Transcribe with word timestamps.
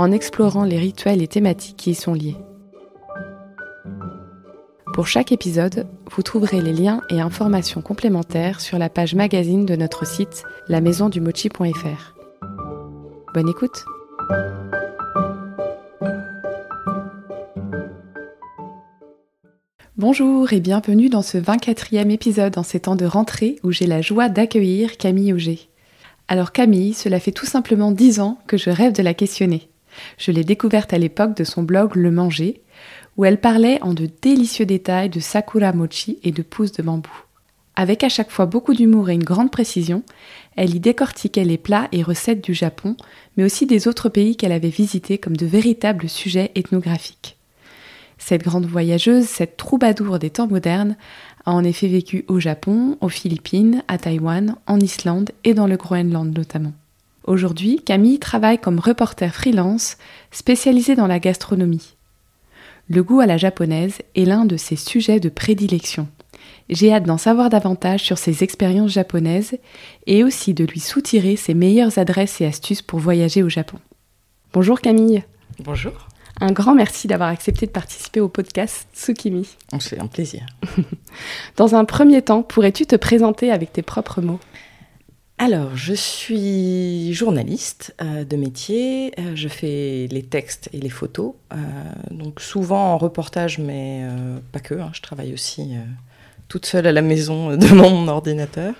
en 0.00 0.12
explorant 0.12 0.64
les 0.64 0.78
rituels 0.78 1.20
et 1.20 1.28
thématiques 1.28 1.76
qui 1.76 1.90
y 1.90 1.94
sont 1.94 2.14
liés. 2.14 2.38
Pour 4.94 5.06
chaque 5.06 5.30
épisode, 5.30 5.86
vous 6.10 6.22
trouverez 6.22 6.62
les 6.62 6.72
liens 6.72 7.02
et 7.10 7.20
informations 7.20 7.82
complémentaires 7.82 8.62
sur 8.62 8.78
la 8.78 8.88
page 8.88 9.14
magazine 9.14 9.66
de 9.66 9.76
notre 9.76 10.06
site 10.06 10.44
lamaisondumochi.fr. 10.68 12.14
Bonne 13.34 13.48
écoute 13.50 13.84
Bonjour 19.98 20.50
et 20.54 20.60
bienvenue 20.60 21.10
dans 21.10 21.20
ce 21.20 21.36
24e 21.36 22.08
épisode 22.08 22.56
en 22.56 22.62
ces 22.62 22.80
temps 22.80 22.96
de 22.96 23.04
rentrée 23.04 23.56
où 23.62 23.70
j'ai 23.70 23.86
la 23.86 24.00
joie 24.00 24.30
d'accueillir 24.30 24.96
Camille 24.96 25.34
Auger. 25.34 25.68
Alors 26.26 26.52
Camille, 26.52 26.94
cela 26.94 27.20
fait 27.20 27.32
tout 27.32 27.44
simplement 27.44 27.92
10 27.92 28.20
ans 28.20 28.38
que 28.46 28.56
je 28.56 28.70
rêve 28.70 28.94
de 28.94 29.02
la 29.02 29.12
questionner. 29.12 29.69
Je 30.18 30.32
l'ai 30.32 30.44
découverte 30.44 30.92
à 30.92 30.98
l'époque 30.98 31.36
de 31.36 31.44
son 31.44 31.62
blog 31.62 31.94
Le 31.94 32.10
Manger, 32.10 32.62
où 33.16 33.24
elle 33.24 33.40
parlait 33.40 33.82
en 33.82 33.94
de 33.94 34.08
délicieux 34.22 34.66
détails 34.66 35.10
de 35.10 35.20
sakura 35.20 35.72
mochi 35.72 36.18
et 36.22 36.32
de 36.32 36.42
pousses 36.42 36.72
de 36.72 36.82
bambou. 36.82 37.10
Avec 37.76 38.04
à 38.04 38.08
chaque 38.08 38.30
fois 38.30 38.46
beaucoup 38.46 38.74
d'humour 38.74 39.10
et 39.10 39.14
une 39.14 39.24
grande 39.24 39.50
précision, 39.50 40.02
elle 40.56 40.74
y 40.74 40.80
décortiquait 40.80 41.44
les 41.44 41.58
plats 41.58 41.88
et 41.92 42.02
recettes 42.02 42.44
du 42.44 42.52
Japon, 42.52 42.96
mais 43.36 43.44
aussi 43.44 43.66
des 43.66 43.88
autres 43.88 44.08
pays 44.08 44.36
qu'elle 44.36 44.52
avait 44.52 44.68
visités 44.68 45.18
comme 45.18 45.36
de 45.36 45.46
véritables 45.46 46.08
sujets 46.08 46.50
ethnographiques. 46.54 47.38
Cette 48.18 48.42
grande 48.42 48.66
voyageuse, 48.66 49.24
cette 49.24 49.56
troubadour 49.56 50.18
des 50.18 50.30
temps 50.30 50.46
modernes, 50.46 50.96
a 51.46 51.52
en 51.52 51.64
effet 51.64 51.88
vécu 51.88 52.24
au 52.28 52.38
Japon, 52.38 52.98
aux 53.00 53.08
Philippines, 53.08 53.82
à 53.88 53.96
Taïwan, 53.96 54.56
en 54.66 54.78
Islande 54.78 55.30
et 55.44 55.54
dans 55.54 55.66
le 55.66 55.76
Groenland 55.76 56.36
notamment. 56.36 56.72
Aujourd'hui, 57.24 57.82
Camille 57.84 58.18
travaille 58.18 58.58
comme 58.58 58.78
reporter 58.78 59.34
freelance 59.34 59.98
spécialisé 60.30 60.96
dans 60.96 61.06
la 61.06 61.18
gastronomie. 61.18 61.96
Le 62.88 63.02
goût 63.02 63.20
à 63.20 63.26
la 63.26 63.36
japonaise 63.36 63.98
est 64.16 64.24
l'un 64.24 64.44
de 64.44 64.56
ses 64.56 64.76
sujets 64.76 65.20
de 65.20 65.28
prédilection. 65.28 66.08
J'ai 66.68 66.92
hâte 66.92 67.04
d'en 67.04 67.18
savoir 67.18 67.50
davantage 67.50 68.02
sur 68.02 68.18
ses 68.18 68.42
expériences 68.42 68.92
japonaises 68.92 69.58
et 70.06 70.24
aussi 70.24 70.54
de 70.54 70.64
lui 70.64 70.80
soutirer 70.80 71.36
ses 71.36 71.54
meilleures 71.54 71.98
adresses 71.98 72.40
et 72.40 72.46
astuces 72.46 72.82
pour 72.82 72.98
voyager 72.98 73.42
au 73.42 73.48
Japon. 73.48 73.78
Bonjour 74.52 74.80
Camille. 74.80 75.22
Bonjour. 75.60 76.08
Un 76.40 76.52
grand 76.52 76.74
merci 76.74 77.06
d'avoir 77.06 77.28
accepté 77.28 77.66
de 77.66 77.70
participer 77.70 78.20
au 78.20 78.28
podcast 78.28 78.88
Tsukimi. 78.94 79.46
C'est 79.78 80.00
un 80.00 80.06
plaisir. 80.06 80.46
Dans 81.56 81.74
un 81.74 81.84
premier 81.84 82.22
temps, 82.22 82.42
pourrais-tu 82.42 82.86
te 82.86 82.96
présenter 82.96 83.50
avec 83.50 83.72
tes 83.72 83.82
propres 83.82 84.22
mots? 84.22 84.40
Alors, 85.42 85.74
je 85.74 85.94
suis 85.94 87.14
journaliste 87.14 87.94
euh, 88.02 88.24
de 88.24 88.36
métier. 88.36 89.14
Euh, 89.18 89.32
je 89.34 89.48
fais 89.48 90.06
les 90.10 90.22
textes 90.22 90.68
et 90.74 90.80
les 90.80 90.90
photos. 90.90 91.32
Euh, 91.54 91.56
donc, 92.10 92.42
souvent 92.42 92.92
en 92.92 92.98
reportage, 92.98 93.58
mais 93.58 94.02
pas 94.52 94.60
que. 94.60 94.74
Hein. 94.74 94.90
je 94.92 95.00
travaille 95.00 95.32
aussi 95.32 95.76
toute 96.48 96.66
seule 96.66 96.86
à 96.86 96.92
la 96.92 97.00
maison 97.00 97.56
devant 97.56 97.88
mon 97.88 98.06
ordinateur. 98.08 98.74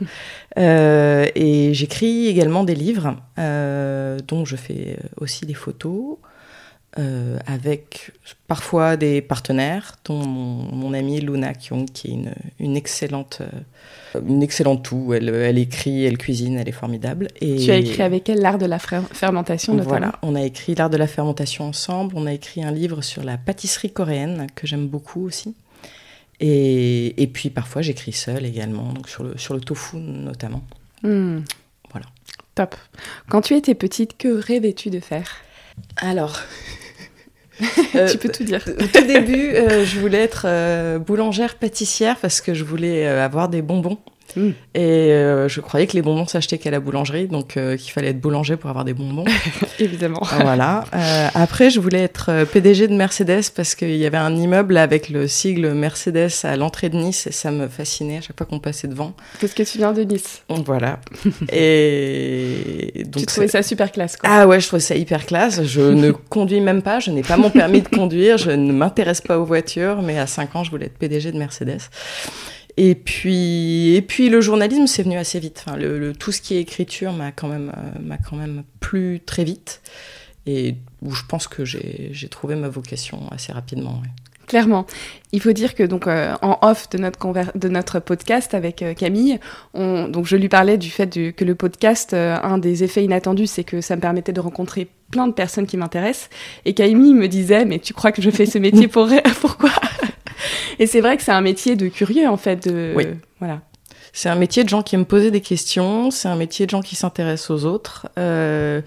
et 0.59 1.71
j'écris 1.73 2.27
également 2.27 2.63
des 2.63 2.75
livres, 2.75 3.17
dont 3.39 4.45
je 4.45 4.57
fais 4.57 4.99
aussi 5.17 5.47
des 5.47 5.55
photos. 5.55 6.19
Euh, 6.99 7.39
avec 7.47 8.11
parfois 8.49 8.97
des 8.97 9.23
partenaires, 9.23 9.95
dont 10.05 10.27
mon, 10.27 10.93
amie 10.93 11.21
Luna 11.21 11.55
Kyung, 11.55 11.89
qui 11.89 12.09
est 12.09 12.15
une, 12.15 12.35
une 12.59 12.77
excellente, 12.77 13.43
euh, 13.43 14.21
une 14.27 14.43
excellente 14.43 14.83
tout. 14.83 15.15
Elle, 15.15 15.29
elle, 15.29 15.59
écrit, 15.59 16.05
elle 16.05 16.19
cuisine, 16.19 16.59
elle 16.59 16.69
est 16.69 16.73
formidable. 16.73 17.29
Et 17.41 17.59
tu 17.59 17.71
as 17.71 17.77
écrit 17.77 18.03
avec 18.03 18.29
elle 18.29 18.41
l'art 18.41 18.59
de 18.59 18.67
la 18.67 18.81
fermentation, 18.81 19.75
notamment. 19.75 19.89
Voilà, 19.89 20.19
on 20.23 20.35
a 20.35 20.43
écrit 20.43 20.75
l'art 20.75 20.91
de 20.91 20.97
la 20.97 21.07
fermentation 21.07 21.67
ensemble. 21.67 22.15
On 22.17 22.27
a 22.27 22.33
écrit 22.33 22.65
un 22.65 22.73
livre 22.73 23.03
sur 23.03 23.23
la 23.23 23.39
pâtisserie 23.39 23.93
coréenne 23.93 24.49
que 24.57 24.67
j'aime 24.67 24.89
beaucoup 24.89 25.25
aussi. 25.25 25.55
Et, 26.41 27.23
et 27.23 27.27
puis 27.29 27.51
parfois 27.51 27.83
j'écris 27.83 28.13
seule 28.13 28.47
également, 28.47 28.93
donc 28.95 29.09
sur 29.09 29.23
le, 29.23 29.39
sur 29.39 29.55
le 29.55 29.61
tofu 29.61 29.99
notamment. 29.99 30.63
Hmm. 31.05 31.41
Voilà. 31.93 32.07
Top. 32.57 32.75
Quand 33.29 33.43
tu 33.43 33.55
étais 33.55 33.77
petite, 33.77 34.17
que 34.17 34.27
rêvais-tu 34.27 34.91
de 34.91 34.99
faire? 34.99 35.37
Alors, 35.97 36.41
tu 37.61 38.19
peux 38.19 38.29
tout 38.31 38.45
dire. 38.45 38.65
Au 38.67 38.87
tout 38.87 39.07
début, 39.07 39.55
euh, 39.55 39.85
je 39.85 39.99
voulais 39.99 40.23
être 40.23 40.45
euh, 40.47 40.99
boulangère 40.99 41.57
pâtissière 41.57 42.17
parce 42.17 42.41
que 42.41 42.55
je 42.55 42.65
voulais 42.65 43.07
euh, 43.07 43.25
avoir 43.25 43.49
des 43.49 43.63
bonbons. 43.63 43.99
Mm. 44.37 44.51
Et 44.75 44.81
euh, 44.81 45.49
je 45.49 45.61
croyais 45.61 45.87
que 45.87 45.95
les 45.95 46.03
bonbons 46.03 46.27
s'achetaient 46.27 46.59
qu'à 46.59 46.71
la 46.71 46.81
boulangerie, 46.81 47.27
donc 47.27 47.57
euh, 47.57 47.77
qu'il 47.77 47.93
fallait 47.93 48.09
être 48.09 48.21
boulanger 48.21 48.57
pour 48.57 48.71
avoir 48.71 48.85
des 48.85 48.95
bonbons. 48.95 49.25
Évidemment. 49.79 50.21
Voilà. 50.41 50.85
Euh, 50.95 51.29
après, 51.35 51.71
je 51.71 51.81
voulais 51.81 52.03
être 52.03 52.45
PDG 52.53 52.89
de 52.89 52.95
Mercedes 52.95 53.51
parce 53.55 53.75
qu'il 53.75 53.97
y 53.97 54.07
avait 54.07 54.19
un 54.19 54.35
immeuble 54.37 54.77
avec 54.77 55.09
le 55.09 55.29
sigle 55.29 55.73
Mercedes 55.73 56.31
à 56.45 56.57
l'entrée 56.57 56.89
de 56.89 56.97
Nice 56.97 57.27
et 57.27 57.33
ça 57.33 57.51
me 57.51 57.69
fascinait 57.69 58.19
à 58.19 58.21
chaque 58.21 58.37
fois 58.37 58.47
qu'on 58.47 58.61
passait 58.61 58.89
devant. 58.89 59.15
Parce 59.41 59.55
que 59.55 59.63
tu 59.63 59.79
viens 59.79 59.93
de 59.93 60.03
Nice. 60.03 60.43
Voilà. 60.49 61.01
et 61.53 63.05
donc. 63.07 63.21
Tu 63.23 63.27
trouvais 63.27 63.49
ça 63.49 63.63
super 63.63 63.91
classe, 63.93 64.17
quoi. 64.17 64.29
Ah 64.33 64.47
ouais, 64.47 64.61
je 64.61 64.67
trouvais 64.67 64.81
ça 64.81 64.95
hyper 64.95 65.27
classe. 65.27 65.63
Je 65.65 65.81
ne 65.81 66.11
conduis 66.29 66.61
même 66.61 66.83
pas, 66.83 67.01
je 67.01 67.11
n'ai 67.11 67.23
pas 67.23 67.37
mon 67.37 67.51
permis 67.51 67.83
de 67.83 67.89
conduire, 67.89 68.39
je 68.39 68.51
ne 68.51 68.73
m'intéresse 68.73 69.21
pas 69.21 69.39
aux 69.39 69.45
voitures, 69.45 70.03
mais 70.03 70.19
à 70.19 70.27
5 70.27 70.57
ans, 70.57 70.65
je 70.65 70.71
voulais 70.71 70.87
être 70.87 70.99
PDG 70.99 71.33
de 71.33 71.39
Mercedes. 71.39 71.81
Et 72.77 72.95
puis, 72.95 73.95
et 73.95 74.03
puis 74.03 74.29
le 74.29 74.41
journalisme, 74.41 74.87
c'est 74.87 75.03
venu 75.03 75.17
assez 75.17 75.41
vite. 75.41 75.65
Enfin, 75.67 75.77
le, 75.77 76.13
tout 76.13 76.33
ce 76.33 76.41
qui 76.41 76.55
est 76.55 76.61
écriture 76.61 77.13
m'a 77.13 77.33
quand 77.33 77.49
même, 77.49 77.73
euh, 77.77 77.99
m'a 78.01 78.19
quand 78.19 78.37
même 78.37 78.63
plu 78.81 79.21
très 79.25 79.45
vite. 79.45 79.81
Et 80.47 80.75
où 81.03 81.13
je 81.13 81.23
pense 81.29 81.47
que 81.47 81.65
j'ai 81.65 82.29
trouvé 82.31 82.55
ma 82.55 82.69
vocation 82.69 83.29
assez 83.31 83.53
rapidement. 83.53 84.03
Clairement. 84.47 84.87
Il 85.33 85.41
faut 85.41 85.53
dire 85.53 85.75
que 85.75 85.85
donc 85.85 86.07
euh, 86.07 86.35
en 86.43 86.59
off 86.63 86.89
de 86.91 86.99
notre, 86.99 87.57
de 87.57 87.69
notre 87.69 88.01
podcast 88.01 88.53
avec 88.55 88.83
euh, 88.83 88.95
Camille, 88.95 89.39
on, 89.75 90.09
donc 90.09 90.27
je 90.27 90.37
lui 90.37 90.49
parlais 90.49 90.77
du 90.77 90.91
fait 90.91 91.33
que 91.33 91.45
le 91.45 91.55
podcast, 91.55 92.15
un 92.15 92.59
des 92.59 92.83
effets 92.83 93.05
inattendus, 93.05 93.47
c'est 93.47 93.65
que 93.65 93.81
ça 93.81 93.95
me 93.95 94.01
permettait 94.01 94.33
de 94.33 94.41
rencontrer 94.41 94.89
plein 95.11 95.29
de 95.29 95.33
personnes 95.33 95.67
qui 95.67 95.77
m'intéressent. 95.77 96.31
Et 96.65 96.75
Camille 96.75 97.15
me 97.15 97.29
disait, 97.29 97.65
mais 97.65 97.79
tu 97.79 97.93
crois 97.93 98.11
que 98.11 98.23
je 98.23 98.31
fais 98.31 98.47
ce 98.47 98.59
métier 98.59 98.89
pour 98.89 99.09
pourquoi? 99.41 99.71
Et 100.79 100.87
c'est 100.87 101.01
vrai 101.01 101.17
que 101.17 101.23
c'est 101.23 101.33
un 101.33 101.41
métier 101.41 101.77
de 101.77 101.89
curieux, 101.89 102.29
en 102.29 102.37
fait. 102.37 102.69
De... 102.69 102.93
Oui. 102.97 103.07
Voilà. 103.39 103.61
C'est 104.13 104.29
un 104.29 104.35
métier 104.35 104.65
de 104.65 104.69
gens 104.69 104.83
qui 104.83 104.97
aiment 104.97 105.07
poser 105.07 105.31
des 105.31 105.41
questions, 105.41 106.11
c'est 106.11 106.29
un 106.29 106.37
métier 106.37 106.67
de 106.67 106.71
gens 106.71 106.83
qui 106.83 106.97
s'intéressent 106.97 107.51
aux 107.51 107.65
autres, 107.65 108.09
euh, 108.19 108.81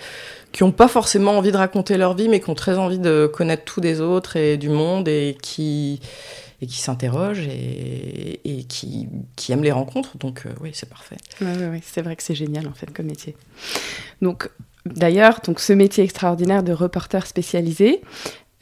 qui 0.52 0.64
n'ont 0.64 0.72
pas 0.72 0.90
forcément 0.90 1.38
envie 1.38 1.52
de 1.52 1.58
raconter 1.58 1.98
leur 1.98 2.14
vie, 2.14 2.28
mais 2.28 2.42
qui 2.42 2.50
ont 2.50 2.56
très 2.56 2.78
envie 2.78 3.00
de 3.00 3.32
connaître 3.34 3.64
tout 3.64 3.80
des 3.80 4.02
autres 4.02 4.36
et 4.36 4.58
du 4.58 4.70
monde 4.70 5.08
et 5.08 5.38
qui, 5.42 6.02
et 6.62 6.68
qui 6.68 6.78
s'interrogent 6.78 7.48
et, 7.48 8.42
et 8.44 8.64
qui, 8.66 9.08
qui, 9.38 9.54
aiment 9.54 9.64
les 9.64 9.72
rencontres. 9.72 10.18
Donc 10.18 10.44
euh, 10.46 10.50
oui, 10.62 10.72
c'est 10.74 10.90
parfait. 10.90 11.18
Oui, 11.40 11.48
oui, 11.58 11.66
oui. 11.72 11.80
c'est 11.84 12.02
vrai 12.02 12.18
que 12.18 12.24
c'est 12.24 12.36
génial 12.36 12.68
en 12.68 12.74
fait 12.74 12.92
comme 12.94 13.06
métier. 13.06 13.36
Donc 14.22 14.50
D'ailleurs, 14.86 15.40
donc 15.46 15.62
ce 15.62 15.72
métier 15.72 16.04
extraordinaire 16.04 16.62
de 16.62 16.74
reporter 16.74 17.26
spécialisé, 17.26 18.02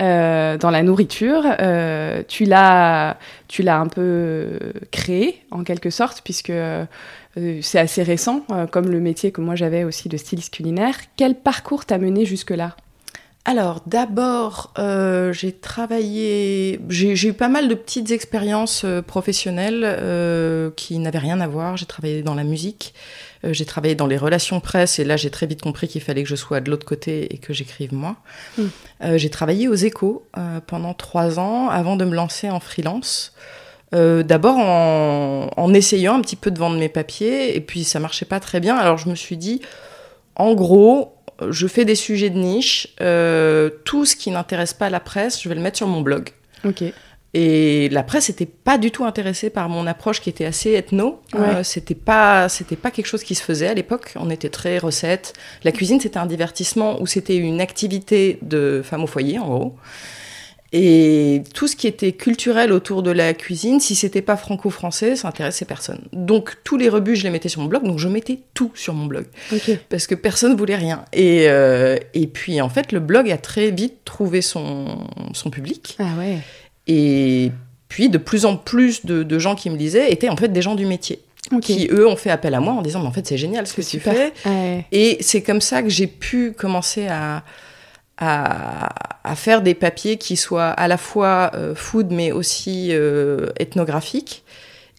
euh, 0.01 0.57
dans 0.57 0.71
la 0.71 0.81
nourriture. 0.81 1.44
Euh, 1.59 2.24
tu 2.27 2.45
l'as, 2.45 3.18
un 3.59 3.88
peu 3.88 4.57
créé 4.92 5.44
en 5.51 5.63
quelque 5.63 5.92
sorte, 5.92 6.21
puisque 6.24 6.50
euh, 6.50 6.86
c'est 7.62 7.77
assez 7.77 8.01
récent, 8.01 8.44
comme 8.71 8.89
le 8.89 9.00
métier 9.00 9.31
que 9.31 9.42
moi 9.42 9.56
j'avais 9.56 9.83
aussi 9.83 10.09
de 10.09 10.18
styliste 10.18 10.53
culinaire. 10.53 10.95
Quel 11.18 11.36
parcours 11.36 11.86
t'a 11.86 12.00
mené 12.00 12.25
jusque-là? 12.25 12.75
Alors 13.45 13.81
d'abord, 13.86 14.74
j'ai 15.31 15.51
travaillé, 15.51 16.80
j'ai 16.89 17.27
eu 17.27 17.33
pas 17.33 17.50
mal 17.50 17.68
de 17.68 17.75
petites 17.75 18.12
expériences 18.12 18.86
professionnelles 19.07 19.86
qui 20.75 20.98
n'avaient 21.00 21.19
rien 21.19 21.42
à 21.42 21.48
voir. 21.48 21.77
J'ai 21.77 21.86
travaillé 21.86 22.24
dans 22.24 22.36
la 22.36 22.44
musique, 22.44 22.94
euh, 23.43 23.53
j'ai 23.53 23.65
travaillé 23.65 23.95
dans 23.95 24.07
les 24.07 24.17
relations 24.17 24.59
presse 24.59 24.99
et 24.99 25.03
là 25.03 25.17
j'ai 25.17 25.29
très 25.29 25.47
vite 25.47 25.61
compris 25.61 25.88
qu'il 25.88 26.01
fallait 26.01 26.23
que 26.23 26.29
je 26.29 26.35
sois 26.35 26.61
de 26.61 26.69
l'autre 26.69 26.85
côté 26.85 27.33
et 27.33 27.38
que 27.38 27.53
j'écrive 27.53 27.93
moi. 27.93 28.17
Hmm. 28.57 28.67
Euh, 29.03 29.17
j'ai 29.17 29.29
travaillé 29.29 29.67
aux 29.67 29.75
échos 29.75 30.25
euh, 30.38 30.59
pendant 30.65 30.93
trois 30.93 31.39
ans 31.39 31.69
avant 31.69 31.95
de 31.95 32.05
me 32.05 32.15
lancer 32.15 32.49
en 32.49 32.59
freelance. 32.59 33.33
D'abord 33.93 34.57
en, 34.57 35.49
en, 35.57 35.73
essayant 35.73 36.15
un 36.15 36.21
petit 36.21 36.38
peu 36.38 36.49
de 36.49 36.57
vendre 36.57 36.77
mes 36.77 36.88
papiers 36.88 37.57
et 37.57 37.59
puis 37.59 37.83
ça 37.83 37.99
marchait 37.99 38.23
pas 38.23 38.39
très 38.39 38.61
bien. 38.61 38.77
Alors 38.77 38.97
je 38.97 39.09
me 39.09 39.15
suis 39.15 39.35
dit, 39.35 39.59
en 40.38 40.53
gros, 40.53 41.17
je 41.49 41.67
fais 41.67 41.83
des 41.83 41.95
sujets 41.95 42.29
de 42.29 42.38
niche. 42.38 42.88
Tout 43.83 44.05
ce 44.05 44.15
qui 44.15 44.31
n'intéresse 44.31 44.73
pas 44.73 44.89
la 44.89 45.01
presse, 45.01 45.43
je 45.43 45.49
vais 45.49 45.55
le 45.55 45.61
mettre 45.61 45.75
sur 45.75 45.88
mon 45.88 45.99
blog. 45.99 46.29
Ok. 46.63 46.85
Et 47.33 47.88
la 47.89 48.04
presse 48.04 48.30
n'était 48.30 48.45
pas 48.45 48.78
du 48.78 48.92
tout 48.92 49.06
intéressée 49.06 49.50
par 49.50 49.69
mon 49.69 49.88
approche 49.88 50.19
qui 50.19 50.30
était 50.30 50.45
assez 50.45 50.72
ethno. 50.72 51.22
Euh, 51.36 51.63
c'était 51.63 51.95
pas, 51.95 52.50
c'était 52.50 52.75
pas 52.75 52.92
quelque 52.92 53.06
chose 53.06 53.24
qui 53.24 53.36
se 53.36 53.44
faisait 53.44 53.68
à 53.68 53.74
l'époque. 53.74 54.13
On 54.18 54.30
était 54.30 54.50
très 54.50 54.78
recette. 54.78 55.33
La 55.63 55.72
cuisine, 55.72 56.01
c'était 56.01 56.18
un 56.18 56.25
divertissement 56.25 57.01
ou 57.01 57.07
c'était 57.07 57.38
une 57.38 57.62
activité 57.62 58.38
de 58.42 58.81
femme 58.83 59.04
au 59.04 59.07
foyer, 59.07 59.39
en 59.39 59.48
gros. 59.48 59.75
Et 60.74 61.44
tout 61.54 61.68
ce 61.68 61.75
qui 61.75 61.86
était 61.88 62.13
culturel 62.13 62.72
autour 62.72 63.04
de 63.04 63.12
la 63.12 63.34
cuisine, 63.34 63.81
si 63.81 63.94
c'était 63.94 64.22
pas 64.22 64.38
franco-français, 64.38 65.18
ça 65.18 65.27
intéressait 65.27 65.66
personne. 65.66 66.07
Donc 66.13 66.57
tous 66.63 66.77
les 66.77 66.88
rebuts, 66.88 67.18
je 67.18 67.24
les 67.24 67.30
mettais 67.30 67.50
sur 67.50 67.62
mon 67.62 67.68
blog. 67.68 67.84
Donc 67.84 68.00
je 68.00 68.07
mettais 68.07 68.39
tout 68.54 68.72
sur 68.74 68.94
mon 68.94 69.06
blog 69.06 69.25
parce 69.89 70.07
que 70.07 70.16
personne 70.16 70.56
voulait 70.56 70.77
rien. 70.77 71.04
Et 71.12 71.50
euh, 71.50 71.98
et 72.13 72.27
puis 72.27 72.62
en 72.62 72.69
fait, 72.69 72.94
le 72.94 73.01
blog 73.01 73.30
a 73.30 73.38
très 73.38 73.69
vite 73.69 74.06
trouvé 74.06 74.42
son 74.42 75.07
son 75.34 75.50
public. 75.50 75.98
Ah 76.00 76.18
ouais. 76.18 76.38
Et 76.88 77.51
puis, 77.88 78.10
de 78.10 78.18
plus 78.18 78.45
en 78.45 78.57
plus 78.57 79.06
de, 79.06 79.39
gens 79.39 79.56
qui 79.56 79.69
me 79.69 79.78
lisaient 79.78 80.12
étaient 80.12 80.30
en 80.30 80.38
fait 80.38 80.50
des 80.50 80.62
gens 80.62 80.75
du 80.75 80.86
métier. 80.86 81.22
Qui, 81.62 81.88
eux, 81.92 82.07
ont 82.07 82.16
fait 82.16 82.30
appel 82.30 82.54
à 82.54 82.60
moi 82.60 82.74
en 82.74 82.81
disant, 82.81 83.01
mais 83.01 83.07
en 83.07 83.12
fait, 83.12 83.28
c'est 83.28 83.38
génial 83.38 83.66
ce 83.66 83.74
que 83.74 83.81
tu 83.81 84.00
fais. 84.00 84.31
Et 84.92 85.18
c'est 85.22 85.42
comme 85.42 85.62
ça 85.62 85.81
que 85.81 85.89
j'ai 85.89 86.07
pu 86.07 86.54
commencer 86.54 87.07
à, 87.07 87.44
à, 88.22 89.36
faire 89.36 89.62
des 89.62 89.74
papiers 89.74 90.18
qui 90.18 90.38
soient 90.38 90.69
à 90.69 90.88
la 90.88 90.98
fois 90.98 91.51
euh, 91.56 91.74
food, 91.75 92.12
mais 92.12 92.31
aussi 92.31 92.89
euh, 92.92 93.48
ethnographiques. 93.57 94.44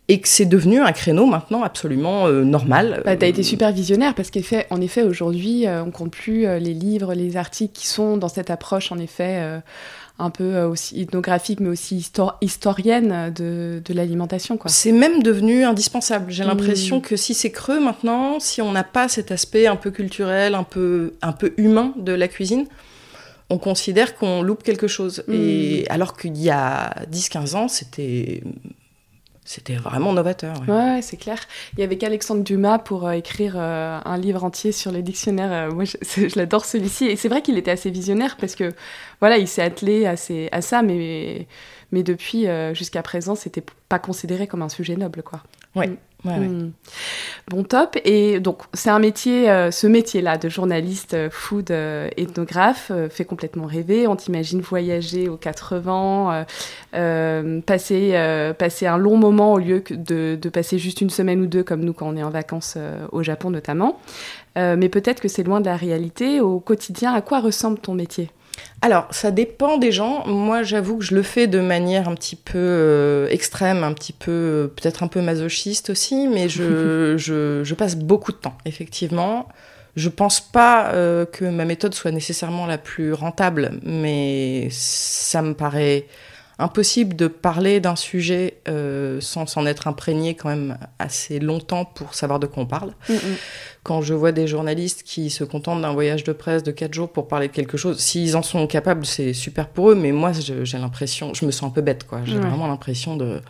Et 0.08 0.20
que 0.20 0.28
c'est 0.28 0.46
devenu 0.46 0.80
un 0.80 0.92
créneau 0.92 1.26
maintenant 1.26 1.62
absolument 1.62 2.26
euh, 2.26 2.42
normal. 2.42 3.02
Bah, 3.04 3.16
tu 3.16 3.24
as 3.24 3.28
été 3.28 3.44
super 3.44 3.72
visionnaire 3.72 4.14
parce 4.14 4.30
qu'en 4.30 4.80
effet, 4.80 5.02
aujourd'hui, 5.04 5.64
on 5.68 5.90
compte 5.90 6.10
plus 6.10 6.42
les 6.58 6.74
livres, 6.74 7.14
les 7.14 7.36
articles 7.36 7.72
qui 7.72 7.86
sont 7.86 8.16
dans 8.16 8.28
cette 8.28 8.50
approche, 8.50 8.90
en 8.90 8.98
effet 8.98 9.62
un 10.18 10.30
peu 10.30 10.54
euh, 10.54 10.68
aussi 10.68 11.00
ethnographique, 11.00 11.60
mais 11.60 11.68
aussi 11.68 12.08
historienne 12.40 13.32
de, 13.34 13.82
l'alimentation. 13.88 14.58
C'est 14.66 14.92
même 14.92 15.22
devenu 15.22 15.64
indispensable. 15.64 16.30
J'ai 16.30 16.44
l'impression 16.44 16.98
mm. 16.98 17.02
que 17.02 17.16
si 17.16 17.34
c'est 17.34 17.50
creux 17.50 17.80
maintenant, 17.80 18.40
si 18.40 18.62
on 18.62 18.72
n'a 18.72 18.84
pas 18.84 19.08
cet 19.08 19.32
aspect 19.32 19.66
un 19.66 19.76
peu 19.76 19.90
culturel, 19.90 20.54
un 20.54 20.64
peu, 20.64 21.14
un 21.22 21.32
peu 21.32 21.52
humain 21.56 21.92
de 21.96 22.12
la 22.12 22.28
cuisine, 22.28 22.66
on 23.50 23.58
considère 23.58 24.14
qu'on 24.14 24.42
loupe 24.42 24.62
quelque 24.62 24.86
chose. 24.86 25.24
Mm. 25.28 25.32
Et 25.34 25.84
alors 25.88 26.16
qu'il 26.16 26.36
y 26.38 26.50
a 26.50 26.94
10-15 27.10 27.56
ans, 27.56 27.68
c'était 27.68 28.42
c'était 29.44 29.74
vraiment 29.74 30.12
novateur. 30.12 30.56
Ouais, 30.68 31.00
c'est 31.02 31.16
clair. 31.16 31.38
Il 31.74 31.80
y 31.80 31.82
avait 31.82 31.98
qu'Alexandre 31.98 32.44
Dumas 32.44 32.78
pour 32.78 33.06
euh, 33.06 33.12
écrire 33.12 33.54
euh, 33.56 33.98
un 34.04 34.16
livre 34.16 34.44
entier 34.44 34.70
sur 34.70 34.92
les 34.92 35.02
dictionnaires. 35.02 35.52
Euh, 35.52 35.74
moi, 35.74 35.84
je, 35.84 35.96
l'adore 36.36 36.64
celui-ci. 36.64 37.06
Et 37.06 37.16
c'est 37.16 37.28
vrai 37.28 37.42
qu'il 37.42 37.58
était 37.58 37.72
assez 37.72 37.90
visionnaire 37.90 38.36
parce 38.36 38.54
que, 38.54 38.72
voilà, 39.18 39.38
il 39.38 39.48
s'est 39.48 39.62
attelé 39.62 40.06
à, 40.06 40.14
à 40.52 40.60
ça, 40.60 40.82
mais, 40.82 41.48
mais 41.90 42.04
depuis, 42.04 42.46
jusqu'à 42.72 43.02
présent, 43.02 43.34
c'était 43.34 43.64
pas 43.88 43.98
considéré 43.98 44.46
comme 44.46 44.62
un 44.62 44.68
sujet 44.68 44.96
noble, 44.96 45.22
quoi. 45.22 45.42
Ouais. 45.74 45.88
Mm. 45.88 45.96
Hmm. 46.24 46.70
Bon, 47.48 47.64
top. 47.64 47.98
Et 48.04 48.38
donc, 48.38 48.62
c'est 48.72 48.90
un 48.90 49.00
métier, 49.00 49.50
euh, 49.50 49.70
ce 49.70 49.86
métier-là 49.86 50.38
de 50.38 50.48
journaliste 50.48 51.14
euh, 51.14 51.28
food 51.30 51.70
euh, 51.70 52.08
ethnographe 52.16 52.92
fait 53.10 53.24
complètement 53.24 53.66
rêver. 53.66 54.06
On 54.06 54.14
t'imagine 54.14 54.60
voyager 54.60 55.28
aux 55.28 55.36
80, 55.36 56.46
passer, 57.66 58.52
passer 58.58 58.86
un 58.86 58.98
long 58.98 59.16
moment 59.16 59.54
au 59.54 59.58
lieu 59.58 59.82
de, 59.90 60.38
de, 60.40 60.48
passer 60.48 60.78
juste 60.78 61.00
une 61.00 61.10
semaine 61.10 61.40
ou 61.40 61.46
deux 61.46 61.64
comme 61.64 61.80
nous 61.80 61.92
quand 61.92 62.08
on 62.08 62.16
est 62.16 62.22
en 62.22 62.30
vacances 62.30 62.78
au 63.10 63.22
Japon 63.22 63.50
notamment. 63.50 63.98
mais 64.56 64.88
peut-être 64.88 65.20
que 65.20 65.28
c'est 65.28 65.42
loin 65.42 65.60
de 65.60 65.66
la 65.66 65.76
réalité. 65.76 66.40
Au 66.40 66.60
quotidien, 66.60 67.12
à 67.12 67.20
quoi 67.20 67.40
ressemble 67.40 67.78
ton 67.78 67.94
métier? 67.94 68.30
Alors, 68.82 69.06
ça 69.12 69.30
dépend 69.30 69.78
des 69.78 69.92
gens. 69.92 70.26
Moi, 70.26 70.64
j'avoue 70.64 70.98
que 70.98 71.04
je 71.04 71.14
le 71.14 71.22
fais 71.22 71.46
de 71.46 71.60
manière 71.60 72.08
un 72.08 72.14
petit 72.16 72.34
peu 72.34 72.58
euh, 72.58 73.28
extrême, 73.28 73.84
un 73.84 73.92
petit 73.92 74.12
peu, 74.12 74.72
peut-être 74.74 75.04
un 75.04 75.06
peu 75.06 75.20
masochiste 75.20 75.90
aussi, 75.90 76.26
mais 76.26 76.48
je, 76.48 77.16
je, 77.16 77.74
passe 77.74 77.94
beaucoup 77.96 78.32
de 78.32 78.38
temps, 78.38 78.58
effectivement. 78.64 79.48
Je 79.94 80.08
pense 80.08 80.40
pas 80.40 80.92
euh, 80.94 81.24
que 81.26 81.44
ma 81.44 81.64
méthode 81.64 81.94
soit 81.94 82.10
nécessairement 82.10 82.66
la 82.66 82.78
plus 82.78 83.12
rentable, 83.12 83.78
mais 83.84 84.68
ça 84.70 85.42
me 85.42 85.54
paraît 85.54 86.06
impossible 86.58 87.14
de 87.14 87.28
parler 87.28 87.78
d'un 87.80 87.96
sujet 87.96 88.58
euh, 88.68 89.20
sans 89.20 89.46
s'en 89.46 89.66
être 89.66 89.86
imprégné 89.86 90.34
quand 90.34 90.48
même 90.48 90.76
assez 90.98 91.38
longtemps 91.38 91.84
pour 91.84 92.14
savoir 92.14 92.40
de 92.40 92.46
quoi 92.46 92.62
on 92.64 92.66
parle. 92.66 92.92
Mm, 93.08 93.14
mm 93.14 93.36
quand 93.82 94.00
je 94.00 94.14
vois 94.14 94.30
des 94.30 94.46
journalistes 94.46 95.02
qui 95.04 95.28
se 95.28 95.42
contentent 95.42 95.82
d'un 95.82 95.92
voyage 95.92 96.22
de 96.22 96.32
presse 96.32 96.62
de 96.62 96.70
4 96.70 96.94
jours 96.94 97.08
pour 97.08 97.26
parler 97.26 97.48
de 97.48 97.52
quelque 97.52 97.76
chose, 97.76 97.98
s'ils 97.98 98.36
en 98.36 98.42
sont 98.42 98.68
capables, 98.68 99.04
c'est 99.04 99.32
super 99.32 99.68
pour 99.68 99.90
eux, 99.90 99.96
mais 99.96 100.12
moi, 100.12 100.30
j'ai 100.32 100.78
l'impression, 100.78 101.34
je 101.34 101.44
me 101.44 101.50
sens 101.50 101.64
un 101.64 101.70
peu 101.70 101.80
bête, 101.80 102.04
quoi. 102.04 102.20
J'ai 102.24 102.38
vraiment 102.38 102.68
l'impression 102.68 103.16
de... 103.16 103.40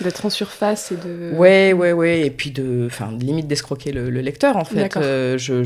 D'être 0.00 0.24
en 0.24 0.30
surface 0.30 0.92
et 0.92 0.96
de... 0.96 1.36
Ouais, 1.36 1.74
ouais, 1.74 1.92
ouais, 1.92 2.22
et 2.22 2.30
puis 2.30 2.50
de... 2.50 2.86
Enfin, 2.86 3.10
limite 3.18 3.46
d'escroquer 3.46 3.92
le, 3.92 4.08
lecteur, 4.08 4.56
en 4.56 4.64
fait. 4.64 4.96
Euh, 4.96 5.36
je, 5.36 5.62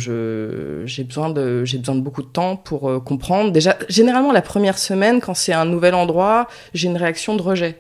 j'ai 0.87 1.05
besoin, 1.05 1.31
de, 1.31 1.65
besoin 1.79 1.95
de 1.95 2.01
beaucoup 2.01 2.23
de 2.23 2.29
temps 2.29 2.57
pour 2.57 2.91
euh, 2.91 2.99
comprendre. 2.99 3.53
Déjà, 3.53 3.77
généralement, 3.89 4.33
la 4.33 4.43
première 4.43 4.79
semaine, 4.79 5.21
quand 5.21 5.35
c'est 5.35 5.53
un 5.53 5.67
nouvel 5.67 5.95
endroit, 5.95 6.49
j'ai 6.75 6.89
une 6.89 6.97
réaction 6.97 7.37
de 7.37 7.43
rejet. 7.43 7.77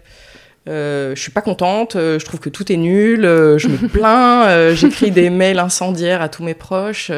Euh, 0.68 1.14
je 1.14 1.20
suis 1.20 1.30
pas 1.30 1.42
contente, 1.42 1.94
euh, 1.94 2.18
je 2.18 2.24
trouve 2.24 2.40
que 2.40 2.48
tout 2.48 2.72
est 2.72 2.76
nul, 2.76 3.24
euh, 3.24 3.56
je 3.56 3.68
me 3.68 3.88
plains, 3.88 4.74
j'écris 4.74 5.12
des 5.12 5.30
mails 5.30 5.60
incendiaires 5.60 6.22
à 6.22 6.28
tous 6.28 6.42
mes 6.42 6.54
proches 6.54 7.12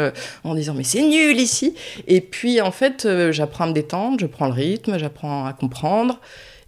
en 0.45 0.55
disant 0.55 0.75
mais 0.75 0.85
c'est 0.85 1.03
nul 1.03 1.39
ici. 1.39 1.75
Et 2.07 2.21
puis 2.21 2.61
en 2.61 2.71
fait, 2.71 3.09
j'apprends 3.31 3.65
à 3.65 3.69
me 3.69 3.73
détendre, 3.73 4.19
je 4.21 4.27
prends 4.27 4.47
le 4.47 4.53
rythme, 4.53 4.99
j'apprends 4.99 5.47
à 5.47 5.53
comprendre. 5.53 6.21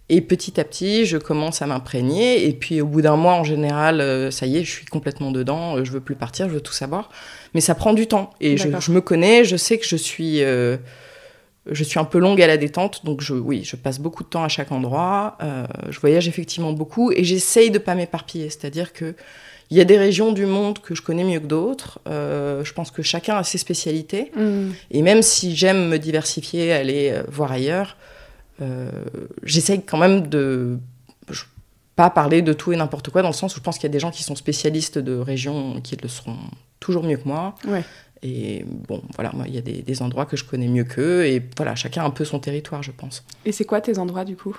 Et 0.09 0.19
petit 0.19 0.59
à 0.59 0.65
petit, 0.65 1.05
je 1.05 1.17
commence 1.17 1.61
à 1.61 1.67
m'imprégner. 1.67 2.45
Et 2.45 2.51
puis 2.51 2.81
au 2.81 2.85
bout 2.85 3.01
d'un 3.01 3.15
mois, 3.15 3.35
en 3.35 3.45
général, 3.45 4.29
ça 4.31 4.45
y 4.45 4.57
est, 4.57 4.63
je 4.63 4.71
suis 4.71 4.85
complètement 4.85 5.31
dedans, 5.31 5.83
je 5.83 5.91
veux 5.91 6.01
plus 6.01 6.15
partir, 6.15 6.49
je 6.49 6.55
veux 6.55 6.61
tout 6.61 6.73
savoir. 6.73 7.09
Mais 7.53 7.61
ça 7.61 7.75
prend 7.75 7.93
du 7.93 8.07
temps. 8.07 8.31
Et 8.41 8.57
je, 8.57 8.67
je, 8.79 8.91
me 8.91 8.99
connais, 8.99 9.45
je 9.45 9.55
sais 9.55 9.77
que 9.77 9.85
je 9.85 9.95
suis 9.95 10.41
je 11.69 11.83
suis 11.83 11.99
un 11.99 12.05
peu 12.05 12.17
longue 12.17 12.41
à 12.41 12.47
la 12.47 12.57
détente, 12.57 13.05
donc 13.05 13.21
je, 13.21 13.33
oui, 13.33 13.63
je 13.63 13.75
passe 13.75 13.99
beaucoup 13.99 14.23
de 14.23 14.29
temps 14.29 14.43
à 14.43 14.47
chaque 14.47 14.71
endroit. 14.71 15.37
Euh, 15.43 15.65
je 15.89 15.99
voyage 15.99 16.27
effectivement 16.27 16.73
beaucoup 16.73 17.11
et 17.11 17.23
j'essaye 17.23 17.69
de 17.69 17.77
pas 17.77 17.93
m'éparpiller. 17.93 18.49
C'est-à-dire 18.49 18.93
que 18.93 19.15
il 19.69 19.77
y 19.77 19.81
a 19.81 19.85
des 19.85 19.97
régions 19.97 20.33
du 20.33 20.45
monde 20.45 20.79
que 20.79 20.95
je 20.95 21.01
connais 21.01 21.23
mieux 21.23 21.39
que 21.39 21.45
d'autres. 21.45 21.99
Euh, 22.09 22.61
je 22.65 22.73
pense 22.73 22.91
que 22.91 23.03
chacun 23.03 23.37
a 23.37 23.43
ses 23.43 23.57
spécialités. 23.57 24.31
Mm. 24.35 24.71
Et 24.89 25.01
même 25.01 25.21
si 25.21 25.55
j'aime 25.55 25.87
me 25.87 25.97
diversifier, 25.97 26.73
aller 26.73 27.11
euh, 27.11 27.23
voir 27.29 27.51
ailleurs, 27.51 27.95
j'essaye 29.41 29.81
quand 29.81 29.97
même 29.97 30.27
de 30.27 30.77
pas 31.95 32.11
parler 32.11 32.43
de 32.43 32.53
tout 32.53 32.71
et 32.71 32.75
n'importe 32.75 33.09
quoi, 33.09 33.23
dans 33.23 33.29
le 33.29 33.33
sens 33.33 33.55
où 33.55 33.57
je 33.57 33.63
pense 33.63 33.77
qu'il 33.77 33.85
y 33.85 33.91
a 33.91 33.93
des 33.93 33.99
gens 33.99 34.11
qui 34.11 34.21
sont 34.21 34.35
spécialistes 34.35 34.99
de 34.99 35.15
régions 35.15 35.81
qui 35.81 35.95
le 35.95 36.07
seront 36.07 36.37
toujours 36.79 37.03
mieux 37.03 37.17
que 37.17 37.27
moi. 37.27 37.55
Ouais. 37.67 37.83
Et 38.23 38.63
bon, 38.87 39.01
voilà, 39.15 39.31
moi, 39.33 39.45
il 39.47 39.55
y 39.55 39.57
a 39.57 39.61
des, 39.61 40.01
endroits 40.01 40.25
que 40.25 40.37
je 40.37 40.43
connais 40.43 40.67
mieux 40.67 40.83
qu'eux, 40.83 41.25
et 41.25 41.41
voilà, 41.57 41.73
chacun 41.75 42.03
a 42.03 42.05
un 42.05 42.11
peu 42.11 42.23
son 42.23 42.39
territoire, 42.39 42.83
je 42.83 42.91
pense. 42.91 43.23
Et 43.45 43.51
c'est 43.51 43.65
quoi 43.65 43.81
tes 43.81 43.97
endroits, 43.97 44.25
du 44.25 44.35
coup? 44.35 44.55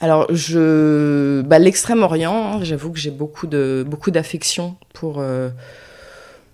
Alors, 0.00 0.26
je, 0.34 1.42
bah, 1.42 1.58
l'extrême-orient, 1.58 2.54
hein, 2.54 2.64
j'avoue 2.64 2.90
que 2.90 2.98
j'ai 2.98 3.10
beaucoup 3.10 3.46
de 3.46 3.84
beaucoup 3.86 4.10
d'affection 4.10 4.76
pour 4.92 5.20
euh, 5.20 5.50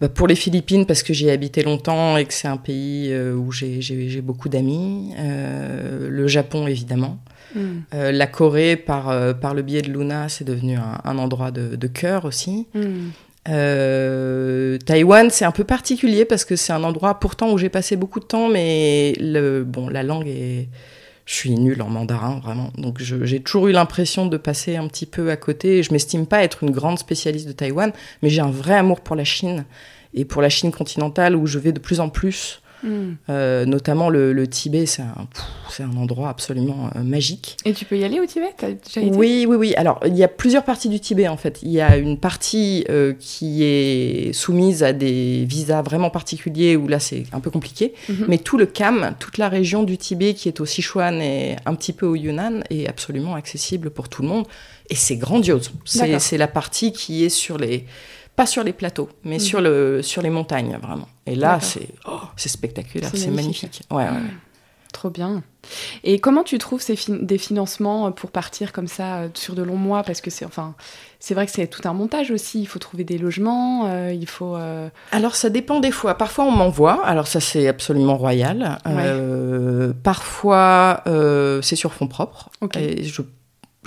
bah, 0.00 0.11
pour 0.11 0.26
les 0.26 0.35
Philippines 0.35 0.85
parce 0.85 1.02
que 1.02 1.14
j'y 1.14 1.28
ai 1.28 1.31
habité 1.31 1.62
longtemps 1.62 2.19
et 2.19 2.26
que 2.26 2.35
c'est 2.35 2.49
un 2.49 2.59
pays 2.59 3.11
euh, 3.11 3.35
où 3.35 3.50
j'ai 3.50 4.21
beaucoup 4.21 4.50
d'amis. 4.50 5.14
Euh, 5.19 6.09
le 6.11 6.26
Japon, 6.26 6.67
évidemment. 6.67 7.19
Hmm. 7.55 7.81
la 7.93 8.26
Corée, 8.26 8.76
par, 8.76 9.07
par 9.38 9.55
le 9.55 9.62
biais 9.62 9.81
de 9.81 9.90
Luna, 9.90 10.28
c'est 10.28 10.45
devenu 10.45 10.76
un, 10.76 11.17
endroit 11.17 11.50
de, 11.50 11.76
de 11.76 11.87
cœur 11.87 12.26
aussi. 12.26 12.67
Hmm. 12.75 13.09
Euh, 13.49 14.78
Taïwan, 14.78 15.31
c'est 15.31 15.45
un 15.45 15.50
peu 15.50 15.64
particulier 15.64 16.25
parce 16.25 16.45
que 16.45 16.57
c'est 16.57 16.73
un 16.73 16.85
endroit 16.85 17.19
pourtant 17.19 17.52
où 17.52 17.59
j'ai 17.59 17.69
passé 17.69 17.97
beaucoup 17.97 18.21
de 18.21 18.25
temps, 18.25 18.49
mais 18.49 19.14
le, 19.19 19.64
bon, 19.64 19.88
la 19.88 20.02
langue 20.02 20.28
est. 20.28 20.69
Je 21.25 21.35
suis 21.35 21.50
nulle 21.50 21.83
en 21.83 21.90
mandarin, 21.90 22.40
vraiment. 22.43 22.71
Donc 22.78 23.00
j'ai 23.00 23.40
toujours 23.40 23.69
eu 23.69 23.73
l'impression 23.73 24.25
de 24.25 24.38
passer 24.38 24.76
un 24.76 24.88
petit 24.88 25.05
peu 25.05 25.31
à 25.31 25.37
côté. 25.37 25.83
Je 25.83 25.93
m'estime 25.93 26.26
pas 26.26 26.43
être 26.43 26.62
une 26.62 26.71
grande 26.71 26.99
spécialiste 26.99 27.47
de 27.47 27.52
Taïwan, 27.52 27.93
mais 28.23 28.31
j'ai 28.31 28.40
un 28.40 28.50
vrai 28.50 28.75
amour 28.75 29.02
pour 29.02 29.14
la 29.14 29.25
Chine 29.25 29.67
et 30.14 30.25
pour 30.25 30.40
la 30.40 30.49
Chine 30.49 30.73
continentale 30.73 31.37
où 31.37 31.47
je 31.47 31.59
vais 31.59 31.73
de 31.73 31.81
plus 31.81 32.00
en 32.00 32.09
plus. 32.09 32.62
Hmm. 32.83 33.15
Euh, 33.29 33.65
notamment 33.65 34.09
le, 34.09 34.47
Tibet, 34.47 34.87
c'est 34.87 35.03
un, 35.03 35.27
un, 35.81 35.97
endroit 35.97 36.29
absolument 36.29 36.91
euh, 36.95 37.03
magique. 37.03 37.57
Et 37.65 37.73
tu 37.73 37.85
peux 37.85 37.99
y 37.99 38.05
aller 38.05 38.21
au 38.21 38.27
Tibet? 38.27 38.55
Oui, 38.97 39.47
oui, 39.49 39.57
oui. 39.57 39.75
Alors, 39.77 40.01
il 40.07 40.17
y 40.17 40.23
a 40.23 40.29
plusieurs 40.29 40.65
parties 40.65 40.89
du 40.89 41.01
Tibet 41.01 41.29
en 41.29 41.37
fait. 41.37 41.59
Il 41.63 41.71
y 41.71 41.81
a 41.81 41.97
une 41.97 42.19
partie 42.19 42.85
euh, 42.89 43.15
qui 43.19 43.65
est 43.65 44.33
soumise 44.33 44.83
à 44.83 44.93
des 44.93 45.45
visas 45.45 45.83
vraiment 45.83 46.11
particuliers 46.11 46.77
où 46.77 46.89
là 46.89 47.01
c'est 47.01 47.25
un 47.33 47.41
peu 47.41 47.51
compliqué. 47.51 47.95
Mhm. 48.09 48.27
Mais 48.29 48.39
tout 48.39 48.59
le 48.59 48.67
Kham, 48.67 49.15
toute 49.19 49.39
la 49.39 49.49
région 49.49 49.83
du 49.83 49.99
Tibet 49.99 50.35
qui 50.35 50.49
est 50.49 50.61
au 50.61 50.67
Sichuan 50.67 51.21
et 51.21 51.57
un 51.67 51.75
petit 51.75 51.93
peu 51.93 52.07
au 52.07 52.15
Yunnan 52.15 52.63
est 52.71 52.89
absolument 52.89 53.35
accessible 53.35 53.91
pour 53.91 54.09
tout 54.09 54.23
le 54.23 54.29
monde. 54.29 54.47
Et 54.91 54.95
c'est 54.95 55.17
grandiose. 55.17 55.73
C'est 55.85 56.39
la 56.39 56.49
partie 56.49 56.93
qui 56.93 57.25
est 57.25 57.29
sur 57.29 57.59
les 57.59 57.85
pas 58.38 58.47
sur 58.47 58.62
les 58.64 58.73
plateaux, 58.73 59.09
mais 59.25 59.37
Mhm. 59.38 59.40
sur, 59.50 59.61
le, 59.61 60.00
sur 60.02 60.23
les 60.23 60.30
montagnes, 60.30 60.78
vraiment. 60.80 61.09
Et 61.26 61.35
là, 61.35 61.59
c'est 61.61 61.88
oh, 62.07 62.21
c'est 62.37 62.49
spectaculaire, 62.49 63.11
C'est 63.12 63.30
magnifique. 63.30 63.64
magnifique. 63.64 63.83
Ouais, 63.90 64.04
ouais, 64.04 64.11
ouais. 64.26 64.35
Trop 64.92 65.11
bien. 65.11 65.42
Et 66.02 66.18
comment 66.18 66.45
tu 66.45 66.57
trouves 66.57 66.80
ces 66.80 66.97
des 67.09 67.37
financements 67.37 68.11
pour 68.11 68.30
partir 68.30 68.73
comme 68.73 68.87
ça 68.88 69.09
euh, 69.18 69.28
sur 69.35 69.54
de 69.54 69.62
longs 69.62 69.76
mois? 69.88 70.02
Parce 70.02 70.23
que 70.23 70.30
c'est 70.30 70.47
enfin, 70.47 70.75
c'est 71.21 71.35
vrai 71.35 71.45
que 71.45 71.52
c'est 71.52 71.66
tout 71.66 71.87
un 71.87 71.92
montage 71.92 72.30
aussi. 72.30 72.61
Il 72.61 72.66
faut 72.66 72.78
trouver 72.78 73.04
des 73.04 73.18
logements, 73.18 73.85
euh, 73.87 74.12
il 74.12 74.26
faut. 74.26 74.57
euh, 74.57 74.88
Alors 75.12 75.35
ça 75.37 75.50
dépend 75.50 75.78
des 75.80 75.90
fois. 75.90 76.14
Parfois 76.14 76.45
on 76.47 76.50
m'envoie, 76.52 77.04
alors 77.04 77.26
ça 77.26 77.38
c'est 77.40 77.68
absolument 77.68 78.16
royal. 78.16 78.78
Ouais. 78.87 78.92
Euh, 78.97 79.92
parfois 80.02 81.02
c'est 81.62 81.76
sur 81.76 81.92
fonds 81.92 82.09
propres. 82.09 82.49
Ok. 82.62 82.76
Et 82.78 83.04
je, 83.04 83.21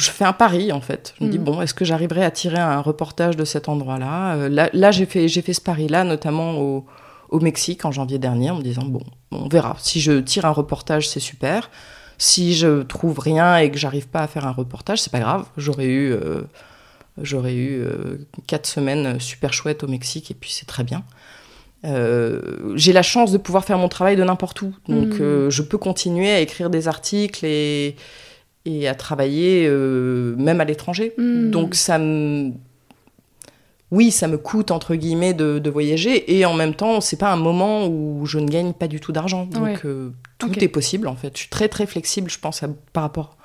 je 0.02 0.10
fais 0.12 0.26
un 0.26 0.34
pari 0.34 0.72
en 0.72 0.82
fait. 0.82 1.14
Je 1.20 1.26
me 1.26 1.30
dis 1.30 1.38
Mhm. 1.40 1.44
bon, 1.46 1.62
est-ce 1.62 1.74
que 1.74 1.86
j'arriverai 1.86 2.24
à 2.26 2.32
tirer 2.32 2.58
un 2.60 2.82
reportage 2.82 3.36
de 3.38 3.46
cet 3.46 3.70
endroit-là? 3.70 4.36
Euh, 4.36 4.50
Là, 4.50 4.70
là 4.74 4.92
j'ai 4.92 5.06
fait, 5.06 5.28
j'ai 5.28 5.42
fait 5.42 5.54
ce 5.54 5.62
pari-là, 5.62 6.04
notamment 6.04 6.60
au, 6.60 6.86
au 7.30 7.40
Mexique 7.40 7.86
en 7.86 7.92
janvier 7.92 8.18
dernier, 8.20 8.50
en 8.52 8.56
me 8.56 8.62
disant 8.64 8.84
bon, 8.86 9.02
on 9.32 9.48
verra. 9.48 9.76
Si 9.80 10.02
je 10.02 10.14
tire 10.20 10.46
un 10.46 10.52
reportage, 10.52 11.08
c'est 11.08 11.20
super. 11.20 11.70
Si 12.18 12.54
je 12.56 12.84
trouve 12.84 13.18
rien 13.20 13.58
et 13.58 13.72
que 13.72 13.78
j'arrive 13.78 14.08
pas 14.08 14.20
à 14.22 14.28
faire 14.28 14.46
un 14.46 14.52
reportage, 14.52 15.00
c'est 15.02 15.12
pas 15.12 15.20
grave. 15.20 15.46
J'aurais 15.58 15.88
eu, 15.88 16.12
euh, 16.12 16.42
j'aurais 17.22 17.54
eu 17.56 17.82
euh, 17.82 18.18
quatre 18.48 18.68
semaines 18.68 19.20
super 19.20 19.54
chouettes 19.54 19.84
au 19.84 19.88
Mexique 19.88 20.30
et 20.32 20.34
puis 20.36 20.52
c'est 20.52 20.68
très 20.68 20.84
bien. 20.84 21.04
Euh, 21.84 22.42
j'ai 22.76 22.94
la 22.94 23.02
chance 23.02 23.32
de 23.32 23.40
pouvoir 23.40 23.66
faire 23.66 23.80
mon 23.80 23.90
travail 23.90 24.16
de 24.16 24.24
n'importe 24.24 24.62
où, 24.62 24.72
donc 24.88 25.14
euh, 25.20 25.50
je 25.50 25.64
peux 25.64 25.80
continuer 25.80 26.30
à 26.30 26.40
écrire 26.40 26.70
des 26.70 26.88
articles 26.88 27.44
et, 27.44 27.96
et 28.66 28.88
à 28.88 28.96
travailler 28.96 29.66
euh, 29.68 30.36
même 30.38 30.62
à 30.62 30.66
l'étranger. 30.66 31.14
Mhm. 31.18 31.52
Donc 31.52 31.76
ça 31.76 31.98
me 32.00 32.52
oui, 33.92 34.10
ça 34.12 34.28
me 34.30 34.38
coûte 34.38 34.72
entre 34.72 34.96
guillemets 34.96 35.34
de, 35.34 35.60
de 35.60 35.70
voyager 35.70 36.38
et 36.38 36.46
en 36.46 36.54
même 36.54 36.74
temps, 36.76 37.02
c'est 37.02 37.18
pas 37.18 37.32
un 37.32 37.36
moment 37.36 37.88
où 37.88 38.26
je 38.26 38.40
ne 38.40 38.48
gagne 38.48 38.72
pas 38.72 38.88
du 38.88 39.02
tout 39.02 39.12
d'argent. 39.12 39.46
Donc 39.46 39.64
Ouais. 39.64 39.76
euh, 39.84 40.12
tout 40.38 40.64
est 40.64 40.70
possible 40.70 41.08
en 41.10 41.16
fait. 41.16 41.32
Je 41.36 41.42
suis 41.42 41.50
très 41.50 41.68
très 41.68 41.86
flexible, 41.86 42.30
je 42.30 42.40
pense, 42.40 42.64
à- 42.64 42.70
par 42.94 43.04
rapport 43.04 43.36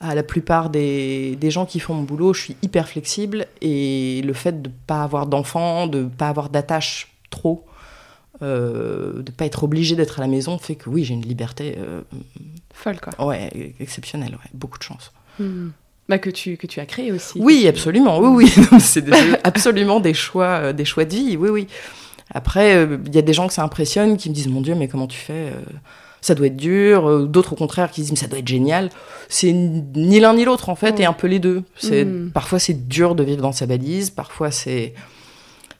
à 0.00 0.14
la 0.16 0.22
plupart 0.24 0.70
des, 0.70 1.36
des 1.36 1.50
gens 1.52 1.66
qui 1.66 1.78
font 1.78 1.94
mon 1.94 2.02
boulot. 2.02 2.32
Je 2.34 2.40
suis 2.42 2.56
hyper 2.62 2.88
flexible 2.88 3.46
et 3.62 4.22
le 4.24 4.32
fait 4.32 4.60
de 4.60 4.70
pas 4.88 5.04
avoir 5.04 5.26
d'enfants, 5.26 5.86
de 5.86 6.02
pas 6.04 6.28
avoir 6.28 6.48
d'attache 6.48 7.12
trop, 7.30 7.64
euh, 8.42 9.22
de 9.22 9.30
pas 9.30 9.44
être 9.44 9.64
obligé 9.64 9.96
d'être 9.96 10.18
à 10.18 10.22
la 10.22 10.28
maison 10.28 10.58
fait 10.58 10.74
que 10.74 10.88
oui, 10.88 11.04
j'ai 11.04 11.14
une 11.14 11.22
liberté 11.22 11.76
euh, 11.78 12.00
folle 12.72 12.98
quoi. 13.00 13.26
ouais, 13.26 13.74
exceptionnelle, 13.80 14.32
ouais, 14.32 14.50
beaucoup 14.54 14.78
de 14.78 14.82
chance. 14.84 15.12
Mhm. 15.38 15.72
Bah, 16.08 16.18
que 16.18 16.30
tu 16.30 16.56
que 16.56 16.66
tu 16.66 16.80
as 16.80 16.86
créé 16.86 17.12
aussi. 17.12 17.38
Oui, 17.40 17.68
absolument. 17.68 18.18
Oui, 18.18 18.44
oui. 18.44 18.64
C'est 18.80 19.04
absolument 19.44 20.00
des 20.00 20.14
choix, 20.14 20.46
euh, 20.60 20.72
des 20.72 20.84
choix 20.84 21.04
de 21.04 21.14
vie. 21.14 21.36
Oui, 21.36 21.50
oui. 21.50 21.66
Après, 22.32 22.86
il 23.06 23.14
y 23.14 23.18
a 23.18 23.22
des 23.22 23.32
gens 23.32 23.46
que 23.48 23.52
ça 23.52 23.62
impressionne, 23.64 24.16
qui 24.16 24.28
me 24.30 24.34
disent 24.34 24.48
Mon 24.48 24.60
Dieu, 24.60 24.74
mais 24.76 24.86
comment 24.88 25.06
tu 25.08 25.18
fais 25.18 25.52
Ça 26.20 26.34
doit 26.36 26.46
être 26.46 26.56
dur. 26.56 27.26
D'autres, 27.28 27.54
au 27.54 27.56
contraire, 27.56 27.90
qui 27.90 28.02
disent 28.02 28.10
Mais 28.12 28.16
ça 28.16 28.28
doit 28.28 28.38
être 28.38 28.46
génial. 28.48 28.90
C'est 29.28 29.52
ni 29.52 30.20
l'un 30.20 30.34
ni 30.34 30.44
l'autre, 30.44 30.68
en 30.68 30.76
fait, 30.76 30.92
Ouais. 30.96 31.02
et 31.02 31.06
un 31.06 31.12
peu 31.12 31.26
les 31.26 31.40
deux. 31.40 31.64
C'est 31.76 32.04
Mhm. 32.04 32.30
Parfois, 32.32 32.58
c'est 32.60 32.86
dur 32.88 33.14
de 33.16 33.24
vivre 33.24 33.42
dans 33.42 33.50
sa 33.52 33.66
balise. 33.66 34.10
Parfois, 34.10 34.50
c'est. 34.52 34.94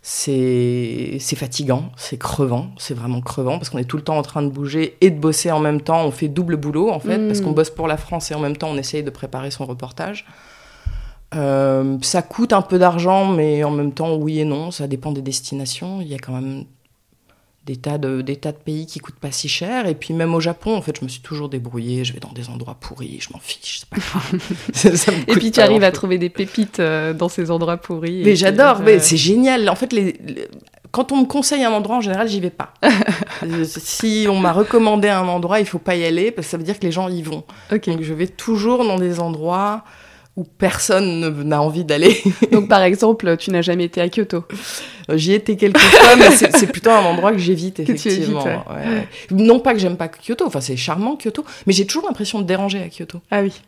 C'est 0.03 1.19
fatigant, 1.37 1.91
c'est 1.97 2.19
crevant, 2.19 2.71
c'est 2.79 2.95
vraiment 2.95 3.21
crevant 3.21 3.59
parce 3.59 3.69
qu'on 3.69 3.79
est 3.79 3.85
tout 3.85 3.99
le 3.99 4.03
temps 4.03 4.17
en 4.17 4.23
train 4.23 4.43
de 4.43 4.49
bouger 4.49 4.97
et 5.01 5.11
de 5.11 5.19
bosser 5.19 5.51
en 5.51 5.61
même 5.61 5.81
temps. 5.81 6.05
On 6.05 6.11
fait 6.11 6.29
double 6.29 6.57
boulot 6.57 6.91
en 6.91 7.01
fait 7.01 7.19
parce 7.27 7.41
qu'on 7.41 7.53
bosse 7.53 7.71
pour 7.71 7.87
la 7.87 7.97
France 7.97 8.31
et 8.31 8.35
en 8.35 8.41
même 8.41 8.57
temps 8.57 8.71
on 8.71 8.77
essaye 8.77 9.03
de 9.03 9.11
préparer 9.11 9.51
son 9.51 9.67
reportage. 9.67 10.27
Euh, 11.35 11.97
ça 12.03 12.23
coûte 12.23 12.53
un 12.53 12.63
peu 12.63 12.79
d'argent, 12.79 13.27
mais 13.27 13.63
en 13.63 13.71
même 13.71 13.93
temps, 13.93 14.17
oui 14.17 14.41
et 14.41 14.45
non, 14.45 14.71
ça 14.71 14.89
dépend 14.89 15.13
des 15.13 15.23
destinations. 15.23 16.01
Il 16.01 16.09
y 16.09 16.15
a 16.15 16.19
quand 16.19 16.33
même 16.33 16.65
des 17.71 17.77
tas 17.77 17.99
de, 17.99 18.21
des 18.21 18.35
tas 18.35 18.51
de 18.51 18.57
pays 18.57 18.85
qui 18.87 18.99
coûtent 18.99 19.19
pas 19.21 19.31
si 19.31 19.49
cher. 19.49 19.87
Et 19.87 19.95
puis 19.95 20.13
même 20.13 20.35
au 20.35 20.41
Japon, 20.41 20.75
en 20.77 20.83
fait, 20.83 20.97
je 20.99 21.05
me 21.05 21.09
suis 21.09 21.21
toujours 21.23 21.49
débrouillée. 21.49 22.05
Je 22.05 22.13
vais 22.13 22.19
dans 22.19 22.33
des 22.33 22.49
endroits 22.49 22.75
pourris, 22.81 23.19
je 23.21 23.33
m'en 23.33 23.39
fiche, 23.39 23.81
c'est 23.81 23.89
pas 23.89 23.99
grave. 23.99 24.41
Ça- 24.73 24.97
ça 24.97 25.13
me 25.13 25.19
Et 25.19 25.35
puis 25.37 25.53
tu 25.53 25.61
arrives 25.61 25.85
à 25.85 25.93
trouver 25.93 26.19
des 26.19 26.31
pépites 26.31 26.81
euh, 26.81 27.13
dans 27.15 27.29
ces 27.29 27.51
endroits 27.53 27.77
pourris. 27.77 28.23
Mais 28.25 28.35
j'adore, 28.35 28.81
mais 28.81 28.97
euh, 28.97 29.01
c'est 29.01 29.17
génial. 29.17 29.69
En 29.69 29.77
fait, 29.77 29.93
les, 29.93 30.17
les- 30.27 30.49
quand 30.91 31.13
on 31.13 31.19
me 31.19 31.25
conseille 31.27 31.63
un 31.63 31.71
endroit, 31.71 31.99
en 31.99 32.01
général, 32.01 32.29
j'y 32.29 32.41
vais 32.41 32.51
pas. 32.51 32.75
Si 33.65 34.27
on 34.29 34.39
m'a 34.39 34.53
recommandé 34.53 35.09
un 35.09 35.27
endroit, 35.29 35.61
il 35.61 35.67
faut 35.67 35.79
pas 35.79 35.95
y 35.97 36.05
aller 36.05 36.31
parce 36.31 36.47
que 36.47 36.51
ça 36.51 36.57
veut 36.57 36.65
dire 36.65 36.79
que 36.79 36.85
les 36.85 36.93
gens 36.93 37.09
y 37.09 37.23
vont. 37.23 37.45
Ok. 37.73 37.87
Donc 37.89 38.03
je 38.03 38.13
vais 38.15 38.27
toujours 38.27 38.85
dans 38.85 38.99
des 38.99 39.21
endroits 39.21 39.85
où 40.37 40.45
personne 40.45 41.21
ne- 41.21 41.43
n'a 41.43 41.61
envie 41.61 41.85
d'aller. 41.85 42.23
Donc 42.53 42.69
par 42.69 42.83
exemple, 42.83 43.37
tu 43.37 43.51
n'as 43.51 43.63
jamais 43.63 43.85
été 43.85 44.01
à 44.01 44.09
Kyoto. 44.09 44.45
J'y 45.13 45.33
étais 45.33 45.57
quelques 45.57 45.79
fois, 45.79 46.17
mais 46.17 46.31
c'est 46.31 46.67
plutôt 46.71 46.91
un 46.91 47.05
endroit 47.05 47.33
que 47.33 47.39
j'évite, 47.39 47.81
effectivement. 47.81 48.45
évites, 48.47 48.67
ouais. 48.69 48.75
Ouais, 48.75 48.89
ouais. 48.95 49.09
Non 49.33 49.59
pas 49.61 49.73
que 49.75 49.81
j'aime 49.81 49.97
pas 49.97 50.09
Kyoto, 50.09 50.47
enfin 50.47 50.61
c'est 50.61 50.77
charmant 50.77 51.17
Kyoto, 51.17 51.45
mais 51.67 51.73
j'ai 51.73 51.85
toujours 51.87 52.05
l'impression 52.07 52.39
de 52.41 52.45
déranger 52.45 52.81
à 52.81 52.89
Kyoto. 52.89 53.21
Ah 53.31 53.43
oui. 53.43 53.61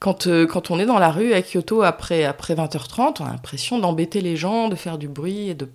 Quand, 0.00 0.26
euh, 0.26 0.46
quand 0.46 0.70
on 0.70 0.78
est 0.78 0.86
dans 0.86 0.98
la 0.98 1.10
rue 1.10 1.32
à 1.34 1.42
Kyoto 1.42 1.82
après, 1.82 2.24
après 2.24 2.54
20h30, 2.54 3.16
on 3.20 3.24
a 3.26 3.30
l'impression 3.30 3.78
d'embêter 3.78 4.20
les 4.22 4.36
gens, 4.36 4.68
de 4.68 4.74
faire 4.76 4.96
du 4.98 5.08
bruit 5.08 5.50
et 5.50 5.54
de. 5.54 5.68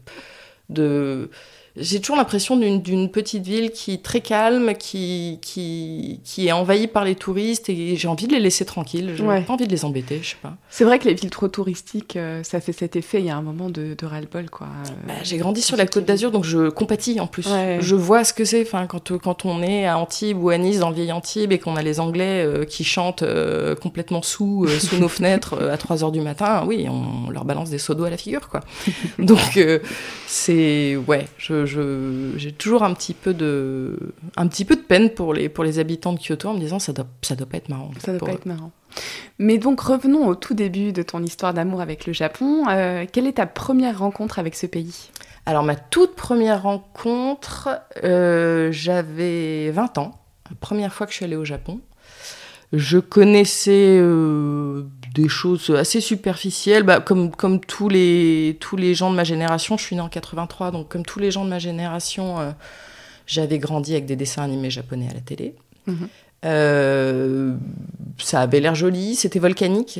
de... 0.70 1.30
J'ai 1.78 2.00
toujours 2.00 2.16
l'impression 2.16 2.56
d'une 2.56 2.82
d'une 2.82 3.10
petite 3.12 3.44
ville 3.46 3.72
qui 3.72 3.92
est 3.94 4.02
très 4.04 4.22
calme, 4.22 4.74
qui, 4.80 5.40
qui, 5.42 6.22
qui 6.24 6.48
est 6.48 6.52
envahie 6.54 6.88
par 6.88 7.04
les 7.04 7.16
touristes 7.16 7.68
et 7.70 7.96
j'ai 7.98 8.08
envie 8.08 8.28
de 8.28 8.34
les 8.34 8.40
laisser 8.40 8.64
tranquilles. 8.66 9.14
J'ai 9.18 9.24
Ouais. 9.24 9.42
pas 9.42 9.54
envie 9.54 9.66
de 9.68 9.72
les 9.72 9.84
embêter, 9.84 10.20
je 10.22 10.30
sais 10.30 10.36
pas. 10.42 10.56
C'est 10.70 10.86
vrai 10.86 11.00
que 11.00 11.06
les 11.08 11.14
villes 11.14 11.30
trop 11.30 11.48
touristiques, 11.50 12.16
euh, 12.16 12.44
ça 12.44 12.62
fait 12.62 12.72
cet 12.72 12.96
effet. 12.96 13.20
Il 13.20 13.26
y 13.26 13.30
a 13.30 13.36
un 13.36 13.42
moment 13.42 13.70
de, 13.70 13.94
de 13.98 14.06
ras-le-bol, 14.06 14.50
quoi. 14.50 14.68
Bah, 15.08 15.16
j'ai 15.24 15.38
grandi 15.38 15.62
sur 15.62 15.76
la 15.76 15.86
côte 15.86 16.06
d'Azur, 16.06 16.32
donc 16.32 16.46
je 16.46 16.70
compatis 16.70 17.20
en 17.20 17.28
plus. 17.28 17.46
Ouais. 17.48 17.80
Je 17.82 17.96
vois 17.96 18.24
ce 18.24 18.32
que 18.34 18.46
c'est. 18.46 18.62
Enfin, 18.62 18.88
quand, 18.88 19.18
quand 19.18 19.44
on 19.46 19.62
est 19.62 19.86
à 19.86 19.98
Antibes 19.98 20.42
ou 20.42 20.50
à 20.50 20.58
Nice, 20.58 20.80
dans 20.80 20.90
le 20.90 20.96
vieil 20.96 21.12
Antibes, 21.12 21.52
et 21.52 21.60
qu'on 21.60 21.76
a 21.76 21.82
les 21.82 22.00
Anglais 22.00 22.44
euh, 22.46 22.64
qui 22.64 22.84
chantent 22.86 23.24
euh, 23.24 23.76
complètement 23.76 24.22
sous, 24.22 24.66
euh, 24.66 24.80
sous 24.80 24.98
nos 24.98 25.08
fenêtres 25.10 25.62
à 25.70 25.76
3 25.78 26.04
heures 26.06 26.12
du 26.14 26.22
matin, 26.22 26.64
oui, 26.66 26.88
on, 26.90 27.30
leur 27.32 27.44
balance 27.44 27.70
des 27.70 27.80
seaux 27.80 27.96
d'eau 27.96 28.06
à 28.06 28.10
la 28.10 28.18
figure, 28.18 28.48
quoi. 28.48 28.62
donc, 29.20 29.60
c'est. 30.28 30.96
Ouais, 31.08 31.28
je- 31.38 31.65
j'ai 31.66 32.52
toujours 32.52 32.84
un 32.84 32.94
petit, 32.94 33.14
peu 33.14 33.34
de, 33.34 33.98
un 34.38 34.48
petit 34.48 34.66
peu 34.66 34.76
de 34.76 34.82
peine 34.82 35.10
pour 35.10 35.34
les, 35.34 35.50
pour 35.50 35.64
les 35.64 35.80
habitants 35.80 36.14
de 36.14 36.20
Kyoto 36.20 36.50
en 36.50 36.54
me 36.54 36.60
disant 36.60 36.80
ça 36.80 36.94
doit, 36.94 37.08
ça 37.22 37.36
doit 37.36 37.48
pas 37.48 37.58
être 37.58 37.70
marrant. 37.70 37.92
Ça 38.00 38.12
doit 38.12 38.28
pas 38.28 38.34
eux. 38.34 38.36
être 38.36 38.46
marrant. 38.46 38.72
Mais 39.40 39.58
donc 39.58 39.82
revenons 39.82 40.28
au 40.28 40.36
tout 40.36 40.54
début 40.54 40.94
de 40.94 41.04
ton 41.04 41.22
histoire 41.24 41.54
d'amour 41.54 41.82
avec 41.82 42.06
le 42.06 42.14
Japon. 42.14 42.66
Euh, 42.70 43.06
quelle 43.12 43.28
est 43.28 43.34
ta 43.34 43.46
première 43.46 44.00
rencontre 44.00 44.40
avec 44.40 44.56
ce 44.56 44.66
pays? 44.66 45.10
Alors, 45.46 45.64
ma 45.64 45.76
toute 45.76 46.16
première 46.16 46.64
rencontre, 46.64 47.70
euh, 48.04 48.72
j'avais 48.72 49.70
20 49.70 50.00
ans, 50.00 50.12
la 50.50 50.56
première 50.56 50.92
fois 50.94 51.06
que 51.06 51.12
je 51.12 51.18
suis 51.18 51.26
allée 51.26 51.36
au 51.36 51.46
Japon. 51.46 51.82
Je 52.74 52.98
connaissais 52.98 53.98
euh, 54.00 54.84
des 55.14 55.30
choses 55.30 55.70
assez 55.70 56.02
superficielles, 56.02 56.84
bah, 56.84 57.00
comme, 57.00 57.32
comme 57.32 57.60
tous, 57.60 57.90
les, 57.90 58.58
tous 58.60 58.76
les 58.76 58.96
gens 58.96 59.12
de 59.12 59.16
ma 59.16 59.24
génération. 59.24 59.78
Je 59.78 59.84
suis 59.84 59.96
née 59.96 60.02
en 60.02 60.10
83, 60.10 60.72
donc 60.72 60.90
comme 60.90 61.06
tous 61.06 61.20
les 61.20 61.32
gens 61.32 61.46
de 61.46 61.50
ma 61.50 61.60
génération, 61.60 62.40
euh, 62.40 62.52
j'avais 63.28 63.60
grandi 63.60 63.94
avec 63.94 64.06
des 64.06 64.16
dessins 64.16 64.44
animés 64.44 64.72
japonais 64.72 65.08
à 65.10 65.14
la 65.14 65.22
télé. 65.22 65.56
Mhm. 65.88 66.08
Euh, 66.44 67.56
ça 68.20 68.42
avait 68.42 68.60
l'air 68.60 68.76
joli, 68.76 69.16
c'était 69.16 69.40
volcanique. 69.40 70.00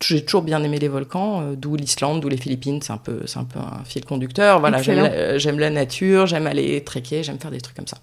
J'ai 0.00 0.24
toujours 0.24 0.42
bien 0.42 0.62
aimé 0.62 0.78
les 0.78 0.88
volcans, 0.88 1.52
d'où 1.56 1.76
l'Islande, 1.76 2.20
d'où 2.20 2.28
les 2.28 2.36
Philippines. 2.36 2.80
C'est 2.82 2.92
un 2.92 2.96
peu, 2.96 3.20
c'est 3.26 3.38
un 3.38 3.44
peu 3.44 3.60
un 3.60 3.84
fil 3.84 4.04
conducteur. 4.04 4.58
Voilà, 4.58 4.82
j'aime 4.82 5.02
la, 5.04 5.38
la 5.38 5.70
nature, 5.70 6.26
j'aime 6.26 6.48
aller 6.48 6.82
trekker, 6.82 7.22
j'aime 7.22 7.38
faire 7.38 7.52
des 7.52 7.60
trucs 7.60 7.76
comme 7.76 7.86
ça. 7.86 7.98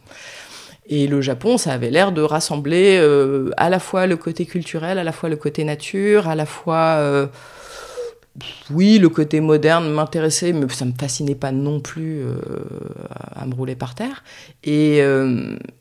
Et 0.88 1.08
le 1.08 1.22
Japon, 1.22 1.58
ça 1.58 1.74
avait 1.74 1.92
l'air 1.92 2.12
de 2.12 2.22
rassembler 2.22 2.98
euh, 3.00 3.52
à 3.58 3.70
la 3.70 3.80
fois 3.80 4.08
le 4.08 4.18
côté 4.18 4.46
culturel, 4.46 4.98
à 4.98 5.04
la 5.04 5.12
fois 5.12 5.30
le 5.30 5.36
côté 5.36 5.64
nature, 5.64 6.28
à 6.28 6.36
la 6.36 6.46
fois 6.46 6.96
euh, 6.98 7.28
oui, 8.72 8.98
le 8.98 9.10
côté 9.10 9.42
moderne 9.42 9.92
m'intéressait, 9.92 10.54
mais 10.54 10.68
ça 10.70 10.86
me 10.86 10.94
fascinait 11.00 11.36
pas 11.36 11.52
non 11.52 11.80
plus 11.80 12.22
euh, 12.24 12.36
à 13.36 13.46
me 13.46 13.54
rouler 13.54 13.76
par 13.76 13.94
terre. 13.94 14.24
Et, 14.64 15.02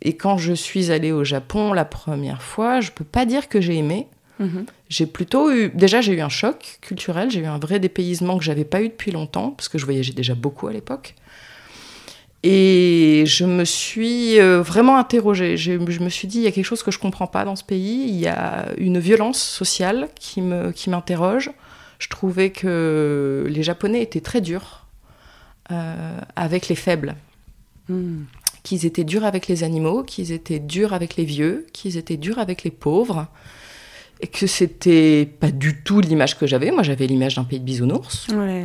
et 0.03 0.17
quand 0.17 0.37
je 0.37 0.53
suis 0.53 0.91
allée 0.91 1.13
au 1.13 1.25
Japon 1.25 1.73
la 1.73 1.85
première 1.85 2.43
fois, 2.43 2.81
je 2.81 2.91
peux 2.91 3.05
pas 3.05 3.25
dire 3.25 3.49
que 3.49 3.61
j'ai 3.61 3.77
aimé. 3.77 4.07
Mhm. 4.41 4.65
J'ai 4.89 5.07
plutôt 5.07 5.53
eu. 5.53 5.71
Déjà, 5.75 6.01
j'ai 6.01 6.15
eu 6.15 6.21
un 6.21 6.29
choc 6.29 6.79
culturel, 6.81 7.31
j'ai 7.31 7.41
eu 7.41 7.47
un 7.47 7.59
vrai 7.59 7.79
dépaysement 7.79 8.39
que 8.39 8.45
j'avais 8.45 8.65
pas 8.65 8.83
eu 8.83 8.89
depuis 8.89 9.13
longtemps, 9.13 9.51
parce 9.51 9.69
que 9.69 9.79
je 9.79 9.85
voyageais 9.85 10.15
déjà 10.15 10.35
beaucoup 10.35 10.67
à 10.67 10.73
l'époque. 10.73 11.15
Et 12.43 13.25
je 13.27 13.45
me 13.45 13.65
suis 13.65 14.41
euh, 14.41 14.63
vraiment 14.63 14.97
interrogée. 14.97 15.57
Je, 15.59 15.73
je 15.91 16.01
me 16.01 16.09
suis 16.09 16.27
dit, 16.27 16.39
il 16.39 16.45
y 16.45 16.47
a 16.47 16.53
quelque 16.53 16.65
chose 16.65 16.83
que 16.83 16.91
je 16.91 16.99
comprends 16.99 17.27
pas 17.27 17.45
dans 17.45 17.57
ce 17.57 17.65
pays. 17.65 18.07
Il 18.09 18.17
y 18.19 18.29
a 18.29 18.69
une 18.79 18.99
violence 18.99 19.43
sociale 19.43 20.09
qui 20.19 20.41
me 20.41 20.71
qui 20.73 20.89
m'interroge. 20.89 21.51
Je 21.99 22.09
trouvais 22.09 22.49
que 22.51 23.45
les 23.49 23.63
Japonais 23.63 24.01
étaient 24.03 24.23
très 24.23 24.41
durs 24.41 24.87
euh, 25.71 26.19
avec 26.37 26.69
les 26.69 26.77
faibles 26.77 27.15
Mhm. 27.89 28.25
qu'ils 28.63 28.87
étaient 28.87 29.05
durs 29.05 29.25
avec 29.25 29.49
les 29.49 29.65
animaux, 29.65 30.03
qu'ils 30.05 30.31
étaient 30.33 30.61
durs 30.61 30.93
avec 30.95 31.17
les 31.17 31.25
vieux, 31.25 31.67
qu'ils 31.73 31.97
étaient 31.97 32.17
durs 32.17 32.39
avec 32.39 32.63
les 32.63 32.71
pauvres, 32.71 33.27
et 34.21 34.29
que 34.29 34.47
c'était 34.47 35.27
pas 35.41 35.51
du 35.51 35.83
tout 35.83 36.01
l'image 36.01 36.39
que 36.39 36.47
j'avais. 36.47 36.71
Moi, 36.71 36.85
j'avais 36.85 37.07
l'image 37.09 37.35
d'un 37.35 37.45
pays 37.45 37.59
de 37.59 37.65
bisounours, 37.65 38.29
Ouais. 38.29 38.65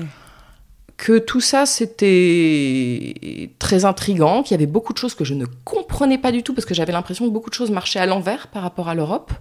Que 0.97 1.17
tout 1.17 1.41
ça 1.41 1.65
c'était 1.65 3.49
très 3.59 3.85
intrigant, 3.85 4.43
qu'il 4.43 4.51
y 4.51 4.55
avait 4.55 4.65
beaucoup 4.65 4.93
de 4.93 4.97
choses 4.97 5.15
que 5.15 5.25
je 5.25 5.33
ne 5.33 5.45
comprenais 5.63 6.17
pas 6.17 6.31
du 6.31 6.43
tout 6.43 6.53
parce 6.53 6.65
que 6.65 6.73
j'avais 6.73 6.93
l'impression 6.93 7.25
que 7.25 7.31
beaucoup 7.31 7.49
de 7.49 7.55
choses 7.55 7.71
marchaient 7.71 7.99
à 7.99 8.05
l'envers 8.05 8.47
par 8.47 8.61
rapport 8.61 8.89
à 8.89 8.95
l'Europe 8.95 9.31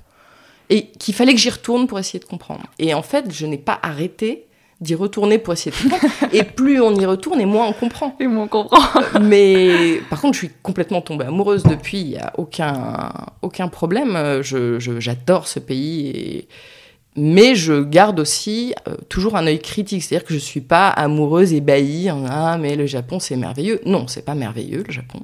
et 0.70 0.86
qu'il 0.86 1.14
fallait 1.14 1.34
que 1.34 1.40
j'y 1.40 1.50
retourne 1.50 1.86
pour 1.86 1.98
essayer 1.98 2.18
de 2.18 2.24
comprendre. 2.24 2.64
Et 2.78 2.94
en 2.94 3.02
fait, 3.02 3.30
je 3.30 3.46
n'ai 3.46 3.58
pas 3.58 3.78
arrêté 3.82 4.46
d'y 4.80 4.94
retourner 4.94 5.38
pour 5.38 5.52
essayer 5.52 5.70
de 5.70 5.90
comprendre. 5.90 6.12
et 6.32 6.42
plus 6.42 6.80
on 6.80 6.94
y 6.94 7.06
retourne, 7.06 7.40
et 7.40 7.46
moins 7.46 7.66
on 7.66 7.72
comprend. 7.72 8.16
Et 8.20 8.26
moins 8.26 8.44
on 8.44 8.48
comprend. 8.48 8.80
Mais 9.20 10.00
par 10.10 10.20
contre, 10.20 10.34
je 10.34 10.38
suis 10.38 10.50
complètement 10.62 11.00
tombée 11.00 11.26
amoureuse 11.26 11.62
depuis. 11.62 12.00
Il 12.00 12.08
n'y 12.08 12.18
a 12.18 12.32
aucun, 12.38 13.12
aucun 13.42 13.68
problème. 13.68 14.42
Je, 14.42 14.78
j'adore 14.98 15.48
ce 15.48 15.58
pays. 15.58 16.08
Et... 16.08 16.48
Mais 17.16 17.54
je 17.54 17.82
garde 17.82 18.18
aussi 18.18 18.74
euh, 18.88 18.96
toujours 19.08 19.36
un 19.36 19.46
œil 19.46 19.60
critique. 19.60 20.02
C'est-à-dire 20.02 20.26
que 20.26 20.34
je 20.34 20.38
ne 20.38 20.44
suis 20.44 20.60
pas 20.60 20.88
amoureuse, 20.88 21.52
ébahie. 21.52 22.08
Ah, 22.28 22.58
mais 22.58 22.74
le 22.74 22.86
Japon, 22.86 23.20
c'est 23.20 23.36
merveilleux. 23.36 23.80
Non, 23.86 24.08
c'est 24.08 24.24
pas 24.24 24.34
merveilleux, 24.34 24.82
le 24.86 24.92
Japon. 24.92 25.20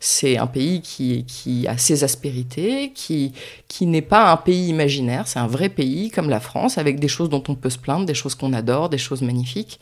C'est 0.00 0.36
un 0.36 0.48
pays 0.48 0.82
qui, 0.82 1.24
qui 1.26 1.68
a 1.68 1.78
ses 1.78 2.02
aspérités, 2.02 2.90
qui, 2.92 3.32
qui 3.68 3.86
n'est 3.86 4.02
pas 4.02 4.32
un 4.32 4.36
pays 4.36 4.66
imaginaire, 4.66 5.28
c'est 5.28 5.38
un 5.38 5.46
vrai 5.46 5.68
pays 5.68 6.10
comme 6.10 6.28
la 6.28 6.40
France, 6.40 6.76
avec 6.76 6.98
des 6.98 7.06
choses 7.06 7.28
dont 7.28 7.44
on 7.46 7.54
peut 7.54 7.70
se 7.70 7.78
plaindre, 7.78 8.04
des 8.04 8.14
choses 8.14 8.34
qu'on 8.34 8.52
adore, 8.52 8.88
des 8.88 8.98
choses 8.98 9.22
magnifiques. 9.22 9.78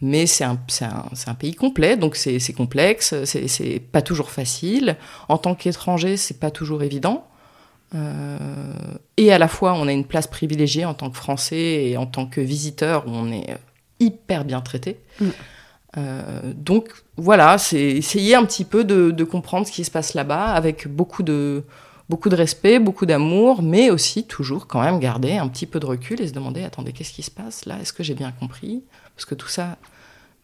Mais 0.00 0.26
c'est 0.26 0.44
un, 0.44 0.60
un, 0.82 1.04
un, 1.26 1.34
pays 1.34 1.54
complet, 1.56 1.96
donc 1.96 2.14
c'est 2.14 2.52
complexe, 2.52 3.12
c'est 3.24 3.80
pas 3.80 4.02
toujours 4.02 4.30
facile. 4.30 4.96
En 5.28 5.36
tant 5.36 5.56
qu'étranger, 5.56 6.16
c'est 6.16 6.38
pas 6.38 6.52
toujours 6.52 6.84
évident. 6.84 7.26
Euh, 7.94 8.38
et 9.16 9.32
à 9.32 9.38
la 9.38 9.48
fois, 9.48 9.74
on 9.74 9.86
a 9.86 9.92
une 9.92 10.04
place 10.04 10.26
privilégiée 10.26 10.84
en 10.84 10.94
tant 10.94 11.10
que 11.10 11.16
Français 11.16 11.86
et 11.86 11.96
en 11.96 12.06
tant 12.06 12.26
que 12.26 12.40
visiteur 12.40 13.06
où 13.06 13.10
on 13.10 13.30
est 13.30 13.56
hyper 14.00 14.44
bien 14.44 14.60
traité. 14.60 14.98
Mm. 15.20 15.26
Euh, 15.96 16.52
donc 16.56 16.90
voilà, 17.16 17.58
c'est 17.58 17.80
essayer 17.80 18.34
un 18.34 18.44
petit 18.44 18.64
peu 18.64 18.84
de, 18.84 19.24
comprendre 19.24 19.66
ce 19.66 19.72
qui 19.72 19.84
se 19.84 19.90
passe 19.90 20.14
là-bas 20.14 20.46
avec 20.46 20.88
beaucoup 20.88 21.22
de, 21.22 21.62
beaucoup 22.08 22.28
de 22.28 22.36
respect, 22.36 22.80
beaucoup 22.80 23.06
d'amour, 23.06 23.62
mais 23.62 23.90
aussi 23.90 24.26
toujours 24.26 24.66
quand 24.66 24.82
même 24.82 24.98
garder 24.98 25.36
un 25.36 25.48
petit 25.48 25.66
peu 25.66 25.78
de 25.78 25.86
recul 25.86 26.20
et 26.20 26.26
se 26.26 26.32
demander, 26.32 26.64
attendez, 26.64 26.92
qu'est-ce 26.92 27.12
qui 27.12 27.22
se 27.22 27.30
passe 27.30 27.64
là? 27.66 27.78
Est-ce 27.80 27.92
que 27.92 28.02
j'ai 28.02 28.14
bien 28.14 28.32
compris? 28.32 28.82
Parce 29.14 29.24
que 29.24 29.36
tout 29.36 29.48
ça 29.48 29.76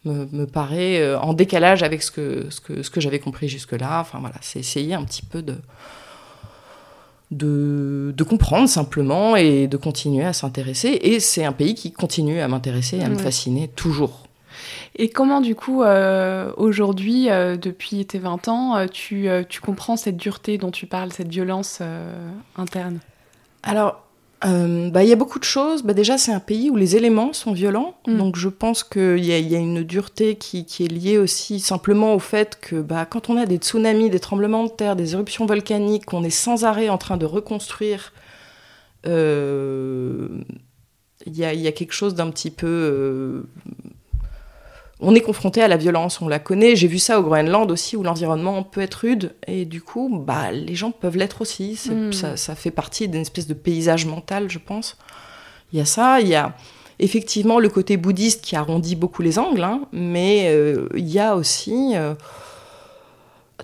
me, 0.05 0.45
paraît 0.45 1.01
euh, 1.01 1.19
en 1.19 1.33
décalage 1.33 1.83
avec 1.83 2.01
ce 2.01 2.11
que, 2.11 2.49
ce 2.49 2.61
que, 2.61 2.81
ce 2.81 2.89
que 2.89 3.01
j'avais 3.01 3.19
compris 3.19 3.49
jusque-là. 3.49 3.99
Enfin 3.99 4.19
voilà, 4.19 4.35
c'est 4.39 4.59
essayer 4.59 4.93
un 4.93 5.03
petit 5.03 5.21
peu 5.21 5.41
de, 5.41 5.57
de, 7.31 8.13
de, 8.15 8.23
comprendre 8.23 8.67
simplement 8.67 9.35
et 9.35 9.67
de 9.67 9.77
continuer 9.77 10.25
à 10.25 10.33
s'intéresser. 10.33 10.99
Et 11.01 11.19
c'est 11.19 11.45
un 11.45 11.53
pays 11.53 11.75
qui 11.75 11.91
continue 11.91 12.39
à 12.39 12.47
m'intéresser 12.47 12.97
et 12.97 13.03
à 13.03 13.09
me 13.09 13.17
fasciner 13.17 13.69
toujours. 13.69 14.23
Et 14.95 15.09
comment, 15.09 15.41
du 15.41 15.55
coup, 15.55 15.83
euh, 15.83 16.51
aujourd'hui, 16.57 17.29
euh, 17.29 17.55
depuis 17.55 18.05
tes 18.05 18.19
20 18.19 18.47
ans, 18.49 18.75
euh, 18.75 18.87
tu, 18.87 19.27
tu, 19.49 19.61
comprends 19.61 19.95
cette 19.95 20.17
dureté 20.17 20.57
dont 20.57 20.71
tu 20.71 20.85
parles, 20.85 21.11
cette 21.11 21.29
violence 21.29 21.81
interne? 22.57 22.99
Alors, 23.63 24.03
bah, 24.43 25.03
il 25.03 25.09
y 25.09 25.13
a 25.13 25.15
beaucoup 25.15 25.39
de 25.39 25.43
choses. 25.43 25.83
Bah, 25.83 25.93
déjà, 25.93 26.17
c'est 26.17 26.31
un 26.31 26.39
pays 26.39 26.69
où 26.69 26.75
les 26.75 26.95
éléments 26.95 27.33
sont 27.33 27.53
violents. 27.53 27.95
Mm. 28.07 28.17
Donc, 28.17 28.35
je 28.35 28.49
pense 28.49 28.83
qu'il 28.83 29.23
y, 29.23 29.27
y, 29.27 29.55
a 29.55 29.59
une 29.59 29.83
dureté 29.83 30.35
qui, 30.35 30.65
qui, 30.65 30.85
est 30.85 30.87
liée 30.87 31.17
aussi 31.17 31.59
simplement 31.59 32.13
au 32.13 32.19
fait 32.19 32.59
que 32.59 32.81
bah, 32.81 33.05
quand 33.05 33.29
on 33.29 33.37
a 33.37 33.45
des 33.45 33.57
tsunamis, 33.57 34.09
des 34.09 34.19
tremblements 34.19 34.63
de 34.63 34.69
terre, 34.69 34.95
des 34.95 35.13
éruptions 35.13 35.45
volcaniques, 35.45 36.05
qu'on 36.05 36.23
est 36.23 36.29
sans 36.29 36.65
arrêt 36.65 36.89
en 36.89 36.97
train 36.97 37.17
de 37.17 37.25
reconstruire, 37.25 38.13
il 39.05 39.11
y 41.27 41.43
a, 41.43 41.53
y, 41.53 41.67
a, 41.67 41.71
quelque 41.71 41.93
chose 41.93 42.15
d'un 42.15 42.29
petit 42.29 42.51
peu 42.51 43.45
on 45.01 45.15
est 45.15 45.21
confronté 45.21 45.61
à 45.61 45.67
la 45.67 45.77
violence, 45.77 46.21
on 46.21 46.27
la 46.27 46.39
connaît. 46.39 46.75
J'ai 46.75 46.87
vu 46.87 46.99
ça 46.99 47.19
au 47.19 47.23
Groenland 47.23 47.69
aussi, 47.71 47.97
où 47.97 48.03
l'environnement 48.03 48.63
peut 48.63 48.81
être 48.81 48.95
rude, 48.95 49.33
et 49.47 49.65
du 49.65 49.81
coup, 49.81 50.09
bah, 50.25 50.51
les 50.51 50.75
gens 50.75 50.91
peuvent 50.91 51.17
l'être 51.17 51.41
aussi. 51.41 51.79
Hmm. 51.89 52.11
Ça, 52.11 52.55
fait 52.55 52.71
partie 52.71 53.07
d'une 53.07 53.21
espèce 53.21 53.47
de 53.47 53.53
paysage 53.53 54.05
mental, 54.05 54.49
je 54.49 54.59
pense. 54.59 54.97
Il 55.73 55.79
y 55.79 55.81
a 55.81 55.85
ça, 55.85 56.21
il 56.21 56.27
y 56.27 56.35
a 56.35 56.55
effectivement 56.99 57.59
le 57.59 57.69
côté 57.69 57.97
bouddhiste 57.97 58.43
qui 58.43 58.55
arrondit 58.55 58.95
beaucoup 58.95 59.23
les 59.23 59.39
angles, 59.39 59.63
hein, 59.63 59.81
mais 59.91 60.49
euh, 60.49 60.87
il 60.95 61.09
y 61.09 61.19
a 61.19 61.35
aussi 61.35 61.93
euh, 61.95 62.13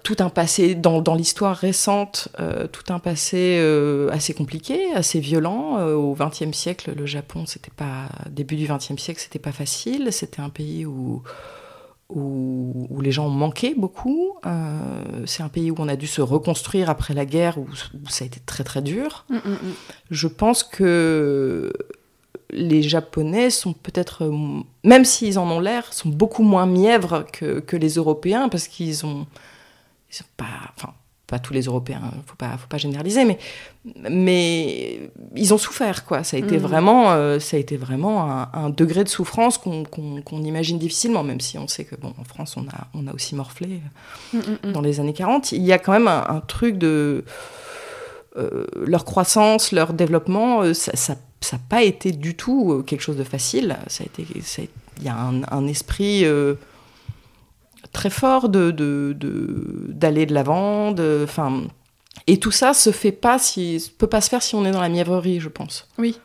tout 0.03 0.17
un 0.19 0.29
passé 0.29 0.75
dans, 0.75 1.15
l'histoire 1.15 1.55
récente, 1.55 2.29
euh, 2.39 2.67
tout 2.67 2.93
un 2.93 2.99
passé 2.99 3.57
euh, 3.59 4.09
assez 4.11 4.33
compliqué, 4.33 4.91
assez 4.93 5.19
violent. 5.19 5.77
Euh, 5.77 5.95
au 5.95 6.15
XXe 6.15 6.55
siècle, 6.55 6.93
le 6.95 7.05
Japon, 7.05 7.45
c'était 7.45 7.71
pas 7.75 8.09
début 8.29 8.55
du 8.55 8.67
XXe 8.67 9.01
siècle, 9.01 9.19
c'était 9.21 9.39
pas 9.39 9.51
facile. 9.51 10.09
C'était 10.11 10.41
un 10.41 10.49
pays 10.49 10.85
où 10.85 11.23
où, 12.09 13.01
les 13.01 13.11
gens 13.11 13.27
manquaient 13.27 13.75
beaucoup. 13.75 14.37
c'est 15.25 15.43
un 15.43 15.49
pays 15.49 15.71
où 15.71 15.75
on 15.77 15.89
a 15.89 15.97
dû 15.97 16.07
se 16.07 16.21
reconstruire 16.21 16.89
après 16.89 17.13
la 17.13 17.25
guerre, 17.25 17.57
où, 17.57 17.67
ça 18.07 18.23
a 18.23 18.27
été 18.27 18.39
très 18.39 18.63
très 18.63 18.81
dur. 18.81 19.25
Mm, 19.29 19.35
mm, 19.35 19.51
mm. 19.51 19.73
Je 20.11 20.27
pense 20.29 20.63
que 20.63 21.73
les 22.49 22.81
Japonais 22.81 23.49
sont 23.49 23.73
peut-être, 23.73 24.31
même 24.85 25.03
s'ils 25.03 25.37
en 25.37 25.51
ont 25.51 25.59
l'air, 25.59 25.91
sont 25.91 26.07
beaucoup 26.07 26.43
moins 26.43 26.65
mièvres 26.65 27.25
que, 27.33 27.59
que 27.59 27.75
les 27.75 27.95
Européens 27.95 28.47
parce 28.47 28.69
qu'ils 28.69 29.05
ont 29.05 29.27
ils 30.11 30.23
pas, 30.37 30.45
enfin, 30.75 30.93
pas 31.27 31.39
tous 31.39 31.53
les 31.53 31.63
Européens, 31.63 32.01
faut 32.25 32.37
pas, 32.37 32.57
faut 32.57 32.67
pas 32.67 32.77
généraliser, 32.77 33.25
mais, 33.25 33.37
mais 34.09 35.11
ils 35.35 35.53
ont 35.53 35.57
souffert, 35.57 36.05
quoi. 36.05 36.23
Ça 36.23 36.37
a 36.37 36.39
été 36.39 36.57
mm. 36.57 36.61
vraiment, 36.61 37.11
euh, 37.11 37.39
ça 37.39 37.57
a 37.57 37.59
été 37.59 37.75
vraiment 37.75 38.47
un, 38.53 38.69
degré 38.69 39.03
de 39.03 39.09
souffrance 39.09 39.57
qu'on 39.57 40.41
imagine 40.43 40.79
difficilement, 40.79 41.23
même 41.23 41.41
si 41.41 41.57
on 41.57 41.67
sait 41.67 41.83
que, 41.83 41.95
bon, 41.95 42.13
en 42.17 42.23
France, 42.23 42.55
on 42.55 42.61
a, 42.69 42.87
on 42.93 43.07
a 43.07 43.13
aussi 43.13 43.35
morflé 43.35 43.81
mm, 44.33 44.37
mm, 44.37 44.71
dans 44.71 44.81
les 44.81 45.01
années 45.01 45.13
40. 45.13 45.51
Il 45.51 45.63
y 45.63 45.73
a 45.73 45.79
quand 45.79 45.91
même 45.91 46.07
un, 46.07 46.41
truc 46.47 46.77
de 46.77 47.25
euh, 48.37 48.65
leur 48.85 49.03
croissance, 49.03 49.73
leur 49.73 49.91
développement, 49.91 50.61
euh, 50.61 50.73
ça 50.73 51.13
n'a 51.13 51.59
pas 51.67 51.83
été 51.83 52.13
du 52.13 52.35
tout 52.35 52.83
quelque 52.87 53.01
chose 53.01 53.17
de 53.17 53.25
facile. 53.25 53.75
Ça 53.87 54.03
a 54.03 54.05
été, 54.05 54.25
il 54.97 55.03
y 55.03 55.09
a 55.09 55.17
un, 55.17 55.41
un 55.51 55.67
esprit 55.67 56.23
très 57.97 58.09
fort 58.11 58.47
de 58.49 58.71
d'aller 59.89 60.25
de, 60.27 60.33
l'avant, 60.33 60.93
enfin. 61.23 61.63
Et 62.27 62.39
tout 62.39 62.51
ça 62.51 62.73
se 62.73 62.91
fait 62.91 63.11
pas 63.11 63.39
si 63.39 63.91
peut 63.97 64.07
pas 64.07 64.21
se 64.21 64.29
faire 64.29 64.43
si 64.43 64.55
on 64.55 64.65
est 64.65 64.71
dans 64.71 64.81
la 64.81 64.89
mièvrerie, 64.89 65.39
je 65.39 65.49
pense. 65.49 65.87
Oui. 65.97 66.19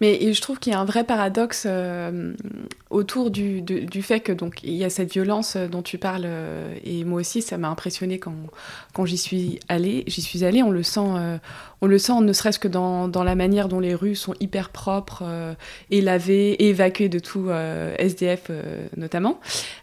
Mais 0.00 0.32
je 0.32 0.40
trouve 0.40 0.58
qu'il 0.58 0.72
y 0.72 0.76
a 0.76 0.78
un 0.78 0.84
vrai 0.84 1.04
paradoxe 1.04 1.64
euh, 1.66 2.34
autour 2.90 3.30
du, 3.30 3.62
fait 4.02 4.20
que 4.20 4.32
donc 4.32 4.62
il 4.62 4.74
y 4.74 4.84
a 4.84 4.90
cette 4.90 5.12
violence 5.12 5.56
euh, 5.56 5.68
dont 5.68 5.80
tu 5.82 5.96
parles 5.96 6.24
euh, 6.26 6.74
et 6.84 7.04
moi 7.04 7.20
aussi 7.20 7.40
ça 7.40 7.56
m'a 7.56 7.68
impressionné 7.68 8.18
quand, 8.18 8.34
quand 8.92 9.06
j'y 9.06 9.16
suis 9.16 9.58
allée. 9.68 10.04
J'y 10.06 10.20
suis 10.20 10.44
allée, 10.44 10.62
on 10.62 10.70
le 10.70 10.82
sent, 10.82 11.00
on 11.80 11.86
le 11.86 11.98
sent 11.98 12.20
ne 12.20 12.32
serait-ce 12.32 12.58
que 12.58 12.68
dans, 12.68 13.08
dans, 13.08 13.24
la 13.24 13.34
manière 13.34 13.68
dont 13.68 13.80
les 13.80 13.94
rues 13.94 14.14
sont 14.14 14.34
hyper 14.40 14.68
propres 14.68 15.24
et 15.90 16.00
lavées 16.00 16.52
et 16.52 16.68
évacuées 16.68 17.08
de 17.08 17.18
tout 17.18 17.48
SDF 17.98 18.50
notamment. 18.96 19.40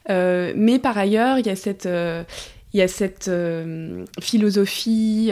mais 0.10 0.80
par 0.80 0.98
ailleurs, 0.98 1.40
il 1.40 1.48
y 1.48 1.50
a 1.50 1.56
cette 1.56 1.88
il 2.74 2.80
y 2.80 2.82
a 2.82 2.88
cette 2.88 3.32
philosophie 4.22 5.32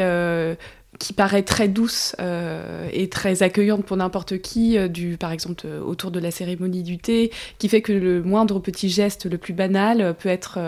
qui 1.02 1.14
paraît 1.14 1.42
très 1.42 1.68
douce 1.68 2.16
euh, 2.20 2.88
et 2.94 3.10
très 3.10 3.42
accueillante 3.42 3.84
pour 3.84 3.98
n'importe 3.98 4.40
qui, 4.40 4.78
euh, 4.78 4.88
du, 4.88 5.18
par 5.18 5.32
exemple 5.32 5.66
euh, 5.66 5.82
autour 5.82 6.12
de 6.12 6.20
la 6.20 6.30
cérémonie 6.30 6.84
du 6.84 7.00
thé, 7.00 7.32
qui 7.58 7.70
fait 7.70 7.82
que 7.82 7.92
le 7.92 8.22
moindre 8.22 8.60
petit 8.60 8.88
geste 8.88 9.26
le 9.26 9.40
plus 9.40 9.54
banal 9.54 10.14
peut 10.20 10.30
être 10.30 10.60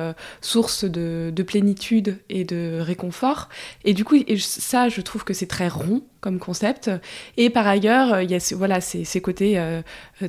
source 0.42 0.86
de, 0.86 1.32
de, 1.34 1.44
plénitude 1.44 2.18
et 2.30 2.46
de 2.46 2.80
réconfort. 2.82 3.48
Et 3.86 3.94
du 3.94 4.04
coup, 4.04 4.16
ça, 4.40 4.90
je 4.90 5.02
trouve 5.02 5.24
que 5.24 5.36
c'est 5.36 5.46
très 5.46 5.68
rond 5.68 6.02
comme 6.24 6.40
concept. 6.40 6.90
Et 7.36 7.50
par 7.50 7.68
ailleurs, 7.68 8.22
il 8.22 8.32
y 8.32 8.36
a 8.36 8.56
voilà, 8.56 8.80
ces, 8.80 9.04
ces 9.04 9.20
côtés 9.20 9.60
euh, 9.60 9.82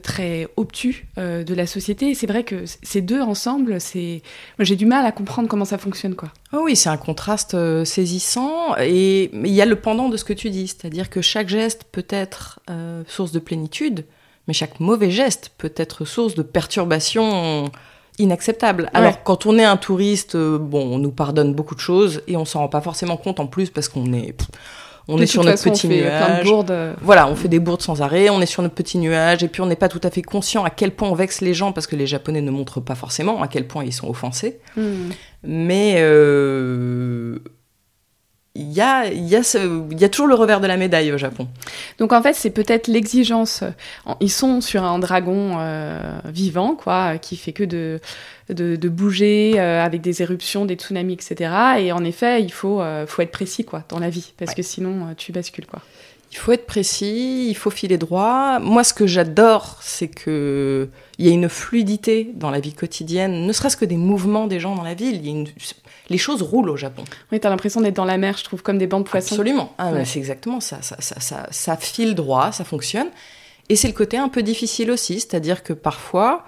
très 0.03 0.49
obtus 0.57 1.07
euh, 1.19 1.45
de 1.45 1.55
la 1.55 1.67
société. 1.67 2.11
Et 2.11 2.15
c'est 2.15 2.27
vrai 2.27 2.43
que 2.43 2.65
ces 2.83 3.01
deux 3.01 3.21
ensemble, 3.21 3.81
c'est... 3.81 4.23
j'ai 4.59 4.75
du 4.75 4.87
mal 4.87 5.07
à 5.07 5.13
comprendre 5.13 5.49
comment 5.49 5.65
ça 5.65 5.79
fonctionne. 5.79 6.17
Quoi. 6.17 6.31
Oh 6.53 6.63
oui, 6.65 6.75
c'est 6.75 6.89
un 6.89 6.97
contraste 6.97 7.55
euh, 7.55 7.85
saisissant. 7.85 8.77
Et 8.79 9.31
il 9.33 9.53
y 9.53 9.63
a 9.63 9.67
le 9.67 9.77
pendant 9.77 10.09
de 10.09 10.17
ce 10.17 10.25
que 10.25 10.33
tu 10.33 10.51
dis, 10.51 10.67
c'est-à-dire 10.67 11.09
que 11.09 11.23
chaque 11.23 11.49
geste 11.49 11.85
peut 11.93 12.07
être 12.11 12.59
source 13.07 13.31
de 13.31 13.39
plénitude, 13.39 14.05
mais 14.49 14.55
chaque 14.55 14.81
mauvais 14.81 15.11
geste 15.11 15.53
peut 15.59 15.73
être 15.77 16.05
source 16.05 16.35
de 16.35 16.43
perturbation 16.43 17.71
inacceptable. 18.19 18.91
Alors 18.95 19.23
quand 19.23 19.47
on 19.47 19.59
est 19.59 19.65
un 19.65 19.77
touriste, 19.77 20.37
bon, 20.37 20.95
on 20.95 20.99
nous 20.99 21.13
pardonne 21.13 21.55
beaucoup 21.55 21.75
de 21.75 21.81
choses 21.81 22.23
et 22.27 22.37
on 22.37 22.45
s'en 22.45 22.61
rend 22.61 22.69
pas 22.69 22.81
forcément 22.81 23.17
compte 23.17 23.39
en 23.39 23.47
plus 23.47 23.71
parce 23.71 23.89
qu'on 23.89 24.13
est 24.13 24.35
on 25.09 25.19
est 25.19 25.27
sur 25.27 25.45
notre 25.45 25.63
petit 25.63 25.89
nuage. 25.89 26.49
Voilà, 27.03 27.29
on 27.29 27.37
fait 27.37 27.49
des 27.49 27.59
bourdes 27.59 27.83
sans 27.83 28.03
arrêt, 28.03 28.31
on 28.31 28.41
est 28.41 28.47
sur 28.47 28.63
notre 28.63 28.75
petit 28.75 28.99
nuage, 28.99 29.43
et 29.43 29.49
puis 29.49 29.61
on 29.61 29.67
n'est 29.67 29.77
pas 29.77 29.89
tout 29.89 30.01
à 30.03 30.11
fait 30.11 30.23
conscient 30.23 30.65
à 30.65 30.71
quel 30.71 30.93
point 30.93 31.09
on 31.09 31.15
vexe 31.15 31.41
les 31.41 31.55
gens, 31.55 31.73
parce 31.73 31.87
que 31.87 31.97
les 31.97 32.07
Japonais 32.07 32.41
ne 32.41 32.51
montrent 32.51 32.81
pas 32.81 32.95
forcément 32.95 33.43
à 33.43 33.49
quel 33.49 33.67
point 33.67 33.85
ils 33.85 33.93
sont 33.93 34.09
offensés. 34.09 34.59
Hmm. 34.77 35.11
Mais, 35.43 35.97
euh, 35.99 37.39
il 38.57 38.73
y 38.73 38.81
a, 38.81 39.07
il 39.09 39.25
y, 39.25 39.35
a 39.35 39.43
ce, 39.43 39.59
il 39.91 39.99
y 39.99 40.05
a 40.05 40.09
toujours 40.09 40.29
le 40.29 40.37
revers 40.37 40.61
de 40.61 40.69
la 40.69 40.77
médaille 40.77 41.11
au 41.13 41.19
Japon. 41.19 41.49
Donc 41.99 42.13
en 42.13 42.23
fait, 42.23 42.35
c'est 42.35 42.51
peut-être 42.51 42.87
l'exigence. 42.87 43.65
Ils 44.21 44.31
sont 44.31 44.61
sur 44.61 44.85
un 44.85 45.01
dragon 45.01 45.57
euh, 45.59 46.19
vivant, 46.27 46.77
quoi, 46.77 47.19
qui 47.19 47.37
fait 47.37 47.53
que 47.53 47.65
de, 47.65 47.99
de, 48.51 48.77
de 48.77 48.89
bouger 48.89 49.55
euh, 49.57 49.83
avec 49.85 50.01
des 50.01 50.23
éruptions, 50.23 50.65
des 50.67 50.75
tsunamis, 50.75 51.15
etc. 51.15 51.51
Et 51.79 51.93
en 51.93 52.05
effet, 52.05 52.43
il 52.43 52.53
faut, 52.53 52.81
euh, 52.83 53.07
faut 53.07 53.23
être 53.23 53.31
précis, 53.31 53.65
quoi, 53.65 53.85
dans 53.89 53.99
la 53.99 54.11
vie, 54.11 54.33
parce 54.39 54.51
Ouais. 54.51 54.57
que 54.57 54.63
sinon, 54.63 55.07
euh, 55.09 55.15
tu 55.17 55.33
bascules, 55.33 55.67
quoi. 55.67 55.81
Il 56.33 56.37
faut 56.37 56.51
être 56.51 56.67
précis, 56.67 57.47
il 57.49 57.55
faut 57.55 57.71
filer 57.71 57.97
droit. 57.97 58.59
Moi, 58.59 58.83
ce 58.83 58.93
que 58.93 59.07
j'adore, 59.07 59.79
c'est 59.81 60.09
que 60.09 60.89
il 61.19 61.27
y 61.27 61.29
a 61.29 61.33
une 61.33 61.49
fluidité 61.49 62.33
dans 62.35 62.51
la 62.51 62.59
vie 62.59 62.73
quotidienne, 62.75 63.47
ne 63.47 63.53
serait-ce 63.53 63.77
que 63.77 63.85
des 63.85 63.97
mouvements 63.97 64.49
des 64.49 64.59
gens 64.59 64.75
dans 64.75 64.83
la 64.83 64.95
ville. 64.95 65.15
Il 65.17 65.25
y 65.25 65.29
a 65.29 65.31
une- 65.31 65.47
Les 66.11 66.19
choses 66.19 66.43
roulent 66.43 66.69
au 66.71 66.77
Japon. 66.77 67.05
Oui, 67.33 67.39
t'as 67.41 67.49
l'impression 67.51 67.81
d'être 67.81 67.95
dans 67.95 68.05
la 68.05 68.19
mer, 68.19 68.37
je 68.37 68.45
trouve, 68.45 68.63
comme 68.63 68.77
des 68.79 68.87
bancs 68.89 69.05
de 69.05 69.09
poissons. 69.09 69.37
Absolument. 69.37 69.73
Ah, 69.79 69.93
Ouais. 69.93 70.05
C'est 70.05 70.19
exactement 70.19 70.61
ça. 70.61 70.83
Ça, 70.83 70.97
ça, 70.99 71.19
ça. 71.21 71.47
ça 71.51 71.77
file 71.77 72.15
droit, 72.15 72.51
ça 72.53 72.65
fonctionne. 72.65 73.07
Et 73.71 73.77
c'est 73.77 73.89
le 73.89 73.95
côté 73.95 74.19
un 74.19 74.29
peu 74.29 74.43
difficile 74.43 74.91
aussi, 74.91 75.21
c'est-à-dire 75.21 75.63
que 75.63 75.73
parfois, 75.73 76.45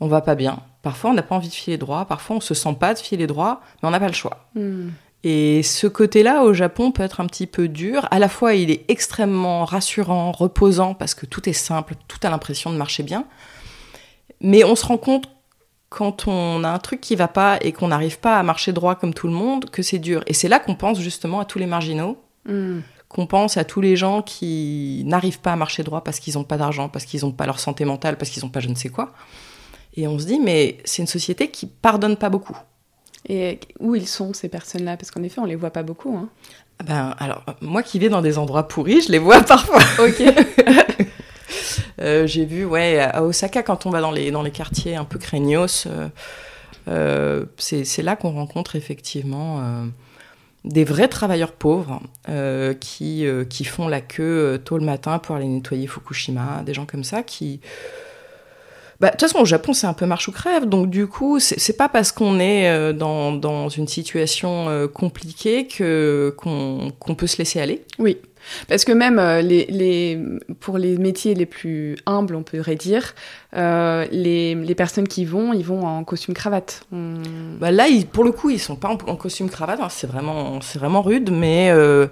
on 0.00 0.08
va 0.08 0.20
pas 0.20 0.34
bien. 0.34 0.60
Parfois, 0.82 1.10
on 1.10 1.14
n'a 1.14 1.22
pas 1.22 1.34
envie 1.34 1.48
de 1.48 1.54
filer 1.54 1.78
droit. 1.78 2.04
Parfois, 2.04 2.36
on 2.36 2.40
se 2.40 2.54
sent 2.54 2.76
pas 2.78 2.94
de 2.94 2.98
filer 2.98 3.26
droit, 3.26 3.60
mais 3.82 3.88
on 3.88 3.92
n'a 3.92 4.00
pas 4.00 4.08
le 4.08 4.12
choix. 4.14 4.48
Hmm. 4.54 4.88
Et 5.24 5.62
ce 5.62 5.86
côté-là, 5.86 6.44
au 6.44 6.52
Japon, 6.52 6.92
peut 6.92 7.02
être 7.02 7.20
un 7.20 7.26
petit 7.26 7.46
peu 7.46 7.66
dur. 7.68 8.06
À 8.10 8.18
la 8.18 8.28
fois, 8.28 8.54
il 8.54 8.70
est 8.70 8.84
extrêmement 8.88 9.64
rassurant, 9.64 10.30
reposant, 10.30 10.94
parce 10.94 11.14
que 11.14 11.26
tout 11.26 11.48
est 11.48 11.52
simple, 11.54 11.94
tout 12.06 12.18
a 12.22 12.30
l'impression 12.30 12.70
de 12.70 12.76
marcher 12.76 13.02
bien. 13.02 13.24
Mais 14.40 14.62
on 14.62 14.76
se 14.76 14.86
rend 14.86 14.98
compte, 14.98 15.28
quand 15.88 16.28
on 16.28 16.62
a 16.62 16.68
un 16.68 16.78
truc 16.78 17.00
qui 17.00 17.16
va 17.16 17.26
pas 17.26 17.58
et 17.62 17.72
qu'on 17.72 17.88
n'arrive 17.88 18.20
pas 18.20 18.38
à 18.38 18.42
marcher 18.42 18.72
droit 18.72 18.94
comme 18.94 19.14
tout 19.14 19.26
le 19.26 19.32
monde, 19.32 19.70
que 19.70 19.82
c'est 19.82 19.98
dur. 19.98 20.22
Et 20.26 20.34
c'est 20.34 20.48
là 20.48 20.60
qu'on 20.60 20.74
pense 20.74 21.00
justement 21.00 21.40
à 21.40 21.44
tous 21.44 21.58
les 21.58 21.66
marginaux, 21.66 22.18
Hmm. 22.48 22.82
qu'on 23.08 23.26
pense 23.26 23.56
à 23.56 23.64
tous 23.64 23.80
les 23.80 23.96
gens 23.96 24.22
qui 24.22 25.02
n'arrivent 25.04 25.40
pas 25.40 25.52
à 25.52 25.56
marcher 25.56 25.82
droit 25.82 26.04
parce 26.04 26.20
qu'ils 26.20 26.34
n'ont 26.34 26.44
pas 26.44 26.56
d'argent, 26.56 26.88
parce 26.88 27.04
qu'ils 27.04 27.22
n'ont 27.22 27.32
pas 27.32 27.46
leur 27.46 27.58
santé 27.58 27.84
mentale, 27.84 28.16
parce 28.18 28.30
qu'ils 28.30 28.44
n'ont 28.44 28.50
pas 28.50 28.60
je 28.60 28.68
ne 28.68 28.76
sais 28.76 28.88
quoi. 28.88 29.12
Et 29.96 30.06
on 30.06 30.18
se 30.18 30.26
dit, 30.26 30.38
mais 30.40 30.78
c'est 30.84 31.02
une 31.02 31.08
société 31.08 31.48
qui 31.48 31.66
pardonne 31.66 32.16
pas 32.16 32.28
beaucoup. 32.28 32.56
Et 33.28 33.58
où 33.80 33.94
ils 33.94 34.06
sont, 34.06 34.32
ces 34.32 34.48
personnes-là? 34.48 34.96
Parce 34.96 35.10
qu'en 35.10 35.22
effet, 35.22 35.40
on 35.40 35.44
les 35.44 35.56
voit 35.56 35.70
pas 35.70 35.82
beaucoup. 35.82 36.16
Hein. 36.16 36.28
Ah 36.78 36.84
Ben, 36.84 37.14
alors, 37.18 37.44
moi 37.60 37.82
qui 37.82 37.98
vais 37.98 38.08
dans 38.08 38.22
des 38.22 38.38
endroits 38.38 38.68
pourris, 38.68 39.00
je 39.02 39.12
les 39.12 39.18
vois 39.18 39.40
parfois. 39.42 39.82
Ok. 39.98 40.22
Euh, 41.98 42.26
J'ai 42.26 42.44
vu, 42.44 42.66
ouais, 42.66 42.98
à 42.98 43.22
Osaka, 43.22 43.62
quand 43.62 43.86
on 43.86 43.90
va 43.90 44.02
dans 44.02 44.10
les, 44.10 44.30
dans 44.30 44.42
les 44.42 44.50
quartiers 44.50 44.96
un 44.96 45.06
peu 45.06 45.18
craignos, 45.18 45.86
euh, 45.86 46.08
euh, 46.88 47.46
c'est 47.56 48.02
là 48.02 48.16
qu'on 48.16 48.32
rencontre 48.32 48.76
effectivement 48.76 49.86
des 50.66 50.84
vrais 50.84 51.08
travailleurs 51.08 51.52
pauvres 51.52 52.02
euh, 52.28 52.74
qui, 52.74 53.24
euh, 53.24 53.44
qui 53.44 53.64
font 53.64 53.88
la 53.88 54.00
queue 54.00 54.60
tôt 54.64 54.76
le 54.76 54.84
matin 54.84 55.18
pour 55.18 55.36
aller 55.36 55.46
nettoyer 55.46 55.86
Fukushima, 55.86 56.62
des 56.66 56.74
gens 56.74 56.84
comme 56.86 57.04
ça 57.04 57.22
qui... 57.22 57.60
Bah, 59.00 59.08
De 59.08 59.12
toute 59.12 59.20
façon, 59.22 59.38
au 59.40 59.44
Japon, 59.44 59.72
c'est 59.72 59.86
un 59.86 59.92
peu 59.94 60.06
marche 60.06 60.28
ou 60.28 60.32
crève. 60.32 60.64
Donc, 60.66 60.88
du 60.90 61.06
coup, 61.06 61.38
c'est 61.40 61.76
pas 61.76 61.88
parce 61.88 62.12
qu'on 62.12 62.38
est 62.40 62.68
euh, 62.68 62.92
dans, 62.92 63.32
dans 63.32 63.68
une 63.68 63.88
situation 63.88 64.68
euh, 64.68 64.88
compliquée 64.88 65.66
que 65.66 66.34
qu'on 66.38 66.90
qu'on 66.98 67.14
peut 67.14 67.26
se 67.26 67.38
laisser 67.38 67.60
aller. 67.60 67.84
Oui. 67.98 68.18
Parce 68.68 68.84
que 68.84 68.92
même 68.92 69.18
euh, 69.18 69.42
les, 69.42 69.66
les, 69.66 70.20
pour 70.60 70.78
les 70.78 70.96
métiers 70.98 71.34
les 71.34 71.46
plus 71.46 71.96
humbles, 72.06 72.36
on 72.36 72.44
pourrait 72.44 72.76
dire, 72.76 73.12
euh, 73.56 74.06
les, 74.12 74.54
les 74.54 74.74
personnes 74.76 75.08
qui 75.08 75.24
vont, 75.24 75.52
ils 75.52 75.64
vont 75.64 75.84
en 75.84 76.04
costume 76.04 76.32
cravate. 76.32 76.84
On- 76.92 77.14
Bah 77.60 77.72
là, 77.72 77.88
ils- 77.88 78.06
pour 78.06 78.22
le 78.22 78.30
coup, 78.30 78.50
ils 78.50 78.60
sont 78.60 78.76
pas 78.76 78.88
en, 78.88 78.98
en 79.10 79.16
costume 79.16 79.50
cravate. 79.50 79.80
hein, 79.82 79.88
c'est 79.90 80.06
vraiment, 80.06 80.60
c'est 80.60 80.78
vraiment 80.78 81.02
rude, 81.02 81.30
mais, 81.32 81.70
euh, 81.72 82.06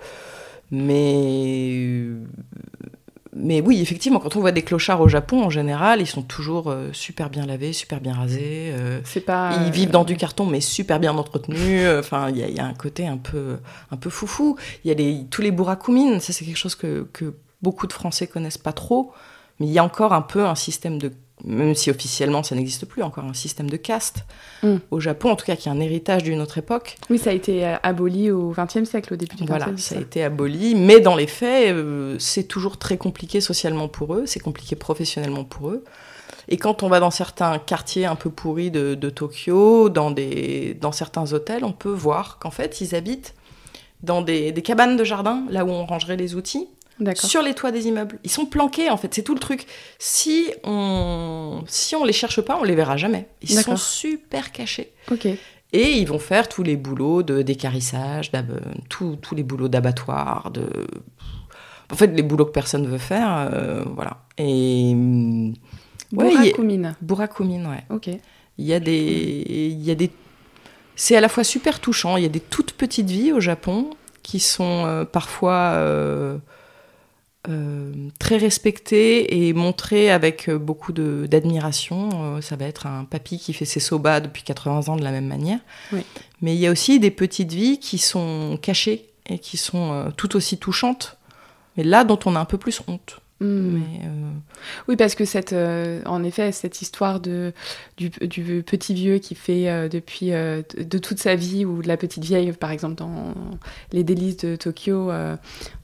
mais, 0.72 2.00
mais 3.36 3.60
oui, 3.60 3.80
effectivement, 3.80 4.20
quand 4.20 4.36
on 4.36 4.40
voit 4.40 4.52
des 4.52 4.62
clochards 4.62 5.00
au 5.00 5.08
Japon, 5.08 5.42
en 5.42 5.50
général, 5.50 6.00
ils 6.00 6.06
sont 6.06 6.22
toujours 6.22 6.70
euh, 6.70 6.90
super 6.92 7.30
bien 7.30 7.46
lavés, 7.46 7.72
super 7.72 8.00
bien 8.00 8.14
rasés. 8.14 8.70
euh, 8.72 9.00
C'est 9.04 9.20
pas. 9.20 9.50
ils 9.62 9.68
euh, 9.68 9.70
vivent 9.70 9.90
dans 9.90 10.04
du 10.04 10.16
carton, 10.16 10.46
mais 10.46 10.60
super 10.60 11.00
bien 11.00 11.16
entretenus. 11.16 11.58
euh, 11.84 12.00
Enfin, 12.00 12.30
il 12.30 12.38
y, 12.38 12.42
a- 12.42 12.48
il 12.48 12.54
y 12.54 12.60
a 12.60 12.64
un 12.66 12.74
côté 12.74 13.06
un 13.06 13.16
peu, 13.18 13.58
un 13.90 13.96
peu 13.96 14.10
foufou. 14.10 14.56
Il 14.84 14.88
y 14.88 14.90
a 14.90 14.94
les, 14.94 15.26
tous 15.30 15.42
les 15.42 15.50
burakumines. 15.50 16.20
Ça, 16.20 16.32
c'est 16.32 16.44
quelque 16.44 16.56
chose 16.56 16.74
que, 16.76 17.08
que 17.12 17.34
beaucoup 17.62 17.86
de 17.86 17.92
Français 17.92 18.26
connaissent 18.26 18.58
pas 18.58 18.72
trop. 18.72 19.12
Mais 19.60 19.66
il 19.66 19.72
y 19.72 19.78
a 19.78 19.84
encore 19.84 20.12
un 20.12 20.22
peu 20.22 20.44
un 20.46 20.54
système 20.56 20.98
de, 20.98 21.12
même 21.42 21.74
si 21.74 21.90
officiellement 21.90 22.42
ça 22.42 22.54
n'existe 22.54 22.86
plus, 22.86 23.02
encore 23.02 23.24
un 23.24 23.34
système 23.34 23.68
de 23.68 23.76
caste 23.76 24.24
Mm. 24.62 24.76
au 24.90 24.98
Japon, 25.00 25.30
en 25.30 25.36
tout 25.36 25.44
cas, 25.44 25.56
qui 25.56 25.68
est 25.68 25.72
un 25.72 25.80
héritage 25.80 26.22
d'une 26.22 26.40
autre 26.40 26.56
époque. 26.56 26.96
Oui, 27.10 27.18
ça 27.18 27.30
a 27.30 27.32
été 27.34 27.66
euh, 27.66 27.76
aboli 27.82 28.30
au 28.30 28.54
XXe 28.56 28.88
siècle, 28.88 29.12
au 29.12 29.16
début 29.16 29.34
du 29.36 29.42
XXe 29.42 29.48
Voilà, 29.48 29.64
siècle. 29.66 29.80
ça 29.82 29.96
a 29.96 30.00
été 30.00 30.24
aboli, 30.24 30.74
mais 30.74 31.00
dans 31.00 31.16
les 31.16 31.26
faits, 31.26 31.70
euh, 31.74 32.16
c'est 32.18 32.44
toujours 32.44 32.78
très 32.78 32.96
compliqué 32.96 33.42
socialement 33.42 33.88
pour 33.88 34.14
eux, 34.14 34.22
c'est 34.26 34.40
compliqué 34.40 34.74
professionnellement 34.74 35.44
pour 35.44 35.68
eux. 35.70 35.84
Et 36.48 36.56
quand 36.56 36.82
on 36.82 36.88
va 36.88 37.00
dans 37.00 37.10
certains 37.10 37.58
quartiers 37.58 38.06
un 38.06 38.16
peu 38.16 38.30
pourris 38.30 38.70
de, 38.70 38.94
de 38.94 39.10
Tokyo, 39.10 39.88
dans, 39.90 40.10
des, 40.10 40.74
dans 40.80 40.92
certains 40.92 41.32
hôtels, 41.32 41.64
on 41.64 41.72
peut 41.72 41.92
voir 41.92 42.38
qu'en 42.38 42.50
fait, 42.50 42.80
ils 42.80 42.94
habitent 42.94 43.34
dans 44.02 44.22
des, 44.22 44.52
des 44.52 44.62
cabanes 44.62 44.96
de 44.96 45.04
jardin, 45.04 45.44
là 45.50 45.64
où 45.64 45.70
on 45.70 45.84
rangerait 45.86 46.16
les 46.16 46.34
outils. 46.36 46.68
Sur 47.14 47.42
les 47.42 47.54
toits 47.54 47.70
des 47.72 47.87
immeubles. 47.88 48.18
Ils 48.24 48.30
sont 48.30 48.46
planqués, 48.46 48.90
en 48.90 48.96
fait, 48.96 49.12
c'est 49.14 49.22
tout 49.22 49.35
le 49.35 49.40
truc. 49.40 49.66
Si 49.98 50.52
on 50.62 51.64
si 51.66 51.96
on 51.96 52.04
les 52.04 52.12
cherche 52.12 52.40
pas, 52.40 52.59
on 52.61 52.64
les 52.64 52.74
verra 52.74 52.96
jamais. 52.96 53.28
Ils 53.42 53.50
sont 53.50 53.76
super 53.76 54.52
cachés. 54.52 54.92
Ok. 55.11 55.26
Et 55.72 55.98
ils 55.98 56.07
vont 56.07 56.20
faire 56.20 56.48
tous 56.48 56.62
les 56.62 56.76
boulots 56.76 57.22
de 57.24 57.42
d'écarissage, 57.42 58.30
tous 58.88 59.16
tous 59.16 59.35
les 59.35 59.42
boulots 59.42 59.68
d'abattoir, 59.68 60.50
de... 60.52 60.68
En 61.92 61.96
fait, 61.96 62.07
les 62.07 62.22
boulots 62.22 62.46
que 62.46 62.52
personne 62.52 62.87
veut 62.87 62.98
faire, 62.98 63.48
euh, 63.52 63.85
voilà. 63.94 64.18
Et... 64.38 64.94
Ouais, 66.12 66.33
il 66.33 66.33
y 66.33 66.37
a- 66.37 66.40
Burakumine. 66.42 66.96
Burakumine, 67.02 67.66
ouais. 67.66 67.85
Ok. 67.90 68.09
Il 68.57 68.64
y 68.64 68.72
a 68.72 68.80
des... 68.80 69.44
Il 69.48 69.83
y 69.83 69.90
a 69.90 69.94
des... 69.96 70.11
C'est 70.96 71.16
à 71.16 71.20
la 71.20 71.28
fois 71.28 71.42
super 71.42 71.80
touchant, 71.80 72.16
il 72.16 72.22
y 72.22 72.26
a 72.26 72.30
des 72.30 72.40
toutes 72.40 72.72
petites 72.72 73.11
vies 73.11 73.33
au 73.33 73.40
Japon 73.40 73.90
qui 74.22 74.38
sont 74.38 74.85
euh, 74.87 75.04
parfois 75.04 75.72
euh, 75.74 76.38
très 78.18 78.37
respectées 78.37 79.46
et 79.46 79.52
montrées 79.52 80.11
avec 80.11 80.48
euh, 80.48 80.59
beaucoup 80.59 80.92
d'admiration. 80.92 82.37
Euh, 82.37 82.40
ça 82.40 82.57
va 82.57 82.64
être 82.64 82.87
un 82.87 83.04
papy 83.04 83.38
qui 83.38 83.52
fait 83.52 83.64
ses 83.64 83.80
soba 83.80 84.20
depuis 84.20 84.42
80 84.42 84.88
ans 84.88 84.96
de 84.96 85.04
la 85.04 85.11
même 85.11 85.26
manière. 85.26 85.59
Oui. 85.92 86.00
Mais 86.40 86.54
il 86.54 86.61
y 86.61 86.66
a 86.66 86.70
aussi 86.70 87.00
des 87.00 87.11
petites 87.11 87.52
vies 87.52 87.78
qui 87.78 87.98
sont 87.98 88.59
cachées 88.61 89.07
et 89.26 89.38
qui 89.38 89.57
sont 89.57 89.92
euh, 89.92 90.11
tout 90.16 90.37
aussi 90.37 90.59
touchantes, 90.59 91.18
mais 91.76 91.85
là 91.85 92.04
dont 92.04 92.18
on 92.24 92.35
a 92.37 92.40
un 92.40 92.44
peu 92.44 92.59
plus 92.59 92.80
honte. 92.87 93.20
Mais, 93.40 94.00
euh, 94.04 94.30
Oui, 94.88 94.96
parce 94.96 95.14
que 95.14 95.24
cette, 95.24 95.52
euh, 95.52 96.00
en 96.06 96.22
effet, 96.22 96.52
cette 96.52 96.80
histoire 96.80 97.20
de, 97.20 97.52
du, 97.96 98.10
du 98.10 98.62
petit 98.62 98.94
vieux 98.94 99.18
qui 99.18 99.34
fait 99.34 99.68
euh, 99.68 99.88
depuis 99.88 100.30
de, 100.30 100.98
toute 100.98 101.18
sa 101.18 101.34
vie, 101.34 101.64
ou 101.64 101.82
de 101.82 101.88
la 101.88 101.96
petite 101.96 102.24
vieille, 102.24 102.52
par 102.52 102.70
exemple, 102.70 102.94
dans 102.94 103.34
Les 103.92 104.04
délices 104.04 104.38
de 104.38 104.56
Tokyo, 104.56 105.10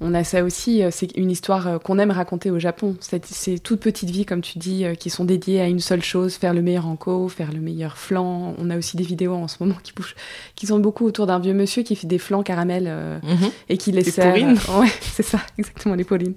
on 0.01 0.15
a 0.15 0.25
ça 0.25 0.45
aussi. 0.45 0.83
C'est 0.91 1.17
une 1.17 1.31
histoire 1.31 1.81
qu'on 1.81 1.99
aime 1.99 2.11
raconter 2.11 2.51
au 2.51 2.59
Japon. 2.59 2.97
Ces 3.01 3.59
toutes 3.59 3.81
petites 3.81 4.11
vies, 4.11 4.25
comme 4.25 4.41
tu 4.41 4.59
dis, 4.59 4.85
qui 4.99 5.11
sont 5.11 5.25
dédiées 5.25 5.61
à 5.61 5.67
une 5.67 5.81
seule 5.81 6.03
chose, 6.03 6.35
faire 6.35 6.55
le 6.55 6.63
meilleur 6.63 6.87
enco, 6.87 7.29
faire 7.29 7.53
le 7.53 7.61
meilleur 7.61 7.99
flan. 7.99 8.55
On 8.59 8.71
a 8.71 8.79
aussi 8.79 8.97
des 8.97 9.05
vidéos 9.05 9.35
en 9.35 9.49
ce 9.49 9.57
moment 9.61 9.77
qui 9.83 9.93
bougent, 9.93 10.15
qui 10.55 10.67
sont 10.67 10.79
beaucoup 10.79 11.05
autour 11.05 11.27
d'un 11.27 11.39
vieux 11.39 11.55
monsieur 11.55 11.83
qui 11.83 11.97
fait 11.97 12.07
des 12.07 12.19
flans 12.19 12.43
caramel. 12.43 12.85
mhm. 13.23 13.51
et 13.69 13.77
qui 13.77 13.93
les 13.93 14.03
Les 14.03 14.11
sert. 14.11 14.35
Ouais, 14.35 14.89
c'est 15.01 15.23
ça, 15.23 15.41
exactement, 15.59 15.95
les 15.95 16.05
pourrines. 16.05 16.35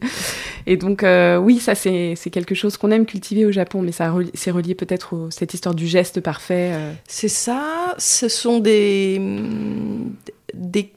Et 0.65 0.77
donc, 0.77 1.02
euh, 1.03 1.37
oui, 1.37 1.59
ça, 1.59 1.75
c'est 1.75 2.15
quelque 2.31 2.55
chose 2.55 2.77
qu'on 2.77 2.91
aime 2.91 3.05
cultiver 3.05 3.45
au 3.45 3.51
Japon, 3.51 3.81
mais 3.81 3.91
ça 3.91 4.13
c'est 4.33 4.51
relié 4.51 4.75
peut-être 4.75 5.27
à 5.27 5.31
cette 5.31 5.53
histoire 5.53 5.75
du 5.75 5.87
geste 5.87 6.21
parfait. 6.21 6.71
euh. 6.73 6.93
C'est 7.07 7.27
ça, 7.27 7.95
ce 7.97 8.27
sont 8.29 8.59
des, 8.59 9.19
des... 10.53 10.91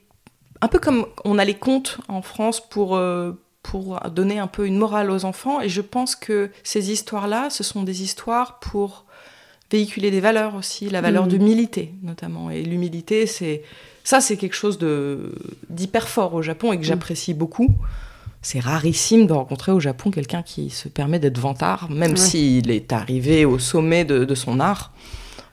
Un 0.62 0.68
peu 0.68 0.78
comme 0.78 1.06
on 1.24 1.38
a 1.38 1.44
les 1.44 1.54
contes 1.54 1.98
en 2.08 2.22
France 2.22 2.66
pour, 2.66 2.96
euh, 2.96 3.32
pour 3.62 4.00
donner 4.10 4.38
un 4.38 4.46
peu 4.46 4.66
une 4.66 4.78
morale 4.78 5.10
aux 5.10 5.24
enfants, 5.24 5.60
et 5.60 5.68
je 5.68 5.80
pense 5.82 6.16
que 6.16 6.50
ces 6.64 6.90
histoires-là, 6.90 7.48
ce 7.50 7.62
sont 7.62 7.82
des 7.82 8.02
histoires 8.02 8.58
pour 8.60 9.04
véhiculer 9.70 10.10
des 10.10 10.20
valeurs 10.20 10.54
aussi, 10.54 10.88
la 10.88 11.00
valeur 11.00 11.24
Mhm. 11.24 11.28
d'humilité 11.30 11.92
notamment. 12.02 12.50
Et 12.50 12.62
l'humilité, 12.62 13.26
c'est 13.26 13.62
ça, 14.04 14.20
c'est 14.20 14.36
quelque 14.36 14.54
chose 14.54 14.78
d'hyper 15.68 16.06
fort 16.08 16.34
au 16.34 16.42
Japon 16.42 16.72
et 16.72 16.76
que 16.76 16.82
Mhm. 16.82 16.86
j'apprécie 16.88 17.34
beaucoup. 17.34 17.68
C'est 18.42 18.60
rarissime 18.60 19.26
de 19.26 19.32
rencontrer 19.32 19.72
au 19.72 19.80
Japon 19.80 20.10
quelqu'un 20.10 20.42
qui 20.42 20.70
se 20.70 20.88
permet 20.88 21.18
d'être 21.18 21.38
vantard, 21.38 21.90
même 21.90 22.12
Ouais. 22.12 22.16
s'il 22.16 22.70
est 22.70 22.92
arrivé 22.92 23.44
au 23.44 23.58
sommet 23.58 24.04
de, 24.04 24.24
de 24.24 24.34
son 24.34 24.60
art. 24.60 24.92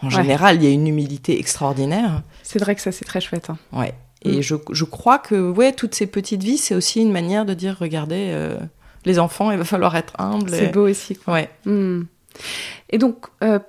En 0.01 0.07
Ouais. 0.07 0.11
général, 0.13 0.57
il 0.57 0.63
y 0.63 0.67
a 0.67 0.69
une 0.71 0.87
humilité 0.87 1.39
extraordinaire. 1.39 2.21
C'est 2.43 2.59
vrai 2.59 2.75
que 2.75 2.81
ça, 2.81 2.91
c'est 2.91 3.05
très 3.05 3.21
chouette. 3.21 3.49
hein. 3.49 3.57
Ouais. 3.71 3.93
Et 4.23 4.37
Mm. 4.37 4.41
je, 4.41 4.55
je 4.71 4.83
crois 4.85 5.17
que 5.17 5.49
ouais, 5.51 5.71
toutes 5.73 5.95
ces 5.95 6.07
petites 6.07 6.43
vies, 6.43 6.57
c'est 6.57 6.75
aussi 6.75 7.01
une 7.01 7.11
manière 7.11 7.45
de 7.45 7.53
dire, 7.53 7.77
regardez, 7.79 8.29
euh, 8.33 8.57
les 9.05 9.17
enfants, 9.19 9.49
il 9.51 9.57
va 9.57 9.65
falloir 9.65 9.95
être 9.95 10.13
humble. 10.19 10.49
C'est 10.51 10.65
et- 10.65 10.69
beau 10.69 10.87
aussi. 10.87 11.15
quoi. 11.15 11.33
Ouais. 11.33 11.49
Hmm. 11.65 12.03
Et 12.89 12.97
donc, 12.97 13.25
euh, 13.43 13.59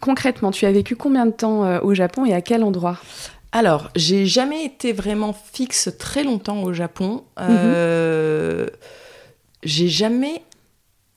concrètement, 0.00 0.50
tu 0.50 0.66
as 0.66 0.72
vécu 0.72 0.96
combien 0.96 1.26
de 1.26 1.30
temps 1.32 1.64
euh, 1.64 1.80
au 1.82 1.94
Japon 1.94 2.24
et 2.24 2.32
à 2.34 2.40
quel 2.40 2.62
endroit? 2.64 2.98
Alors, 3.52 3.90
j'ai 3.96 4.26
jamais 4.26 4.64
été 4.64 4.92
vraiment 4.92 5.32
fixe 5.32 5.90
très 5.98 6.22
longtemps 6.22 6.62
au 6.62 6.72
Japon. 6.72 7.24
Euh, 7.40 8.66
J'ai 9.62 9.88
jamais 9.88 10.42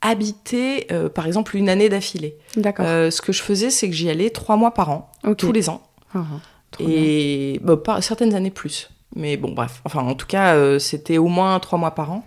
habité, 0.02 0.88
euh, 0.91 1.10
par 1.10 1.28
exemple, 1.28 1.56
une 1.58 1.70
année 1.70 1.89
d'affilée. 1.89 2.38
D'accord. 2.56 2.86
Euh, 2.88 3.12
ce 3.12 3.22
que 3.22 3.32
je 3.34 3.41
faisais, 3.44 3.70
c'est 3.70 3.88
que 3.89 3.96
j'y 3.96 4.10
allais 4.10 4.30
trois 4.32 4.56
mois 4.56 4.74
par 4.74 4.89
an, 4.89 5.12
tous 5.38 5.52
les 5.52 5.70
ans. 5.70 5.82
Ah, 6.15 6.24
ah. 6.32 6.38
Et 6.80 7.60
bah, 7.63 7.78
certaines 8.02 8.34
années 8.34 8.50
plus. 8.50 8.89
Mais 9.15 9.36
bon, 9.38 9.52
bref. 9.52 9.82
Enfin, 9.86 10.00
en 10.02 10.15
tout 10.15 10.26
cas, 10.26 10.80
c'était 10.80 11.17
au 11.17 11.28
moins 11.28 11.60
trois 11.60 11.78
mois 11.78 11.91
par 11.91 12.12
an. 12.12 12.26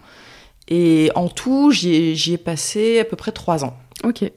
Et 0.68 1.10
en 1.14 1.28
tout, 1.28 1.70
j'y 1.72 1.94
ai, 1.94 2.32
ai 2.32 2.38
passé 2.38 3.00
à 3.00 3.04
peu 3.04 3.16
près 3.16 3.32
trois 3.32 3.64
ans. 3.64 3.74
Ok. 4.04 4.30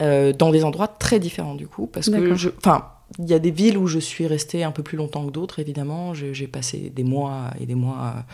Dans 0.00 0.50
des 0.50 0.64
endroits 0.64 0.88
très 0.88 1.20
différents, 1.20 1.54
du 1.54 1.68
coup. 1.68 1.86
Parce 1.86 2.10
que, 2.10 2.34
je- 2.34 2.50
enfin, 2.58 2.88
il 3.18 3.28
y 3.28 3.34
a 3.34 3.38
des 3.38 3.50
villes 3.50 3.78
où 3.78 3.86
je 3.86 3.98
suis 3.98 4.26
restée 4.26 4.64
un 4.64 4.72
peu 4.72 4.82
plus 4.82 4.96
longtemps 4.96 5.26
que 5.26 5.32
d'autres, 5.32 5.58
évidemment. 5.58 6.14
J'ai 6.14 6.46
passé 6.46 6.90
des 6.94 7.04
mois 7.04 7.50
et 7.60 7.66
des 7.66 7.74
mois 7.74 8.24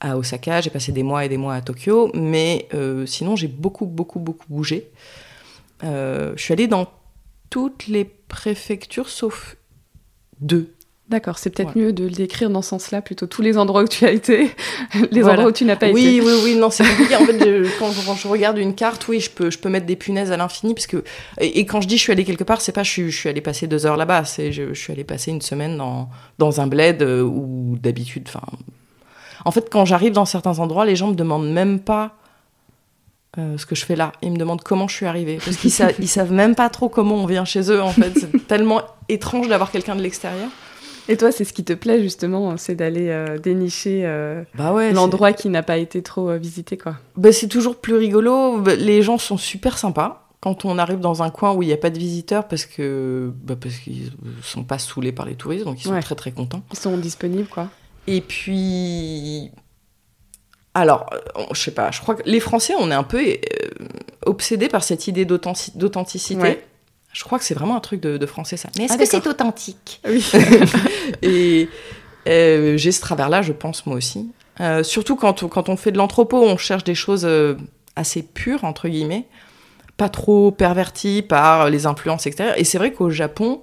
à 0.00 0.16
Osaka, 0.16 0.60
j'ai 0.60 0.70
passé 0.70 0.92
des 0.92 1.02
mois 1.02 1.24
et 1.24 1.28
des 1.28 1.36
mois 1.36 1.54
à 1.54 1.60
Tokyo. 1.60 2.10
Mais 2.14 2.68
euh, 2.74 3.06
sinon, 3.06 3.36
j'ai 3.36 3.48
beaucoup, 3.48 3.86
beaucoup, 3.86 4.20
beaucoup 4.20 4.46
bougé. 4.48 4.90
Euh, 5.84 6.32
je 6.36 6.42
suis 6.42 6.52
allée 6.52 6.68
dans 6.68 6.86
toutes 7.50 7.86
les 7.86 8.04
préfectures, 8.04 9.08
sauf 9.08 9.56
deux. 10.40 10.74
D'accord, 11.08 11.38
c'est 11.38 11.48
peut-être 11.48 11.74
mieux 11.74 11.94
de 11.94 12.04
le 12.04 12.10
décrire 12.10 12.50
dans 12.50 12.60
ce 12.60 12.68
sens-là, 12.68 13.00
plutôt 13.00 13.26
tous 13.26 13.40
les 13.40 13.56
endroits 13.56 13.82
où 13.82 13.88
tu 13.88 14.04
as 14.04 14.10
été, 14.12 14.50
les 15.10 15.22
Voilà. 15.22 15.36
endroits 15.38 15.48
où 15.48 15.52
tu 15.54 15.64
n'as 15.64 15.76
pas 15.76 15.88
oui, 15.90 16.18
été. 16.18 16.20
oui, 16.26 16.32
oui, 16.44 16.54
non, 16.54 16.68
c'est 16.68 16.84
compliqué. 16.86 17.16
en 17.16 17.20
fait, 17.24 17.38
je- 17.38 17.68
quand, 17.78 17.90
je, 17.90 18.04
quand 18.06 18.14
je 18.14 18.28
regarde 18.28 18.58
une 18.58 18.74
carte, 18.74 19.08
oui, 19.08 19.18
je 19.18 19.30
peux, 19.30 19.50
je 19.50 19.58
peux 19.58 19.70
mettre 19.70 19.86
des 19.86 19.96
punaises 19.96 20.32
à 20.32 20.36
l'infini. 20.36 20.74
Parce 20.74 20.86
que, 20.86 21.02
et, 21.40 21.60
et 21.60 21.64
quand 21.64 21.80
je 21.80 21.88
dis 21.88 21.96
je 21.96 22.02
suis 22.02 22.12
allée 22.12 22.24
quelque 22.26 22.44
part, 22.44 22.60
c'est 22.60 22.72
pas 22.72 22.82
je, 22.82 22.90
suis- 22.90 23.10
je 23.10 23.16
suis 23.18 23.28
allée 23.30 23.40
passer 23.40 23.66
deux 23.66 23.86
heures 23.86 23.96
là-bas. 23.96 24.26
C'est 24.26 24.52
je, 24.52 24.74
je 24.74 24.78
suis 24.78 24.92
allée 24.92 25.04
passer 25.04 25.30
une 25.30 25.40
semaine 25.40 25.78
dans, 25.78 26.10
dans 26.38 26.60
un 26.60 26.66
bled 26.66 27.00
euh, 27.02 27.22
où 27.22 27.78
d'habitude. 27.80 28.24
Enfin, 28.28 28.42
en 29.46 29.50
fait, 29.50 29.68
quand 29.70 29.86
j'arrive 29.86 30.12
dans 30.12 30.26
certains 30.26 30.58
endroits, 30.58 30.84
les 30.84 30.94
gens 30.96 31.08
me 31.08 31.14
demandent 31.14 31.50
même 31.50 31.80
pas 31.80 32.16
euh, 33.38 33.56
ce 33.56 33.64
que 33.64 33.74
je 33.74 33.86
fais 33.86 33.96
là. 33.96 34.12
Ils 34.20 34.32
me 34.32 34.36
demandent 34.36 34.62
comment 34.62 34.88
je 34.88 34.94
suis 34.96 35.06
arrivée. 35.06 35.38
Parce 35.42 35.56
qu'ils 35.56 35.70
sa- 35.70 35.88
savent 36.06 36.32
même 36.32 36.54
pas 36.54 36.68
trop 36.68 36.90
comment 36.90 37.14
on 37.14 37.24
vient 37.26 37.46
chez 37.46 37.70
eux, 37.70 37.80
en 37.82 37.92
fait. 37.92 38.12
C'est 38.14 38.46
tellement 38.46 38.82
étrange 39.08 39.48
d'avoir 39.48 39.70
quelqu'un 39.70 39.96
de 39.96 40.02
l'extérieur. 40.02 40.48
Et 41.10 41.16
toi, 41.16 41.32
c'est 41.32 41.44
ce 41.44 41.52
qui 41.54 41.64
te 41.64 41.72
plaît 41.72 42.02
justement, 42.02 42.56
c'est 42.58 42.74
d'aller 42.74 43.08
euh, 43.08 43.38
dénicher 43.38 44.02
euh, 44.04 44.42
Bah 44.54 44.72
ouais. 44.74 44.92
l'endroit 44.92 45.32
qui 45.32 45.48
n'a 45.48 45.62
pas 45.62 45.78
été 45.78 46.02
trop 46.02 46.28
euh, 46.30 46.36
visité, 46.36 46.76
quoi. 46.76 46.96
Bah, 47.16 47.32
c'est 47.32 47.48
toujours 47.48 47.76
plus 47.76 47.94
rigolo. 47.96 48.58
Bah, 48.58 48.74
Les 48.74 49.02
gens 49.02 49.16
sont 49.18 49.38
super 49.38 49.78
sympas 49.78 50.28
quand 50.40 50.64
on 50.64 50.78
arrive 50.78 51.00
dans 51.00 51.22
un 51.22 51.30
coin 51.30 51.52
où 51.54 51.62
il 51.62 51.66
n'y 51.66 51.72
a 51.72 51.76
pas 51.78 51.90
de 51.90 51.98
visiteurs 51.98 52.46
parce 52.46 52.64
que 52.66 53.32
bah, 53.42 53.56
parce 53.60 53.76
qu'ils 53.76 54.12
sont 54.42 54.64
pas 54.64 54.78
saoulés 54.78 55.12
par 55.12 55.24
les 55.26 55.34
touristes, 55.34 55.64
donc 55.64 55.80
ils 55.80 55.84
sont 55.84 55.92
Ouais. 55.94 56.02
très 56.02 56.14
très 56.14 56.30
contents. 56.32 56.62
Ils 56.72 56.78
sont 56.78 56.96
disponibles, 56.98 57.48
quoi. 57.48 57.68
Et 58.06 58.20
puis, 58.20 59.50
alors, 60.74 61.10
je 61.52 61.60
sais 61.60 61.70
pas, 61.72 61.90
je 61.90 62.00
crois 62.00 62.14
que 62.14 62.22
les 62.24 62.40
Français, 62.40 62.74
on 62.78 62.90
est 62.90 62.94
un 62.94 63.02
peu 63.02 63.20
obsédés 64.26 64.68
par 64.68 64.84
cette 64.84 65.08
idée 65.08 65.24
d'authenti- 65.24 65.76
d'authenticité. 65.76 66.40
Ouais. 66.40 66.64
Je 67.18 67.24
crois 67.24 67.36
que 67.40 67.44
c'est 67.44 67.54
vraiment 67.54 67.74
un 67.76 67.80
truc 67.80 68.00
de, 68.00 68.16
de 68.16 68.26
français 68.26 68.56
ça. 68.56 68.68
Mais 68.78 68.84
est-ce 68.84 68.92
Ah, 68.92 68.96
que 68.96 69.04
c'est 69.04 69.26
authentique 69.26 70.00
Oui. 70.08 70.24
Et 71.22 71.68
euh, 72.28 72.76
j'ai 72.76 72.92
ce 72.92 73.00
travers-là, 73.00 73.42
je 73.42 73.52
pense, 73.52 73.86
moi 73.86 73.96
aussi. 73.96 74.30
Euh, 74.60 74.84
surtout 74.84 75.16
quand 75.16 75.42
on, 75.42 75.48
quand 75.48 75.68
on 75.68 75.76
fait 75.76 75.90
de 75.90 75.98
l'anthropo, 75.98 76.36
on 76.40 76.56
cherche 76.56 76.84
des 76.84 76.94
choses 76.94 77.24
euh, 77.24 77.56
assez 77.96 78.22
pures, 78.22 78.62
entre 78.62 78.88
guillemets, 78.88 79.24
pas 79.96 80.08
trop 80.08 80.52
perverties 80.52 81.22
par 81.22 81.70
les 81.70 81.86
influences 81.86 82.26
extérieures. 82.28 82.56
Et 82.56 82.62
c'est 82.62 82.78
vrai 82.78 82.92
qu'au 82.92 83.10
Japon, 83.10 83.62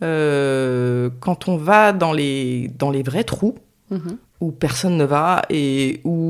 quand 0.00 1.48
on 1.48 1.56
va 1.58 1.92
dans 1.92 2.14
les, 2.14 2.68
dans 2.78 2.90
les 2.90 3.02
vrais 3.02 3.24
trous, 3.24 3.56
Mhm. 3.90 4.16
où 4.40 4.52
personne 4.52 4.96
ne 4.96 5.04
va 5.04 5.42
et 5.50 6.00
où 6.04 6.29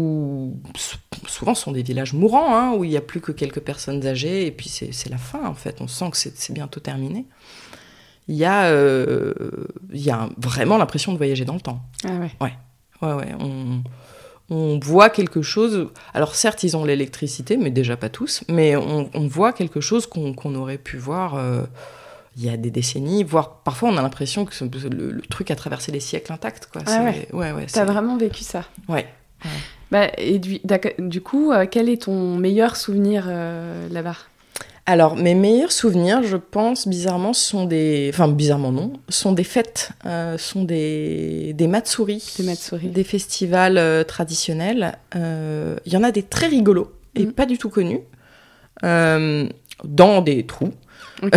souvent 1.27 1.55
ce 1.55 1.63
sont 1.63 1.73
des 1.73 1.83
villages 1.83 2.13
mourants, 2.13 2.57
hein, 2.57 2.73
où 2.75 2.85
il 2.85 2.91
n'y 2.91 2.97
a 2.97 3.01
plus 3.01 3.21
que 3.21 3.33
quelques 3.33 3.61
personnes 3.61 4.07
âgées 4.07 4.47
et 4.47 4.51
puis 4.51 4.69
c'est 4.69 5.09
la 5.11 5.19
fin 5.19 5.47
en 5.47 5.55
fait, 5.55 5.81
on 5.81 5.89
sent 5.89 6.11
que 6.11 6.17
c'est 6.17 6.53
bientôt 6.53 6.81
terminé. 6.81 7.27
Il 8.29 8.37
y 8.37 8.45
a, 8.45 8.67
euh, 8.67 9.35
il 9.93 10.01
y 10.01 10.11
a 10.11 10.29
vraiment 10.39 10.79
l'impression 10.79 11.13
de 11.13 11.17
voyager 11.17 11.45
dans 11.45 11.55
le 11.55 11.61
temps. 11.61 11.81
Ah 12.05 12.13
ouais. 12.13 12.53
Ouais, 13.03 13.13
ouais, 13.15 13.35
on, 13.41 13.83
on 14.51 14.79
voit 14.79 15.11
quelque 15.11 15.43
chose. 15.43 15.89
Alors 16.15 16.35
certes, 16.35 16.63
ils 16.63 16.77
ont 16.77 16.85
l'électricité, 16.85 17.57
mais 17.57 17.71
déjà 17.71 17.97
pas 17.97 18.09
tous. 18.09 18.45
Mais 18.49 18.77
on, 18.77 19.11
on 19.15 19.27
voit 19.27 19.53
quelque 19.53 19.81
chose 19.81 20.07
qu'on 20.07 20.55
aurait 20.55 20.79
pu 20.79 20.97
voir 20.97 21.35
euh, 21.35 21.63
il 22.37 22.45
y 22.45 22.51
a 22.51 22.57
des 22.57 22.71
décennies, 22.71 23.25
voire 23.25 23.63
parfois 23.63 23.89
on 23.89 23.97
a 23.97 24.03
l'impression 24.03 24.45
que 24.45 24.53
le, 24.89 25.11
le 25.11 25.23
truc 25.23 25.51
a 25.51 25.57
traversé 25.57 25.91
les 25.91 26.01
siècles 26.01 26.33
intacts. 26.33 26.67
Quoi. 26.67 26.83
Ah 26.87 27.03
ouais. 27.03 27.29
ouais, 27.33 27.53
ouais, 27.53 27.67
T'as 27.73 27.85
vraiment 27.85 28.17
vécu 28.17 28.45
ça. 28.45 28.65
Ouais. 28.89 29.07
Bah, 29.91 30.09
et 30.19 30.39
du, 30.39 31.21
coup, 31.21 31.53
euh, 31.53 31.67
quel 31.71 31.89
est 31.89 32.03
ton 32.03 32.37
meilleur 32.37 32.77
souvenir 32.77 33.25
euh, 33.29 33.89
là-bas? 33.91 34.17
Alors, 34.87 35.15
mes 35.17 35.35
meilleurs 35.35 35.73
souvenirs, 35.73 36.23
je 36.23 36.37
pense, 36.37 36.89
bizarrement, 36.89 37.33
sont 37.33 37.65
des... 37.65 38.11
Enfin, 38.13 38.29
bizarrement 38.29 38.73
non, 38.73 38.93
sont 39.09 39.33
des 39.33 39.45
fêtes, 39.45 39.91
euh, 40.07 40.39
sont 40.39 40.65
des, 40.65 41.53
des 41.55 41.67
matsuri, 41.67 42.23
Des 42.39 42.45
Matsuri. 42.45 42.89
des 42.89 43.05
festivals 43.05 43.79
euh, 43.79 44.03
traditionnels. 44.05 44.97
Euh, 45.17 45.77
Il 45.87 45.93
y 45.93 45.97
en 45.97 46.03
a 46.03 46.11
des 46.11 46.23
très 46.23 46.47
rigolos 46.47 46.91
et 47.15 47.27
Mhm. 47.27 47.33
pas 47.33 47.47
du 47.47 47.59
tout 47.59 47.69
connus, 47.69 48.01
dans 48.83 50.23
des 50.23 50.47
trous. 50.47 50.73
Ok. 51.23 51.33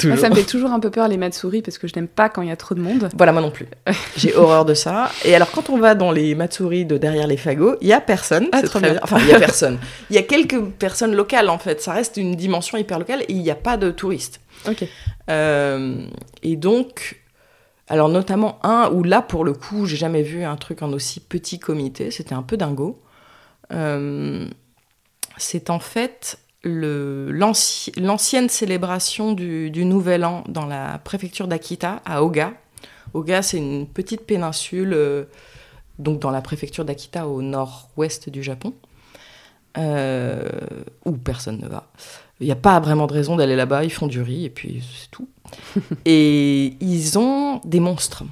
Toujours. 0.00 0.08
Moi, 0.08 0.16
ça 0.16 0.30
me 0.30 0.34
fait 0.34 0.44
toujours 0.44 0.72
un 0.72 0.80
peu 0.80 0.90
peur 0.90 1.08
les 1.08 1.16
Matsuri 1.16 1.62
parce 1.62 1.78
que 1.78 1.86
je 1.86 1.94
n'aime 1.94 2.08
pas 2.08 2.28
quand 2.28 2.42
il 2.42 2.48
y 2.48 2.52
a 2.52 2.56
trop 2.56 2.74
de 2.74 2.80
monde. 2.80 3.08
Voilà, 3.16 3.32
moi 3.32 3.42
non 3.42 3.50
plus. 3.50 3.66
J'ai 4.16 4.34
horreur 4.34 4.64
de 4.64 4.74
ça. 4.74 5.10
Et 5.24 5.34
alors, 5.34 5.50
quand 5.50 5.70
on 5.70 5.78
va 5.78 5.94
dans 5.94 6.10
les 6.10 6.34
matsuri 6.34 6.84
de 6.84 6.98
derrière 6.98 7.26
les 7.26 7.36
fagots, 7.36 7.76
il 7.80 7.88
y 7.88 7.92
a 7.92 8.00
personne. 8.00 8.48
Ah, 8.52 8.62
très 8.62 8.80
bien. 8.80 8.92
bien. 8.92 9.00
Enfin, 9.02 9.18
il 9.20 9.28
y 9.28 9.32
a 9.32 9.38
personne. 9.38 9.78
Il 10.10 10.16
y 10.16 10.18
a 10.18 10.22
quelques 10.22 10.60
personnes 10.60 11.14
locales, 11.14 11.48
en 11.50 11.58
fait. 11.58 11.80
Ça 11.80 11.92
reste 11.92 12.16
une 12.16 12.34
dimension 12.34 12.78
hyper 12.78 12.98
locale 12.98 13.22
et 13.22 13.32
il 13.32 13.42
n'y 13.42 13.50
a 13.50 13.56
pas 13.56 13.76
de 13.76 13.90
touristes. 13.90 14.40
Ok. 14.66 14.84
Euh, 15.30 16.06
et 16.42 16.56
donc, 16.56 17.20
alors 17.88 18.08
notamment 18.08 18.58
un 18.62 18.90
où 18.92 19.02
là, 19.02 19.22
pour 19.22 19.44
le 19.44 19.52
coup, 19.52 19.86
j'ai 19.86 19.96
jamais 19.96 20.22
vu 20.22 20.44
un 20.44 20.56
truc 20.56 20.82
en 20.82 20.92
aussi 20.92 21.20
petit 21.20 21.58
comité. 21.58 22.10
C'était 22.10 22.34
un 22.34 22.42
peu 22.42 22.56
dingo. 22.56 23.00
Euh, 23.72 24.46
c'est 25.36 25.70
en 25.70 25.78
fait 25.78 26.38
l'ancienne 26.64 28.48
célébration 28.48 29.32
du, 29.32 29.70
du 29.70 29.84
Nouvel 29.84 30.24
An 30.24 30.44
dans 30.48 30.66
la 30.66 30.98
préfecture 30.98 31.48
d'Akita, 31.48 32.02
à 32.04 32.22
Oga. 32.22 32.52
Oga, 33.14 33.42
c'est 33.42 33.58
une 33.58 33.86
petite 33.86 34.22
péninsule, 34.22 34.92
euh, 34.92 35.24
donc 35.98 36.20
dans 36.20 36.30
la 36.30 36.42
préfecture 36.42 36.84
d'Akita, 36.84 37.28
au 37.28 37.42
nord-ouest 37.42 38.28
du 38.28 38.42
Japon, 38.42 38.74
euh, 39.78 40.48
où 41.04 41.12
personne 41.12 41.58
ne 41.58 41.68
va. 41.68 41.90
Il 42.40 42.46
n'y 42.46 42.52
a 42.52 42.56
pas 42.56 42.78
vraiment 42.80 43.06
de 43.06 43.12
raison 43.12 43.36
d'aller 43.36 43.56
là-bas, 43.56 43.84
ils 43.84 43.92
font 43.92 44.06
du 44.06 44.20
riz 44.20 44.44
et 44.44 44.50
puis 44.50 44.84
c'est 44.96 45.10
tout. 45.10 45.28
et 46.04 46.76
ils 46.80 47.18
ont 47.18 47.60
des 47.64 47.80
monstres. 47.80 48.24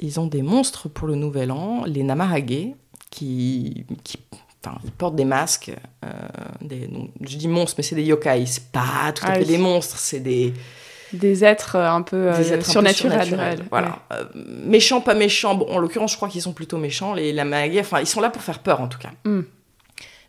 Ils 0.00 0.20
ont 0.20 0.26
des 0.26 0.42
monstres 0.42 0.88
pour 0.88 1.08
le 1.08 1.16
Nouvel 1.16 1.50
An, 1.50 1.84
les 1.84 2.02
Namahage, 2.04 2.68
qui, 3.10 3.84
qui 4.04 4.18
enfin, 4.68 4.78
ils 4.84 4.90
portent 4.92 5.16
des 5.16 5.24
masques. 5.24 5.72
euh, 6.04 6.08
des, 6.60 6.86
donc, 6.86 7.10
je 7.20 7.36
dis 7.36 7.48
monstres, 7.48 7.74
mais 7.78 7.84
c'est 7.84 7.94
des 7.96 8.04
yokai. 8.04 8.44
C'est 8.46 8.70
pas 8.70 9.12
tout 9.14 9.24
à 9.24 9.30
Ah 9.30 9.34
fait 9.34 9.40
oui. 9.40 9.46
des 9.46 9.58
monstres, 9.58 9.96
c'est 9.98 10.20
des, 10.20 10.52
Des 11.12 11.44
êtres 11.44 11.76
euh, 11.76 11.90
un 11.90 12.02
peu 12.02 12.16
euh, 12.16 12.32
êtres 12.38 12.52
un 12.52 12.56
peu 12.58 12.62
surnaturels. 12.64 13.32
ouais. 13.34 13.56
Voilà. 13.70 14.00
Euh, 14.12 14.24
méchants, 14.34 15.00
pas 15.00 15.14
méchants. 15.14 15.54
Bon, 15.54 15.66
en 15.70 15.78
l'occurrence, 15.78 16.12
je 16.12 16.16
crois 16.16 16.28
qu'ils 16.28 16.42
sont 16.42 16.52
plutôt 16.52 16.76
méchants. 16.78 17.14
Les 17.14 17.32
Namahage, 17.32 17.78
enfin, 17.80 18.00
ils 18.00 18.06
sont 18.06 18.20
là 18.20 18.30
pour 18.30 18.42
faire 18.42 18.58
peur, 18.60 18.80
en 18.80 18.88
tout 18.88 18.98
cas. 18.98 19.10
Mm. 19.24 19.40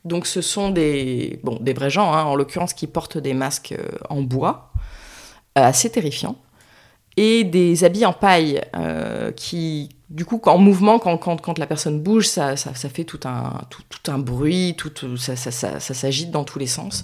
Donc, 0.06 0.28
ce 0.28 0.42
sont 0.42 0.70
des, 0.70 1.40
bon, 1.44 1.58
des 1.60 1.74
vrais 1.74 1.90
gens, 1.90 2.14
hein, 2.14 2.24
en 2.24 2.36
l'occurrence, 2.36 2.74
qui 2.74 2.88
portent 2.88 3.18
des 3.18 3.34
masques 3.34 3.76
en 4.10 4.22
bois, 4.22 4.72
euh, 5.58 5.64
assez 5.64 5.90
terrifiants, 5.90 6.38
et 7.22 7.44
des 7.44 7.84
habits 7.84 8.06
en 8.06 8.14
paille 8.14 8.62
euh, 8.78 9.34
qui, 9.34 9.90
du 10.10 10.24
coup, 10.24 10.42
en 10.46 10.58
mouvement, 10.58 11.00
quand, 11.00 11.60
la 11.60 11.68
personne 11.68 12.00
bouge, 12.00 12.26
ça, 12.28 12.56
fait 12.56 13.04
tout 13.04 13.20
un, 13.26 13.60
tout, 13.70 13.84
un 14.10 14.18
bruit, 14.18 14.74
tout, 14.78 15.18
ça, 15.18 15.36
ça, 15.36 15.80
s'agite 15.80 16.32
dans 16.32 16.46
tous 16.46 16.60
les 16.60 16.66
sens. 16.66 17.04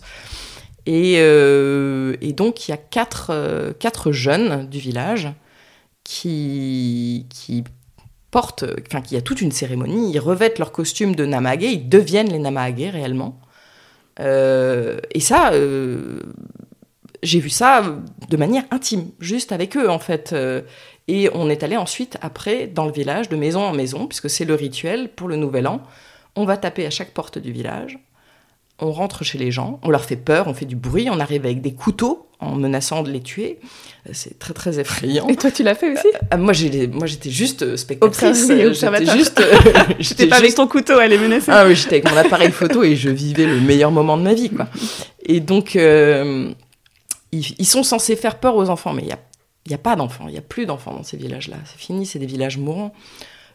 Et, 0.85 1.15
euh, 1.17 2.15
donc, 2.31 2.65
il 2.65 2.71
y 2.71 2.73
a 2.73 2.77
quatre, 2.77 3.31
euh, 3.31 3.73
quatre 3.77 4.13
jeunes 4.13 4.69
du 4.69 4.79
village 4.79 5.27
qui, 6.05 7.25
qui 7.29 7.65
portent, 8.31 8.63
enfin, 8.87 9.01
qui 9.01 9.17
a 9.17 9.21
toute 9.21 9.41
une 9.41 9.51
cérémonie, 9.51 10.13
ils 10.13 10.19
revêtent 10.19 10.59
leur 10.59 10.71
costume 10.71 11.13
de 11.13 11.25
Namage, 11.25 11.63
ils 11.63 11.89
deviennent 11.89 12.31
les 12.31 12.39
Namage 12.39 12.75
réellement. 12.79 13.41
Et 14.17 15.19
ça, 15.19 15.51
j'ai 17.25 17.39
vu 17.39 17.49
ça 17.49 17.83
de 18.29 18.37
manière 18.37 18.63
intime, 18.71 19.09
juste 19.19 19.51
avec 19.51 19.75
eux 19.75 19.89
en 19.89 19.99
fait. 19.99 20.31
Euh, 20.33 20.61
et 21.07 21.29
on 21.33 21.49
est 21.49 21.63
allé 21.63 21.77
ensuite, 21.77 22.17
après, 22.21 22.67
dans 22.67 22.85
le 22.85 22.91
village, 22.91 23.29
de 23.29 23.35
maison 23.35 23.61
en 23.61 23.73
maison, 23.73 24.07
puisque 24.07 24.29
c'est 24.29 24.45
le 24.45 24.55
rituel 24.55 25.09
pour 25.09 25.27
le 25.27 25.35
nouvel 25.35 25.67
an. 25.67 25.81
On 26.35 26.45
va 26.45 26.57
taper 26.57 26.85
à 26.85 26.89
chaque 26.89 27.11
porte 27.11 27.37
du 27.37 27.51
village, 27.51 27.99
on 28.79 28.91
rentre 28.91 29.23
chez 29.23 29.37
les 29.37 29.51
gens, 29.51 29.79
on 29.83 29.89
leur 29.89 30.03
fait 30.03 30.17
peur, 30.17 30.47
on 30.47 30.53
fait 30.53 30.65
du 30.65 30.75
bruit, 30.75 31.07
on 31.09 31.19
arrive 31.19 31.45
avec 31.45 31.61
des 31.61 31.73
couteaux 31.73 32.27
en 32.39 32.55
menaçant 32.55 33.03
de 33.03 33.09
les 33.09 33.21
tuer. 33.21 33.59
C'est 34.11 34.37
très 34.37 34.53
très 34.53 34.79
effrayant. 34.79 35.27
Et 35.27 35.35
toi, 35.35 35.49
tu 35.49 35.63
l'as 35.63 35.75
fait 35.75 35.93
aussi 35.93 36.07
moi, 36.37 36.53
j'ai, 36.53 36.87
moi, 36.87 37.07
j'étais 37.07 37.29
juste 37.29 37.75
spectatrice. 37.75 38.47
J'étais 38.47 39.05
juste. 39.05 39.41
J'étais 39.99 40.27
pas 40.27 40.37
avec 40.37 40.53
ton 40.55 40.67
couteau 40.67 40.97
à 40.97 41.07
les 41.07 41.17
menacer. 41.17 41.51
Ah 41.51 41.65
oui, 41.65 41.75
j'étais 41.75 41.95
avec 41.95 42.11
mon 42.11 42.17
appareil 42.17 42.51
photo 42.51 42.83
et 42.83 42.95
je 42.95 43.09
vivais 43.09 43.45
le 43.45 43.59
meilleur 43.61 43.91
moment 43.91 44.17
de 44.17 44.23
ma 44.23 44.33
vie, 44.33 44.49
quoi. 44.49 44.67
Et 45.25 45.39
donc, 45.39 45.75
euh, 45.75 46.51
ils, 47.37 47.55
ils 47.57 47.65
sont 47.65 47.83
censés 47.83 48.15
faire 48.15 48.39
peur 48.39 48.55
aux 48.55 48.69
enfants, 48.69 48.93
mais 48.93 49.03
il 49.03 49.07
y 49.09 49.13
a, 49.13 49.19
y 49.67 49.73
a 49.73 49.77
pas 49.79 49.95
d'enfants, 49.95 50.27
il 50.27 50.33
y 50.35 50.37
a 50.37 50.41
plus 50.41 50.65
d'enfants 50.65 50.93
dans 50.93 51.03
ces 51.03 51.17
villages-là. 51.17 51.57
C'est 51.65 51.79
fini, 51.79 52.05
c'est 52.05 52.19
des 52.19 52.25
villages 52.25 52.57
mourants. 52.57 52.93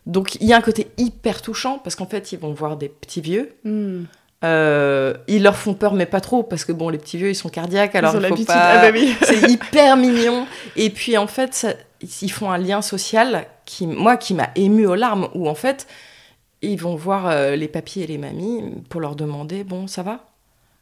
Donc, 0.06 0.36
il 0.36 0.46
y 0.46 0.52
a 0.52 0.56
un 0.56 0.62
côté 0.62 0.88
hyper 0.98 1.42
touchant 1.42 1.78
parce 1.78 1.94
qu'en 1.94 2.06
fait, 2.06 2.32
ils 2.32 2.38
vont 2.38 2.52
voir 2.52 2.76
des 2.76 2.88
petits 2.88 3.20
vieux. 3.20 3.54
Hmm. 3.64 4.04
Euh, 4.42 5.14
ils 5.28 5.42
leur 5.42 5.56
font 5.56 5.74
peur, 5.74 5.92
mais 5.92 6.06
pas 6.06 6.20
trop, 6.20 6.42
parce 6.42 6.64
que 6.64 6.72
bon, 6.72 6.88
les 6.88 6.96
petits 6.96 7.18
vieux, 7.18 7.28
ils 7.28 7.34
sont 7.34 7.50
cardiaques, 7.50 7.94
alors 7.94 8.14
Ils 8.14 8.22
il 8.22 8.28
faut 8.28 8.44
pas. 8.44 8.54
Ah 8.54 8.78
bah 8.80 8.90
oui. 8.92 9.14
C'est 9.22 9.42
hyper 9.50 9.96
mignon. 9.96 10.46
Et 10.76 10.88
puis 10.90 11.18
en 11.18 11.26
fait, 11.26 11.52
ça- 11.54 11.74
ils 12.22 12.32
font 12.32 12.50
un 12.50 12.56
lien 12.56 12.80
social 12.80 13.46
qui, 13.66 13.86
moi, 13.86 14.16
qui 14.16 14.32
m'a 14.32 14.48
ému 14.56 14.86
aux 14.86 14.94
larmes, 14.94 15.28
où 15.34 15.48
en 15.48 15.54
fait, 15.54 15.86
ils 16.62 16.80
vont 16.80 16.96
voir 16.96 17.28
euh, 17.28 17.56
les 17.56 17.68
papis 17.68 18.00
et 18.00 18.06
les 18.06 18.16
mamies 18.18 18.62
pour 18.88 19.02
leur 19.02 19.14
demander, 19.14 19.62
bon, 19.64 19.86
ça 19.86 20.02
va? 20.02 20.24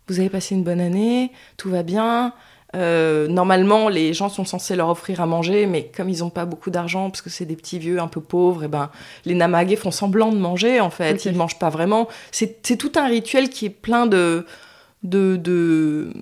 Vous 0.06 0.20
avez 0.20 0.30
passé 0.30 0.54
une 0.54 0.62
bonne 0.62 0.80
année? 0.80 1.32
Tout 1.56 1.68
va 1.70 1.82
bien? 1.82 2.32
Euh, 2.76 3.28
normalement, 3.28 3.88
les 3.88 4.12
gens 4.12 4.28
sont 4.28 4.44
censés 4.44 4.76
leur 4.76 4.90
offrir 4.90 5.20
à 5.22 5.26
manger, 5.26 5.66
mais 5.66 5.90
comme 5.96 6.10
ils 6.10 6.18
n'ont 6.18 6.30
pas 6.30 6.44
beaucoup 6.44 6.70
d'argent, 6.70 7.08
parce 7.08 7.22
que 7.22 7.30
c'est 7.30 7.46
des 7.46 7.56
petits 7.56 7.78
vieux 7.78 7.98
un 7.98 8.08
peu 8.08 8.20
pauvres, 8.20 8.64
et 8.64 8.68
ben, 8.68 8.90
les 9.24 9.34
Namagés 9.34 9.76
font 9.76 9.90
semblant 9.90 10.30
de 10.32 10.38
manger, 10.38 10.80
en 10.80 10.90
fait. 10.90 11.24
Ils 11.24 11.32
ne 11.32 11.38
mangent 11.38 11.58
pas 11.58 11.70
vraiment. 11.70 12.08
C'est 12.30 12.76
tout 12.76 12.92
un 12.96 13.06
rituel 13.06 13.48
qui 13.48 13.66
est 13.66 13.70
plein 13.70 14.06
de, 14.06 14.44
de, 15.02 15.36
de, 15.36 16.12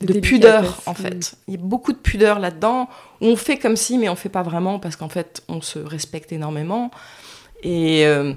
de 0.00 0.20
pudeur, 0.20 0.80
en 0.86 0.94
fait. 0.94 1.34
Il 1.48 1.54
y 1.54 1.56
a 1.56 1.60
beaucoup 1.60 1.92
de 1.92 1.98
pudeur 1.98 2.38
là-dedans. 2.38 2.88
On 3.20 3.34
fait 3.34 3.58
comme 3.58 3.76
si, 3.76 3.98
mais 3.98 4.08
on 4.08 4.16
fait 4.16 4.28
pas 4.28 4.42
vraiment, 4.42 4.78
parce 4.78 4.94
qu'en 4.94 5.08
fait, 5.08 5.42
on 5.48 5.60
se 5.60 5.80
respecte 5.80 6.30
énormément. 6.32 6.92
Et, 7.64 8.06
euh, 8.06 8.34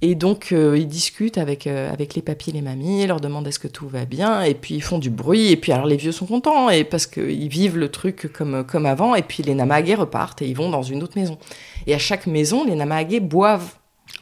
et 0.00 0.14
donc, 0.14 0.52
euh, 0.52 0.78
ils 0.78 0.86
discutent 0.86 1.38
avec, 1.38 1.66
euh, 1.66 1.92
avec 1.92 2.14
les 2.14 2.22
papis 2.22 2.50
et 2.50 2.52
les 2.52 2.62
mamies, 2.62 3.02
ils 3.02 3.08
leur 3.08 3.20
demandent 3.20 3.46
est-ce 3.48 3.58
que 3.58 3.66
tout 3.68 3.88
va 3.88 4.04
bien, 4.04 4.42
et 4.42 4.54
puis 4.54 4.74
ils 4.74 4.82
font 4.82 4.98
du 4.98 5.10
bruit, 5.10 5.50
et 5.50 5.56
puis 5.56 5.72
alors 5.72 5.86
les 5.86 5.96
vieux 5.96 6.12
sont 6.12 6.26
contents, 6.26 6.70
et 6.70 6.84
parce 6.84 7.06
qu'ils 7.06 7.48
vivent 7.48 7.76
le 7.76 7.90
truc 7.90 8.30
comme, 8.32 8.64
comme 8.64 8.86
avant, 8.86 9.14
et 9.14 9.22
puis 9.22 9.42
les 9.42 9.54
Namagés 9.54 9.96
repartent, 9.96 10.42
et 10.42 10.46
ils 10.46 10.56
vont 10.56 10.70
dans 10.70 10.82
une 10.82 11.02
autre 11.02 11.18
maison. 11.18 11.36
Et 11.86 11.94
à 11.94 11.98
chaque 11.98 12.26
maison, 12.26 12.64
les 12.64 12.76
Namagés 12.76 13.20
boivent. 13.20 13.74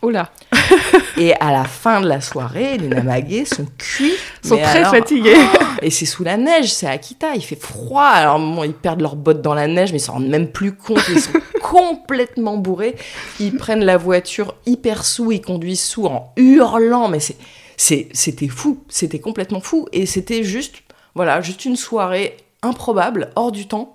Oh 0.02 0.10
là, 0.10 0.30
Et 1.18 1.34
à 1.34 1.52
la 1.52 1.64
fin 1.64 2.00
de 2.00 2.08
la 2.08 2.20
soirée, 2.20 2.76
les 2.76 2.88
Namagés 2.88 3.44
sont 3.44 3.66
cuits. 3.78 4.12
ils 4.44 4.48
sont 4.48 4.56
très 4.56 4.80
alors- 4.80 4.90
fatigués. 4.90 5.36
et 5.82 5.90
c'est 5.90 6.06
sous 6.06 6.24
la 6.24 6.36
neige, 6.36 6.72
c'est 6.72 6.86
à 6.86 6.90
Akita, 6.90 7.34
il 7.34 7.42
fait 7.42 7.60
froid. 7.60 8.02
Alors 8.02 8.38
bon, 8.38 8.64
ils 8.64 8.72
perdent 8.74 9.00
leurs 9.00 9.16
bottes 9.16 9.42
dans 9.42 9.54
la 9.54 9.66
neige, 9.66 9.92
mais 9.92 9.98
ils 9.98 10.02
s'en 10.02 10.14
rendent 10.14 10.28
même 10.28 10.48
plus 10.48 10.72
compte. 10.74 11.00
Ils 11.10 11.20
sont 11.20 11.32
complètement 11.70 12.56
bourrés. 12.56 12.96
Ils 13.40 13.56
prennent 13.56 13.84
la 13.84 13.96
voiture 13.96 14.54
hyper 14.66 15.04
sous, 15.04 15.32
ils 15.32 15.40
conduisent 15.42 15.82
sous 15.84 16.06
en 16.06 16.32
hurlant. 16.36 17.08
Mais 17.08 17.18
c'était 17.76 18.48
fou, 18.48 18.84
c'était 18.88 19.18
complètement 19.18 19.60
fou. 19.60 19.86
Et 19.92 20.06
c'était 20.06 20.42
juste, 20.44 20.76
voilà, 21.14 21.40
juste 21.40 21.64
une 21.64 21.76
soirée 21.76 22.36
improbable, 22.62 23.30
hors 23.36 23.52
du 23.52 23.66
temps. 23.68 23.94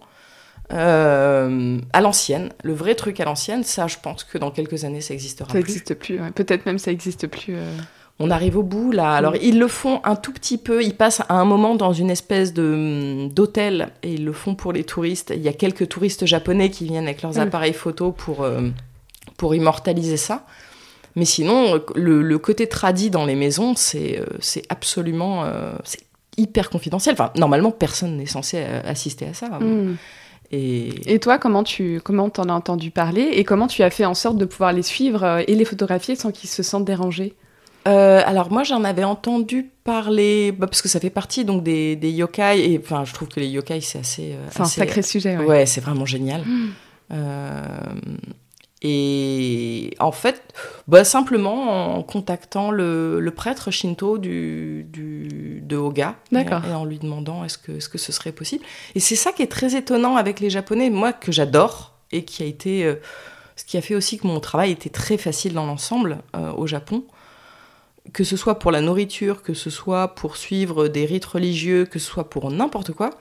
euh, 0.73 1.77
à 1.91 1.99
l'ancienne, 2.01 2.49
le 2.63 2.73
vrai 2.73 2.95
truc 2.95 3.19
à 3.19 3.25
l'ancienne, 3.25 3.63
ça 3.65 3.87
je 3.87 3.97
pense 4.01 4.23
que 4.23 4.37
dans 4.37 4.51
quelques 4.51 4.85
années 4.85 5.01
ça 5.01 5.13
existera 5.13 5.47
Ça 5.47 5.51
plus. 5.51 5.59
n'existe 5.59 5.93
plus. 5.95 6.21
ouais. 6.21 6.31
Peut-être 6.31 6.65
même 6.65 6.77
ça 6.79 6.91
n'existe 6.91 7.27
plus. 7.27 7.55
euh. 7.57 7.77
On 8.23 8.29
arrive 8.31 8.57
au 8.57 8.63
bout 8.63 8.91
là. 8.91 9.11
Alors 9.13 9.33
Mm. 9.33 9.39
ils 9.41 9.59
le 9.59 9.67
font 9.67 9.99
un 10.03 10.15
tout 10.15 10.31
petit 10.31 10.57
peu. 10.57 10.83
Ils 10.83 10.95
passent 10.95 11.21
à 11.27 11.33
un 11.35 11.45
moment 11.45 11.75
dans 11.75 11.93
une 11.93 12.09
espèce 12.09 12.53
de 12.53 13.27
d'hôtel 13.27 13.89
et 14.03 14.13
ils 14.13 14.25
le 14.25 14.33
font 14.33 14.55
pour 14.55 14.71
les 14.73 14.83
touristes. 14.83 15.33
Il 15.35 15.41
y 15.41 15.47
a 15.47 15.53
quelques 15.53 15.87
touristes 15.89 16.25
japonais 16.25 16.69
qui 16.69 16.85
viennent 16.85 17.05
avec 17.05 17.21
leurs 17.21 17.35
Mm. 17.37 17.39
appareils 17.47 17.73
photo 17.73 18.11
pour 18.11 18.43
euh, 18.43 18.69
pour 19.37 19.55
immortaliser 19.55 20.17
ça. 20.17 20.45
Mais 21.15 21.25
sinon, 21.25 21.81
le, 21.95 22.21
le 22.21 22.37
côté 22.37 22.67
tradit 22.67 23.09
dans 23.09 23.25
les 23.25 23.35
maisons, 23.35 23.73
c'est 23.75 24.19
euh, 24.19 24.25
c'est 24.39 24.63
absolument 24.69 25.43
euh, 25.43 25.73
c'est 25.83 26.01
hyper 26.37 26.69
confidentiel. 26.69 27.13
Enfin, 27.15 27.31
normalement, 27.35 27.71
personne 27.71 28.15
n'est 28.17 28.25
censé 28.25 28.57
euh, 28.65 28.81
assister 28.85 29.25
à 29.27 29.33
ça. 29.33 29.49
Et 30.53 31.13
Et 31.13 31.19
toi, 31.19 31.37
comment 31.37 31.63
tu 31.63 32.01
comment 32.03 32.29
t'en 32.29 32.43
as 32.49 32.53
entendu 32.53 32.91
parler 32.91 33.23
et 33.33 33.43
comment 33.43 33.67
tu 33.67 33.83
as 33.83 33.89
fait 33.89 34.05
en 34.05 34.13
sorte 34.13 34.37
de 34.37 34.45
pouvoir 34.45 34.73
les 34.73 34.83
suivre 34.83 35.23
euh, 35.23 35.41
et 35.47 35.55
les 35.55 35.65
photographier 35.65 36.15
sans 36.15 36.31
qu'ils 36.31 36.49
se 36.49 36.63
sentent 36.63 36.85
dérangés? 36.85 37.33
Euh, 37.87 38.21
alors 38.25 38.51
moi 38.51 38.63
j'en 38.63 38.83
avais 38.83 39.03
entendu 39.03 39.71
parler 39.83 40.51
bah, 40.51 40.67
parce 40.67 40.81
que 40.83 40.87
ça 40.87 40.99
fait 40.99 41.09
partie 41.09 41.45
donc 41.45 41.63
des, 41.63 41.95
des 41.95 42.11
yokai 42.11 42.71
et 42.71 42.79
enfin 42.83 43.05
je 43.05 43.13
trouve 43.13 43.27
que 43.27 43.39
les 43.39 43.47
yokai 43.47 43.81
c'est 43.81 43.97
assez 43.99 44.33
euh, 44.33 44.45
C'est 44.51 44.59
un 44.59 44.63
assez- 44.65 44.79
sacré 44.81 45.01
sujet. 45.01 45.35
ouais, 45.37 45.45
Ouais. 45.45 45.65
c'est 45.65 45.81
vraiment 45.81 46.05
génial 46.05 46.41
Mm. 46.45 46.69
Euh, 47.13 47.61
et 48.83 49.93
en 49.99 50.11
fait 50.11 50.41
bah, 50.87 51.03
simplement 51.03 51.95
en 51.97 52.03
contactant 52.03 52.71
le, 52.71 53.19
le 53.19 53.31
prêtre 53.31 53.69
shinto 53.71 54.17
du, 54.17 54.85
du 54.89 55.61
de 55.61 55.75
Oga 55.77 56.15
et, 56.31 56.37
et 56.37 56.73
en 56.73 56.85
lui 56.85 56.97
demandant 56.97 57.43
est-ce 57.43 57.57
que 57.57 57.73
est-ce 57.73 57.89
que 57.89 57.97
ce 57.97 58.11
serait 58.11 58.31
possible 58.31 58.63
et 58.95 58.99
c'est 58.99 59.15
ça 59.15 59.31
qui 59.31 59.43
est 59.43 59.51
très 59.51 59.75
étonnant 59.75 60.15
avec 60.17 60.39
les 60.39 60.49
japonais 60.49 60.89
moi 60.89 61.13
que 61.13 61.31
j'adore 61.31 61.93
et 62.11 62.25
qui 62.25 62.43
a 62.43 62.45
été 62.45 62.83
euh, 62.85 62.95
ce 63.55 63.65
qui 63.65 63.77
a 63.77 63.81
fait 63.81 63.93
aussi 63.95 64.17
que 64.17 64.25
mon 64.25 64.39
travail 64.39 64.71
était 64.71 64.89
très 64.89 65.17
facile 65.17 65.53
dans 65.53 65.65
l'ensemble 65.67 66.19
au 66.57 66.65
Japon 66.65 67.03
que 68.13 68.23
ce 68.23 68.35
soit 68.37 68.59
pour 68.59 68.71
la 68.71 68.81
nourriture, 68.81 69.41
que 69.41 69.53
ce 69.53 69.69
soit 69.69 70.09
pour 70.15 70.37
suivre 70.37 70.87
des 70.87 71.05
rites 71.05 71.25
religieux, 71.25 71.85
que 71.85 71.99
ce 71.99 72.07
soit 72.07 72.29
pour 72.29 72.51
n'importe 72.51 72.91
quoi, 72.93 73.11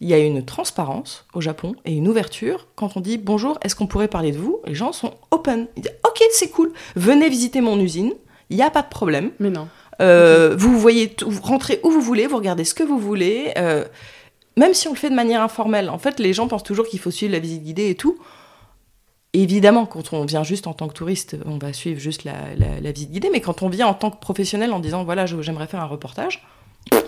il 0.00 0.08
y 0.08 0.14
a 0.14 0.18
une 0.18 0.44
transparence 0.44 1.26
au 1.34 1.40
Japon 1.40 1.74
et 1.84 1.92
une 1.94 2.08
ouverture. 2.08 2.66
Quand 2.74 2.96
on 2.96 3.00
dit 3.00 3.16
bonjour, 3.18 3.58
est-ce 3.62 3.74
qu'on 3.76 3.86
pourrait 3.86 4.08
parler 4.08 4.32
de 4.32 4.38
vous? 4.38 4.60
Les 4.66 4.74
gens 4.74 4.92
sont 4.92 5.14
open. 5.30 5.68
Ils 5.76 5.82
disent 5.82 5.92
ok, 6.04 6.22
c'est 6.32 6.50
cool, 6.50 6.72
venez 6.96 7.28
visiter 7.28 7.60
mon 7.60 7.78
usine, 7.78 8.12
il 8.50 8.56
n'y 8.56 8.62
a 8.62 8.70
pas 8.70 8.82
de 8.82 8.88
problème. 8.88 9.30
Mais 9.38 9.50
non. 9.50 9.68
Euh, 10.00 10.54
Vous 10.58 10.78
voyez, 10.78 11.08
tout- 11.10 11.30
vous 11.30 11.40
rentrez 11.42 11.80
où 11.84 11.90
vous 11.90 12.00
voulez, 12.00 12.26
vous 12.26 12.36
regardez 12.36 12.64
ce 12.64 12.74
que 12.74 12.82
vous 12.82 12.98
voulez. 12.98 13.52
euh, 13.56 13.84
même 14.56 14.74
si 14.74 14.86
on 14.88 14.92
le 14.92 14.96
fait 14.98 15.10
de 15.10 15.14
manière 15.16 15.42
informelle, 15.42 15.90
en 15.90 15.98
fait, 15.98 16.20
les 16.20 16.32
gens 16.32 16.46
pensent 16.48 16.62
toujours 16.62 16.86
qu'il 16.86 16.98
faut 17.00 17.10
suivre 17.10 17.32
la 17.32 17.40
visite 17.40 17.62
guidée 17.64 17.90
et 17.90 17.94
tout. 17.96 18.18
Évidemment, 19.34 19.84
quand 19.84 20.12
on 20.12 20.24
vient 20.24 20.44
juste 20.44 20.66
en 20.68 20.72
tant 20.74 20.86
que 20.88 20.94
touriste, 20.94 21.36
on 21.44 21.58
va 21.58 21.72
suivre 21.72 21.98
juste 22.00 22.24
la, 22.24 22.34
la- 22.56 22.80
la 22.80 22.92
visite 22.92 23.10
guidée, 23.10 23.30
mais 23.32 23.40
quand 23.40 23.62
on 23.62 23.68
vient 23.68 23.86
en 23.88 23.94
tant 23.94 24.10
que 24.10 24.18
professionnel 24.20 24.72
en 24.72 24.78
disant 24.78 25.02
voilà, 25.04 25.26
j'aimerais 25.26 25.66
faire 25.66 25.80
un 25.80 25.86
reportage, 25.86 26.46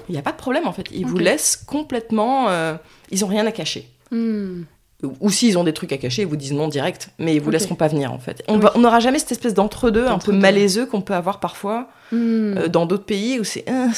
il 0.08 0.12
n'y 0.12 0.18
a 0.18 0.22
pas 0.22 0.32
de 0.32 0.36
problème 0.36 0.66
en 0.66 0.72
fait. 0.72 0.86
Ils 0.92 1.06
vous 1.06 1.18
laissent 1.18 1.56
complètement. 1.56 2.48
euh, 2.48 2.74
ils 3.10 3.24
ont 3.24 3.28
rien 3.28 3.46
à 3.46 3.52
cacher. 3.52 3.88
Hmm. 4.10 4.62
Ou- 5.04 5.12
Ou 5.20 5.30
s'ils 5.30 5.56
ont 5.58 5.62
des 5.64 5.72
trucs 5.74 5.92
à 5.92 5.98
cacher, 5.98 6.22
ils 6.22 6.28
vous 6.28 6.36
disent 6.36 6.52
non 6.52 6.68
direct, 6.68 7.10
mais 7.18 7.34
ils 7.34 7.40
vous 7.40 7.48
Ok. 7.48 7.52
laisseront 7.52 7.74
pas 7.76 7.86
venir 7.88 8.12
en 8.12 8.18
fait. 8.18 8.42
On 8.48 8.58
Oui. 8.58 8.66
n'aura 8.80 8.98
jamais 8.98 9.18
cette 9.20 9.32
espèce 9.32 9.54
d'entre-deux 9.54 10.06
un 10.06 10.18
peu 10.18 10.32
malaiseux 10.32 10.86
qu'on 10.86 11.02
peut 11.02 11.14
avoir 11.14 11.38
parfois 11.38 11.88
Hmm. 12.12 12.56
euh, 12.56 12.68
dans 12.68 12.86
d'autres 12.86 13.04
pays 13.04 13.38
où 13.40 13.44
c'est 13.44 13.68
euh, 13.68 13.88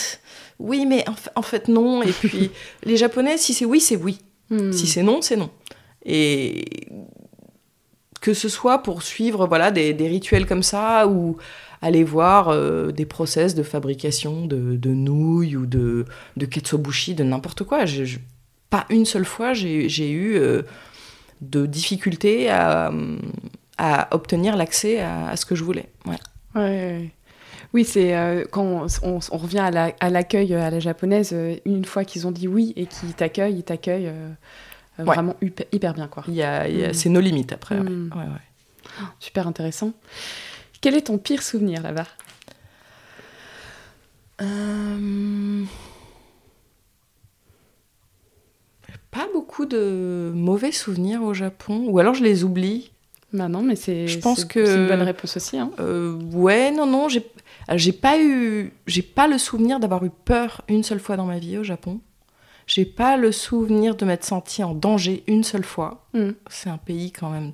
oui, 0.59 0.85
mais 0.87 1.05
en 1.35 1.43
fait 1.43 1.69
non. 1.69 2.03
Et 2.03 2.13
puis 2.13 2.51
les 2.85 2.97
Japonais, 2.99 3.39
si 3.39 3.55
c'est 3.55 3.65
oui, 3.65 3.81
c'est 3.81 3.97
oui. 3.97 4.19
Hmm. 4.51 4.73
Si 4.73 4.87
c'est 4.87 5.03
non, 5.03 5.23
c'est 5.23 5.37
non. 5.37 5.49
Et 6.05 6.65
que 8.29 8.35
ce 8.35 8.51
soit 8.51 8.83
pour 8.83 9.03
suivre 9.03 9.47
voilà 9.47 9.71
des, 9.71 9.95
rituels 10.07 10.45
comme 10.45 10.63
ça 10.63 11.09
ou 11.09 11.39
aller 11.81 12.05
voir 12.05 12.51
euh, 12.51 12.91
des 12.93 13.07
process 13.07 13.55
de 13.55 13.63
fabrication 13.63 14.45
de, 14.45 14.91
nouilles 14.91 15.57
ou 15.57 15.65
de, 15.65 16.05
de 16.37 16.45
ketsubushi, 16.45 17.15
de 17.15 17.25
n'importe 17.25 17.65
quoi. 17.65 17.87
Pas 18.69 18.85
une 18.91 19.07
seule 19.07 19.25
fois 19.25 19.55
j'ai 19.55 20.11
eu 20.11 20.37
euh, 20.37 20.61
de 21.41 21.65
difficultés 21.65 22.51
à, 22.51 22.93
obtenir 24.11 24.59
l'accès 24.59 25.01
à, 25.01 25.35
ce 25.35 25.47
que 25.47 25.55
je 25.55 25.65
voulais. 25.65 25.87
Ouais. 26.05 27.11
Oui, 27.73 27.85
c'est 27.87 28.15
euh, 28.15 28.45
quand 28.51 28.87
on, 29.03 29.39
revient 29.39 29.61
à 29.61 29.71
la- 29.71 29.95
à 30.01 30.11
l'accueil 30.11 30.55
à, 30.55 30.69
la 30.69 30.81
japonaise, 30.81 31.35
une 31.65 31.87
fois 31.87 32.05
qu'ils 32.05 32.27
ont 32.27 32.31
dit 32.31 32.47
oui 32.47 32.75
et 32.77 32.85
qu'ils 32.85 33.15
t'accueillent, 33.15 33.57
ils 33.57 33.63
t'accueillent 33.63 34.13
Ouais. 34.99 35.15
vraiment 35.15 35.37
hyper, 35.43 35.67
hyper 35.73 35.95
bien. 35.95 36.09
Quoi. 36.09 36.25
Il 36.29 36.35
y 36.35 36.43
a, 36.43 36.69
il 36.69 36.79
y 36.79 36.85
a- 36.85 36.89
Mm. 36.91 36.95
C'est 36.95 37.09
nos 37.09 37.21
limites 37.21 37.53
après. 37.53 37.77
Mm. 37.81 38.11
Ouais, 38.15 38.23
ouais. 38.23 39.05
Super 39.21 39.47
intéressant. 39.47 39.93
Quel 40.81 40.95
est 40.95 41.03
ton 41.03 41.19
pire 41.19 41.43
souvenir 41.43 41.83
là-bas? 41.83 42.07
Euh, 44.41 45.65
Pas 49.11 49.27
beaucoup 49.33 49.65
de 49.67 50.31
mauvais 50.35 50.71
souvenirs 50.73 51.23
au 51.23 51.35
Japon, 51.35 51.87
ou 51.89 51.99
alors 51.99 52.15
je 52.15 52.23
les 52.23 52.45
oublie. 52.45 52.91
Bah 53.33 53.49
non, 53.49 53.63
mais 53.63 53.75
c'est 53.77 54.07
Je 54.07 54.19
pense 54.19 54.45
que- 54.45 54.65
c'est 54.65 54.77
une 54.77 54.87
bonne 54.87 55.03
réponse 55.03 55.37
aussi. 55.37 55.59
Hein. 55.59 55.71
Euh, 55.81 56.13
ouais, 56.33 56.71
non, 56.71 56.87
non, 56.87 57.09
j'ai 57.09 57.25
alors, 57.67 57.79
j'ai 57.79 57.93
pas 57.93 58.19
eu, 58.21 58.73
j'ai 58.87 59.03
pas 59.03 59.27
le 59.27 59.37
souvenir 59.39 59.81
d'avoir 59.81 60.05
eu 60.05 60.11
peur 60.11 60.63
une 60.69 60.83
seule 60.83 61.01
fois 61.01 61.17
dans 61.17 61.27
ma 61.27 61.39
vie 61.39 61.59
au 61.59 61.65
Japon. 61.65 62.01
J'ai 62.69 62.85
pas 62.85 63.17
le 63.17 63.33
souvenir 63.33 63.97
de 63.97 64.05
m'être 64.05 64.25
senti 64.25 64.63
en 64.63 64.75
danger 64.75 65.25
une 65.27 65.43
seule 65.43 65.65
fois. 65.65 66.07
Mm. 66.13 66.31
C'est 66.51 66.69
un 66.69 66.77
pays 66.77 67.11
quand 67.11 67.31
même 67.31 67.53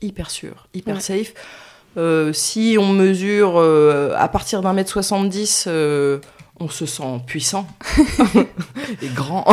hyper 0.00 0.30
sûr, 0.30 0.68
hyper 0.72 0.94
Ouais. 0.96 1.00
safe. 1.00 1.34
Euh, 1.98 2.32
si 2.32 2.76
on 2.78 2.92
mesure 2.92 3.58
euh, 3.58 4.14
à 4.16 4.28
partir 4.28 4.62
d'un 4.62 4.72
mètre 4.72 4.90
70, 4.90 5.64
euh, 5.66 6.20
on 6.60 6.68
se 6.68 6.86
sent 6.86 7.20
puissant 7.26 7.66
et 9.02 9.08
grand. 9.08 9.44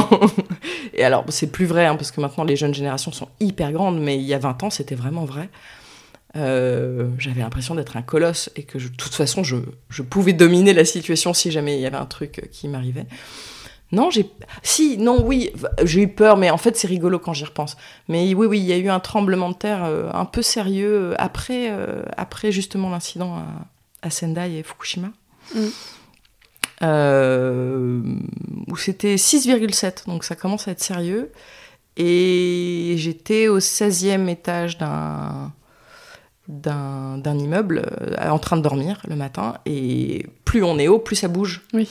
et 0.94 1.04
alors 1.04 1.26
c'est 1.30 1.52
plus 1.52 1.66
vrai 1.66 1.88
hein, 1.88 1.96
parce 1.96 2.12
que 2.12 2.22
maintenant 2.22 2.44
les 2.44 2.56
jeunes 2.56 2.76
générations 2.76 3.12
sont 3.12 3.30
hyper 3.40 3.72
grandes, 3.72 4.00
mais 4.00 4.16
il 4.16 4.24
y 4.24 4.36
a 4.36 4.40
20 4.40 4.64
ans 4.64 4.70
c'était 4.70 4.96
vraiment 4.96 5.26
vrai. 5.26 5.50
Euh, 6.36 7.08
j'avais 7.18 7.42
l'impression 7.42 7.74
d'être 7.74 7.98
un 7.98 8.04
colosse 8.04 8.52
et 8.56 8.62
que 8.62 8.78
de 8.78 8.88
toute 8.90 9.16
façon 9.16 9.44
je, 9.44 9.56
je, 9.90 10.04
pouvais 10.04 10.34
dominer 10.34 10.74
la 10.74 10.86
situation 10.86 11.34
si 11.34 11.50
jamais 11.50 11.78
il 11.78 11.82
y 11.82 11.88
avait 11.88 11.98
un 11.98 12.06
truc 12.06 12.48
qui 12.52 12.68
m'arrivait. 12.68 13.08
Non, 13.92 14.12
j'ai. 14.12 14.30
Si, 14.62 14.98
non, 14.98 15.26
oui, 15.26 15.52
j'ai 15.84 16.04
eu 16.04 16.08
peur, 16.08 16.38
mais 16.38 16.52
en 16.52 16.58
fait, 16.58 16.78
c'est 16.78 16.88
rigolo 16.88 17.18
quand 17.18 17.34
j'y 17.34 17.46
repense. 17.46 17.76
Mais 18.08 18.34
oui, 18.36 18.46
oui, 18.46 18.60
il 18.60 18.66
y 18.66 18.74
a 18.74 18.78
eu 18.78 18.90
un 18.90 19.00
tremblement 19.00 19.50
de 19.50 19.56
terre 19.56 19.84
euh, 19.84 20.10
un 20.14 20.26
peu 20.26 20.42
sérieux 20.42 21.16
après, 21.18 21.72
euh, 21.72 22.04
après 22.16 22.52
justement 22.52 22.90
l'incident 22.90 23.36
à, 23.36 23.46
à, 24.04 24.10
Sendai 24.10 24.58
et 24.58 24.64
Fukushima. 24.64 25.10
Mm. 25.56 25.60
Euh, 26.82 28.02
où 28.68 28.78
c'était 28.78 29.16
6,7, 29.16 30.06
donc 30.06 30.24
ça 30.24 30.36
commence 30.36 30.68
à 30.68 30.72
être 30.72 30.84
sérieux. 30.84 31.32
Et 31.98 32.94
j'étais 32.98 33.48
au 33.48 33.60
16e 33.60 34.28
étage 34.30 34.78
d'un 34.78 35.52
d'un 36.48 37.38
immeuble 37.38 37.86
en 38.20 38.40
train 38.40 38.58
de 38.58 38.64
dormir 38.64 39.04
le 39.08 39.16
matin 39.16 39.60
et 39.68 40.26
plus 40.46 40.64
on 40.64 40.80
est 40.80 40.88
haut, 40.88 40.98
plus 40.98 41.16
ça 41.16 41.28
bouge. 41.28 41.62
Oui. 41.74 41.88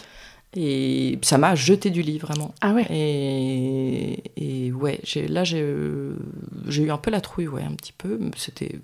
Et 0.56 1.18
ça 1.22 1.36
m'a 1.36 1.54
jeté 1.54 1.90
du 1.90 2.00
lit, 2.00 2.18
vraiment. 2.18 2.54
Ah 2.62 2.72
ouais 2.72 2.86
Et, 2.90 4.22
et 4.36 4.72
ouais, 4.72 4.98
là, 5.28 5.44
j'ai 5.44 5.58
eu 5.58 6.90
un 6.90 6.96
peu 6.96 7.10
la 7.10 7.20
trouille, 7.20 7.48
ouais, 7.48 7.62
un 7.62 7.74
petit 7.74 7.92
peu. 7.92 8.18
C'était. 8.36 8.80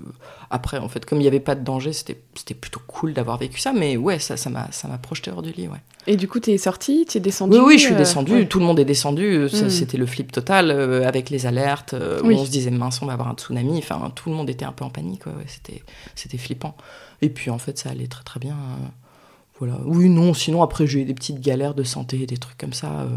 Après, 0.50 0.76
en 0.76 0.88
fait, 0.88 1.06
comme 1.06 1.18
il 1.18 1.22
n'y 1.22 1.28
avait 1.28 1.40
pas 1.40 1.54
de 1.54 1.64
danger, 1.64 1.94
c'était 1.94 2.14
plutôt 2.54 2.80
cool 2.86 3.14
d'avoir 3.14 3.38
vécu 3.38 3.58
ça. 3.58 3.72
Mais 3.72 3.96
ouais, 3.96 4.18
ça 4.18 4.36
m'a 4.50 4.68
ça 4.72 4.88
projeté 4.98 5.30
hors 5.30 5.40
du 5.40 5.52
lit, 5.52 5.68
ouais. 5.68 5.80
Et 6.06 6.16
du 6.16 6.28
coup, 6.28 6.38
tu 6.38 6.50
es 6.50 6.58
sorti 6.58 7.06
Tu 7.08 7.16
es 7.16 7.20
descendu 7.20 7.56
Oui, 7.56 7.62
oui, 7.66 7.78
je 7.78 7.84
suis 7.84 7.94
euh, 7.94 7.98
descendu. 7.98 8.46
Tout 8.46 8.58
le 8.58 8.66
monde 8.66 8.78
est 8.78 8.84
descendu. 8.84 9.48
Hmm. 9.50 9.70
C'était 9.70 9.96
le 9.96 10.06
flip 10.06 10.32
total 10.32 10.70
euh, 10.70 11.08
avec 11.08 11.30
les 11.30 11.46
alertes. 11.46 11.94
Euh, 11.94 12.20
on 12.22 12.44
se 12.44 12.50
disait, 12.50 12.70
mince, 12.70 13.00
on 13.00 13.06
va 13.06 13.14
avoir 13.14 13.28
un 13.28 13.34
tsunami. 13.34 13.78
Enfin, 13.78 14.12
tout 14.14 14.28
le 14.28 14.36
monde 14.36 14.50
était 14.50 14.66
un 14.66 14.72
peu 14.72 14.84
en 14.84 14.90
panique. 14.90 15.24
Ouais, 15.26 15.32
C'était 16.14 16.38
flippant. 16.38 16.76
Et 17.22 17.30
puis, 17.30 17.50
en 17.50 17.58
fait, 17.58 17.78
ça 17.78 17.88
allait 17.88 18.06
très, 18.06 18.22
très 18.22 18.38
bien. 18.38 18.56
Voilà. 19.58 19.78
Oui, 19.84 20.08
non, 20.08 20.34
sinon 20.34 20.62
après 20.62 20.86
j'ai 20.86 21.00
eu 21.00 21.04
des 21.04 21.14
petites 21.14 21.40
galères 21.40 21.74
de 21.74 21.84
santé, 21.84 22.26
des 22.26 22.36
trucs 22.36 22.58
comme 22.58 22.72
ça. 22.72 22.88
Euh, 22.88 23.16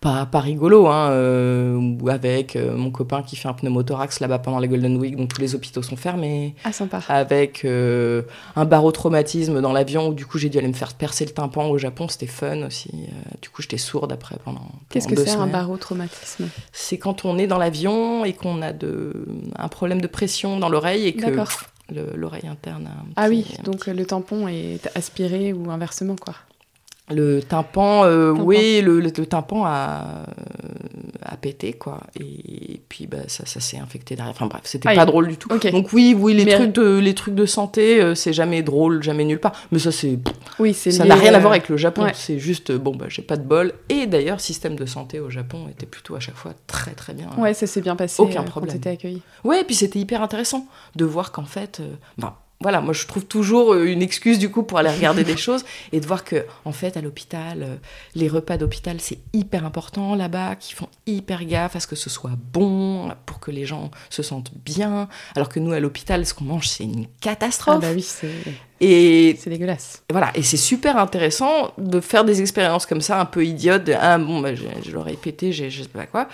pas, 0.00 0.26
pas 0.26 0.40
rigolo, 0.40 0.86
hein, 0.86 1.08
euh, 1.12 2.06
avec 2.08 2.56
euh, 2.56 2.76
mon 2.76 2.90
copain 2.90 3.22
qui 3.22 3.36
fait 3.36 3.48
un 3.48 3.54
pneumothorax 3.54 4.20
là-bas 4.20 4.38
pendant 4.38 4.58
la 4.58 4.66
Golden 4.66 4.98
Week, 4.98 5.16
donc 5.16 5.32
tous 5.32 5.40
les 5.40 5.54
hôpitaux 5.54 5.80
sont 5.80 5.96
fermés. 5.96 6.54
Ah, 6.64 6.72
sympa. 6.72 7.00
Avec 7.08 7.64
un 7.64 8.64
barotraumatisme 8.66 9.62
dans 9.62 9.72
l'avion, 9.72 10.08
où 10.08 10.14
du 10.14 10.26
coup 10.26 10.36
j'ai 10.36 10.50
dû 10.50 10.58
aller 10.58 10.68
me 10.68 10.74
faire 10.74 10.92
percer 10.92 11.24
le 11.24 11.30
tympan 11.30 11.68
au 11.68 11.78
Japon, 11.78 12.08
c'était 12.08 12.26
fun 12.26 12.66
aussi. 12.66 12.90
du 13.40 13.48
coup 13.48 13.62
j'étais 13.62 13.78
sourde 13.78 14.12
après 14.12 14.36
pendant. 14.44 14.68
Qu'est-ce 14.90 15.08
que 15.08 15.16
c'est 15.16 15.30
un 15.30 15.46
barotraumatisme? 15.46 16.50
C'est 16.72 16.98
quand 16.98 17.24
on 17.24 17.38
est 17.38 17.46
dans 17.46 17.58
l'avion 17.58 18.26
et 18.26 18.34
qu'on 18.34 18.60
a 18.60 18.74
de, 18.74 19.26
un 19.56 19.68
problème 19.68 20.02
de 20.02 20.06
pression 20.06 20.58
dans 20.58 20.68
l'oreille 20.68 21.06
et 21.06 21.14
que 21.14 21.30
l'oreille 21.90 22.48
interne. 22.48 22.88
ah 23.16 23.28
oui, 23.28 23.46
donc 23.64 23.86
le 23.86 24.06
tampon 24.06 24.48
est 24.48 24.90
aspiré 24.94 25.52
ou 25.52 25.70
inversement, 25.70 26.16
quoi. 26.16 26.34
Le 27.10 27.40
tympan, 27.40 28.04
euh, 28.06 28.30
oui, 28.30 28.80
le, 28.80 28.98
le, 28.98 29.10
tympan 29.10 29.64
a, 29.66 30.24
a 31.22 31.36
pété, 31.36 31.74
quoi. 31.74 32.00
Et, 32.18 32.80
puis, 32.88 33.06
bah, 33.06 33.18
ça, 33.26 33.44
ça 33.44 33.60
s'est 33.60 33.76
infecté 33.76 34.16
derrière. 34.16 34.30
Enfin 34.30 34.46
bref, 34.46 34.62
c'était 34.64 34.94
pas 34.94 35.04
drôle 35.04 35.28
du 35.28 35.36
tout. 35.36 35.48
Donc 35.70 35.92
oui, 35.92 36.16
oui, 36.18 36.32
les, 36.32 36.46
trucs, 36.46 36.72
de, 36.72 36.98
les 36.98 37.14
trucs 37.14 37.34
de 37.34 37.44
santé, 37.44 38.00
euh, 38.00 38.14
c'est 38.14 38.32
jamais 38.32 38.62
drôle, 38.62 39.02
jamais 39.02 39.26
nulle 39.26 39.38
part. 39.38 39.52
Mais 39.70 39.78
ça, 39.78 39.92
c'est... 39.92 40.18
Oui, 40.58 40.72
ça 40.72 41.04
n'a 41.04 41.14
rien 41.16 41.34
à 41.34 41.38
voir 41.40 41.52
avec 41.52 41.68
le 41.68 41.76
Japon. 41.76 42.06
C'est 42.14 42.38
juste, 42.38 42.72
bon, 42.72 42.96
bah, 42.96 43.06
j'ai 43.08 43.22
pas 43.22 43.36
de 43.36 43.44
bol. 43.44 43.74
Et 43.90 44.06
d'ailleurs, 44.06 44.40
système 44.40 44.74
de 44.74 44.86
santé 44.86 45.20
au 45.20 45.28
Japon 45.28 45.68
était 45.70 45.86
plutôt 45.86 46.14
à 46.16 46.20
chaque 46.20 46.36
fois 46.36 46.52
très, 46.66 46.92
très 46.92 47.12
bien. 47.12 47.28
Ouais, 47.36 47.52
ça 47.52 47.66
s'est 47.66 47.82
bien 47.82 47.96
passé. 47.96 48.22
Aucun 48.22 48.44
problème. 48.44 48.80
Quand 48.82 48.90
accueilli. 48.90 49.20
Ouais, 49.44 49.60
et 49.60 49.64
puis 49.64 49.74
c'était 49.74 49.98
hyper 49.98 50.22
intéressant 50.22 50.66
de 50.96 51.04
voir 51.04 51.32
qu'en 51.32 51.44
fait... 51.44 51.80
Euh, 51.80 52.26
voilà, 52.64 52.80
moi 52.80 52.94
je 52.94 53.06
trouve 53.06 53.26
toujours 53.26 53.74
euh, 53.74 53.84
une 53.84 54.00
excuse 54.00 54.38
du 54.38 54.50
coup 54.50 54.62
pour 54.62 54.78
aller 54.78 54.88
regarder 54.88 55.22
des 55.22 55.36
choses 55.46 55.66
et 55.92 56.00
de 56.00 56.06
voir 56.06 56.24
que 56.24 56.46
en 56.64 56.72
fait 56.72 56.96
à 56.96 57.02
l'hôpital, 57.02 57.62
euh, 57.62 57.76
les 58.14 58.26
repas 58.26 58.56
d'hôpital 58.56 59.02
c'est 59.02 59.18
hyper 59.34 59.66
important 59.66 60.14
là-bas, 60.14 60.56
qu'ils 60.56 60.74
font 60.74 60.88
hyper 61.06 61.44
gaffe 61.44 61.76
à 61.76 61.80
ce 61.80 61.86
que 61.86 61.94
ce 61.94 62.08
soit 62.08 62.30
bon, 62.54 63.12
pour 63.26 63.38
que 63.38 63.50
les 63.50 63.66
gens 63.66 63.90
se 64.08 64.22
sentent 64.22 64.52
bien, 64.64 65.10
alors 65.36 65.50
que 65.50 65.60
nous 65.60 65.72
à 65.72 65.80
l'hôpital 65.80 66.24
ce 66.24 66.32
qu'on 66.32 66.44
mange 66.44 66.66
c'est 66.66 66.84
une 66.84 67.06
catastrophe. 67.20 67.80
Ah 67.80 67.88
bah 67.88 67.92
oui, 67.94 68.00
c'est 68.00 68.30
et 68.84 69.36
c'est 69.38 69.50
dégueulasse. 69.50 70.02
Voilà, 70.10 70.30
et 70.34 70.42
c'est 70.42 70.58
super 70.58 70.98
intéressant 70.98 71.72
de 71.78 72.00
faire 72.00 72.24
des 72.24 72.40
expériences 72.40 72.86
comme 72.86 73.00
ça, 73.00 73.18
un 73.18 73.24
peu 73.24 73.44
idiotes. 73.44 73.90
ah 73.98 74.18
bon, 74.18 74.40
bah, 74.40 74.54
je, 74.54 74.90
l'aurais 74.90 75.14
pété, 75.14 75.52
je 75.52 75.82
sais 75.82 75.88
pas 75.88 76.06
quoi, 76.06 76.28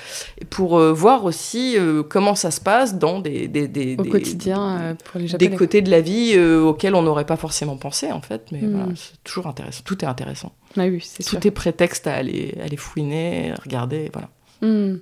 pour 0.48 0.78
euh, 0.78 0.92
voir 0.92 1.24
aussi 1.24 1.76
euh, 1.76 2.02
comment 2.02 2.34
ça 2.34 2.50
se 2.50 2.60
passe 2.60 2.96
dans 2.98 3.20
des, 3.20 3.46
des, 3.46 3.68
des 3.68 3.96
au 3.98 4.04
quotidien 4.04 4.80
euh, 4.80 4.94
pour 4.94 5.20
les 5.20 5.28
Japonais. 5.28 5.50
Des 5.50 5.56
côtés 5.56 5.82
de 5.82 5.90
la 5.90 6.00
vie 6.00 6.38
auxquels 6.38 6.94
on 6.94 7.02
n'aurait 7.02 7.26
pas 7.26 7.36
forcément 7.36 7.76
pensé 7.76 8.10
en 8.10 8.20
fait, 8.20 8.46
mais 8.52 8.60
voilà, 8.60 8.86
hmm. 8.86 8.96
c'est 8.96 9.22
toujours 9.22 9.46
intéressant. 9.46 9.82
Tout 9.84 10.04
est 10.04 10.08
intéressant. 10.08 10.52
Ah 10.76 10.86
oui, 10.86 11.00
c'est 11.02 11.24
Tout 11.24 11.46
est 11.46 11.52
prétexte 11.52 12.06
à 12.06 12.14
aller, 12.14 12.56
aller 12.62 12.76
fouiner, 12.76 13.54
regarder, 13.62 14.10
voilà. 14.12 14.28
Hmm. 14.62 14.98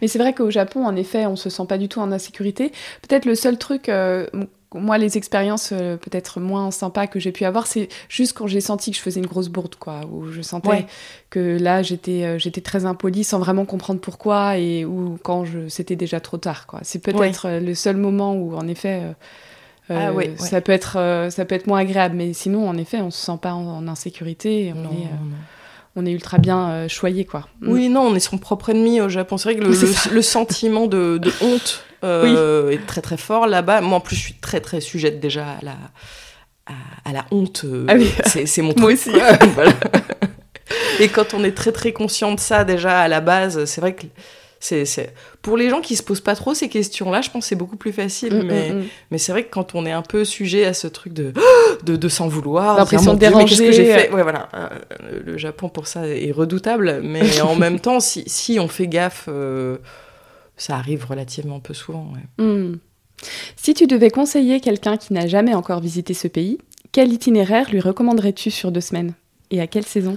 Mais 0.00 0.08
c'est 0.08 0.18
vrai 0.18 0.32
qu'au 0.32 0.50
Japon, 0.50 0.86
en 0.86 0.96
effet, 0.96 1.26
on 1.26 1.36
se 1.36 1.50
sent 1.50 1.64
pas 1.68 1.78
du 1.78 1.88
tout 1.88 2.00
en 2.00 2.12
insécurité. 2.12 2.72
Peut-être 3.02 3.26
le 3.26 3.34
seul 3.34 3.58
truc 3.58 3.90
moi, 4.74 4.98
les 4.98 5.16
expériences 5.16 5.70
euh, 5.72 5.96
peut-être 5.96 6.40
moins 6.40 6.70
sympas 6.70 7.06
que 7.06 7.18
j'ai 7.18 7.32
pu 7.32 7.44
avoir, 7.44 7.66
c'est 7.66 7.88
juste 8.08 8.32
quand 8.32 8.46
j'ai 8.46 8.60
senti 8.60 8.90
que 8.90 8.96
je 8.96 9.02
faisais 9.02 9.20
une 9.20 9.26
grosse 9.26 9.48
bourde, 9.48 9.74
quoi, 9.76 10.00
où 10.10 10.30
je 10.30 10.42
sentais 10.42 10.86
que 11.30 11.58
là, 11.58 11.82
j'étais 11.82 12.24
euh, 12.24 12.38
j'étais 12.38 12.60
très 12.60 12.84
impolie 12.84 13.24
sans 13.24 13.38
vraiment 13.38 13.64
comprendre 13.64 14.00
pourquoi, 14.00 14.58
et 14.58 14.84
ou 14.84 15.18
quand 15.22 15.44
c'était 15.68 15.96
déjà 15.96 16.20
trop 16.20 16.38
tard, 16.38 16.66
quoi. 16.66 16.80
C'est 16.82 17.00
peut-être 17.00 17.46
euh, 17.46 17.60
le 17.60 17.74
seul 17.74 17.96
moment 17.96 18.34
où, 18.34 18.54
en 18.56 18.66
effet, 18.68 19.02
ah 19.90 20.10
ça 20.36 20.60
peut 20.60 20.72
être 20.72 21.28
ça 21.30 21.44
peut 21.44 21.54
être 21.54 21.66
moins 21.66 21.80
agréable, 21.80 22.16
mais 22.16 22.32
sinon, 22.32 22.68
en 22.68 22.76
effet, 22.76 23.00
on 23.00 23.10
se 23.10 23.24
sent 23.24 23.38
pas 23.40 23.52
en, 23.52 23.86
insécurité, 23.88 24.72
on 24.74 24.84
est 24.84 25.08
on 25.96 26.06
est 26.06 26.12
ultra 26.12 26.38
bien 26.38 26.88
choyé, 26.88 27.24
quoi. 27.24 27.48
Oui, 27.62 27.88
non, 27.88 28.02
on 28.02 28.14
est 28.14 28.20
son 28.20 28.38
propre 28.38 28.70
ennemi 28.70 29.00
au 29.00 29.08
Japon. 29.08 29.36
C'est 29.36 29.52
vrai 29.52 29.62
que 29.62 30.14
le, 30.14 30.22
sentiment 30.22 30.86
de 30.86 31.20
honte 31.40 31.84
euh, 32.04 32.70
est 32.70 32.84
très 32.86 33.00
très 33.00 33.16
fort 33.16 33.46
là-bas. 33.46 33.80
Moi 33.80 33.98
en 33.98 34.00
plus, 34.00 34.16
je 34.16 34.20
suis 34.20 34.34
très 34.34 34.60
très 34.60 34.80
sujette 34.80 35.20
déjà 35.20 35.46
à 35.46 35.58
la, 35.62 35.76
à, 37.04 37.12
la 37.12 37.24
honte. 37.30 37.62
Euh, 37.64 37.86
ah 37.88 37.94
oui. 37.94 38.10
C'est 38.24 38.62
mon 38.62 38.72
truc. 38.72 38.80
Moi 38.80 38.92
aussi. 38.92 39.10
Et 41.00 41.08
quand 41.08 41.34
on 41.34 41.44
est 41.44 41.52
très 41.52 41.72
très 41.72 41.92
conscient 41.92 42.34
de 42.34 42.40
ça 42.40 42.64
déjà 42.64 43.00
à 43.00 43.08
la 43.08 43.20
base, 43.20 43.64
c'est 43.66 43.80
vrai 43.80 43.94
que 43.94 44.06
c'est 44.62 45.12
pour 45.42 45.56
les 45.56 45.68
gens 45.68 45.80
qui 45.80 45.96
se 45.96 46.02
posent 46.02 46.20
pas 46.20 46.36
trop 46.36 46.54
ces 46.54 46.68
questions-là, 46.68 47.20
je 47.20 47.30
pense 47.30 47.44
que 47.44 47.48
c'est 47.48 47.56
beaucoup 47.56 47.76
plus 47.76 47.92
facile. 47.92 48.34
Mm, 48.34 48.46
mais, 48.46 48.70
mm, 48.70 48.78
mm. 48.78 48.84
mais 49.10 49.18
c'est 49.18 49.32
vrai 49.32 49.44
que 49.44 49.50
quand 49.50 49.74
on 49.74 49.84
est 49.84 49.92
un 49.92 50.02
peu 50.02 50.24
sujet 50.24 50.64
à 50.64 50.72
ce 50.72 50.86
truc 50.86 51.12
de 51.12 51.32
de, 51.84 51.96
de 51.96 52.08
s'en 52.08 52.28
vouloir, 52.28 52.76
l'impression 52.76 53.14
de 53.14 53.18
déranger, 53.18 53.46
qu'est-ce 53.46 53.62
que 53.62 53.72
j'ai 53.72 53.92
fait? 53.92 54.10
Ouais, 54.12 54.22
voilà. 54.22 54.48
Euh, 54.54 54.68
le 55.24 55.36
Japon 55.36 55.68
pour 55.68 55.86
ça 55.86 56.06
est 56.06 56.32
redoutable, 56.32 57.00
mais 57.02 57.40
en 57.42 57.56
même 57.56 57.80
temps, 57.80 57.98
si, 58.00 58.24
si 58.26 58.60
on 58.60 58.68
fait 58.68 58.86
gaffe 58.86 59.28
ça 60.56 60.76
arrive 60.76 61.04
relativement 61.06 61.58
peu 61.58 61.74
souvent. 61.74 62.12
Si 63.56 63.74
tu 63.74 63.86
devais 63.86 64.10
conseiller 64.10 64.60
quelqu'un 64.60 64.96
qui 64.96 65.12
n'a 65.12 65.26
jamais 65.26 65.54
encore 65.54 65.80
visité 65.80 66.14
ce 66.14 66.28
pays, 66.28 66.58
quel 66.92 67.12
itinéraire 67.12 67.70
lui 67.70 67.80
recommanderais-tu 67.80 68.50
sur 68.50 68.70
deux 68.70 68.80
semaines? 68.80 69.14
Et 69.50 69.60
à 69.60 69.66
quelle 69.66 69.84
saison? 69.84 70.16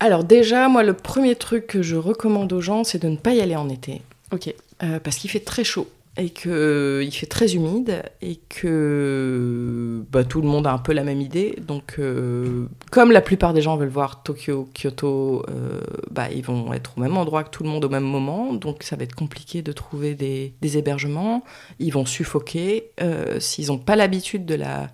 Alors 0.00 0.24
déjà, 0.24 0.68
moi, 0.68 0.82
le 0.82 0.94
premier 0.94 1.36
truc 1.36 1.66
que 1.66 1.82
je 1.82 1.96
recommande 1.96 2.52
aux 2.52 2.60
gens, 2.60 2.84
c'est 2.84 2.98
de 2.98 3.08
ne 3.08 3.16
pas 3.16 3.34
y 3.34 3.40
aller 3.40 3.56
en 3.56 3.68
été. 3.68 4.02
Ok. 4.32 4.54
Euh, 4.82 4.98
parce 5.00 5.16
qu'il 5.16 5.30
fait 5.30 5.40
très 5.40 5.64
chaud 5.64 5.88
et 6.16 6.30
qu'il 6.30 6.50
euh, 6.52 7.10
fait 7.10 7.26
très 7.26 7.54
humide 7.54 8.02
et 8.22 8.36
que 8.48 10.04
bah, 10.12 10.22
tout 10.22 10.40
le 10.40 10.46
monde 10.46 10.66
a 10.66 10.72
un 10.72 10.78
peu 10.78 10.92
la 10.92 11.02
même 11.02 11.20
idée. 11.20 11.58
Donc, 11.60 11.96
euh, 11.98 12.66
comme 12.90 13.10
la 13.10 13.20
plupart 13.20 13.52
des 13.52 13.62
gens 13.62 13.76
veulent 13.76 13.88
voir 13.88 14.22
Tokyo, 14.22 14.68
Kyoto, 14.74 15.44
euh, 15.48 15.80
bah, 16.10 16.30
ils 16.30 16.44
vont 16.44 16.72
être 16.72 16.92
au 16.96 17.00
même 17.00 17.16
endroit 17.16 17.42
que 17.42 17.50
tout 17.50 17.64
le 17.64 17.68
monde 17.68 17.84
au 17.84 17.88
même 17.88 18.04
moment. 18.04 18.52
Donc, 18.52 18.84
ça 18.84 18.94
va 18.94 19.02
être 19.02 19.14
compliqué 19.14 19.62
de 19.62 19.72
trouver 19.72 20.14
des, 20.14 20.54
des 20.60 20.78
hébergements. 20.78 21.42
Ils 21.80 21.92
vont 21.92 22.06
suffoquer. 22.06 22.90
S'ils 23.40 23.68
n'ont 23.68 23.78
pas 23.78 23.96
l'habitude 23.96 24.46
de 24.46 24.54
la, 24.54 24.90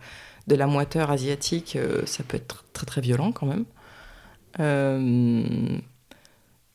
de 0.46 0.54
la 0.54 0.66
moiteur 0.66 1.10
asiatique, 1.10 1.76
ça 2.06 2.22
peut 2.26 2.36
être 2.38 2.64
très 2.72 2.86
très 2.86 3.00
violent 3.00 3.32
quand 3.32 3.46
même. 3.46 3.64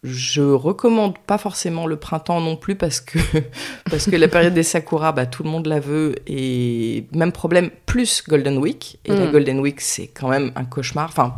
Je 0.05 0.41
recommande 0.41 1.17
pas 1.17 1.39
forcément 1.39 1.87
le 1.87 1.95
printemps 1.95 2.39
non 2.39 2.57
plus 2.57 2.75
parce 2.75 3.01
que, 3.01 3.17
parce 3.89 4.05
que 4.05 4.15
la 4.15 4.27
période 4.27 4.53
des 4.53 4.61
sakura, 4.61 5.11
bah, 5.11 5.25
tout 5.25 5.41
le 5.41 5.49
monde 5.49 5.65
la 5.65 5.79
veut. 5.79 6.15
Et 6.27 7.07
même 7.11 7.31
problème, 7.31 7.71
plus 7.87 8.23
Golden 8.27 8.59
Week. 8.59 8.99
Et 9.05 9.13
la 9.13 9.25
mm. 9.25 9.31
Golden 9.31 9.59
Week, 9.59 9.81
c'est 9.81 10.07
quand 10.07 10.29
même 10.29 10.51
un 10.55 10.65
cauchemar. 10.65 11.09
Enfin, 11.09 11.35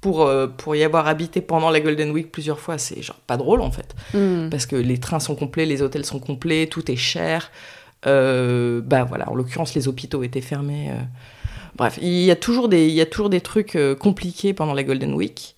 pour, 0.00 0.22
euh, 0.22 0.46
pour 0.46 0.76
y 0.76 0.84
avoir 0.84 1.08
habité 1.08 1.40
pendant 1.40 1.70
la 1.70 1.80
Golden 1.80 2.12
Week 2.12 2.30
plusieurs 2.30 2.60
fois, 2.60 2.78
c'est 2.78 3.02
genre 3.02 3.18
pas 3.26 3.36
drôle 3.36 3.60
en 3.62 3.72
fait. 3.72 3.96
Mm. 4.14 4.48
Parce 4.48 4.66
que 4.66 4.76
les 4.76 4.98
trains 4.98 5.20
sont 5.20 5.34
complets, 5.34 5.66
les 5.66 5.82
hôtels 5.82 6.04
sont 6.04 6.20
complets, 6.20 6.68
tout 6.68 6.88
est 6.90 6.96
cher. 6.96 7.50
Euh, 8.06 8.80
bah 8.80 9.02
voilà, 9.02 9.28
en 9.28 9.34
l'occurrence, 9.34 9.74
les 9.74 9.88
hôpitaux 9.88 10.22
étaient 10.22 10.40
fermés. 10.40 10.90
Euh. 10.92 11.02
Bref, 11.74 11.98
il 12.00 12.24
y, 12.24 12.30
a 12.30 12.36
toujours 12.36 12.68
des, 12.68 12.86
il 12.86 12.94
y 12.94 13.00
a 13.00 13.06
toujours 13.06 13.30
des 13.30 13.40
trucs 13.40 13.78
compliqués 14.00 14.52
pendant 14.52 14.74
la 14.74 14.82
Golden 14.82 15.14
Week. 15.14 15.54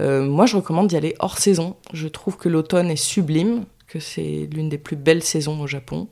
Moi, 0.00 0.46
je 0.46 0.56
recommande 0.56 0.88
d'y 0.88 0.96
aller 0.96 1.14
hors 1.18 1.38
saison. 1.38 1.76
Je 1.92 2.08
trouve 2.08 2.36
que 2.36 2.48
l'automne 2.48 2.90
est 2.90 2.96
sublime, 2.96 3.64
que 3.86 4.00
c'est 4.00 4.48
l'une 4.52 4.68
des 4.68 4.78
plus 4.78 4.96
belles 4.96 5.22
saisons 5.22 5.60
au 5.60 5.66
Japon, 5.66 6.08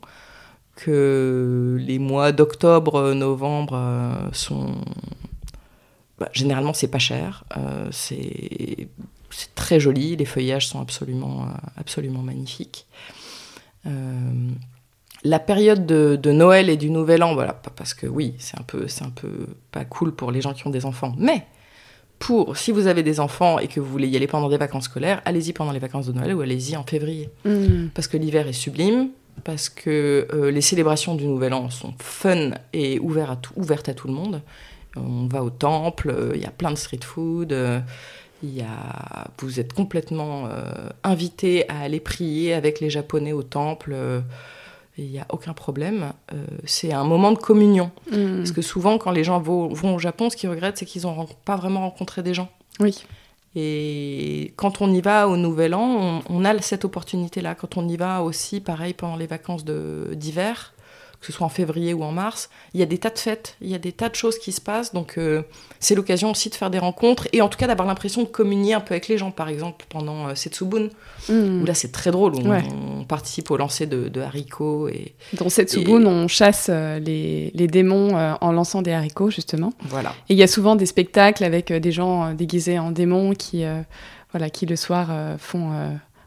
que 0.75 1.77
les 1.79 1.99
mois 1.99 2.31
d'octobre, 2.31 3.13
novembre 3.13 4.29
sont 4.31 4.75
bah, 6.19 6.29
généralement 6.33 6.73
c'est 6.73 6.89
pas 6.89 6.99
cher, 6.99 7.45
c'est 7.91 8.89
très 9.55 9.79
joli, 9.79 10.15
les 10.15 10.25
feuillages 10.25 10.67
sont 10.67 10.81
absolument, 10.81 11.47
absolument 11.77 12.21
magnifiques. 12.21 12.87
Euh, 13.85 14.49
la 15.23 15.39
période 15.39 15.85
de, 15.85 16.31
Noël 16.31 16.69
et 16.69 16.77
du 16.77 16.89
Nouvel 16.89 17.23
An, 17.23 17.33
voilà, 17.33 17.53
parce 17.53 17.93
que 17.93 18.07
oui, 18.07 18.35
c'est 18.37 18.57
un 18.57 18.63
peu, 18.63 18.87
c'est 18.87 19.03
un 19.03 19.09
peu 19.09 19.47
pas 19.71 19.85
cool 19.85 20.13
pour 20.13 20.31
les 20.31 20.41
gens 20.41 20.53
qui 20.53 20.65
ont 20.65 20.69
des 20.69 20.85
enfants, 20.85 21.13
mais 21.17 21.45
pour 22.19 22.57
si 22.57 22.71
vous 22.71 22.87
avez 22.87 23.01
des 23.01 23.19
enfants 23.19 23.59
et 23.59 23.67
que 23.67 23.79
vous 23.79 23.89
voulez 23.89 24.07
y 24.07 24.15
aller 24.15 24.27
pendant 24.27 24.49
des 24.49 24.57
vacances 24.57 24.85
scolaires, 24.85 25.21
allez-y 25.25 25.53
pendant 25.53 25.71
les 25.71 25.79
vacances 25.79 26.07
de 26.07 26.11
Noël 26.11 26.35
ou 26.35 26.41
allez-y 26.41 26.75
en 26.75 26.83
février, 26.83 27.29
mm. 27.45 27.87
parce 27.93 28.07
que 28.07 28.17
l'hiver 28.17 28.47
est 28.47 28.53
sublime, 28.53 29.09
parce 29.43 29.69
que 29.69 30.27
euh, 30.33 30.51
les 30.51 30.61
célébrations 30.61 31.15
du 31.15 31.25
Nouvel 31.25 31.53
An 31.53 31.69
sont 31.69 31.93
fun 31.99 32.51
et 32.73 32.99
ouvertes 32.99 33.31
à 33.31 33.35
tout, 33.37 33.53
ouvertes 33.55 33.89
à 33.89 33.93
tout 33.93 34.07
le 34.07 34.13
monde. 34.13 34.41
On 34.95 35.27
va 35.27 35.43
au 35.43 35.49
temple, 35.49 36.09
euh, 36.09 36.31
il 36.35 36.41
y 36.41 36.45
a 36.45 36.51
plein 36.51 36.71
de 36.71 36.77
street 36.77 36.99
food. 37.03 37.55
Il 38.41 38.55
y 38.55 38.61
a, 38.61 39.27
vous 39.39 39.59
êtes 39.59 39.73
complètement 39.73 40.47
euh, 40.47 40.89
invité 41.03 41.67
à 41.69 41.79
aller 41.79 41.99
prier 41.99 42.53
avec 42.53 42.79
les 42.79 42.89
Japonais 42.89 43.33
au 43.33 43.43
temple. 43.43 43.95
Il 44.99 45.11
n'y 45.11 45.19
a 45.19 45.25
aucun 45.29 45.53
problème. 45.53 46.11
Euh, 46.33 46.45
c'est 46.65 46.91
un 46.91 47.05
moment 47.05 47.31
de 47.31 47.37
communion. 47.37 47.91
Mm. 48.11 48.37
Parce 48.37 48.51
que 48.51 48.61
souvent, 48.61 48.97
quand 48.97 49.11
les 49.11 49.23
gens 49.23 49.39
vont, 49.39 49.69
vont 49.69 49.95
au 49.95 49.99
Japon, 49.99 50.29
ce 50.29 50.35
qu'ils 50.35 50.49
regrettent, 50.49 50.77
c'est 50.77 50.85
qu'ils 50.85 51.03
n'ont 51.03 51.27
pas 51.45 51.55
vraiment 51.55 51.81
rencontré 51.81 52.21
des 52.21 52.33
gens. 52.33 52.49
Oui. 52.79 53.05
Et 53.55 54.53
quand 54.57 54.81
on 54.81 54.91
y 54.91 55.01
va 55.01 55.27
au 55.27 55.37
Nouvel 55.37 55.73
An, 55.73 56.21
on, 56.29 56.41
on 56.41 56.45
a 56.45 56.61
cette 56.61 56.85
opportunité-là. 56.85 57.55
Quand 57.55 57.77
on 57.77 57.87
y 57.87 57.97
va 57.97 58.21
aussi, 58.23 58.59
pareil, 58.59 58.93
pendant 58.93 59.15
les 59.15 59.25
vacances 59.25 59.63
d'hiver, 59.65 60.73
que 61.19 61.25
ce 61.25 61.33
soit 61.33 61.45
en 61.45 61.49
février 61.49 61.93
ou 61.93 62.03
en 62.03 62.11
mars, 62.11 62.49
il 62.73 62.79
y 62.79 62.83
a 62.83 62.85
des 62.85 62.97
tas 62.97 63.09
de 63.09 63.19
fêtes, 63.19 63.57
il 63.61 63.69
y 63.69 63.75
a 63.75 63.77
des 63.77 63.91
tas 63.91 64.07
de 64.07 64.15
choses 64.15 64.39
qui 64.39 64.53
se 64.53 64.61
passent. 64.61 64.93
Donc 64.93 65.17
euh, 65.17 65.41
c'est 65.79 65.95
l'occasion 65.95 66.31
aussi 66.31 66.49
de 66.49 66.55
faire 66.55 66.69
des 66.69 66.79
rencontres 66.79 67.27
et 67.33 67.41
en 67.41 67.49
tout 67.49 67.57
cas 67.57 67.67
d'avoir 67.67 67.87
l'impression 67.87 68.23
de 68.23 68.27
communier 68.27 68.73
un 68.73 68.79
peu 68.79 68.93
avec 68.93 69.09
les 69.09 69.17
gens. 69.17 69.31
Par 69.31 69.49
exemple, 69.49 69.85
pendant 69.89 70.29
euh, 70.29 70.35
Setsubun, 70.35 70.89
mm. 71.27 71.61
où 71.61 71.65
là 71.65 71.73
c'est 71.73 71.91
très 71.91 72.11
drôle, 72.11 72.35
on, 72.35 73.03
participe 73.03 73.51
au 73.51 73.57
lancer 73.57 73.85
de, 73.85 74.21
haricots. 74.21 74.87
Et, 74.87 75.13
Dans 75.33 75.49
Setsubun, 75.49 76.05
on 76.05 76.27
chasse 76.27 76.67
euh, 76.69 76.99
les, 76.99 77.51
les, 77.53 77.67
démons 77.67 78.15
en 78.39 78.51
lançant 78.51 78.81
des 78.81 78.91
haricots, 78.91 79.29
justement. 79.29 79.73
Voilà. 79.81 80.13
Et 80.29 80.33
il 80.33 80.37
y 80.37 80.43
a 80.43 80.47
souvent 80.47 80.75
des 80.75 80.85
spectacles 80.85 81.43
avec 81.43 81.73
des 81.73 81.91
gens 81.91 82.33
déguisés 82.33 82.79
en 82.79 82.91
démons 82.91 83.33
qui, 83.33 83.63
voilà, 84.31 84.49
qui 84.49 84.65
le 84.65 84.75
soir 84.75 85.09
font 85.39 85.71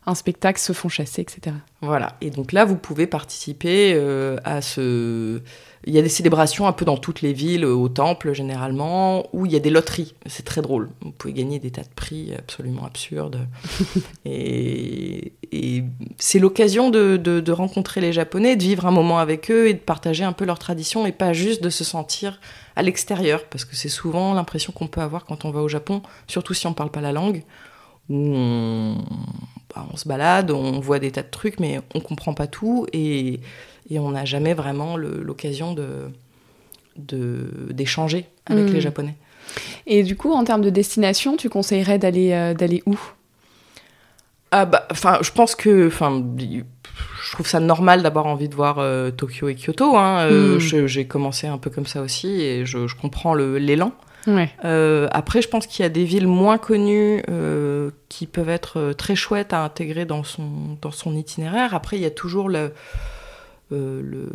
un 0.05 0.15
spectacle, 0.15 0.59
se 0.61 0.73
font 0.73 0.89
chasser, 0.89 1.23
etc. 1.23 1.55
Voilà. 1.81 2.17
Et 2.21 2.31
donc 2.31 2.53
là, 2.53 2.65
vous 2.65 2.77
pouvez 2.77 3.07
participer 3.07 3.93
euh, 3.95 4.37
à 4.45 4.61
ce. 4.61 5.41
Il 5.85 5.95
y 5.95 5.99
a 5.99 6.03
des 6.03 6.09
célébrations 6.09 6.67
un 6.67 6.73
peu 6.73 6.85
dans 6.85 6.97
toutes 6.97 7.23
les 7.23 7.33
villes, 7.33 7.65
au 7.65 7.89
temple 7.89 8.33
généralement, 8.33 9.27
où 9.33 9.47
il 9.47 9.53
y 9.53 9.57
a 9.57 9.61
des 9.61 9.71
loteries. 9.71 10.15
C'est 10.27 10.45
très 10.45 10.63
drôle. 10.63 10.91
Vous 11.03 11.11
pouvez 11.11 11.33
gagner 11.33 11.59
des 11.59 11.71
tas 11.71 11.83
de 11.83 11.89
prix 11.95 12.33
absolument 12.37 12.85
absurdes. 12.85 13.47
et, 14.25 15.33
c'est 16.19 16.39
l'occasion 16.39 16.91
de, 16.91 17.51
rencontrer 17.51 18.01
les 18.01 18.13
Japonais, 18.13 18.57
de 18.57 18.63
vivre 18.63 18.87
un 18.87 18.93
moment 18.93 19.19
avec 19.19 19.51
eux 19.51 19.69
et 19.69 19.75
de 19.75 19.79
partager 19.79 20.25
un 20.25 20.33
peu 20.33 20.45
leurs 20.45 20.59
traditions 20.59 21.05
et 21.05 21.13
pas 21.13 21.33
juste 21.33 21.63
de 21.63 21.71
se 21.71 21.85
sentir 21.85 22.41
à 22.75 22.83
l'extérieur. 22.83 23.45
Parce 23.45 23.65
que 23.65 23.77
c'est 23.77 23.89
souvent 23.89 24.35
l'impression 24.35 24.73
qu'on 24.73 24.89
peut 24.89 25.01
avoir 25.01 25.25
quand 25.25 25.45
on 25.45 25.51
va 25.51 25.61
au 25.61 25.69
Japon, 25.69 26.03
surtout 26.27 26.55
si 26.55 26.67
on 26.67 26.71
ne 26.71 26.75
parle 26.75 26.91
pas 26.91 27.01
la 27.01 27.13
langue, 27.13 27.43
où 28.09 28.35
on 28.35 28.99
bah, 29.75 29.87
on 29.93 29.97
se 29.97 30.07
balade, 30.07 30.51
on 30.51 30.81
voit 30.81 30.99
des 30.99 31.11
tas 31.11 31.23
de 31.23 31.31
trucs, 31.31 31.61
mais 31.61 31.81
on 31.95 32.01
comprend 32.01 32.35
pas 32.35 32.47
tout 32.47 32.87
et, 32.93 33.41
on 33.95 34.13
n'a 34.13 34.25
jamais 34.25 34.55
vraiment 34.55 34.97
l'occasion 34.97 35.77
d'échanger 36.97 38.27
avec 38.47 38.71
les 38.71 38.79
hmm. 38.79 38.81
Japonais. 38.81 39.15
Et 39.87 40.03
du 40.03 40.17
coup, 40.17 40.33
en 40.33 40.45
termes 40.45 40.63
de 40.63 40.71
destination, 40.71 41.37
tu 41.37 41.51
conseillerais 41.51 41.99
d'aller 41.99 42.33
euh, 42.33 42.79
où? 42.87 42.99
Ah 44.51 44.65
bah, 44.65 44.87
enfin, 44.91 45.19
je 45.21 45.31
pense 45.31 45.55
que, 45.55 45.89
enfin, 45.89 46.25
je 46.39 47.33
trouve 47.33 47.47
ça 47.47 47.61
normal 47.61 48.03
d'avoir 48.03 48.27
envie 48.27 48.49
de 48.49 48.55
voir 48.55 48.79
euh, 48.79 49.11
Tokyo 49.11 49.49
et 49.49 49.55
Kyoto. 49.57 49.97
Hein. 49.97 50.27
Euh, 50.31 50.59
hmm. 50.59 50.87
J'ai 50.87 51.07
commencé 51.07 51.47
un 51.47 51.59
peu 51.59 51.69
comme 51.69 51.87
ça 51.87 52.01
aussi 52.01 52.41
et 52.41 52.65
je, 52.65 52.87
je 52.87 52.97
comprends 52.97 53.35
l'élan. 53.35 53.93
Euh, 54.29 55.09
après, 55.11 55.43
je 55.43 55.49
pense 55.49 55.67
qu'il 55.67 55.83
y 55.83 55.87
a 55.87 55.89
des 55.89 56.05
villes 56.05 56.27
moins 56.27 56.59
connues 56.59 57.23
euh, 57.29 57.91
qui 58.09 58.27
peuvent 58.27 58.49
être 58.49 58.79
euh, 58.79 58.93
très 58.93 59.17
chouettes 59.17 59.53
à 59.53 59.63
intégrer 59.65 60.05
dans 60.05 60.25
son, 60.25 60.79
dans 60.81 60.91
son 60.91 61.15
itinéraire. 61.15 61.75
Après, 61.75 61.97
il 61.97 62.03
y 62.03 62.07
a 62.07 62.11
toujours 62.11 62.49
le, 62.49 62.73
le, 63.71 64.29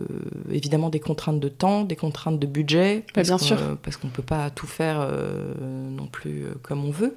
évidemment 0.51 0.89
des 0.89 0.99
contraintes 0.99 1.39
de 1.39 1.49
temps, 1.49 1.83
des 1.83 1.95
contraintes 1.95 2.39
de 2.39 2.47
budget. 2.47 3.05
Bah, 3.15 3.23
bien 3.23 3.37
sûr. 3.37 3.57
parce 3.83 3.97
qu'on 3.97 4.07
ne 4.07 4.13
peut 4.13 4.23
pas 4.23 4.49
tout 4.49 4.67
faire 4.67 5.07
non 5.61 6.07
plus 6.07 6.45
comme 6.63 6.85
on 6.85 6.91
veut. 6.91 7.15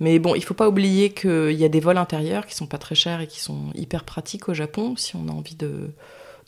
Mais 0.00 0.20
bon, 0.20 0.34
il 0.36 0.40
ne 0.40 0.44
faut 0.44 0.54
pas 0.54 0.68
oublier 0.68 1.10
qu'il 1.10 1.52
y 1.52 1.64
a 1.64 1.68
des 1.68 1.80
vols 1.80 1.98
intérieurs 1.98 2.46
qui 2.46 2.54
sont 2.54 2.66
pas 2.66 2.78
très 2.78 2.94
chers 2.94 3.20
et 3.20 3.26
qui 3.26 3.40
sont 3.40 3.72
hyper 3.74 4.04
pratiques 4.04 4.48
au 4.48 4.54
Japon 4.54 4.94
si 4.96 5.16
on 5.16 5.26
a 5.28 5.32
envie 5.32 5.56
de, 5.56 5.90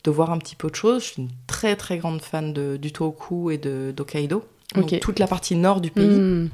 de 0.03 0.11
voir 0.11 0.31
un 0.31 0.37
petit 0.37 0.55
peu 0.55 0.69
de 0.69 0.75
choses. 0.75 1.03
Je 1.03 1.07
suis 1.07 1.21
une 1.23 1.31
très 1.47 1.75
très 1.75 1.97
grande 1.97 2.21
fan 2.21 2.53
de, 2.53 2.77
du 2.77 2.93
Tohoku 2.93 3.51
et 3.51 3.57
de 3.57 3.91
d'Hokkaido 3.93 4.45
toute 5.01 5.19
la 5.19 5.27
partie 5.27 5.55
nord 5.55 5.81
du 5.81 5.91
pays. 5.91 6.07
Hmm. 6.07 6.49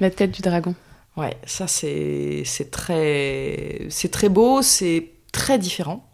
La 0.00 0.10
tête 0.10 0.30
du 0.30 0.42
dragon. 0.42 0.74
Ouais, 1.16 1.36
ça 1.44 1.66
c'est 1.66 2.44
très 2.70 3.86
c'est 3.88 4.10
très 4.10 4.28
beau, 4.28 4.62
c'est 4.62 5.10
très 5.32 5.58
différent. 5.58 6.04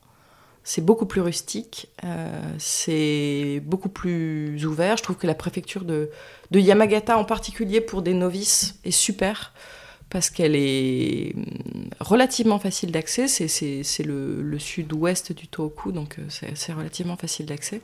C'est 0.66 0.80
beaucoup 0.80 1.05
plus 1.05 1.20
rustique, 1.20 1.88
euh, 2.05 2.40
c'est 2.59 3.61
beaucoup 3.66 3.90
plus 3.90 4.64
ouvert. 4.64 4.97
Je 4.97 5.03
trouve 5.03 5.16
que 5.16 5.26
la 5.26 5.34
préfecture 5.34 5.84
de, 5.84 6.09
de 6.53 6.59
Yamagata 6.59 7.18
en 7.18 7.24
particulier 7.24 7.82
pour 7.82 8.01
des 8.01 8.14
novices 8.14 8.76
est 8.82 8.90
super 8.90 9.53
parce 10.09 10.30
qu'elle 10.30 10.57
est 10.57 11.34
hmm, 11.34 11.88
relativement 12.01 12.59
facile 12.59 12.92
d'accès. 12.92 13.28
C'est 13.28 14.05
le, 14.05 14.40
le 14.40 14.59
sud-ouest 14.59 15.32
du 15.32 15.49
Tohoku, 15.49 15.92
donc 15.92 16.18
euh, 16.18 16.49
c'est 16.55 16.72
relativement 16.72 17.18
facile 17.18 17.45
d'accès. 17.45 17.82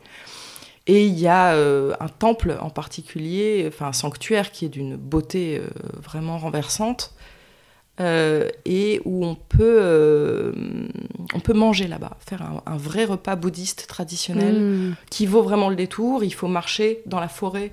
Et 0.87 1.07
il 1.07 1.19
y 1.19 1.29
a 1.29 1.55
euh, 1.55 1.95
un 2.01 2.09
temple 2.09 2.57
en 2.61 2.71
particulier, 2.71 3.65
enfin 3.69 3.89
un 3.89 3.93
sanctuaire 3.93 4.51
qui 4.51 4.65
est 4.65 4.69
d'une 4.69 4.97
beauté 4.97 5.59
euh, 5.59 5.69
vraiment 6.03 6.39
renversante, 6.39 7.15
euh, 8.01 8.49
et 8.65 9.03
où 9.05 9.27
on 9.27 9.35
peut, 9.35 10.55
on 11.35 11.41
peut 11.41 11.53
manger 11.53 11.87
là-bas, 11.87 12.17
faire 12.19 12.63
un, 12.65 12.77
vrai 12.79 13.05
repas 13.05 13.37
bouddhiste 13.37 13.87
traditionnel 13.89 14.59
mmh. 14.59 14.97
qui 15.11 15.27
vaut 15.27 15.43
vraiment 15.43 15.69
le 15.69 15.77
détour. 15.77 16.25
Il 16.25 16.33
faut 16.33 16.49
marcher 16.49 17.03
dans 17.05 17.21
la 17.21 17.29
forêt 17.29 17.73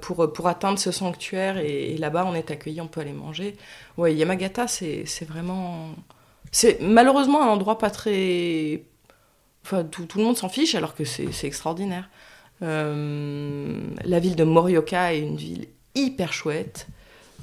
pour, 0.00 0.32
pour 0.32 0.48
atteindre 0.48 0.80
ce 0.80 0.90
sanctuaire, 0.90 1.58
et, 1.58 1.96
là-bas 1.96 2.24
on 2.26 2.34
est 2.34 2.50
accueilli, 2.50 2.80
on 2.80 2.88
peut 2.88 3.00
aller 3.00 3.12
manger. 3.12 3.56
Ouais, 3.96 4.14
Yamagata, 4.14 4.66
c'est 4.66 5.06
vraiment... 5.28 5.90
C'est 6.50 6.80
malheureusement 6.80 7.40
un 7.40 7.46
endroit 7.46 7.78
pas 7.78 7.90
très 7.90 8.82
Tout, 9.64 10.06
le 10.16 10.22
monde 10.24 10.36
s'en 10.36 10.48
fiche 10.48 10.74
alors 10.74 10.94
que 10.94 11.04
c'est 11.04 11.44
extraordinaire. 11.44 12.08
Euh, 12.62 13.80
la 14.04 14.18
ville 14.18 14.36
de 14.36 14.44
Morioka 14.44 15.14
est 15.14 15.20
une 15.20 15.36
ville 15.36 15.68
hyper 15.94 16.32
chouette, 16.32 16.88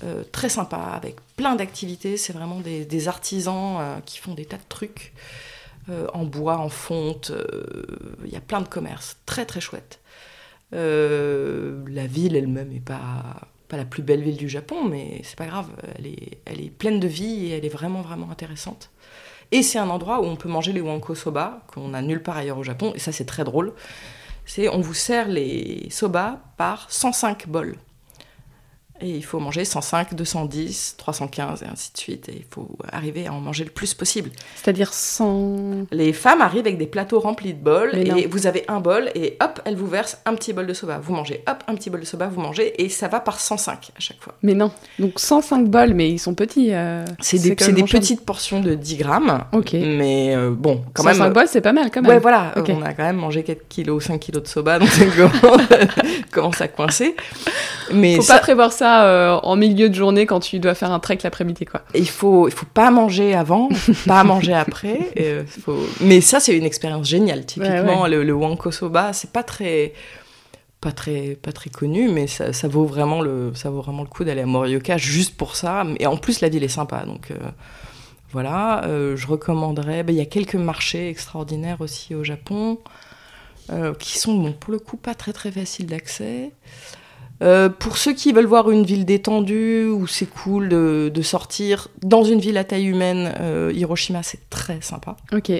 euh, 0.03 0.23
très 0.31 0.49
sympa, 0.49 0.77
avec 0.77 1.15
plein 1.35 1.55
d'activités. 1.55 2.17
C'est 2.17 2.33
vraiment 2.33 2.59
des, 2.59 3.07
artisans 3.07 3.77
euh, 3.79 3.99
qui 4.05 4.19
font 4.19 4.33
des 4.33 4.45
tas 4.45 4.57
de 4.57 4.67
trucs 4.69 5.13
en 6.13 6.25
bois, 6.25 6.57
en 6.57 6.67
fonte. 6.67 7.31
Il 8.25 8.29
y 8.29 8.35
a 8.35 8.41
plein 8.41 8.59
de 8.59 8.67
commerces, 8.67 9.15
très 9.25 9.45
très 9.45 9.61
chouette. 9.61 10.01
la 10.73 12.07
ville 12.07 12.35
elle-même 12.35 12.67
n'est 12.73 12.81
pas, 12.81 13.47
pas 13.69 13.77
la 13.77 13.85
plus 13.85 14.03
belle 14.03 14.21
ville 14.21 14.35
du 14.35 14.49
Japon, 14.49 14.83
mais 14.83 15.21
c'est 15.23 15.37
pas 15.37 15.45
grave. 15.45 15.69
Elle 15.97 16.07
est, 16.07 16.39
elle 16.43 16.59
est 16.59 16.69
pleine 16.69 16.99
de 16.99 17.07
vie 17.07 17.45
et 17.45 17.49
elle 17.51 17.63
est 17.63 17.69
vraiment 17.69 18.01
vraiment 18.01 18.29
intéressante. 18.29 18.89
Et 19.51 19.63
c'est 19.63 19.79
un 19.79 19.89
endroit 19.89 20.21
où 20.21 20.25
on 20.25 20.35
peut 20.35 20.49
manger 20.49 20.73
les 20.73 20.81
wanko 20.81 21.15
soba, 21.15 21.61
qu'on 21.67 21.93
a 21.93 22.01
nulle 22.01 22.21
part 22.21 22.37
ailleurs 22.37 22.57
au 22.57 22.63
Japon, 22.63 22.91
et 22.95 22.99
ça 22.99 23.11
c'est 23.11 23.25
très 23.25 23.43
drôle. 23.43 23.73
C'est 24.45 24.69
on 24.69 24.81
vous 24.81 24.93
sert 24.93 25.27
les 25.27 25.87
soba 25.89 26.39
par 26.57 26.89
105 26.89 27.47
bols. 27.47 27.75
Et 29.01 29.09
il 29.09 29.23
faut 29.23 29.39
manger 29.39 29.65
105, 29.65 30.15
210, 30.15 30.95
315 30.97 31.63
et 31.63 31.65
ainsi 31.65 31.91
de 31.93 31.97
suite. 31.97 32.29
Et 32.29 32.37
il 32.37 32.45
faut 32.49 32.67
arriver 32.91 33.27
à 33.27 33.33
en 33.33 33.39
manger 33.39 33.63
le 33.63 33.69
plus 33.69 33.93
possible. 33.93 34.31
C'est-à-dire 34.55 34.93
100... 34.93 35.87
Les 35.91 36.13
femmes 36.13 36.41
arrivent 36.41 36.65
avec 36.65 36.77
des 36.77 36.87
plateaux 36.87 37.19
remplis 37.19 37.53
de 37.53 37.61
bols. 37.61 37.95
et 37.95 38.27
vous 38.27 38.47
avez 38.47 38.63
un 38.67 38.79
bol 38.79 39.09
et 39.15 39.37
hop, 39.41 39.61
elles 39.65 39.75
vous 39.75 39.87
versent 39.87 40.17
un 40.25 40.33
petit 40.35 40.53
bol 40.53 40.65
de 40.65 40.73
soba. 40.73 40.99
Vous 40.99 41.13
mangez, 41.13 41.43
hop, 41.47 41.63
un 41.67 41.75
petit 41.75 41.89
bol 41.89 41.99
de 41.99 42.05
soba, 42.05 42.27
vous 42.27 42.41
mangez. 42.41 42.81
Et 42.83 42.89
ça 42.89 43.07
va 43.07 43.19
par 43.19 43.39
105 43.39 43.91
à 43.95 43.99
chaque 43.99 44.21
fois. 44.21 44.33
Mais 44.41 44.53
non. 44.53 44.71
Donc 44.97 45.19
105 45.19 45.67
bols, 45.67 45.93
mais 45.93 46.09
ils 46.09 46.19
sont 46.19 46.33
petits. 46.33 46.73
Euh, 46.73 47.05
c'est 47.19 47.37
des, 47.39 47.55
des 47.55 47.83
petites 47.83 48.25
portions 48.25 48.61
de 48.61 48.73
10 48.73 48.97
grammes. 48.97 49.43
Ok. 49.51 49.73
Mais 49.73 50.35
euh, 50.35 50.51
bon, 50.51 50.83
quand 50.93 51.03
105 51.03 51.23
même. 51.23 51.33
bols, 51.33 51.47
c'est 51.47 51.61
pas 51.61 51.73
mal 51.73 51.91
quand 51.91 52.01
même. 52.01 52.11
Ouais, 52.11 52.19
voilà. 52.19 52.53
On 52.55 52.81
a 52.81 52.93
quand 52.93 53.03
même 53.03 53.17
mangé 53.17 53.43
4 53.43 53.67
kilos, 53.67 54.05
5 54.05 54.19
kilos 54.19 54.43
de 54.43 54.47
soba. 54.47 54.79
Donc 54.79 54.89
ça 54.89 55.05
commence 56.31 56.61
à 56.61 56.67
coincer. 56.67 57.15
Mais 57.93 58.15
Faut 58.15 58.23
pas 58.23 58.39
prévoir 58.39 58.71
ça 58.73 58.86
ça 58.87 59.05
euh, 59.05 59.39
en 59.43 59.55
milieu 59.55 59.89
de 59.89 59.95
journée 59.95 60.25
quand 60.25 60.39
tu 60.39 60.59
dois 60.59 60.75
faire 60.75 60.91
un 60.91 60.99
trek 60.99 61.19
l'après-midi, 61.23 61.65
quoi. 61.65 61.81
Il 61.93 62.09
faut, 62.09 62.47
il 62.47 62.53
faut 62.53 62.65
pas 62.65 62.91
manger 62.91 63.35
avant, 63.35 63.69
pas 64.05 64.23
manger 64.25 64.53
après. 64.53 65.11
Et, 65.15 65.45
faut... 65.45 65.77
Mais 66.01 66.21
ça, 66.21 66.39
c'est 66.39 66.55
une 66.55 66.65
expérience 66.65 67.07
géniale. 67.07 67.45
Typiquement, 67.45 68.07
Le, 68.07 68.23
le 68.23 68.33
Wanko 68.33 68.71
Soba, 68.71 69.13
c'est 69.13 69.31
pas 69.31 69.43
très 69.43 69.93
pas 70.79 70.91
très 70.91 71.35
pas 71.41 71.51
très 71.51 71.71
connu 71.71 72.07
mais 72.07 72.27
ça, 72.27 72.53
ça, 72.53 72.67
vaut 72.67 72.85
vraiment 72.85 73.19
le 73.19 73.51
ça 73.55 73.71
vaut 73.71 73.81
vraiment 73.81 74.03
le 74.03 74.07
coup 74.07 74.23
d'aller 74.23 74.41
à 74.41 74.45
Morioka 74.45 74.95
juste 74.97 75.35
pour 75.35 75.55
ça 75.55 75.83
et 75.99 76.05
en 76.05 76.17
plus 76.17 76.39
la 76.39 76.49
ville 76.49 76.63
est 76.63 76.67
sympa 76.67 77.03
donc 77.03 77.31
voilà, 78.31 78.83
euh, 78.85 79.15
je 79.15 79.25
recommanderais. 79.27 80.03
Ben, 80.03 80.13
il 80.13 80.19
y 80.19 80.21
a 80.21 80.25
quelques 80.25 80.55
marchés 80.55 81.09
extraordinaires 81.09 81.81
aussi 81.81 82.13
au 82.13 82.23
Japon, 82.23 82.79
euh, 83.71 83.93
qui 83.93 84.17
sont 84.17 84.35
bon, 84.35 84.53
pour 84.53 84.71
le 84.71 84.79
coup 84.79 84.97
pas 84.97 85.15
très 85.15 85.33
très 85.33 85.51
faciles 85.51 85.87
d'accès. 85.87 86.51
Euh, 87.41 87.69
pour 87.69 87.97
ceux 87.97 88.13
qui 88.13 88.33
veulent 88.33 88.45
voir 88.45 88.71
une 88.71 88.83
ville 88.83 89.05
détendue, 89.05 89.85
où 89.85 90.07
c'est 90.07 90.25
cool 90.25 90.69
de, 90.69 91.11
de, 91.13 91.21
sortir 91.21 91.87
dans 92.01 92.23
une 92.23 92.39
ville 92.39 92.57
à 92.57 92.63
taille 92.63 92.87
humaine, 92.87 93.33
Hiroshima 93.73 94.23
c'est 94.23 94.49
très 94.49 94.81
sympa. 94.81 95.17
Ok 95.31 95.51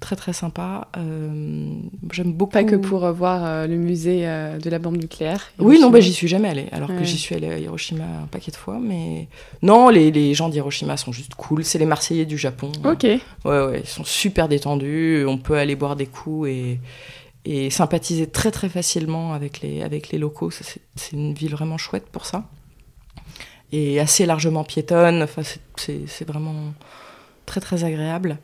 très 0.00 0.16
très 0.16 0.32
sympa. 0.32 0.88
Euh, 0.96 1.72
J'aime 2.12 2.32
beaucoup. 2.32 2.52
Pas 2.52 2.64
que 2.64 2.76
pour 2.76 3.04
euh, 3.04 3.12
voir 3.12 3.44
euh, 3.44 3.66
le 3.66 3.76
musée 3.76 4.22
euh, 4.24 4.58
de 4.58 4.70
la 4.70 4.78
bombe 4.78 4.96
nucléaire. 4.96 5.50
Oui, 5.58 5.80
non, 5.80 5.90
bah, 5.90 6.00
j'y 6.00 6.12
suis 6.12 6.28
jamais 6.28 6.48
allée, 6.48 6.66
alors 6.72 6.88
que 6.88 7.04
j'y 7.04 7.18
suis 7.18 7.34
allée 7.34 7.48
à 7.48 7.58
Hiroshima 7.58 8.04
un 8.04 8.26
paquet 8.26 8.50
de 8.50 8.56
fois. 8.56 8.78
Mais 8.80 9.28
non, 9.62 9.88
les, 9.88 10.10
les 10.10 10.34
gens 10.34 10.48
d'Hiroshima 10.48 10.96
sont 10.96 11.12
juste 11.12 11.34
cool. 11.34 11.64
C'est 11.64 11.78
les 11.78 11.86
Marseillais 11.86 12.26
du 12.26 12.38
Japon. 12.38 12.70
Ok. 12.84 13.04
Ouais, 13.04 13.20
ouais, 13.44 13.80
ils 13.84 13.88
sont 13.88 14.04
super 14.04 14.48
détendus. 14.48 15.24
On 15.26 15.38
peut 15.38 15.54
aller 15.54 15.76
boire 15.76 15.96
des 15.96 16.06
coups 16.06 16.48
et, 16.48 16.78
et 17.48 17.70
sympathiser 17.70 18.26
très 18.26 18.50
très 18.50 18.68
facilement 18.68 19.32
avec 19.32 19.62
les, 19.62 19.82
avec 19.82 20.10
les 20.10 20.18
locaux. 20.18 20.50
C'est 20.50 21.12
une 21.12 21.32
ville 21.32 21.52
vraiment 21.52 21.78
chouette 21.78 22.06
pour 22.12 22.26
ça. 22.26 22.44
Et 23.72 23.98
assez 24.00 24.26
largement 24.26 24.64
piétonne. 24.64 25.22
Enfin, 25.22 25.40
c'est 25.76 26.28
vraiment 26.28 26.74
très 27.46 27.62
très 27.62 27.84
agréable. 27.84 28.38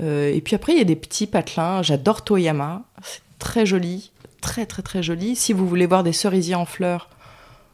Euh, 0.00 0.32
et 0.32 0.40
puis 0.40 0.54
après, 0.54 0.74
il 0.74 0.78
y 0.78 0.80
a 0.80 0.84
des 0.84 0.94
petits 0.94 1.26
patelins. 1.26 1.82
J'adore 1.82 2.22
Toyama. 2.22 2.84
C'est 3.02 3.22
très 3.40 3.66
joli. 3.66 4.12
Très, 4.40 4.64
très, 4.64 4.82
très 4.82 5.02
joli. 5.02 5.34
Si 5.34 5.52
vous 5.52 5.66
voulez 5.66 5.86
voir 5.86 6.04
des 6.04 6.12
cerisiers 6.12 6.54
en 6.54 6.66
fleurs, 6.66 7.10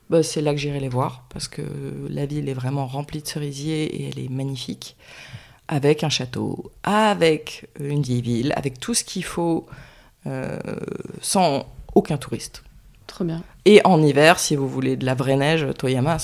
bah, 0.09 0.23
c'est 0.23 0.41
là 0.41 0.53
que 0.53 0.59
j'irai 0.59 0.81
les 0.81 0.89
voir. 0.89 1.27
Parce 1.29 1.49
que 1.49 1.63
la 2.09 2.25
ville 2.25 2.49
est 2.49 2.55
vraiment 2.55 2.87
remplie 2.87 3.21
de 3.21 3.27
cerisiers 3.27 3.85
et 3.85 4.09
elle 4.09 4.19
est 4.19 4.31
magnifique. 4.31 4.97
Avec 5.69 6.03
un 6.03 6.09
château, 6.09 6.73
avec 6.83 7.69
une 7.79 8.01
vieille 8.01 8.23
ville, 8.23 8.55
avec 8.57 8.81
tout 8.81 8.95
ce 8.95 9.05
qu'il 9.05 9.25
faut, 9.25 9.67
sans 11.21 11.67
aucun 11.95 12.17
touriste. 12.17 12.63
Trop 13.07 13.25
bien. 13.25 13.43
Et 13.65 13.81
en 13.85 14.03
hiver, 14.03 14.39
si 14.39 14.57
vous 14.57 14.69
voulez 14.69 14.97
de 14.97 15.05
la 15.05 15.15
vraie 15.15 15.37
neige, 15.37 15.67
Toyama, 15.79 16.17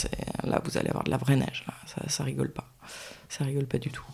là 0.44 0.60
vous 0.64 0.78
allez 0.78 0.88
avoir 0.88 1.04
de 1.04 1.10
la 1.10 1.18
vraie 1.18 1.36
neige. 1.36 1.64
Ça, 1.86 2.02
ça 2.08 2.24
rigole 2.24 2.50
pas. 2.50 2.66
Ça 3.28 3.44
rigole 3.44 3.66
pas 3.66 3.78
du 3.78 3.90
tout. 3.90 4.04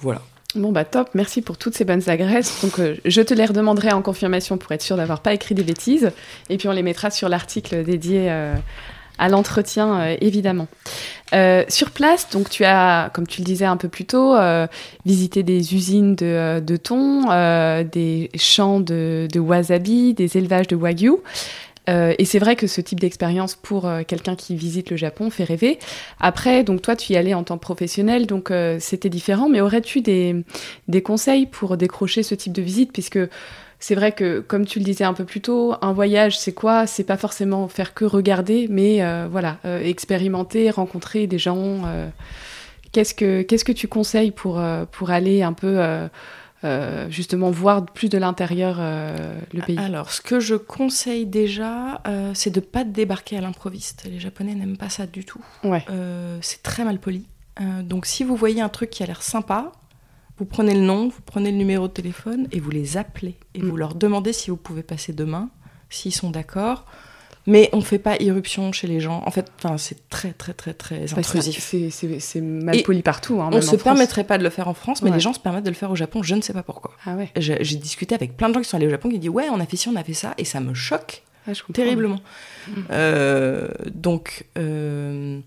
Voilà. 0.00 0.22
Bon 0.54 0.72
bah 0.72 0.84
top, 0.84 1.10
merci 1.12 1.42
pour 1.42 1.58
toutes 1.58 1.74
ces 1.74 1.84
bonnes 1.84 2.08
agresses. 2.08 2.62
Donc 2.62 2.78
euh, 2.78 2.96
je 3.04 3.20
te 3.20 3.34
les 3.34 3.44
redemanderai 3.44 3.92
en 3.92 4.00
confirmation 4.00 4.56
pour 4.56 4.72
être 4.72 4.80
sûr 4.80 4.96
d'avoir 4.96 5.20
pas 5.20 5.34
écrit 5.34 5.54
des 5.54 5.64
bêtises. 5.64 6.10
Et 6.48 6.56
puis 6.56 6.68
on 6.68 6.72
les 6.72 6.82
mettra 6.82 7.10
sur 7.10 7.28
l'article 7.28 7.84
dédié 7.84 8.30
euh, 8.30 8.54
à 9.18 9.28
l'entretien 9.28 10.00
euh, 10.00 10.16
évidemment. 10.20 10.68
sur 11.68 11.90
place, 11.90 12.28
donc 12.30 12.50
tu 12.50 12.64
as, 12.64 13.10
comme 13.12 13.26
tu 13.26 13.40
le 13.40 13.44
disais 13.44 13.64
un 13.64 13.76
peu 13.76 13.88
plus 13.88 14.04
tôt, 14.04 14.34
visité 15.04 15.42
des 15.42 15.74
usines 15.74 16.14
de, 16.14 16.76
thon, 16.76 17.22
des 17.84 18.30
champs 18.36 18.80
de, 18.80 19.28
wasabi, 19.38 20.14
des 20.14 20.36
élevages 20.36 20.68
de 20.68 20.76
wagyu. 20.76 21.16
Euh, 21.88 22.14
et 22.18 22.24
c'est 22.24 22.38
vrai 22.38 22.56
que 22.56 22.66
ce 22.66 22.80
type 22.80 23.00
d'expérience 23.00 23.54
pour 23.54 23.86
euh, 23.86 24.02
quelqu'un 24.06 24.34
qui 24.34 24.56
visite 24.56 24.90
le 24.90 24.96
Japon 24.96 25.30
fait 25.30 25.44
rêver. 25.44 25.78
Après, 26.20 26.64
donc 26.64 26.82
toi, 26.82 26.96
tu 26.96 27.12
y 27.12 27.16
allais 27.16 27.34
en 27.34 27.44
tant 27.44 27.56
que 27.56 27.62
professionnel, 27.62 28.26
donc 28.26 28.50
euh, 28.50 28.78
c'était 28.80 29.10
différent. 29.10 29.48
Mais 29.48 29.60
aurais-tu 29.60 30.00
des, 30.00 30.44
des 30.88 31.02
conseils 31.02 31.46
pour 31.46 31.76
décrocher 31.76 32.22
ce 32.22 32.34
type 32.34 32.52
de 32.52 32.62
visite? 32.62 32.92
Puisque 32.92 33.18
c'est 33.78 33.94
vrai 33.94 34.12
que, 34.12 34.40
comme 34.40 34.64
tu 34.64 34.78
le 34.78 34.84
disais 34.84 35.04
un 35.04 35.12
peu 35.12 35.24
plus 35.24 35.40
tôt, 35.40 35.74
un 35.82 35.92
voyage, 35.92 36.38
c'est 36.38 36.52
quoi? 36.52 36.86
C'est 36.86 37.04
pas 37.04 37.16
forcément 37.16 37.68
faire 37.68 37.94
que 37.94 38.04
regarder, 38.04 38.68
mais 38.70 39.00
voilà, 39.28 39.58
expérimenter, 39.82 40.70
rencontrer 40.70 41.26
des 41.26 41.38
gens. 41.38 41.82
qu'est-ce 42.92 43.14
que 43.14 43.42
qu'est-ce 43.42 43.64
que 43.64 43.72
tu 43.72 43.88
conseilles 43.88 44.30
pour 44.30 44.62
pour 44.92 45.10
aller 45.10 45.42
un 45.42 45.52
peu 45.52 46.08
euh, 46.64 47.06
justement 47.10 47.50
voir 47.50 47.84
plus 47.84 48.08
de 48.08 48.16
l'intérieur 48.16 48.76
euh, 48.80 49.38
le 49.52 49.60
pays? 49.60 49.78
Alors, 49.78 50.10
ce 50.10 50.22
que 50.22 50.40
je 50.40 50.54
conseille 50.54 51.26
déjà, 51.26 52.00
euh, 52.06 52.32
c'est 52.34 52.50
de 52.50 52.60
ne 52.60 52.64
pas 52.64 52.82
débarquer 52.82 53.36
à 53.36 53.40
l'improviste. 53.40 54.04
Les 54.10 54.18
Japonais 54.18 54.54
n'aiment 54.54 54.78
pas 54.78 54.88
ça 54.88 55.06
du 55.06 55.24
tout. 55.24 55.44
Ouais. 55.64 55.84
c'est 56.40 56.62
très 56.62 56.84
mal 56.84 56.98
poli. 56.98 57.26
donc, 57.82 58.06
si 58.06 58.24
vous 58.24 58.36
voyez 58.36 58.60
un 58.60 58.68
truc 58.68 58.90
qui 58.90 59.02
a 59.02 59.06
l'air 59.06 59.22
sympa, 59.22 59.72
vous 60.38 60.44
prenez 60.44 60.74
le 60.74 60.80
nom, 60.80 61.08
vous 61.08 61.22
prenez 61.24 61.50
le 61.50 61.56
numéro 61.56 61.88
de 61.88 61.92
téléphone 61.92 62.48
et 62.52 62.60
vous 62.60 62.70
les 62.70 62.96
appelez. 62.96 63.36
Et 63.54 63.62
mm. 63.62 63.68
vous 63.68 63.76
leur 63.76 63.94
demandez 63.94 64.32
si 64.32 64.50
vous 64.50 64.56
pouvez 64.56 64.82
passer 64.82 65.12
demain, 65.12 65.48
s'ils 65.90 66.14
sont 66.14 66.30
d'accord. 66.30 66.84
Mais 67.48 67.70
on 67.72 67.76
ne 67.76 67.82
fait 67.82 68.00
pas 68.00 68.16
irruption 68.20 68.72
chez 68.72 68.88
les 68.88 68.98
gens. 68.98 69.22
En 69.24 69.30
fait, 69.30 69.46
c'est 69.78 70.08
très, 70.08 70.32
très, 70.32 70.52
très, 70.52 70.74
très 70.74 71.14
intrusif. 71.16 71.74
C'est 72.18 72.40
mal 72.40 72.82
poli 72.82 73.02
partout. 73.02 73.40
Hein, 73.40 73.50
on 73.52 73.56
ne 73.56 73.60
se 73.60 73.76
permettrait 73.76 74.24
pas 74.24 74.36
de 74.36 74.42
le 74.42 74.50
faire 74.50 74.66
en 74.68 74.74
France, 74.74 75.02
mais 75.02 75.10
les 75.10 75.20
gens 75.20 75.32
se 75.32 75.38
permettent 75.38 75.64
de 75.64 75.70
le 75.70 75.76
faire 75.76 75.90
au 75.90 75.96
Japon. 75.96 76.22
Je 76.22 76.34
ne 76.34 76.40
sais 76.40 76.52
pas 76.52 76.64
pourquoi. 76.64 76.92
Ah 77.04 77.14
ouais. 77.14 77.30
J'ai 77.36 77.76
discuté 77.76 78.14
avec 78.14 78.36
plein 78.36 78.48
de 78.48 78.54
gens 78.54 78.60
qui 78.60 78.68
sont 78.68 78.76
allés 78.76 78.88
au 78.88 78.90
Japon 78.90 79.08
qui 79.08 79.18
disent 79.18 79.30
Ouais, 79.30 79.48
on 79.50 79.60
a 79.60 79.66
fait 79.66 79.76
ci, 79.76 79.88
on 79.88 79.96
a 79.96 80.02
fait 80.02 80.14
ça. 80.14 80.34
Et 80.38 80.44
ça 80.44 80.60
me 80.60 80.74
choque 80.74 81.22
ah, 81.48 81.52
terriblement. 81.72 82.18
Mm. 82.68 82.72
Euh, 82.90 83.68
donc, 83.94 84.46
euh, 84.58 85.38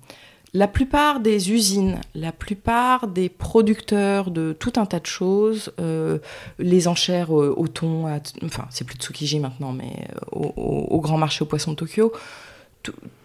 la 0.54 0.68
plupart 0.68 1.20
des 1.20 1.52
usines, 1.52 2.00
la 2.16 2.32
plupart 2.32 3.08
des 3.08 3.30
producteurs 3.30 4.32
de 4.32 4.54
tout 4.54 4.74
un 4.78 4.86
tas 4.86 5.00
de 5.00 5.06
choses, 5.06 5.72
euh, 5.80 6.18
les 6.58 6.88
enchères 6.88 7.32
au, 7.32 7.68
thon, 7.68 8.08
enfin 8.44 8.66
c'est 8.72 8.86
plus 8.86 8.98
Tsukiji 8.98 9.40
maintenant, 9.40 9.72
mais 9.72 9.94
euh, 10.16 10.20
au, 10.32 11.00
grand 11.02 11.18
marché 11.18 11.44
au 11.44 11.46
poisson 11.46 11.72
de 11.72 11.76
Tokyo, 11.76 12.12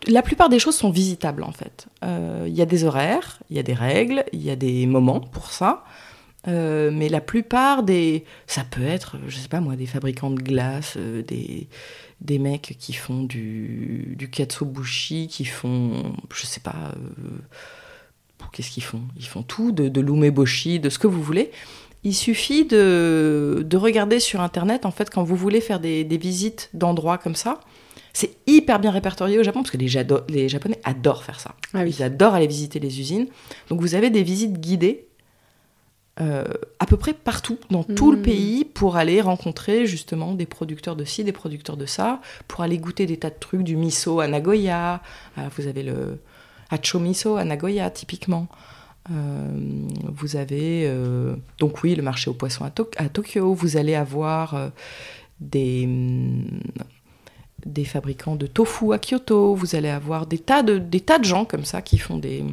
la 0.06 0.20
plupart 0.20 0.48
des 0.48 0.58
choses 0.58 0.76
sont 0.76 0.90
visitables 0.90 1.44
en 1.44 1.52
fait. 1.52 1.86
Euh, 2.04 2.44
il 2.46 2.54
y 2.54 2.60
a 2.60 2.66
des 2.66 2.84
horaires, 2.84 3.38
il 3.48 3.56
y 3.56 3.58
a 3.58 3.62
des 3.62 3.74
règles, 3.74 4.24
il 4.32 4.42
y 4.42 4.50
a 4.50 4.56
des 4.56 4.86
moments 4.86 5.20
pour 5.20 5.50
ça. 5.50 5.84
mais 6.46 7.08
la 7.08 7.22
plupart 7.22 7.84
des... 7.84 8.24
Ça 8.46 8.64
peut 8.70 8.84
être, 8.84 9.16
je 9.28 9.38
sais 9.38 9.48
pas 9.48 9.60
moi, 9.60 9.76
des 9.76 9.86
fabricants 9.86 10.30
de 10.30 10.42
glace, 10.42 10.98
des, 10.98 11.68
des 12.24 12.38
mecs 12.38 12.76
qui 12.78 12.94
font 12.94 13.22
du, 13.22 14.14
du 14.18 14.28
katsubushi, 14.30 15.28
qui 15.28 15.44
font, 15.44 16.14
je 16.34 16.46
sais 16.46 16.60
pas, 16.60 16.92
euh, 16.96 17.28
qu'est-ce 18.52 18.70
qu'ils 18.70 18.82
font? 18.82 19.02
Ils 19.16 19.26
font 19.26 19.42
tout, 19.42 19.72
de, 19.72 19.88
de 19.88 20.00
l'umeboshi, 20.00 20.80
de 20.80 20.88
ce 20.88 20.98
que 20.98 21.06
vous 21.06 21.22
voulez. 21.22 21.50
Il 22.02 22.14
suffit 22.14 22.64
de, 22.64 23.64
de, 23.64 23.76
regarder 23.76 24.20
sur 24.20 24.40
Internet, 24.40 24.86
en 24.86 24.90
fait, 24.90 25.10
quand 25.10 25.22
vous 25.22 25.36
voulez 25.36 25.60
faire 25.60 25.80
des, 25.80 26.04
des 26.04 26.18
visites 26.18 26.70
d'endroits 26.74 27.18
comme 27.18 27.34
ça. 27.34 27.60
C'est 28.12 28.36
hyper 28.46 28.78
bien 28.78 28.90
répertorié 28.90 29.38
au 29.38 29.42
Japon, 29.42 29.62
parce 29.62 29.70
que 29.70 29.76
les, 29.76 29.90
les 30.28 30.48
Japonais 30.48 30.80
adorent 30.84 31.24
faire 31.24 31.40
ça. 31.40 31.56
Ah 31.72 31.82
oui. 31.82 31.94
Ils 31.98 32.02
adorent 32.02 32.34
aller 32.34 32.46
visiter 32.46 32.78
les 32.78 33.00
usines. 33.00 33.26
Donc 33.68 33.80
vous 33.80 33.94
avez 33.94 34.10
des 34.10 34.22
visites 34.22 34.60
guidées 34.60 35.08
euh, 36.20 36.44
à 36.78 36.86
peu 36.86 36.96
près 36.96 37.12
partout, 37.12 37.58
dans 37.70 37.82
tout 37.82 38.12
le 38.12 38.18
hmm. 38.18 38.22
pays, 38.22 38.64
pour 38.64 38.96
aller 38.96 39.20
rencontrer 39.20 39.84
justement 39.86 40.34
des 40.34 40.46
producteurs 40.46 40.94
de 40.94 41.04
ci, 41.04 41.24
des 41.24 41.32
producteurs 41.32 41.76
de 41.76 41.86
ça, 41.86 42.20
pour 42.46 42.60
aller 42.60 42.78
goûter 42.78 43.06
des 43.06 43.16
tas 43.16 43.30
de 43.30 43.38
trucs, 43.38 43.62
du 43.62 43.76
miso 43.76 44.20
à 44.20 44.28
Nagoya. 44.28 45.02
Euh, 45.38 45.48
vous 45.56 45.66
avez 45.66 45.82
le 45.82 46.20
hacho 46.70 47.00
miso 47.00 47.36
à 47.36 47.44
Nagoya, 47.44 47.90
typiquement. 47.90 48.46
Euh, 49.10 49.50
vous 50.08 50.36
avez 50.36 50.90
donc 51.58 51.82
oui 51.82 51.94
le 51.94 52.02
marché 52.02 52.30
aux 52.30 52.34
poissons 52.34 52.64
à, 52.64 52.72
à 52.96 53.08
Tokyo. 53.08 53.52
Vous 53.52 53.76
allez 53.76 53.94
avoir 53.94 54.70
des 55.40 55.88
des 57.66 57.84
fabricants 57.84 58.36
de 58.36 58.46
tofu 58.46 58.92
à 58.92 58.98
Kyoto. 58.98 59.54
Vous 59.54 59.74
allez 59.74 59.88
avoir 59.88 60.26
des 60.26 60.38
tas 60.38 60.62
de 60.62 60.78
des 60.78 61.00
tas 61.00 61.18
de 61.18 61.24
gens 61.24 61.44
comme 61.44 61.64
ça 61.64 61.82
qui 61.82 61.98
font 61.98 62.18
des 62.18 62.44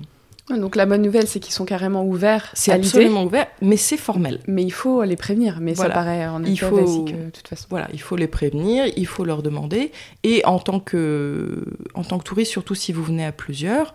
donc 0.49 0.75
la 0.75 0.85
bonne 0.85 1.01
nouvelle, 1.01 1.27
c'est 1.27 1.39
qu'ils 1.39 1.53
sont 1.53 1.65
carrément 1.65 2.05
ouverts. 2.05 2.49
C'est 2.53 2.71
absolument 2.71 3.23
ouvert, 3.23 3.47
mais 3.61 3.77
c'est 3.77 3.97
formel. 3.97 4.39
Mais 4.47 4.63
il 4.63 4.71
faut 4.71 5.03
les 5.03 5.15
prévenir. 5.15 5.59
Mais 5.61 5.75
ça 5.75 5.89
paraît 5.89 6.27
en 6.27 6.43
effet 6.43 6.51
il 6.51 6.57
faut, 6.57 6.75
basique 6.75 7.15
de 7.25 7.29
toute 7.29 7.47
façon. 7.47 7.67
Voilà, 7.69 7.87
il 7.93 8.01
faut 8.01 8.15
les 8.15 8.27
prévenir, 8.27 8.85
il 8.95 9.07
faut 9.07 9.23
leur 9.23 9.43
demander. 9.43 9.91
Et 10.23 10.43
en 10.45 10.59
tant 10.59 10.79
que, 10.79 11.63
en 11.93 12.03
tant 12.03 12.17
que 12.17 12.23
touriste, 12.23 12.51
surtout 12.51 12.75
si 12.75 12.91
vous 12.91 13.03
venez 13.03 13.25
à 13.25 13.31
plusieurs, 13.31 13.93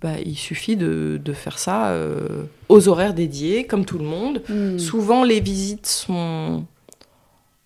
bah, 0.00 0.14
il 0.24 0.36
suffit 0.36 0.76
de, 0.76 1.20
de 1.22 1.32
faire 1.32 1.58
ça 1.58 1.90
euh, 1.90 2.44
aux 2.68 2.88
horaires 2.88 3.14
dédiés, 3.14 3.66
comme 3.66 3.84
tout 3.84 3.98
le 3.98 4.04
monde. 4.04 4.42
Hmm. 4.48 4.78
Souvent, 4.78 5.22
les 5.22 5.40
visites 5.40 5.86
sont 5.86 6.64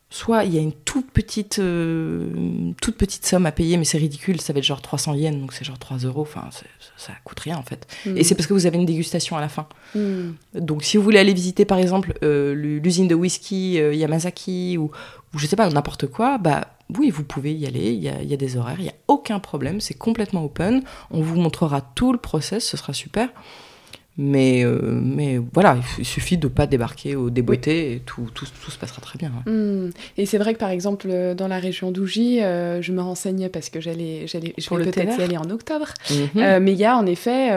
soit 0.09 0.45
il 0.45 0.55
y 0.55 0.59
a 0.59 0.61
une 0.61 0.73
toute 0.73 1.11
petite, 1.11 1.59
euh, 1.59 2.73
toute 2.81 2.97
petite 2.97 3.27
somme 3.27 3.45
à 3.45 3.53
payer, 3.53 3.77
mais 3.77 3.85
c'est 3.85 3.99
ridicule, 3.99 4.41
ça 4.41 4.53
va 4.53 4.61
être 4.61 4.65
genre 4.65 4.81
300 4.81 5.15
yens, 5.15 5.37
donc 5.37 5.53
c'est 5.53 5.65
genre 5.65 5.79
3 5.79 5.99
euros, 5.99 6.23
enfin 6.23 6.49
ça 6.97 7.13
coûte 7.25 7.41
rien 7.41 7.57
en 7.57 7.63
fait. 7.63 7.87
Mm. 8.07 8.17
Et 8.17 8.25
c'est 8.25 8.37
parce 8.37 8.47
que 8.47 8.55
vous 8.55 8.67
avez 8.67 8.77
une 8.77 8.87
dégustation 8.87 9.37
à 9.37 9.41
la 9.41 9.49
fin. 9.49 9.67
Mm. 9.95 10.31
Donc 10.55 10.85
si 10.85 10.97
vous 10.97 11.03
voulez 11.03 11.19
aller 11.19 11.35
visiter 11.35 11.65
par 11.65 11.79
exemple 11.79 12.15
euh, 12.23 12.55
l'usine 12.55 13.09
de 13.09 13.17
whisky 13.17 13.81
euh, 13.81 13.93
Yamazaki 13.95 14.79
ou, 14.79 14.93
ou 15.35 15.39
je 15.39 15.47
sais 15.47 15.57
pas, 15.57 15.69
n'importe 15.69 16.07
quoi, 16.07 16.39
bah 16.39 16.69
oui, 16.97 17.11
vous 17.11 17.25
pouvez 17.25 17.53
y 17.53 17.67
aller, 17.67 17.93
il 17.93 18.03
y 18.03 18.09
a, 18.09 18.23
il 18.23 18.31
y 18.31 18.35
a 18.35 18.37
des 18.37 18.57
horaires, 18.57 18.79
il 18.79 18.85
n'y 18.85 18.91
a 18.91 18.95
aucun 19.09 19.41
problème, 19.41 19.81
c'est 19.81 19.95
complètement 19.95 20.45
open. 20.45 20.83
On 21.11 21.21
vous 21.21 21.37
montrera 21.37 21.81
tout 21.81 22.13
le 22.13 22.19
process, 22.19 22.65
ce 22.65 22.77
sera 22.77 22.93
super. 22.93 23.29
Mais, 24.19 24.65
euh, 24.65 24.79
mais 24.83 25.39
voilà, 25.53 25.79
il 25.99 26.05
suffit 26.07 26.39
de 26.39 26.49
pas 26.49 26.67
débarquer 26.67 27.17
au 27.17 27.29
débeauté 27.29 27.93
et 27.93 27.99
tout, 28.01 28.29
tout, 28.35 28.47
tout, 28.47 28.71
se 28.71 28.79
passera 28.79 29.03
très 29.03 29.19
bien. 29.19 29.31
Ouais. 29.47 29.53
Mmh. 29.53 29.91
Et 30.17 30.25
c'est 30.25 30.39
vrai 30.39 30.55
que 30.55 30.59
par 30.59 30.71
exemple, 30.71 31.09
euh, 31.11 31.35
dans 31.35 31.49
la 31.49 31.59
région 31.59 31.91
d'Ougy, 31.91 32.43
euh, 32.43 32.81
je 32.81 32.93
me 32.93 33.03
renseignais 33.03 33.51
parce 33.51 33.69
que 33.69 33.79
j'allais, 33.81 34.27
j'allais, 34.27 34.55
je 34.57 34.75
vais 34.75 34.85
peut-être 34.91 35.19
y 35.19 35.23
aller 35.23 35.37
en 35.37 35.51
octobre. 35.51 35.89
Mhm. 36.11 36.29
Euh, 36.43 36.61
mais 36.61 36.73
il 36.73 36.79
y 36.79 36.87
a 36.87 36.97
en 36.97 37.05
effet 37.05 37.51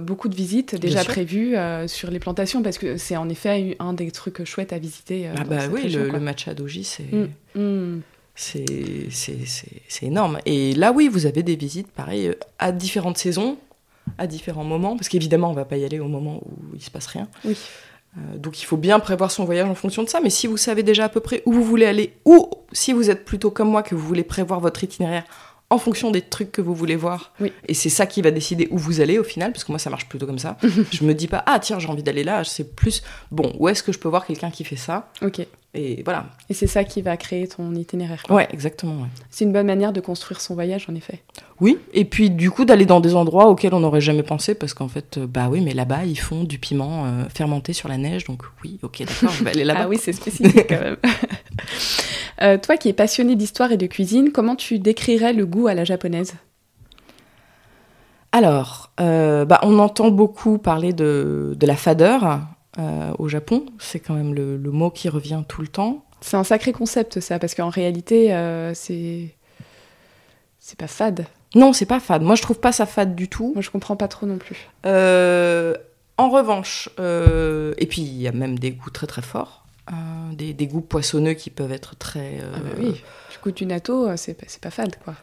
beaucoup 0.00 0.28
de 0.28 0.34
visites 0.34 0.74
déjà 0.74 1.04
prévues 1.04 1.54
sur 1.86 2.10
les 2.10 2.18
plantations 2.18 2.62
parce 2.62 2.78
que 2.78 2.96
c'est 2.96 3.16
en 3.16 3.28
effet 3.28 3.76
un 3.78 3.92
des 3.92 4.10
trucs 4.10 4.44
chouettes 4.44 4.72
à 4.72 4.78
visiter. 4.78 5.28
ah 5.36 5.44
bah 5.44 5.56
oui, 5.70 5.82
région, 5.82 6.04
le, 6.04 6.10
le 6.12 6.20
matcha 6.20 6.54
doji, 6.54 6.84
c'est 6.84 7.04
Mm. 7.12 7.28
Mm. 7.60 8.00
c'est 8.34 8.64
c'est- 9.10 10.02
énorme. 10.06 10.38
Et 10.46 10.74
là, 10.74 10.92
oui, 10.92 11.08
vous 11.08 11.26
avez 11.26 11.42
des 11.42 11.56
visites, 11.56 11.88
pareil, 11.88 12.32
à 12.58 12.72
différentes 12.72 13.18
saisons, 13.18 13.56
à 14.18 14.26
différents 14.26 14.64
moments, 14.64 14.96
parce 14.96 15.08
qu'évidemment, 15.08 15.50
on 15.50 15.54
va 15.54 15.64
pas 15.64 15.76
y 15.76 15.84
aller 15.84 16.00
au 16.00 16.08
moment 16.08 16.40
où 16.44 16.74
il 16.74 16.82
se 16.82 16.90
passe 16.90 17.06
rien. 17.06 17.28
Oui. 17.44 17.56
Euh, 18.16 18.38
donc 18.38 18.62
il 18.62 18.64
faut 18.64 18.76
bien 18.76 18.98
prévoir 18.98 19.30
son 19.30 19.44
voyage 19.44 19.68
en 19.68 19.74
fonction 19.74 20.02
de 20.02 20.08
ça, 20.08 20.20
mais 20.22 20.30
si 20.30 20.46
vous 20.46 20.56
savez 20.56 20.82
déjà 20.82 21.04
à 21.04 21.08
peu 21.08 21.20
près 21.20 21.42
où 21.44 21.52
vous 21.52 21.64
voulez 21.64 21.86
aller, 21.86 22.14
ou 22.24 22.50
si 22.72 22.92
vous 22.92 23.10
êtes 23.10 23.24
plutôt 23.24 23.50
comme 23.50 23.68
moi, 23.68 23.82
que 23.82 23.94
vous 23.94 24.06
voulez 24.06 24.24
prévoir 24.24 24.60
votre 24.60 24.82
itinéraire 24.82 25.24
en 25.70 25.78
fonction 25.78 26.10
des 26.10 26.22
trucs 26.22 26.52
que 26.52 26.62
vous 26.62 26.74
voulez 26.74 26.96
voir, 26.96 27.32
Oui. 27.40 27.52
et 27.66 27.74
c'est 27.74 27.88
ça 27.88 28.06
qui 28.06 28.22
va 28.22 28.30
décider 28.30 28.68
où 28.70 28.78
vous 28.78 29.00
allez 29.00 29.18
au 29.18 29.24
final, 29.24 29.52
parce 29.52 29.64
que 29.64 29.72
moi 29.72 29.78
ça 29.78 29.90
marche 29.90 30.08
plutôt 30.08 30.26
comme 30.26 30.38
ça, 30.38 30.56
je 30.92 31.04
me 31.04 31.12
dis 31.14 31.26
pas, 31.28 31.42
ah 31.46 31.58
tiens, 31.58 31.78
j'ai 31.78 31.88
envie 31.88 32.02
d'aller 32.04 32.22
là, 32.24 32.44
c'est 32.44 32.76
plus, 32.76 33.02
bon, 33.32 33.52
où 33.58 33.68
est-ce 33.68 33.82
que 33.82 33.90
je 33.92 33.98
peux 33.98 34.08
voir 34.08 34.26
quelqu'un 34.26 34.50
qui 34.50 34.64
fait 34.64 34.76
ça? 34.76 35.10
Ok. 35.22 35.40
Et 35.78 36.02
voilà. 36.04 36.28
Et 36.48 36.54
c'est 36.54 36.66
ça 36.68 36.84
qui 36.84 37.02
va 37.02 37.18
créer 37.18 37.46
ton 37.48 37.74
itinéraire. 37.74 38.22
quoi. 38.22 38.36
Ouais, 38.36 38.48
exactement. 38.50 39.02
ouais. 39.02 39.08
C'est 39.28 39.44
une 39.44 39.52
bonne 39.52 39.66
manière 39.66 39.92
de 39.92 40.00
construire 40.00 40.40
son 40.40 40.54
voyage 40.54 40.86
en 40.88 40.94
effet. 40.94 41.20
Oui, 41.60 41.76
et 41.92 42.06
puis 42.06 42.30
du 42.30 42.50
coup 42.50 42.64
d'aller 42.64 42.86
dans 42.86 43.00
des 43.00 43.14
endroits 43.14 43.48
auxquels 43.48 43.74
on 43.74 43.80
n'aurait 43.80 44.00
jamais 44.00 44.22
pensé, 44.22 44.54
parce 44.54 44.72
qu'en 44.72 44.88
fait, 44.88 45.18
euh, 45.18 45.26
bah 45.26 45.48
oui, 45.50 45.60
mais 45.60 45.74
là-bas, 45.74 46.04
ils 46.06 46.18
font 46.18 46.44
du 46.44 46.58
piment 46.58 47.04
euh, 47.04 47.24
fermenté 47.34 47.74
sur 47.74 47.88
la 47.90 47.98
neige, 47.98 48.24
donc 48.24 48.42
oui, 48.64 48.78
ok, 48.82 49.00
d'accord, 49.00 49.30
je 49.36 49.44
vais 49.44 49.50
aller 49.50 49.64
là-bas. 49.64 49.80
Ah 49.82 49.88
oui, 49.88 49.98
c'est 50.00 50.12
spécifique 50.14 50.66
quand 50.66 50.80
même. 50.80 50.96
Euh, 52.42 52.58
toi 52.58 52.76
qui 52.76 52.88
es 52.88 52.92
passionné 52.92 53.36
d'histoire 53.36 53.72
et 53.72 53.76
de 53.76 53.86
cuisine, 53.86 54.32
comment 54.32 54.56
tu 54.56 54.78
décrirais 54.78 55.32
le 55.32 55.46
goût 55.46 55.66
à 55.66 55.74
la 55.74 55.84
japonaise? 55.84 56.34
Alors, 58.32 58.92
euh, 59.00 59.44
bah, 59.44 59.60
on 59.62 59.78
entend 59.78 60.10
beaucoup 60.10 60.58
parler 60.58 60.92
de, 60.92 61.54
de 61.58 61.66
la 61.66 61.76
fadeur 61.76 62.40
euh, 62.78 63.12
au 63.18 63.28
Japon, 63.28 63.66
c'est 63.78 64.00
quand 64.00 64.14
même 64.14 64.34
le, 64.34 64.56
le 64.56 64.70
mot 64.70 64.90
qui 64.90 65.08
revient 65.08 65.42
tout 65.48 65.62
le 65.62 65.68
temps. 65.68 66.04
C'est 66.20 66.36
un 66.36 66.44
sacré 66.44 66.72
concept 66.72 67.20
ça, 67.20 67.38
parce 67.38 67.54
qu'en 67.54 67.68
réalité, 67.68 68.28
c'est 68.74 69.34
c'est 70.58 70.78
pas 70.78 70.88
fade. 70.88 71.26
Non, 71.54 71.72
c'est 71.72 71.86
pas 71.86 72.00
fade, 72.00 72.22
moi 72.22 72.34
je 72.34 72.42
trouve 72.42 72.58
pas 72.58 72.72
ça 72.72 72.86
fade 72.86 73.14
du 73.14 73.28
tout. 73.28 73.52
Moi, 73.54 73.62
je 73.62 73.70
comprends 73.70 73.96
pas 73.96 74.08
trop 74.08 74.26
non 74.26 74.38
plus. 74.38 74.68
Euh, 74.84 75.74
en 76.18 76.30
revanche, 76.30 76.88
euh, 76.98 77.74
et 77.78 77.86
puis 77.86 78.02
il 78.02 78.20
y 78.20 78.26
a 78.26 78.32
même 78.32 78.58
des 78.58 78.72
goûts 78.72 78.90
très 78.90 79.06
très 79.06 79.22
forts, 79.22 79.65
des, 80.32 80.52
des 80.52 80.66
goûts 80.66 80.80
poissonneux 80.80 81.34
qui 81.34 81.50
peuvent 81.50 81.72
être 81.72 81.96
très... 81.96 82.38
euh, 82.40 82.52
Ah 82.54 82.58
bah 82.58 82.70
oui. 82.78 82.90
Du 83.30 83.38
coup, 83.42 83.50
du 83.52 83.66
natto, 83.66 84.08
euh, 84.08 84.14
c'est 84.16 84.34
pas, 84.34 84.46
pas 84.60 84.70
fade 84.70 84.96
quoi. 85.04 85.14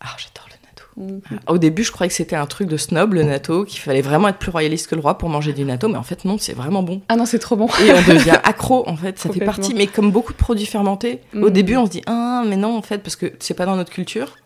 Ah, 0.00 0.08
j'adore 0.18 0.48
le 0.48 0.56
natto. 0.66 1.20
Mhm. 1.30 1.40
Au 1.46 1.58
début, 1.58 1.84
je 1.84 1.92
croyais 1.92 2.08
que 2.08 2.14
c'était 2.14 2.34
un 2.36 2.46
truc 2.46 2.66
de 2.68 2.76
snob, 2.76 3.14
le 3.14 3.22
natto, 3.22 3.64
qu'il 3.64 3.80
fallait 3.80 4.00
vraiment 4.02 4.28
être 4.28 4.38
plus 4.38 4.50
royaliste 4.50 4.88
que 4.88 4.94
le 4.94 5.00
roi 5.00 5.18
pour 5.18 5.28
manger 5.28 5.52
du 5.52 5.64
natto, 5.64 5.88
mais 5.88 5.98
en 5.98 6.02
fait, 6.02 6.24
non, 6.24 6.38
c'est 6.38 6.54
vraiment 6.54 6.82
bon. 6.82 7.02
Ah 7.08 7.16
non, 7.16 7.26
c'est 7.26 7.38
trop 7.38 7.56
bon. 7.56 7.66
Et 7.84 7.92
on 7.92 8.02
devient 8.14 8.38
accro, 8.42 8.88
en 8.88 8.96
fait, 8.96 9.18
ça 9.18 9.30
fait 9.30 9.44
partie. 9.44 9.74
Mais 9.74 9.86
comme 9.86 10.10
beaucoup 10.10 10.32
de 10.32 10.38
produits 10.38 10.66
fermentés, 10.66 11.20
au 11.34 11.48
Mm. 11.48 11.50
début, 11.50 11.76
on 11.76 11.86
se 11.86 11.90
dit, 11.90 12.02
ah, 12.06 12.42
mais 12.46 12.56
non, 12.56 12.76
en 12.76 12.82
fait, 12.82 12.98
parce 12.98 13.16
que 13.16 13.32
c'est 13.38 13.54
pas 13.54 13.66
dans 13.66 13.76
notre 13.76 13.92
culture. 13.92 14.36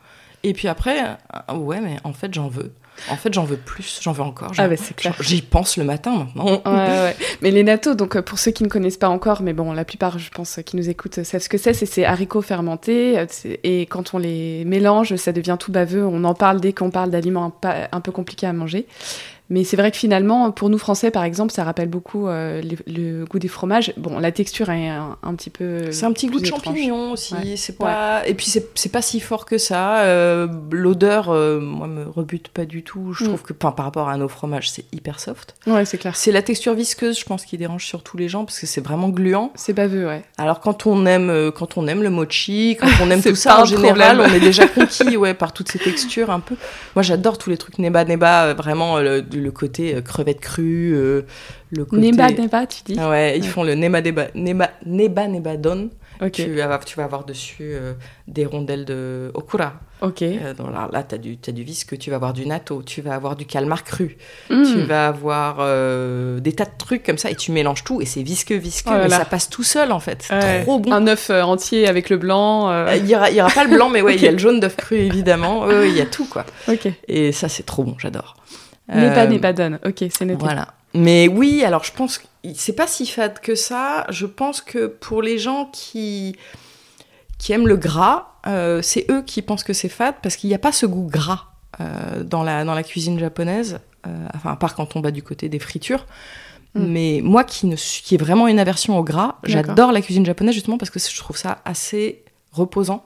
Et 0.44 0.52
puis 0.52 0.68
après, 0.68 1.16
ah, 1.32 1.56
ouais, 1.56 1.80
mais 1.80 1.96
en 2.04 2.12
fait, 2.12 2.32
j'en 2.32 2.46
veux. 2.48 2.72
En 3.10 3.16
fait, 3.16 3.34
j'en 3.34 3.42
veux 3.42 3.56
plus, 3.56 3.98
j'en 4.02 4.12
veux 4.12 4.22
encore. 4.22 4.52
Ah 4.56 4.68
bah 4.68 4.76
c'est 4.76 4.94
clair. 4.94 5.16
J'y 5.18 5.42
pense 5.42 5.76
le 5.76 5.82
matin 5.82 6.28
maintenant. 6.36 6.62
Ouais, 6.64 7.02
ouais. 7.02 7.16
Mais 7.42 7.50
les 7.50 7.64
natto, 7.64 7.96
donc 7.96 8.14
euh, 8.14 8.22
pour 8.22 8.38
ceux 8.38 8.52
qui 8.52 8.62
ne 8.62 8.68
connaissent 8.68 8.98
pas 8.98 9.08
encore, 9.08 9.42
mais 9.42 9.52
bon, 9.52 9.72
la 9.72 9.84
plupart, 9.84 10.20
je 10.20 10.30
pense, 10.30 10.58
euh, 10.58 10.62
qui 10.62 10.76
nous 10.76 10.88
écoutent 10.88 11.18
euh, 11.18 11.24
savent 11.24 11.40
ce 11.42 11.48
que 11.48 11.58
c'est. 11.58 11.72
C'est 11.74 11.86
ces 11.86 12.04
haricots 12.04 12.40
fermentés. 12.40 13.18
euh, 13.18 13.26
Et 13.64 13.86
quand 13.86 14.14
on 14.14 14.18
les 14.18 14.64
mélange, 14.64 15.16
ça 15.16 15.32
devient 15.32 15.56
tout 15.58 15.72
baveux. 15.72 16.06
On 16.06 16.22
en 16.22 16.34
parle 16.34 16.60
dès 16.60 16.72
qu'on 16.72 16.90
parle 16.90 17.10
d'aliments 17.10 17.52
un 17.90 18.00
peu 18.00 18.12
compliqués 18.12 18.46
à 18.46 18.52
manger. 18.52 18.86
Mais 19.50 19.62
c'est 19.62 19.76
vrai 19.76 19.90
que 19.90 19.96
finalement, 19.98 20.50
pour 20.52 20.70
nous 20.70 20.78
Français, 20.78 21.10
par 21.10 21.22
exemple, 21.22 21.52
ça 21.52 21.64
rappelle 21.64 21.88
beaucoup 21.88 22.28
euh, 22.28 22.62
le, 22.62 22.76
le 23.20 23.24
goût 23.26 23.38
des 23.38 23.48
fromages. 23.48 23.92
Bon, 23.98 24.18
la 24.18 24.32
texture 24.32 24.70
est 24.70 24.88
un, 24.88 25.18
un 25.22 25.34
petit 25.34 25.50
peu. 25.50 25.92
C'est 25.92 26.06
un 26.06 26.12
petit 26.12 26.28
goût 26.28 26.40
de 26.40 26.46
champignon 26.46 27.12
aussi. 27.12 27.34
Ouais. 27.34 27.56
C'est 27.56 27.76
pas. 27.76 28.26
Et 28.26 28.32
puis 28.32 28.46
c'est 28.46 28.88
pas 28.92 29.02
si 29.02 29.20
fort 29.20 29.44
que 29.44 29.58
ça. 29.58 29.98
Euh, 29.98 30.48
L'odeur, 30.70 31.28
euh, 31.28 31.60
moi, 31.60 31.86
me 31.86 32.08
rebute 32.08 32.48
pas 32.48 32.64
du 32.64 32.82
tout. 32.82 33.12
Je 33.12 33.24
Mm. 33.24 33.28
trouve 33.28 33.42
que 33.42 33.52
par 33.52 33.76
rapport 33.76 34.08
à 34.08 34.16
nos 34.16 34.28
fromages, 34.28 34.70
c'est 34.70 34.84
hyper 34.92 35.20
soft. 35.20 35.54
Ouais, 35.66 35.84
c'est 35.84 35.98
clair. 35.98 36.16
C'est 36.16 36.32
la 36.32 36.42
texture 36.42 36.72
visqueuse, 36.74 37.18
je 37.18 37.24
pense, 37.24 37.44
qui 37.44 37.58
dérange 37.58 37.84
surtout 37.84 38.16
les 38.16 38.28
gens 38.28 38.44
parce 38.46 38.58
que 38.58 38.66
c'est 38.66 38.80
vraiment 38.80 39.10
gluant. 39.10 39.52
C'est 39.56 39.72
baveux, 39.74 40.06
ouais. 40.06 40.22
Alors 40.38 40.60
quand 40.60 40.86
on 40.86 41.04
aime, 41.04 41.28
euh, 41.28 41.50
quand 41.50 41.76
on 41.76 41.86
aime 41.86 42.02
le 42.02 42.10
mochi, 42.10 42.76
quand 42.80 42.88
on 43.02 43.10
aime 43.10 43.22
tout 43.22 43.34
ça, 43.34 43.60
en 43.60 43.64
général, 43.66 44.20
on 44.20 44.32
est 44.32 44.40
déjà 44.40 44.66
conquis, 44.66 45.16
ouais, 45.18 45.34
par 45.34 45.52
toutes 45.52 45.70
ces 45.70 45.78
textures 45.78 46.30
un 46.30 46.40
peu. 46.40 46.56
Moi, 46.96 47.02
j'adore 47.02 47.36
tous 47.36 47.50
les 47.50 47.58
trucs 47.58 47.78
neba 47.78 48.04
neba, 48.06 48.54
vraiment 48.54 48.98
le, 49.00 49.22
le 49.40 49.50
côté 49.50 49.94
euh, 49.94 50.00
crevette 50.00 50.40
crue, 50.40 50.92
euh, 50.94 51.22
le 51.70 51.84
côté. 51.84 52.02
Neba, 52.10 52.30
neba, 52.30 52.66
tu 52.66 52.82
dis 52.84 52.96
Ah 52.98 53.10
ouais, 53.10 53.36
ils 53.38 53.46
font 53.46 53.62
le 53.64 53.74
neba 53.74 54.00
neba 54.00 54.26
neba 54.34 54.70
neba 54.86 55.26
neba 55.28 55.56
don. 55.56 55.90
Ok, 56.22 56.30
Tu 56.30 56.54
vas, 56.54 56.78
tu 56.78 56.94
vas 56.96 57.04
avoir 57.04 57.24
dessus 57.24 57.56
euh, 57.74 57.92
des 58.28 58.46
rondelles 58.46 58.84
de 58.84 59.32
okura. 59.34 59.72
ok. 60.00 60.22
Euh, 60.22 60.54
dans 60.54 60.70
la- 60.70 60.88
là, 60.92 61.02
tu 61.02 61.16
as 61.16 61.18
du, 61.18 61.36
t'as 61.38 61.50
du 61.50 61.64
visque, 61.64 61.98
tu 61.98 62.08
vas 62.10 62.16
avoir 62.16 62.32
du 62.32 62.46
natto, 62.46 62.84
tu 62.86 63.00
vas 63.02 63.16
avoir 63.16 63.34
du 63.34 63.46
calmar 63.46 63.82
cru, 63.82 64.16
Mm. 64.48 64.62
tu 64.62 64.80
vas 64.82 65.08
avoir 65.08 65.56
euh, 65.58 66.38
des 66.38 66.52
tas 66.52 66.66
de 66.66 66.70
trucs 66.78 67.02
comme 67.02 67.18
ça 67.18 67.32
et 67.32 67.34
tu 67.34 67.50
mélanges 67.50 67.82
tout 67.82 68.00
et 68.00 68.04
c'est 68.06 68.22
visqueux, 68.22 68.54
visqueux, 68.54 68.90
Oh 68.92 68.96
là 68.96 69.02
mais 69.02 69.08
là. 69.08 69.18
ça 69.18 69.24
passe 69.24 69.50
tout 69.50 69.64
seul 69.64 69.90
en 69.90 69.98
fait. 69.98 70.22
C'est 70.28 70.34
Ouais. 70.34 70.62
trop 70.62 70.78
bon. 70.78 70.92
Un 70.92 71.04
œuf 71.08 71.30
entier 71.30 71.88
avec 71.88 72.08
le 72.10 72.16
blanc. 72.16 72.70
Il 72.94 73.06
y 73.10 73.16
aura, 73.16 73.30
aura 73.32 73.50
pas 73.50 73.64
le 73.64 73.74
blanc, 73.74 73.88
mais 73.90 74.00
ouais, 74.00 74.14
il 74.14 74.22
y 74.22 74.28
a 74.28 74.30
le 74.38 74.38
jaune 74.38 74.60
d'œuf 74.60 74.76
cru 74.76 74.94
évidemment. 74.98 75.68
Il 75.82 75.96
y 75.96 76.00
a 76.00 76.06
tout 76.06 76.26
quoi. 76.26 76.46
Ok. 76.68 76.86
Et 77.08 77.32
ça, 77.32 77.48
c'est 77.48 77.64
trop 77.66 77.82
bon, 77.82 77.96
j'adore. 77.98 78.36
N'est 78.88 79.14
pas, 79.14 79.24
Euh, 79.24 79.26
n'est 79.28 79.38
pas 79.38 79.52
donne. 79.52 79.78
Ok, 79.84 80.04
c'est 80.10 80.24
noté. 80.24 80.38
Voilà. 80.40 80.74
Mais 80.94 81.26
oui, 81.28 81.64
alors 81.64 81.82
je 81.84 81.92
pense 81.92 82.18
que 82.18 82.24
c'est 82.54 82.74
pas 82.76 82.86
si 82.86 83.06
fade 83.06 83.40
que 83.40 83.54
ça. 83.54 84.06
Je 84.10 84.26
pense 84.26 84.60
que 84.60 84.86
pour 84.86 85.22
les 85.22 85.38
gens 85.38 85.66
qui, 85.72 86.36
qui 87.38 87.52
aiment 87.52 87.66
le 87.66 87.76
gras, 87.76 88.34
euh, 88.46 88.82
c'est 88.82 89.06
eux 89.10 89.22
qui 89.22 89.42
pensent 89.42 89.64
que 89.64 89.72
c'est 89.72 89.88
fade 89.88 90.14
parce 90.22 90.36
qu'il 90.36 90.48
n'y 90.48 90.54
a 90.54 90.58
pas 90.58 90.70
ce 90.72 90.86
goût 90.86 91.06
gras 91.06 91.46
euh, 91.80 92.22
dans, 92.22 92.42
la, 92.42 92.64
dans 92.64 92.74
la 92.74 92.82
cuisine 92.84 93.18
japonaise, 93.18 93.80
euh, 94.06 94.26
enfin, 94.34 94.52
à 94.52 94.56
part 94.56 94.74
quand 94.74 94.94
on 94.96 95.00
va 95.00 95.10
du 95.10 95.22
côté 95.22 95.48
des 95.48 95.58
fritures. 95.58 96.06
Mm. 96.74 96.86
Mais 96.86 97.20
moi 97.24 97.42
qui, 97.44 97.66
ne, 97.66 97.74
suis- 97.76 98.02
qui 98.02 98.14
ai 98.14 98.18
vraiment 98.18 98.46
une 98.46 98.58
aversion 98.58 98.96
au 98.98 99.02
gras, 99.02 99.38
j'adore 99.44 99.90
la 99.92 100.00
cuisine 100.02 100.26
japonaise 100.26 100.54
justement 100.54 100.78
parce 100.78 100.90
que 100.90 100.98
je 101.00 101.16
trouve 101.18 101.36
ça 101.36 101.58
assez 101.64 102.24
reposant. 102.52 103.04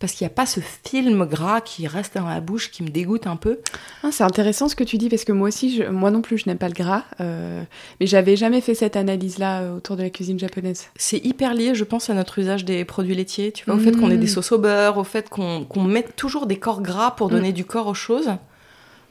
Parce 0.00 0.12
qu'il 0.12 0.24
n'y 0.24 0.30
a 0.30 0.34
pas 0.34 0.46
ce 0.46 0.60
film 0.60 1.24
gras 1.26 1.60
qui 1.60 1.88
reste 1.88 2.14
dans 2.16 2.28
la 2.28 2.40
bouche, 2.40 2.70
qui 2.70 2.84
me 2.84 2.88
dégoûte 2.88 3.26
un 3.26 3.34
peu. 3.34 3.58
Ah, 4.04 4.10
c'est 4.12 4.22
intéressant 4.22 4.68
ce 4.68 4.76
que 4.76 4.84
tu 4.84 4.96
dis 4.96 5.08
parce 5.08 5.24
que 5.24 5.32
moi 5.32 5.48
aussi, 5.48 5.74
je- 5.76 5.82
moi 5.90 6.12
non 6.12 6.22
plus, 6.22 6.38
je 6.38 6.44
n'aime 6.46 6.56
pas 6.58 6.68
le 6.68 6.74
gras. 6.74 7.02
euh, 7.20 7.64
mais 7.98 8.06
j'avais 8.06 8.36
jamais 8.36 8.60
fait 8.60 8.76
cette 8.76 8.94
analyse-là 8.94 9.62
euh, 9.62 9.76
autour 9.76 9.96
de 9.96 10.02
la 10.04 10.10
cuisine 10.10 10.38
japonaise. 10.38 10.86
C'est 10.94 11.18
hyper 11.24 11.52
lié, 11.52 11.74
je 11.74 11.82
pense, 11.82 12.10
à 12.10 12.14
notre 12.14 12.38
usage 12.38 12.64
des 12.64 12.84
produits 12.84 13.16
laitiers, 13.16 13.50
tu 13.50 13.64
vois, 13.64 13.74
au 13.74 13.78
fait 13.78 13.90
qu'on 13.90 14.08
ait 14.12 14.16
des 14.16 14.26
Mm. 14.26 14.28
sauces 14.28 14.52
au 14.52 14.58
beurre, 14.58 14.98
au 14.98 15.04
fait 15.04 15.28
qu'on 15.28 15.66
mette 15.82 16.14
toujours 16.14 16.46
des 16.46 16.60
corps 16.60 16.80
gras 16.80 17.10
pour 17.10 17.28
donner 17.28 17.52
du 17.52 17.64
corps 17.64 17.88
aux 17.88 17.94
choses. 17.94 18.30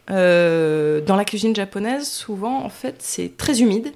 Euh, 0.10 1.02
dans 1.02 1.16
la 1.18 1.26
cuisine 1.26 1.54
japonaise, 1.56 2.08
souvent, 2.10 2.64
en 2.64 2.70
fait, 2.70 2.96
c'est 3.00 3.36
très 3.36 3.62
humide. 3.62 3.92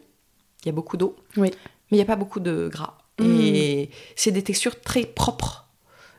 Il 0.64 0.68
y 0.68 0.70
a 0.70 0.74
beaucoup 0.74 0.98
d'eau, 0.98 1.16
Oui. 1.38 1.52
mais 1.52 1.54
il 1.92 1.96
n'y 1.96 2.02
a 2.02 2.06
pas 2.06 2.18
beaucoup 2.18 2.40
de 2.42 2.68
gras. 2.70 2.98
Mm. 3.20 3.40
Et 3.40 3.90
c'est 4.18 4.32
des 4.32 4.42
textures 4.44 4.80
très 4.82 5.04
propres. 5.06 5.68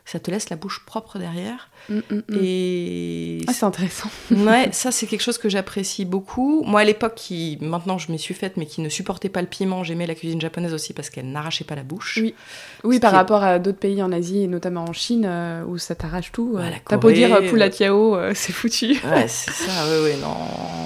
Ça 0.05 0.19
te 0.19 0.29
laisse 0.29 0.49
la 0.49 0.57
bouche 0.57 0.83
propre 0.85 1.17
derrière. 1.17 1.69
Mm, 1.87 1.95
mm, 2.09 2.15
mm. 2.27 2.37
Et 2.41 3.37
Ah, 3.47 3.53
c'est 3.53 3.65
intéressant. 3.65 4.09
ouais, 4.31 4.67
ça 4.73 4.91
c'est 4.91 5.07
quelque 5.07 5.21
chose 5.21 5.37
que 5.37 5.47
j'apprécie 5.47 6.03
beaucoup. 6.03 6.61
Moi 6.65 6.81
à 6.81 6.83
l'époque, 6.83 7.15
qui 7.15 7.57
maintenant 7.61 7.97
je 7.97 8.11
m'y 8.11 8.19
suis 8.19 8.33
faite, 8.33 8.57
mais 8.57 8.65
qui 8.65 8.81
ne 8.81 8.89
supportait 8.89 9.29
pas 9.29 9.41
le 9.41 9.47
piment, 9.47 9.83
j'aimais 9.85 10.05
la 10.05 10.13
cuisine 10.15 10.41
japonaise 10.41 10.73
aussi 10.73 10.91
parce 10.93 11.09
qu'elle 11.09 11.31
n'arrachait 11.31 11.63
pas 11.63 11.75
la 11.75 11.83
bouche. 11.83 12.19
Oui. 12.21 12.35
Oui, 12.83 12.99
par 12.99 13.13
est- 13.13 13.17
rapport 13.17 13.43
à 13.43 13.59
d'autres 13.59 13.79
pays 13.79 14.03
en 14.03 14.11
Asie, 14.11 14.41
et 14.43 14.47
notamment 14.47 14.83
en 14.83 14.91
Chine, 14.93 15.23
euh, 15.25 15.63
où 15.65 15.77
ça 15.77 15.95
t'arrache 15.95 16.33
tout. 16.33 16.55
Euh, 16.57 16.69
T'as 16.87 16.97
beau 16.97 17.11
dire 17.11 17.33
euh, 17.33 17.49
Poulatiao, 17.49 18.17
euh, 18.17 18.31
c'est 18.35 18.51
foutu. 18.51 18.99
Ouais, 19.05 19.27
c'est 19.29 19.51
ça, 19.51 19.87
ouais, 19.87 20.03
ouais. 20.03 20.17
Non, 20.17 20.35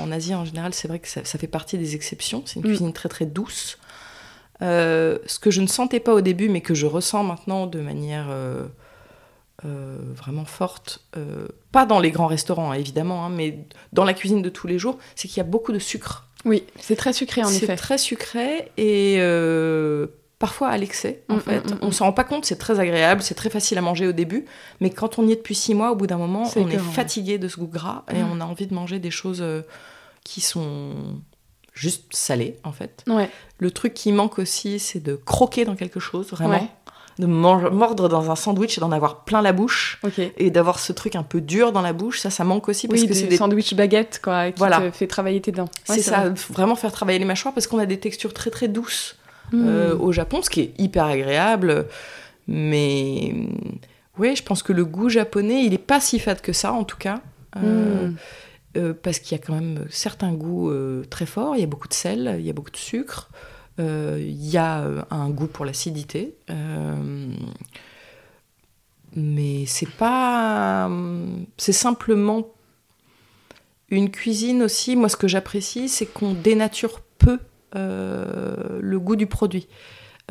en 0.03 0.11
Asie, 0.11 0.35
en 0.35 0.45
général, 0.45 0.75
c'est 0.75 0.87
vrai 0.87 0.99
que 0.99 1.07
ça, 1.07 1.21
ça 1.23 1.39
fait 1.39 1.47
partie 1.47 1.79
des 1.79 1.95
exceptions. 1.95 2.43
C'est 2.45 2.57
une 2.59 2.65
Mm. 2.65 2.69
cuisine 2.69 2.93
très, 2.93 3.09
très 3.09 3.25
douce. 3.25 3.79
Euh, 4.61 5.17
ce 5.25 5.39
que 5.39 5.51
je 5.51 5.61
ne 5.61 5.67
sentais 5.67 5.99
pas 5.99 6.13
au 6.13 6.21
début, 6.21 6.49
mais 6.49 6.61
que 6.61 6.73
je 6.73 6.85
ressens 6.85 7.23
maintenant 7.23 7.67
de 7.67 7.79
manière 7.79 8.27
euh, 9.65 9.97
vraiment 10.15 10.45
forte, 10.45 11.03
euh, 11.17 11.47
pas 11.71 11.85
dans 11.85 11.99
les 11.99 12.11
grands 12.11 12.27
restaurants, 12.27 12.71
hein, 12.71 12.75
évidemment, 12.75 13.25
hein, 13.25 13.29
mais 13.29 13.65
dans 13.93 14.03
la 14.05 14.13
cuisine 14.13 14.41
de 14.41 14.49
tous 14.49 14.67
les 14.67 14.77
jours, 14.77 14.97
c'est 15.15 15.27
qu'il 15.27 15.37
y 15.37 15.41
a 15.41 15.43
beaucoup 15.45 15.71
de 15.71 15.79
sucre. 15.79 16.27
Oui, 16.45 16.63
c'est 16.79 16.95
très 16.95 17.13
sucré 17.13 17.41
en 17.43 17.47
C'est 17.47 17.63
effet. 17.63 17.75
très 17.75 17.97
sucré 17.97 18.71
et 18.77 19.15
euh, 19.19 20.07
parfois 20.39 20.67
à 20.69 20.77
l'excès, 20.77 21.23
en 21.29 21.37
Mm, 21.37 21.39
fait. 21.41 21.59
mm, 21.69 21.73
mm, 21.73 21.79
On 21.81 21.87
mm. 21.87 21.91
s'en 21.91 22.05
rend 22.05 22.13
pas 22.13 22.23
compte, 22.23 22.45
c'est 22.45 22.57
très 22.57 22.79
agréable, 22.79 23.23
c'est 23.23 23.33
très 23.35 23.49
facile 23.49 23.77
à 23.79 23.81
manger 23.81 24.07
au 24.07 24.11
début, 24.11 24.45
mais 24.79 24.91
quand 24.91 25.17
on 25.17 25.27
y 25.27 25.31
est 25.31 25.37
depuis 25.37 25.55
six 25.55 25.73
mois, 25.73 25.91
au 25.91 25.95
bout 25.95 26.07
d'un 26.07 26.17
moment, 26.17 26.45
C'est 26.45 26.59
on 26.61 26.67
est 26.67 26.73
écœurant, 26.73 26.91
fatigué 26.91 27.37
de 27.39 27.47
ce 27.47 27.57
goût 27.57 27.67
gras 27.67 28.03
et 28.13 28.21
Mm. 28.21 28.29
on 28.33 28.41
a 28.41 28.45
envie 28.45 28.67
de 28.67 28.73
manger 28.75 28.99
des 28.99 29.11
choses 29.11 29.43
qui 30.23 30.41
sont 30.41 30.93
juste 31.73 32.05
salées, 32.11 32.57
en 32.63 32.71
fait. 32.71 33.03
Ouais. 33.07 33.29
Le 33.59 33.71
truc 33.71 33.93
qui 33.93 34.11
manque 34.11 34.39
aussi, 34.39 34.77
c'est 34.79 34.99
de 34.99 35.15
croquer 35.15 35.65
dans 35.65 35.75
quelque 35.75 35.99
chose, 35.99 36.27
vraiment. 36.29 36.59
Ouais. 36.59 36.69
De 37.19 37.25
mordre 37.25 38.09
dans 38.09 38.29
un 38.29 38.35
sandwich 38.35 38.77
et 38.77 38.81
d'en 38.81 38.91
avoir 38.91 39.23
plein 39.23 39.41
la 39.41 39.51
bouche. 39.51 39.99
Et 40.37 40.51
d'avoir 40.51 40.77
ce 40.79 40.93
truc 40.93 41.15
un 41.15 41.23
peu 41.23 41.41
dur 41.41 41.71
dans 41.71 41.81
la 41.81 41.91
bouche, 41.93 42.19
ça, 42.19 42.29
ça 42.29 42.43
manque 42.43 42.69
aussi 42.69 42.87
parce 42.87 43.01
Oui, 43.01 43.07
que 43.07 43.13
c'est 43.15 43.25
des 43.27 43.37
sandwich 43.37 43.73
baguettes, 43.73 44.19
quoi, 44.23 44.51
qui 44.51 44.59
Voilà. 44.59 44.79
te 44.81 44.91
fait 44.91 45.07
travailler 45.07 45.41
tes 45.41 45.51
dents. 45.51 45.65
Ouais, 45.89 45.95
c'est 45.95 46.01
ça, 46.03 46.29
vrai. 46.29 46.33
vraiment 46.51 46.75
faire 46.75 46.91
travailler 46.91 47.17
les 47.19 47.25
mâchoires 47.25 47.53
parce 47.55 47.65
qu'on 47.65 47.79
a 47.79 47.87
des 47.87 47.99
textures 47.99 48.33
très 48.33 48.51
très 48.51 48.67
douces 48.67 49.15
Mm. 49.51 49.65
euh, 49.67 49.97
au 49.97 50.11
Japon, 50.11 50.41
ce 50.43 50.49
qui 50.49 50.59
est 50.59 50.73
hyper 50.77 51.05
agréable. 51.05 51.87
Mais 52.47 53.33
oui, 54.17 54.35
je 54.35 54.43
pense 54.43 54.61
que 54.63 54.73
le 54.73 54.85
goût 54.85 55.09
japonais, 55.09 55.63
il 55.65 55.73
est 55.73 55.77
pas 55.77 55.99
si 55.99 56.19
fade 56.19 56.41
que 56.41 56.53
ça 56.53 56.73
en 56.73 56.83
tout 56.83 56.97
cas. 56.97 57.21
Euh, 57.55 58.09
Mm. 58.09 58.15
euh, 58.77 58.93
parce 59.01 59.19
qu'il 59.19 59.37
y 59.37 59.41
a 59.41 59.43
quand 59.43 59.53
même 59.53 59.85
certains 59.89 60.33
goûts 60.33 60.71
très 61.09 61.25
forts. 61.25 61.55
Il 61.55 61.61
y 61.61 61.63
a 61.63 61.67
beaucoup 61.67 61.87
de 61.87 61.93
sel, 61.93 62.35
il 62.39 62.45
y 62.45 62.49
a 62.49 62.53
beaucoup 62.53 62.71
de 62.71 62.77
sucre, 62.77 63.29
il 63.79 64.49
y 64.49 64.57
a 64.57 64.81
euh, 64.81 65.03
un 65.11 65.29
goût 65.29 65.47
pour 65.47 65.65
l'acidité. 65.65 66.35
euh, 66.49 67.31
mais 69.15 69.65
c'est 69.65 69.89
pas. 69.89 70.89
C'est 71.57 71.73
simplement 71.73 72.47
une 73.89 74.11
cuisine 74.11 74.61
aussi. 74.63 74.95
Moi, 74.95 75.09
ce 75.09 75.17
que 75.17 75.27
j'apprécie, 75.27 75.89
c'est 75.89 76.05
qu'on 76.05 76.33
dénature 76.33 77.01
peu 77.17 77.39
euh, 77.75 78.79
le 78.79 78.99
goût 78.99 79.15
du 79.15 79.27
produit. 79.27 79.67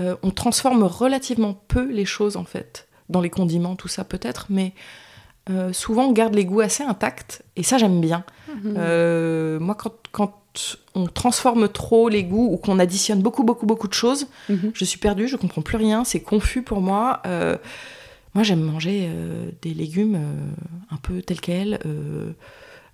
Euh, 0.01 0.15
on 0.23 0.31
transforme 0.31 0.83
relativement 0.83 1.55
peu 1.55 1.91
les 1.91 2.05
choses 2.05 2.37
en 2.37 2.45
fait, 2.45 2.87
dans 3.09 3.21
les 3.21 3.31
condiments, 3.31 3.77
tout 3.77 3.89
ça 3.89 4.05
peut-être, 4.05 4.47
mais 4.51 4.75
euh, 5.49 5.73
souvent 5.73 6.07
on 6.07 6.13
garde 6.13 6.35
les 6.35 6.45
goûts 6.45 6.61
assez 6.61 6.83
intacts 6.83 7.43
et 7.57 7.63
ça 7.63 7.79
j'aime 7.79 8.01
bien. 8.01 8.25
Mhm. 8.49 8.75
Euh, 8.77 9.59
moi, 9.59 9.75
quand, 9.75 9.95
quand 10.13 10.43
on 10.95 11.07
transforme 11.07 11.69
trop 11.69 12.09
les 12.09 12.25
goûts 12.25 12.49
ou 12.53 12.57
qu'on 12.57 12.79
additionne 12.79 13.21
beaucoup, 13.21 13.45
beaucoup, 13.45 13.67
beaucoup 13.67 13.89
de 13.89 13.95
choses, 13.95 14.27
Mhm. 14.49 14.71
je 14.75 14.85
suis 14.85 14.99
perdue, 14.99 15.29
je 15.29 15.37
comprends 15.37 15.63
plus 15.63 15.77
rien, 15.77 16.05
c'est 16.05 16.21
confus 16.21 16.63
pour 16.63 16.81
moi. 16.81 17.21
Euh, 17.27 17.57
moi, 18.35 18.43
j'aime 18.45 18.61
manger 18.61 19.07
euh, 19.09 19.51
des 19.63 19.73
légumes 19.75 20.17
euh, 20.17 20.95
un 20.95 20.97
peu 20.97 21.23
tels 21.23 21.41
quels, 21.41 21.79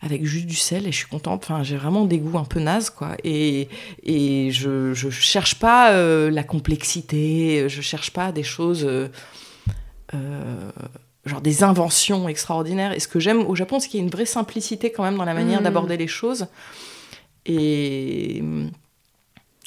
avec 0.05 0.25
juste 0.25 0.47
du 0.47 0.57
sel, 0.57 0.87
et 0.87 0.93
je 0.93 0.97
suis 0.97 1.07
contente. 1.09 1.45
Enfin, 1.45 1.63
j'ai 1.63 1.77
vraiment 1.77 2.05
des 2.07 2.19
goûts 2.19 2.37
un 2.39 2.45
peu 2.45 2.59
nazes, 2.61 2.91
quoi. 2.91 3.11
Et, 3.23 3.69
et 4.03 4.51
je, 4.51 4.93
je 4.95 5.11
cherche 5.11 5.55
pas 5.57 5.93
la 6.29 6.43
complexité, 6.43 7.67
je 7.69 7.81
cherche 7.83 8.11
pas 8.11 8.33
des 8.33 8.43
choses. 8.43 8.85
genre 11.25 11.41
des 11.41 11.63
inventions 11.63 12.29
extraordinaires. 12.29 12.93
Et 12.93 12.99
ce 13.01 13.07
que 13.09 13.21
j'aime 13.21 13.47
au 13.47 13.55
Japon, 13.55 13.79
c'est 13.79 13.89
qu'il 13.89 14.01
y 14.01 14.03
a 14.03 14.05
une 14.05 14.11
vraie 14.11 14.27
simplicité 14.27 14.91
quand 14.91 15.05
même 15.05 15.17
dans 15.17 15.25
la 15.25 15.35
manière 15.35 15.61
Mm. 15.61 15.65
d'aborder 15.65 15.97
les 15.97 16.09
choses. 16.09 16.47
Et 17.47 18.43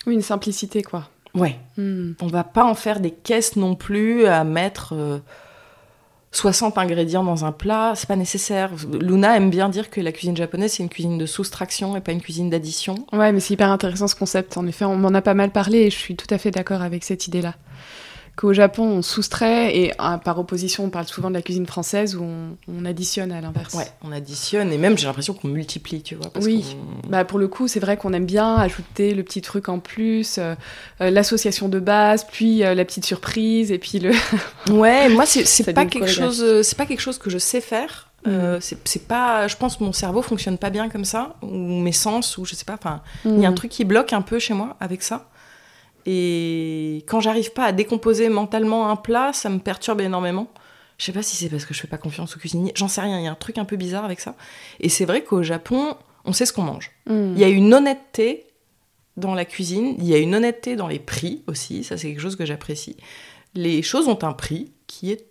Oui, 0.08 0.14
une 0.14 0.22
simplicité, 0.22 0.82
quoi. 0.84 1.10
ouais, 1.34 1.58
Mm. 1.78 2.14
on 2.22 2.28
va 2.28 2.44
pas 2.44 2.64
en 2.64 2.76
faire 2.76 3.00
des 3.00 3.12
caisses 3.12 3.56
non 3.58 3.76
plus 3.76 4.26
à 4.28 4.44
mettre 4.46 4.94
euh, 4.94 5.20
60 6.32 6.78
ingrédients 6.78 7.24
dans 7.24 7.44
un 7.46 7.52
plat, 7.52 7.94
c'est 7.96 8.08
pas 8.08 8.16
nécessaire. 8.16 8.72
Luna 9.02 9.36
aime 9.38 9.50
bien 9.50 9.68
dire 9.70 9.90
que 9.90 10.00
la 10.02 10.12
cuisine 10.12 10.36
japonaise 10.38 10.74
c'est 10.74 10.84
une 10.84 10.90
cuisine 10.90 11.18
de 11.18 11.26
soustraction 11.26 11.96
et 11.98 12.02
pas 12.02 12.12
une 12.12 12.22
cuisine 12.22 12.50
d'addition. 12.50 12.96
Ouais, 13.14 13.32
mais 13.32 13.40
c'est 13.40 13.54
hyper 13.54 13.70
intéressant 13.72 14.08
ce 14.08 14.16
concept. 14.16 14.58
En 14.58 14.66
effet, 14.68 14.86
on 14.86 14.96
m'en 14.98 15.14
a 15.14 15.22
pas 15.22 15.34
mal 15.34 15.52
parlé 15.52 15.80
et 15.80 15.90
je 15.90 15.96
suis 15.98 16.16
tout 16.16 16.28
à 16.34 16.38
fait 16.38 16.52
d'accord 16.52 16.82
avec 16.82 17.04
cette 17.04 17.28
idée-là. 17.28 17.56
Qu'au 18.36 18.52
Japon, 18.52 18.84
on 18.84 19.02
soustrait 19.02 19.78
et 19.78 19.94
ah, 19.98 20.20
par 20.22 20.38
opposition, 20.40 20.84
on 20.84 20.90
parle 20.90 21.06
souvent 21.08 21.30
de 21.30 21.36
la 21.36 21.42
cuisine 21.42 21.66
française 21.66 22.16
où 22.18 22.24
on, 22.24 22.58
on 22.68 22.84
additionne 22.86 23.32
à 23.32 23.40
l'inverse. 23.40 23.74
Ouais, 23.76 23.88
on 24.04 24.12
additionne 24.12 24.74
et 24.74 24.78
même 24.78 24.98
j'ai 24.98 25.08
l'impression 25.08 25.34
qu'on 25.34 25.48
multiplie, 25.48 26.02
tu 26.02 26.16
vois. 26.16 26.30
parce 26.30 26.46
Oui. 26.46 26.76
Bah 27.08 27.24
pour 27.24 27.40
le 27.40 27.48
coup, 27.48 27.70
c'est 27.70 27.80
vrai 27.80 27.96
qu'on 27.96 28.12
aime 28.12 28.26
bien 28.26 28.56
ajouter 28.56 29.14
le 29.14 29.24
petit 29.24 29.42
truc 29.42 29.70
en 29.70 29.80
plus, 29.80 30.38
euh, 30.38 30.54
euh, 31.00 31.10
l'association 31.12 31.70
de 31.70 31.80
base, 31.80 32.26
puis 32.30 32.64
euh, 32.66 32.76
la 32.76 32.84
petite 32.84 33.06
surprise, 33.06 33.72
et 33.72 33.78
puis 33.80 34.00
le. 34.00 34.12
Ouais, 34.70 35.08
moi 35.10 35.26
c'est 35.26 35.74
pas 35.74 35.86
quelque 35.86 36.08
chose, 36.08 36.62
c'est 36.64 36.78
pas 36.78 36.86
quelque 36.86 37.00
chose 37.02 37.18
que 37.18 37.30
je 37.30 37.38
sais 37.38 37.62
faire. 37.62 38.10
Euh, 38.28 38.58
c'est 38.60 38.78
c'est 38.88 39.08
pas, 39.08 39.48
je 39.48 39.56
pense 39.56 39.78
que 39.78 39.84
mon 39.84 39.94
cerveau 39.94 40.24
fonctionne 40.24 40.58
pas 40.58 40.72
bien 40.72 40.90
comme 40.90 41.06
ça 41.06 41.36
ou 41.44 41.48
mes 41.82 41.92
sens 41.92 42.38
ou 42.40 42.44
je 42.46 42.56
sais 42.56 42.66
pas. 42.66 42.74
Enfin, 42.74 43.02
il 43.24 43.40
y 43.40 43.46
a 43.46 43.48
un 43.48 43.52
Mm. 43.52 43.56
truc 43.56 43.72
qui 43.72 43.86
bloque 43.86 44.14
un 44.14 44.22
peu 44.24 44.40
chez 44.40 44.56
moi 44.56 44.76
avec 44.80 45.04
ça. 45.04 45.30
Et 46.06 47.04
quand 47.08 47.20
j'arrive 47.20 47.52
pas 47.52 47.66
à 47.66 47.72
décomposer 47.72 48.30
mentalement 48.30 48.90
un 48.90 48.96
plat, 48.96 49.34
ça 49.34 49.50
me 49.50 49.60
perturbe 49.60 50.02
énormément. 50.02 50.48
Je 50.98 51.06
sais 51.06 51.12
pas 51.12 51.24
si 51.24 51.36
c'est 51.36 51.50
parce 51.50 51.66
que 51.66 51.74
je 51.74 51.82
fais 51.82 51.88
pas 51.88 51.98
confiance 51.98 52.36
au 52.36 52.40
cuisinier, 52.40 52.72
j'en 52.76 52.88
sais 52.88 53.02
rien, 53.02 53.20
il 53.20 53.26
y 53.26 53.28
a 53.28 53.32
un 53.32 53.36
truc 53.36 53.58
un 53.58 53.66
peu 53.66 53.76
bizarre 53.76 54.06
avec 54.06 54.20
ça. 54.20 54.36
Et 54.80 54.88
c'est 54.88 55.06
vrai 55.06 55.24
qu'au 55.24 55.44
Japon, 55.44 55.96
on 56.24 56.32
sait 56.32 56.46
ce 56.46 56.54
qu'on 56.54 56.64
mange. 56.64 56.92
Mm. 57.08 57.34
Il 57.34 57.40
y 57.40 57.44
a 57.44 57.50
une 57.50 57.74
honnêteté 57.74 58.46
dans 59.18 59.34
la 59.34 59.46
cuisine, 59.46 59.96
il 59.98 60.06
y 60.06 60.14
a 60.14 60.18
une 60.18 60.36
honnêteté 60.36 60.76
dans 60.76 60.88
les 60.88 61.00
prix 61.00 61.44
aussi, 61.48 61.84
ça 61.84 61.98
c'est 61.98 62.08
quelque 62.08 62.22
chose 62.22 62.36
que 62.36 62.46
j'apprécie. 62.46 62.98
Les 63.56 63.82
choses 63.82 64.08
ont 64.08 64.24
un 64.24 64.34
prix 64.34 64.72
qui 64.88 65.12
est 65.12 65.26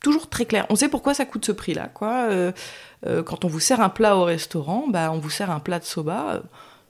toujours 0.00 0.28
très 0.28 0.46
clair. 0.46 0.66
On 0.70 0.76
sait 0.76 0.88
pourquoi 0.88 1.14
ça 1.14 1.24
coûte 1.24 1.44
ce 1.44 1.52
prix-là, 1.52 1.88
quoi. 1.88 2.28
Euh, 2.30 2.52
euh, 3.06 3.22
quand 3.22 3.44
on 3.44 3.48
vous 3.48 3.60
sert 3.60 3.80
un 3.80 3.88
plat 3.88 4.16
au 4.16 4.24
restaurant, 4.24 4.86
bah 4.88 5.10
on 5.12 5.18
vous 5.18 5.30
sert 5.30 5.50
un 5.50 5.60
plat 5.60 5.78
de 5.78 5.84
soba. 5.84 6.34
euh, 6.34 6.40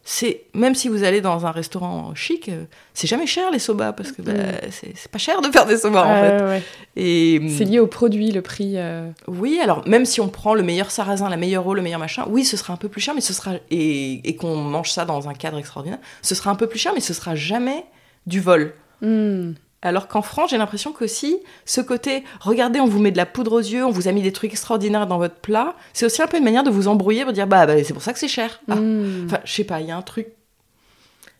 C'est 0.08 0.42
même 0.54 0.76
si 0.76 0.88
vous 0.88 1.02
allez 1.02 1.20
dans 1.20 1.46
un 1.46 1.50
restaurant 1.50 2.14
chic, 2.14 2.48
euh, 2.48 2.62
c'est 2.94 3.08
jamais 3.08 3.26
cher 3.26 3.50
les 3.50 3.58
soba 3.58 3.92
parce 3.92 4.12
que 4.12 4.22
bah, 4.22 4.32
Mm. 4.34 4.70
c'est 4.94 5.10
pas 5.10 5.18
cher 5.18 5.40
de 5.40 5.48
faire 5.50 5.66
des 5.66 5.76
soba 5.78 6.04
en 6.06 6.14
fait. 6.22 6.44
ouais. 6.44 6.62
Et 6.94 7.42
C'est 7.58 7.64
lié 7.64 7.80
au 7.80 7.88
produit, 7.88 8.30
le 8.30 8.40
prix. 8.40 8.74
euh, 8.76 9.10
oui, 9.26 9.58
alors 9.60 9.86
même 9.88 10.04
si 10.04 10.20
on 10.20 10.28
prend 10.28 10.54
le 10.54 10.62
meilleur 10.62 10.92
sarrasin, 10.92 11.28
la 11.28 11.36
meilleure 11.36 11.66
eau, 11.66 11.74
le 11.74 11.82
meilleur 11.82 11.98
machin, 11.98 12.24
oui, 12.28 12.44
ce 12.44 12.56
sera 12.56 12.72
un 12.72 12.76
peu 12.76 12.88
plus 12.88 13.00
cher, 13.00 13.14
mais 13.16 13.20
ce 13.20 13.32
sera 13.32 13.54
et, 13.72 14.20
et 14.28 14.36
qu'on 14.36 14.54
mange 14.54 14.92
ça 14.92 15.04
dans 15.04 15.28
un 15.28 15.34
cadre 15.34 15.58
extraordinaire, 15.58 15.98
ce 16.22 16.36
sera 16.36 16.50
un 16.52 16.54
peu 16.54 16.68
plus 16.68 16.78
cher, 16.78 16.92
mais 16.94 17.00
ce 17.00 17.12
sera 17.12 17.34
jamais 17.34 17.84
du 18.26 18.40
vol. 18.40 18.74
mm. 19.02 19.54
Alors 19.82 20.08
qu'en 20.08 20.22
France, 20.22 20.50
j'ai 20.50 20.58
l'impression 20.58 20.92
qu'aussi, 20.92 21.38
ce 21.64 21.80
côté, 21.80 22.24
regardez, 22.40 22.80
on 22.80 22.86
vous 22.86 22.98
met 22.98 23.12
de 23.12 23.16
la 23.16 23.26
poudre 23.26 23.52
aux 23.52 23.60
yeux, 23.60 23.84
on 23.84 23.90
vous 23.90 24.08
a 24.08 24.12
mis 24.12 24.22
des 24.22 24.32
trucs 24.32 24.50
extraordinaires 24.50 25.06
dans 25.06 25.18
votre 25.18 25.36
plat, 25.36 25.76
c'est 25.92 26.06
aussi 26.06 26.22
un 26.22 26.26
peu 26.26 26.38
une 26.38 26.44
manière 26.44 26.64
de 26.64 26.70
vous 26.70 26.88
embrouiller, 26.88 27.24
pour 27.24 27.32
dire, 27.32 27.46
bah, 27.46 27.66
bah, 27.66 27.82
c'est 27.84 27.92
pour 27.92 28.02
ça 28.02 28.12
que 28.12 28.18
c'est 28.18 28.28
cher. 28.28 28.60
Ah. 28.68 28.76
Mm. 28.76 29.26
Enfin, 29.26 29.40
je 29.44 29.52
sais 29.52 29.64
pas, 29.64 29.80
il 29.80 29.86
y 29.86 29.90
a 29.90 29.96
un 29.96 30.02
truc. 30.02 30.28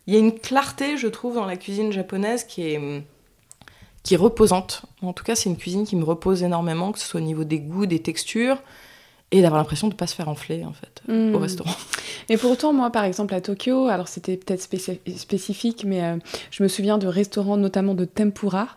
Il 0.07 0.15
y 0.15 0.17
a 0.17 0.21
une 0.21 0.39
clarté, 0.39 0.97
je 0.97 1.09
trouve, 1.09 1.35
dans 1.35 1.47
la 1.47 1.57
cuisine 1.57 1.91
japonaise 1.91 2.45
qui 2.45 2.63
est, 2.63 3.05
qui 4.05 4.15
est 4.15 4.19
reposante. 4.19 4.83
En 5.03 5.13
tout 5.13 5.25
cas, 5.25 5.35
c'est 5.35 5.49
une 5.49 5.57
cuisine 5.57 5.85
qui 5.85 5.97
me 5.97 6.05
repose 6.05 6.45
énormément, 6.45 6.93
que 6.93 7.01
ce 7.01 7.07
soit 7.07 7.21
au 7.21 7.25
niveau 7.25 7.43
des 7.43 7.59
goûts, 7.59 7.87
des 7.87 8.01
textures, 8.01 8.63
et 9.33 9.43
d'avoir 9.43 9.61
l'impression 9.61 9.89
de 9.89 9.93
ne 9.93 9.97
pas 9.97 10.07
se 10.07 10.15
faire 10.15 10.29
enfler, 10.29 10.65
en 10.65 10.73
fait, 10.73 11.03
Mm. 11.09 11.35
au 11.35 11.39
restaurant. 11.39 11.75
Et 12.29 12.37
pourtant, 12.37 12.73
moi, 12.73 12.91
par 12.91 13.05
exemple, 13.05 13.35
à 13.35 13.41
Tokyo, 13.41 13.87
alors 13.89 14.09
c'était 14.09 14.37
peut-être 14.37 14.61
spéci- 14.63 14.99
spécifique, 15.17 15.85
mais 15.85 16.03
euh, 16.03 16.17
je 16.51 16.63
me 16.63 16.69
souviens 16.69 16.99
de 16.99 17.07
restaurants, 17.07 17.57
notamment 17.57 17.95
de 17.95 18.05
tempura, 18.05 18.69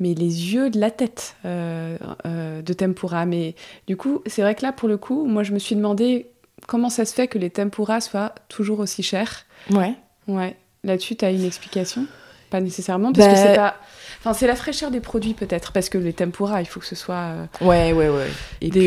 mais 0.00 0.14
les 0.14 0.54
yeux 0.54 0.70
de 0.70 0.80
la 0.80 0.90
tête 0.90 1.36
euh, 1.44 1.96
euh, 2.26 2.62
de 2.62 2.72
tempura. 2.72 3.26
Mais 3.26 3.54
du 3.86 3.96
coup, 3.96 4.22
c'est 4.26 4.42
vrai 4.42 4.54
que 4.54 4.62
là, 4.62 4.72
pour 4.72 4.88
le 4.88 4.96
coup, 4.96 5.26
moi, 5.26 5.42
je 5.42 5.52
me 5.52 5.58
suis 5.58 5.76
demandé 5.76 6.30
comment 6.66 6.88
ça 6.90 7.04
se 7.04 7.12
fait 7.14 7.28
que 7.28 7.38
les 7.38 7.50
tempura 7.50 8.00
soient 8.00 8.34
toujours 8.48 8.78
aussi 8.80 9.02
chers. 9.02 9.44
Ouais. 9.70 9.94
Ouais. 10.26 10.56
Là-dessus, 10.84 11.16
tu 11.16 11.24
as 11.24 11.30
une 11.30 11.44
explication? 11.44 12.06
Pas 12.50 12.60
nécessairement, 12.60 13.12
parce 13.12 13.26
que 13.28 13.32
Bah- 13.34 13.42
c'est 13.46 13.54
pas. 13.56 13.76
Enfin, 14.20 14.32
c'est 14.32 14.46
la 14.48 14.56
fraîcheur 14.56 14.90
des 14.90 14.98
produits, 15.00 15.34
peut-être, 15.34 15.70
parce 15.72 15.88
que 15.88 15.96
les 15.98 16.12
tempura, 16.12 16.60
il 16.60 16.66
faut 16.66 16.80
que 16.80 16.86
ce 16.86 16.96
soit 16.96 17.14
euh, 17.14 17.44
Ouais, 17.60 17.92
ouais, 17.92 18.08
ouais. 18.08 18.26
Et 18.60 18.68
des, 18.68 18.80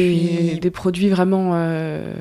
puis, 0.52 0.60
des 0.60 0.72
produits 0.72 1.08
vraiment 1.10 1.52
euh, 1.54 2.14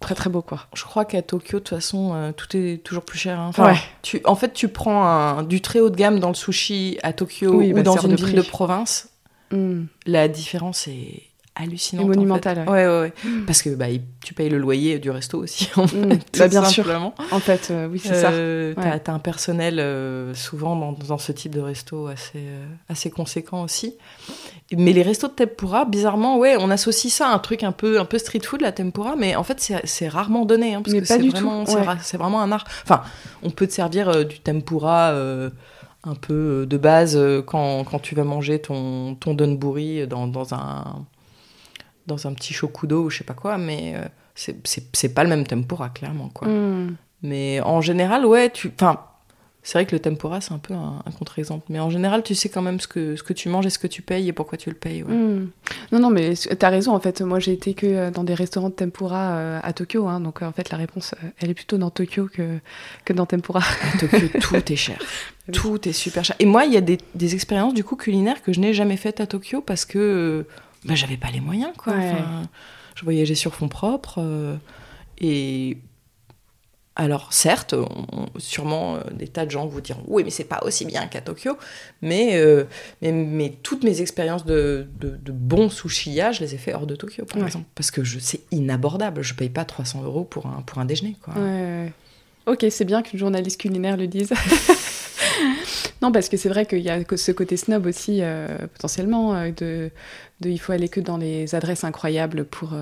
très 0.00 0.14
très 0.14 0.28
beaux, 0.28 0.42
quoi. 0.42 0.66
je 0.74 0.84
crois 0.84 1.04
qu'à 1.06 1.22
Tokyo, 1.22 1.58
de 1.58 1.64
toute 1.64 1.70
façon, 1.76 2.12
euh, 2.14 2.32
tout 2.32 2.54
est 2.56 2.82
toujours 2.84 3.04
plus 3.04 3.18
cher. 3.18 3.40
hein. 3.40 3.46
Enfin, 3.48 3.68
Ouais. 3.72 3.78
tu, 4.02 4.20
en 4.24 4.34
fait, 4.36 4.52
tu 4.52 4.68
prends 4.68 5.04
un, 5.06 5.42
du 5.42 5.62
très 5.62 5.80
haut 5.80 5.88
de 5.90 5.96
gamme 5.96 6.20
dans 6.20 6.28
le 6.28 6.34
sushi 6.34 6.98
à 7.02 7.12
Tokyo 7.14 7.50
Oui, 7.54 7.72
ou 7.72 7.76
bah, 7.76 7.82
dans 7.82 7.92
c'est 7.94 7.98
hors 8.00 8.04
une 8.06 8.16
de 8.16 8.24
ville 8.24 8.36
de 8.36 8.42
province, 8.42 9.08
Mm. 9.50 9.84
la 10.06 10.26
différence 10.28 10.88
est 10.88 11.22
hallucinante. 11.56 12.04
Et 12.06 12.08
en 12.08 12.12
fait. 12.12 12.16
monumentale, 12.18 12.58
ouais. 12.66 12.68
Ouais, 12.72 12.86
ouais, 12.86 13.00
ouais. 13.00 13.12
Parce 13.46 13.62
que 13.62 13.70
bah, 13.70 13.86
tu 14.24 14.34
payes 14.34 14.48
le 14.48 14.58
loyer 14.58 14.98
du 14.98 15.10
resto 15.10 15.38
aussi, 15.38 15.68
en 15.76 15.86
fait, 15.86 15.96
Mm. 15.96 16.18
tout 16.18 16.38
Bah, 16.40 16.48
bien 16.48 16.64
sûr. 16.64 17.12
En 17.30 17.38
fait, 17.38 17.68
euh, 17.70 17.86
oui, 17.88 18.00
c'est 18.02 18.14
ça. 18.20 18.30
Euh, 18.30 18.74
Ouais. 18.74 18.98
t'as 19.00 19.12
un 19.12 19.18
personnel 19.18 19.78
euh, 19.78 20.34
souvent 20.34 20.74
dans, 20.76 20.92
dans 20.92 21.18
ce 21.18 21.30
type 21.32 21.52
de 21.52 21.60
resto 21.60 22.06
assez, 22.08 22.42
assez 22.88 23.10
conséquent 23.10 23.62
aussi. 23.62 23.94
Mais 24.76 24.92
les 24.92 25.02
restos 25.02 25.28
de 25.28 25.34
tempura, 25.34 25.84
bizarrement, 25.84 26.38
ouais, 26.38 26.56
on 26.58 26.70
associe 26.70 27.12
ça 27.12 27.28
à 27.28 27.34
un 27.34 27.38
truc 27.38 27.62
un 27.62 27.72
peu, 27.72 28.00
un 28.00 28.04
peu 28.04 28.18
street 28.18 28.40
food, 28.44 28.60
la 28.62 28.72
tempura, 28.72 29.14
mais 29.14 29.36
en 29.36 29.44
fait, 29.44 29.70
c'est 29.84 30.08
rarement 30.08 30.44
donné. 30.46 30.74
hein, 30.74 30.82
parce 30.82 30.94
Mais 30.94 31.02
que 31.02 31.06
pas 31.08 31.18
du 31.18 31.28
vraiment, 31.30 31.64
tout, 31.64 31.70
c'est 31.70 31.76
ouais. 31.76 31.82
ra- 31.82 31.98
c'est 32.00 32.16
vraiment 32.16 32.40
un 32.40 32.50
art. 32.50 32.64
Enfin, 32.82 33.02
on 33.42 33.50
peut 33.50 33.66
te 33.68 33.72
servir 33.72 34.24
du 34.26 34.40
tempura 34.40 35.12
un 36.06 36.14
peu 36.20 36.66
de 36.68 36.76
base 36.76 37.18
quand, 37.46 37.84
quand 37.84 37.98
tu 38.00 38.14
vas 38.14 38.24
manger 38.24 38.58
ton, 38.60 39.14
ton 39.14 39.34
donburi 39.34 40.06
dans, 40.06 40.26
dans 40.26 40.52
un 40.54 41.06
dans 42.06 42.26
un 42.26 42.34
petit 42.34 42.52
shokudo 42.54 43.04
ou 43.04 43.10
je 43.10 43.18
sais 43.18 43.24
pas 43.24 43.34
quoi, 43.34 43.58
mais 43.58 43.94
euh, 43.96 44.04
c'est- 44.34 45.14
pas 45.14 45.22
le 45.22 45.30
même 45.30 45.46
tempura, 45.46 45.88
clairement, 45.90 46.28
quoi. 46.28 46.48
Mm. 46.48 46.96
Mais 47.22 47.60
en 47.62 47.80
général, 47.80 48.26
ouais, 48.26 48.50
tu. 48.50 48.70
Enfin, 48.74 49.00
C'est 49.66 49.78
vrai 49.78 49.86
que 49.86 49.92
le 49.92 49.98
tempura, 49.98 50.42
c'est 50.42 50.52
un 50.52 50.58
peu 50.58 50.74
un, 50.74 51.02
contre-exemple. 51.18 51.64
Mais 51.70 51.80
en 51.80 51.88
général, 51.88 52.22
tu 52.22 52.34
sais 52.34 52.50
quand 52.50 52.60
même 52.60 52.78
ce 52.80 52.86
que, 52.86 53.16
ce 53.16 53.22
que 53.22 53.32
tu 53.32 53.48
manges 53.48 53.64
et 53.64 53.70
ce 53.70 53.78
que 53.78 53.86
tu 53.86 54.02
payes 54.02 54.28
et 54.28 54.34
pourquoi 54.34 54.58
tu 54.58 54.68
le 54.68 54.76
payes. 54.76 55.02
Hmm. 55.02 55.48
Non, 55.90 56.00
non, 56.00 56.10
mais 56.10 56.34
tu 56.34 56.50
as 56.60 56.68
raison. 56.68 56.92
En 56.92 57.00
fait, 57.00 57.22
moi, 57.22 57.40
j'ai 57.40 57.52
été 57.54 57.72
que 57.72 57.86
euh, 57.86 58.10
dans 58.10 58.24
des 58.24 58.34
restaurants 58.34 58.68
de 58.68 58.74
tempura 58.74 59.36
euh, 59.36 59.60
à 59.62 59.72
Tokyo. 59.72 60.06
Hein, 60.06 60.20
donc, 60.20 60.42
en 60.42 60.52
fait, 60.52 60.68
la 60.68 60.76
réponse, 60.76 61.14
elle 61.38 61.48
est 61.48 61.54
plutôt 61.54 61.78
dans 61.78 61.88
Tokyo 61.88 62.28
que, 62.30 62.58
que 63.06 63.14
dans 63.14 63.24
tempura. 63.24 63.60
À 63.60 63.98
Tokyo, 63.98 64.28
tout 64.42 64.70
est 64.70 64.76
cher. 64.76 64.98
tout 65.50 65.88
est 65.88 65.94
super 65.94 66.26
cher. 66.26 66.36
Et 66.40 66.44
moi, 66.44 66.66
il 66.66 66.74
y 66.74 66.76
a 66.76 66.82
des, 66.82 66.98
des, 67.14 67.34
expériences, 67.34 67.72
du 67.72 67.84
coup, 67.84 67.96
culinaires 67.96 68.42
que 68.42 68.52
je 68.52 68.60
n'ai 68.60 68.74
jamais 68.74 68.98
faites 68.98 69.22
à 69.22 69.26
Tokyo 69.26 69.62
parce 69.62 69.86
que 69.86 70.44
bah, 70.84 70.94
j'avais 70.94 71.16
pas 71.16 71.30
les 71.30 71.40
moyens, 71.40 71.72
quoi. 71.76 71.94
je 72.94 73.04
voyageais 73.04 73.34
sur 73.34 73.54
fonds 73.54 73.68
propres. 73.68 74.20
et 75.18 75.78
alors 76.96 77.32
certes, 77.32 77.74
sûrement 78.36 78.96
euh, 78.96 79.00
des 79.12 79.26
tas 79.26 79.46
de 79.46 79.50
gens 79.50 79.66
vous 79.66 79.80
diront 79.80 80.04
oui 80.06 80.22
mais 80.22 80.30
c'est 80.30 80.44
pas 80.44 80.60
aussi 80.62 80.84
bien 80.84 81.06
qu'à 81.06 81.20
Tokyo, 81.20 81.58
mais, 82.02 82.36
euh, 82.36 82.64
mais, 83.02 83.52
toutes 83.62 83.82
mes 83.82 84.00
expériences 84.00 84.44
de, 84.44 84.86
de, 85.00 85.32
bons 85.32 85.68
sushiyas, 85.68 86.32
je 86.32 86.40
les 86.40 86.54
ai 86.54 86.58
fait 86.58 86.72
hors 86.72 86.86
de 86.86 86.94
Tokyo 86.94 87.24
par 87.24 87.44
exemple, 87.44 87.66
parce 87.74 87.90
que 87.90 88.04
c'est 88.04 88.42
inabordable, 88.52 89.22
je 89.22 89.34
paye 89.34 89.48
pas 89.48 89.64
300 89.64 90.04
euros 90.04 90.24
pour 90.24 90.46
un, 90.46 90.62
pour 90.62 90.78
un 90.78 90.84
déjeuner. 90.84 91.16
Quoi. 91.22 91.34
ok, 92.46 92.66
c'est 92.70 92.84
bien 92.84 93.02
qu'une 93.02 93.18
journaliste 93.18 93.60
culinaire 93.60 93.96
le 93.96 94.06
dise. 94.06 94.32
non, 96.02 96.12
parce 96.12 96.28
que 96.28 96.36
c'est 96.36 96.48
vrai 96.48 96.66
qu'il 96.66 96.80
y 96.80 96.90
a 96.90 97.00
ce 97.16 97.32
côté 97.32 97.56
snob 97.56 97.86
aussi, 97.86 98.18
euh, 98.22 98.46
potentiellement, 98.72 99.34
de, 99.48 99.90
de, 100.40 100.50
il 100.50 100.58
faut 100.58 100.72
aller 100.72 100.88
que 100.88 101.00
dans 101.00 101.16
les 101.16 101.54
adresses 101.54 101.84
incroyables 101.84 102.44
pour, 102.44 102.74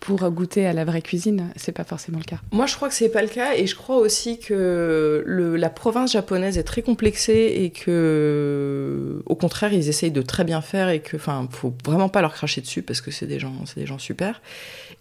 pour 0.00 0.28
goûter 0.30 0.66
à 0.66 0.72
la 0.72 0.84
vraie 0.84 1.02
cuisine, 1.02 1.50
c'est 1.56 1.72
pas 1.72 1.84
forcément 1.84 2.18
le 2.18 2.24
cas. 2.24 2.38
Moi, 2.50 2.66
je 2.66 2.74
crois 2.74 2.88
que 2.88 2.94
c'est 2.94 3.08
pas 3.08 3.22
le 3.22 3.28
cas, 3.28 3.54
et 3.54 3.66
je 3.66 3.76
crois 3.76 3.96
aussi 3.96 4.38
que 4.38 5.24
la 5.26 5.70
province 5.70 6.12
japonaise 6.12 6.58
est 6.58 6.64
très 6.64 6.82
complexée 6.82 7.54
et 7.58 7.70
que, 7.70 9.22
au 9.26 9.36
contraire, 9.36 9.72
ils 9.72 9.88
essayent 9.88 10.10
de 10.10 10.22
très 10.22 10.44
bien 10.44 10.60
faire 10.60 10.88
et 10.88 11.00
que, 11.00 11.16
enfin, 11.16 11.48
faut 11.50 11.72
vraiment 11.84 12.08
pas 12.08 12.20
leur 12.20 12.34
cracher 12.34 12.60
dessus 12.60 12.82
parce 12.82 13.00
que 13.00 13.10
c'est 13.10 13.26
des 13.26 13.38
gens, 13.38 13.54
c'est 13.64 13.80
des 13.80 13.86
gens 13.86 13.98
super. 13.98 14.42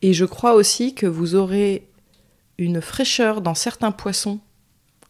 Et 0.01 0.13
je 0.13 0.25
crois 0.25 0.53
aussi 0.53 0.93
que 0.93 1.07
vous 1.07 1.35
aurez 1.35 1.87
une 2.57 2.81
fraîcheur 2.81 3.41
dans 3.41 3.55
certains 3.55 3.91
poissons 3.91 4.39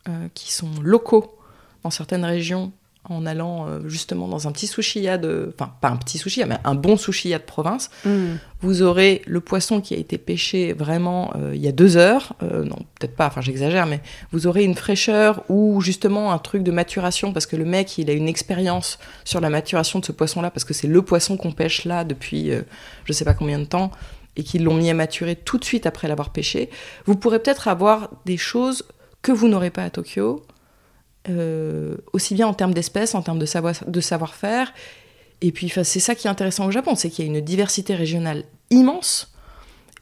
euh, 0.07 0.27
qui 0.33 0.51
sont 0.53 0.71
locaux 0.81 1.37
dans 1.83 1.89
certaines 1.89 2.25
régions 2.25 2.71
en 3.09 3.25
allant 3.25 3.67
euh, 3.67 3.79
justement 3.87 4.27
dans 4.27 4.47
un 4.47 4.51
petit 4.51 4.67
sushiya 4.67 5.17
de... 5.17 5.53
Enfin, 5.55 5.73
pas 5.81 5.89
un 5.89 5.97
petit 5.97 6.19
sushiya, 6.19 6.45
mais 6.45 6.57
un 6.63 6.75
bon 6.75 6.97
sushiya 6.97 7.39
de 7.39 7.43
province. 7.43 7.89
Mm. 8.05 8.33
Vous 8.61 8.83
aurez 8.83 9.23
le 9.25 9.39
poisson 9.39 9.81
qui 9.81 9.95
a 9.95 9.97
été 9.97 10.19
pêché 10.19 10.73
vraiment 10.73 11.33
euh, 11.35 11.55
il 11.55 11.61
y 11.61 11.67
a 11.67 11.71
deux 11.71 11.97
heures. 11.97 12.33
Euh, 12.43 12.63
non, 12.63 12.77
peut-être 12.99 13.15
pas, 13.15 13.25
enfin 13.25 13.41
j'exagère, 13.41 13.87
mais 13.87 14.01
vous 14.31 14.45
aurez 14.45 14.63
une 14.63 14.75
fraîcheur 14.75 15.43
ou 15.49 15.81
justement 15.81 16.31
un 16.31 16.37
truc 16.37 16.61
de 16.61 16.71
maturation 16.71 17.33
parce 17.33 17.47
que 17.47 17.55
le 17.55 17.65
mec, 17.65 17.97
il 17.97 18.09
a 18.09 18.13
une 18.13 18.27
expérience 18.27 18.99
sur 19.25 19.41
la 19.41 19.49
maturation 19.49 19.99
de 19.99 20.05
ce 20.05 20.11
poisson-là 20.11 20.51
parce 20.51 20.63
que 20.63 20.75
c'est 20.75 20.87
le 20.87 21.01
poisson 21.01 21.37
qu'on 21.37 21.51
pêche 21.51 21.85
là 21.85 22.03
depuis 22.03 22.51
je 23.05 23.13
sais 23.13 23.25
pas 23.25 23.33
combien 23.33 23.57
de 23.57 23.65
temps 23.65 23.91
et 24.35 24.43
qu'ils 24.43 24.63
l'ont 24.63 24.75
mis 24.75 24.89
à 24.89 24.93
maturer 24.93 25.35
tout 25.35 25.57
de 25.57 25.65
suite 25.65 25.85
après 25.85 26.07
l'avoir 26.07 26.29
pêché. 26.29 26.69
Vous 27.05 27.15
pourrez 27.15 27.39
peut-être 27.39 27.67
avoir 27.67 28.09
des 28.25 28.37
choses 28.37 28.83
que 29.21 29.31
vous 29.31 29.47
n'aurez 29.47 29.71
pas 29.71 29.83
à 29.83 29.89
Tokyo, 29.89 30.45
euh, 31.29 31.97
aussi 32.13 32.33
bien 32.33 32.47
en 32.47 32.53
termes 32.53 32.73
d'espèces, 32.73 33.15
en 33.15 33.21
termes 33.21 33.39
de, 33.39 33.45
savoir, 33.45 33.75
de 33.85 34.01
savoir-faire. 34.01 34.73
Et 35.41 35.51
puis, 35.51 35.69
c'est 35.69 35.99
ça 35.99 36.15
qui 36.15 36.27
est 36.27 36.29
intéressant 36.29 36.65
au 36.65 36.71
Japon, 36.71 36.95
c'est 36.95 37.09
qu'il 37.09 37.25
y 37.25 37.27
a 37.27 37.31
une 37.31 37.41
diversité 37.41 37.95
régionale 37.95 38.43
immense. 38.69 39.33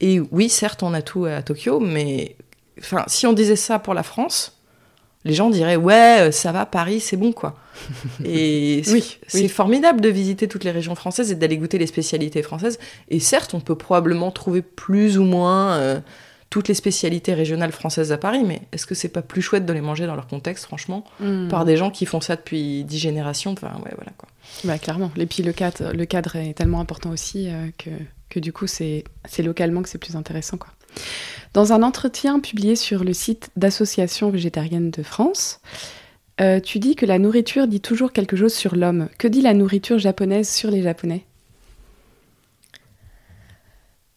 Et 0.02 0.20
oui, 0.32 0.50
certes, 0.50 0.84
on 0.84 0.94
a 0.94 1.02
tout 1.02 1.26
à 1.26 1.42
Tokyo, 1.42 1.80
mais 1.80 2.36
enfin, 2.80 3.04
si 3.08 3.28
on 3.28 3.34
disait 3.34 3.56
ça 3.56 3.80
pour 3.80 3.94
la 3.94 4.04
France, 4.04 4.60
les 5.26 5.34
gens 5.34 5.50
diraient 5.50 5.76
ouais, 5.76 6.22
euh, 6.22 6.32
ça 6.32 6.52
va, 6.52 6.66
Paris, 6.66 7.02
c'est 7.02 7.18
bon 7.18 7.34
quoi. 7.34 7.56
Et 8.26 8.82
oui, 8.88 9.20
c'est 9.28 9.48
formidable 9.50 10.00
de 10.00 10.10
visiter 10.10 10.48
toutes 10.48 10.64
les 10.64 10.72
régions 10.72 10.96
françaises 10.96 11.32
et 11.32 11.36
d'aller 11.36 11.58
goûter 11.58 11.78
les 11.78 11.88
spécialités 11.88 12.42
françaises. 12.42 12.80
Et 13.10 13.20
certes, 13.20 13.54
on 13.54 13.60
peut 13.60 13.76
probablement 13.76 14.32
trouver 14.32 14.62
plus 14.62 15.18
ou 15.18 15.24
moins 15.24 15.74
euh, 15.74 16.00
toutes 16.50 16.68
les 16.68 16.74
spécialités 16.74 17.34
régionales 17.34 17.72
françaises 17.72 18.12
à 18.12 18.18
Paris, 18.18 18.44
mais 18.44 18.62
est-ce 18.72 18.86
que 18.86 18.96
c'est 18.96 19.10
pas 19.10 19.22
plus 19.22 19.42
chouette 19.42 19.66
de 19.66 19.74
les 19.74 19.82
manger 19.82 20.08
dans 20.08 20.16
leur 20.16 20.28
contexte, 20.28 20.66
franchement, 20.66 21.04
hmm. 21.20 21.48
par 21.48 21.66
des 21.66 21.78
gens 21.78 21.92
qui 21.92 22.06
font 22.06 22.22
ça 22.22 22.36
depuis 22.36 22.84
dix 22.84 22.98
générations 22.98 23.52
Enfin, 23.52 23.72
ouais, 23.84 23.92
voilà 23.96 24.12
quoi. 24.18 24.30
Bah, 24.64 24.80
clairement. 24.80 25.12
Et 25.16 25.26
puis 25.28 25.44
le 25.44 25.54
cadre, 25.54 25.94
le 25.94 26.06
cadre 26.06 26.36
est 26.36 26.54
tellement 26.54 26.80
important 26.80 27.12
aussi 27.12 27.50
euh, 27.50 27.68
que, 27.78 27.92
que, 28.30 28.40
du 28.40 28.52
coup, 28.52 28.68
c'est 28.68 29.04
localement 29.40 29.84
que 29.84 29.90
c'est 29.90 30.00
plus 30.00 30.16
intéressant, 30.16 30.58
quoi. 30.58 30.70
Dans 31.54 31.74
un 31.74 31.84
entretien 31.84 32.40
publié 32.40 32.76
sur 32.76 33.04
le 33.04 33.14
site 33.14 33.50
d'Association 33.56 34.30
végétarienne 34.30 34.92
de 34.92 35.04
France, 35.04 35.62
euh, 36.42 36.60
tu 36.60 36.80
dis 36.80 36.96
que 36.96 37.06
la 37.06 37.20
nourriture 37.20 37.68
dit 37.68 37.82
toujours 37.82 38.12
quelque 38.12 38.36
chose 38.36 38.54
sur 38.54 38.76
l'homme. 38.76 39.10
Que 39.18 39.28
dit 39.28 39.42
la 39.42 39.54
nourriture 39.54 40.00
japonaise 40.00 40.50
sur 40.50 40.72
les 40.72 40.82
Japonais? 40.82 41.26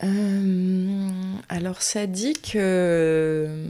Euh, 0.05 1.11
alors 1.48 1.82
ça 1.82 2.07
dit 2.07 2.34
que 2.34 3.66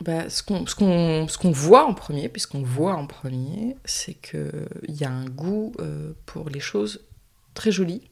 bah, 0.00 0.28
ce 0.28 0.42
qu'on 0.42 1.50
voit 1.50 1.86
en 1.86 1.94
premier, 1.94 2.28
puisqu'on 2.28 2.62
voit 2.62 2.94
en 2.94 3.06
premier, 3.06 3.76
c'est 3.84 4.14
qu'il 4.14 4.50
y 4.88 5.04
a 5.04 5.10
un 5.10 5.26
goût 5.26 5.72
euh, 5.80 6.12
pour 6.26 6.48
les 6.48 6.60
choses 6.60 7.04
très 7.54 7.70
jolies 7.70 8.02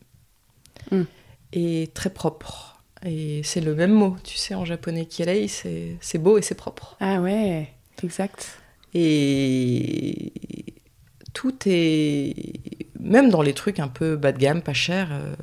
hmm. 0.91 1.03
et 1.53 1.91
très 1.95 2.11
propres. 2.11 2.83
Et 3.05 3.41
c'est 3.45 3.63
le 3.63 3.75
même 3.75 3.93
mot, 3.93 4.17
tu 4.23 4.37
sais, 4.37 4.55
en 4.55 4.65
japonais, 4.65 5.07
kirei, 5.07 5.49
c'est 5.49 6.19
beau 6.19 6.37
et 6.37 6.43
c'est 6.43 6.55
propre. 6.55 6.97
Ah 7.01 7.21
ouais, 7.21 7.73
exact. 8.03 8.59
Et 8.93 10.33
tout 11.33 11.55
est 11.65 12.35
même 12.99 13.31
dans 13.31 13.43
les 13.43 13.55
trucs 13.55 13.81
un 13.81 13.89
peu 13.89 14.17
bas 14.17 14.33
de 14.33 14.39
gamme, 14.39 14.63
pas 14.63 14.75
cher, 14.75 15.09
euh, 15.13 15.35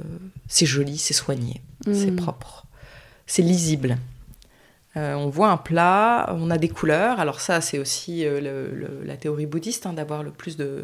c'est 0.48 0.66
joli, 0.66 0.98
c'est 0.98 1.14
soigné, 1.14 1.62
c'est 1.86 2.12
mm. 2.12 2.16
propre, 2.16 2.66
c'est 3.26 3.42
lisible. 3.42 3.98
Euh, 4.98 5.14
on 5.14 5.30
voit 5.30 5.50
un 5.50 5.58
plat, 5.58 6.34
on 6.40 6.50
a 6.50 6.58
des 6.58 6.70
couleurs. 6.70 7.20
Alors 7.20 7.40
ça, 7.40 7.62
c'est 7.62 7.78
aussi 7.78 8.26
euh, 8.26 9.04
la 9.06 9.16
théorie 9.16 9.46
bouddhiste, 9.46 9.86
hein, 9.86 9.94
d'avoir 9.94 10.24
le 10.24 10.32
plus 10.32 10.58
de, 10.58 10.84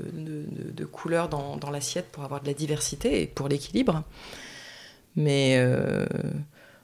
couleurs 0.91 1.29
dans, 1.29 1.71
l'assiette 1.71 2.09
pour 2.11 2.23
avoir 2.23 2.41
de 2.41 2.47
la 2.47 2.53
diversité 2.53 3.23
et 3.23 3.27
pour 3.27 3.47
l'équilibre. 3.47 4.03
Mais 5.15 5.57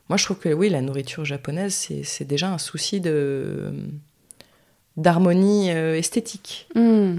moi, 0.07 0.17
je 0.17 0.23
trouve 0.25 0.39
que 0.39 0.49
oui, 0.49 0.69
la 0.69 0.81
nourriture 0.81 1.25
japonaise, 1.25 1.91
c'est 2.03 2.25
déjà 2.25 2.51
un 2.51 2.57
souci 2.57 3.01
d'harmonie 4.97 5.69
esthétique. 5.69 6.67
Mm. 6.73 7.17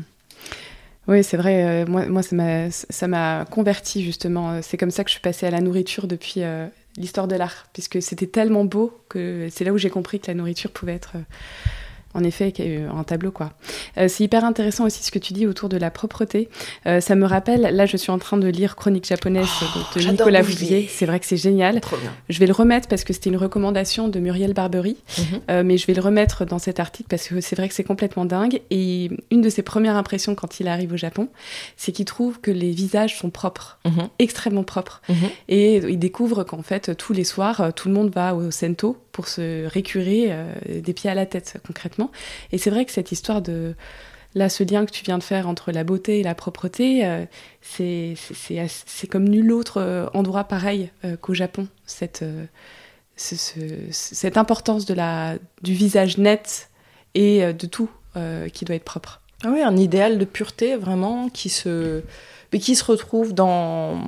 Oui, 1.11 1.25
c'est 1.25 1.37
vrai. 1.37 1.83
Euh, 1.83 1.87
moi, 1.89 2.07
moi 2.07 2.23
ça 2.71 3.09
m'a 3.09 3.45
converti 3.51 4.05
justement. 4.05 4.63
C'est 4.63 4.77
comme 4.77 4.93
ça 4.93 5.03
que 5.03 5.11
je 5.11 5.15
suis 5.15 5.21
passée 5.21 5.45
à 5.45 5.51
la 5.51 5.61
nourriture 5.61 6.07
depuis 6.07 6.45
euh, 6.45 6.69
l'histoire 6.97 7.27
de 7.27 7.35
l'art, 7.35 7.67
puisque 7.73 8.01
c'était 8.01 8.29
tellement 8.29 8.65
beau 8.65 8.97
que 9.09 9.49
c'est 9.51 9.65
là 9.65 9.73
où 9.73 9.77
j'ai 9.79 9.91
compris 9.91 10.21
que 10.21 10.29
la 10.29 10.35
nourriture 10.35 10.71
pouvait 10.71 10.95
être 10.95 11.17
euh, 11.17 11.23
en 12.15 12.25
effet, 12.25 12.53
un 12.93 13.05
tableau, 13.05 13.31
quoi. 13.31 13.53
Euh, 13.97 14.09
c'est 14.09 14.25
hyper 14.25 14.45
intéressant 14.45 14.87
aussi 14.87 15.03
ce 15.05 15.13
que 15.13 15.19
tu 15.19 15.33
dis 15.33 15.47
autour 15.47 15.69
de 15.69 15.77
la 15.77 15.91
propreté. 15.91 16.49
Euh, 16.87 17.01
ça 17.01 17.15
me 17.15 17.25
rappelle, 17.25 17.63
là, 17.63 17.87
je 17.87 17.97
suis 17.97 18.11
en 18.11 18.19
train 18.19 18.37
de 18.37 18.49
lire 18.49 18.75
Chronique 18.75 19.07
japonaise 19.07 19.49
oh, 19.63 19.99
de 19.99 20.11
Nicolas 20.11 20.43
Bouvier. 20.43 20.89
C'est 20.91 21.07
vrai 21.07 21.21
que 21.21 21.27
c'est 21.27 21.37
génial. 21.37 21.81
Je 22.29 22.39
vais 22.41 22.47
le 22.47 22.53
remettre 22.53 22.89
parce 22.89 23.05
que 23.05 23.13
c'était 23.13 23.31
une 23.31 23.37
recommandation 23.37 24.09
de 24.09 24.19
Muriel 24.19 24.55
Barbery, 24.55 24.97
mhm. 25.19 25.25
euh, 25.51 25.63
mais 25.65 25.79
je 25.79 25.87
vais 25.87 25.95
le 25.95 26.01
remettre 26.01 26.45
dans 26.45 26.59
cet 26.59 26.81
article 26.81 27.09
parce 27.09 27.29
que 27.29 27.41
c'est 27.41 27.55
vrai 27.55 27.69
que 27.69 27.75
c'est 27.75 27.85
complètement 27.85 28.25
dingue. 28.25 28.61
Et 28.71 29.11
une 29.31 29.41
de 29.41 29.49
ses 29.49 29.63
premières 29.63 29.97
impressions 29.97 30.35
quand 30.35 30.59
il 30.59 30.67
arrive 30.67 30.93
au 30.93 30.97
Japon, 30.97 31.29
c'est 31.77 31.93
qu'il 31.93 32.07
trouve 32.07 32.41
que 32.41 32.51
les 32.51 32.73
visages 32.73 33.19
sont 33.19 33.31
propres, 33.31 33.79
mhm. 33.85 34.09
extrêmement 34.19 34.65
propres. 34.65 35.01
Mhm. 35.09 35.17
Et 35.49 35.77
il 35.77 35.99
découvre 35.99 36.43
qu'en 36.43 36.63
fait, 36.63 36.97
tous 36.97 37.13
les 37.13 37.25
soirs, 37.25 37.73
tout 37.75 37.87
le 37.87 37.95
monde 37.95 38.11
va 38.13 38.35
au 38.35 38.51
Sento 38.51 38.97
pour 39.13 39.29
se 39.29 39.67
récurer 39.67 40.33
des 40.69 40.93
pieds 40.93 41.11
à 41.11 41.15
la 41.15 41.27
tête, 41.27 41.59
concrètement. 41.67 42.11
Et 42.53 42.59
c'est 42.59 42.71
vrai 42.71 42.85
que 42.85 42.93
cette 42.93 43.13
histoire 43.13 43.43
de 43.43 43.75
là, 44.35 44.49
ce 44.49 44.63
lien 44.63 44.85
que 44.87 44.91
tu 44.91 45.05
viens 45.05 45.19
de 45.19 45.23
faire 45.23 45.49
entre 45.49 45.73
la 45.73 45.85
beauté 45.85 46.21
et 46.21 46.23
la 46.23 46.35
propreté, 46.35 47.05
euh, 47.05 47.25
c'est 47.63 49.07
comme 49.09 49.29
nul 49.29 49.53
autre 49.53 49.81
euh, 49.81 50.07
endroit 50.15 50.45
pareil 50.45 50.91
euh, 51.05 51.17
qu'au 51.17 51.35
Japon. 51.35 51.69
Cette, 51.87 52.25
cette 53.17 54.37
importance 54.37 54.87
de 54.87 54.95
la, 54.95 55.35
du 55.63 55.75
visage 55.75 56.19
net 56.19 56.71
et 57.15 57.53
de 57.53 57.67
tout 57.67 57.91
qui 58.53 58.65
doit 58.65 58.77
être 58.77 58.85
propre. 58.85 59.21
Ah 59.45 59.51
oui, 59.53 59.61
un 59.61 59.77
idéal 59.77 60.17
de 60.17 60.25
pureté 60.25 60.77
vraiment 60.77 61.29
qui 61.29 61.51
se, 61.51 62.03
qui 62.51 62.75
se 62.75 62.85
retrouve 62.85 63.35
dans, 63.35 64.01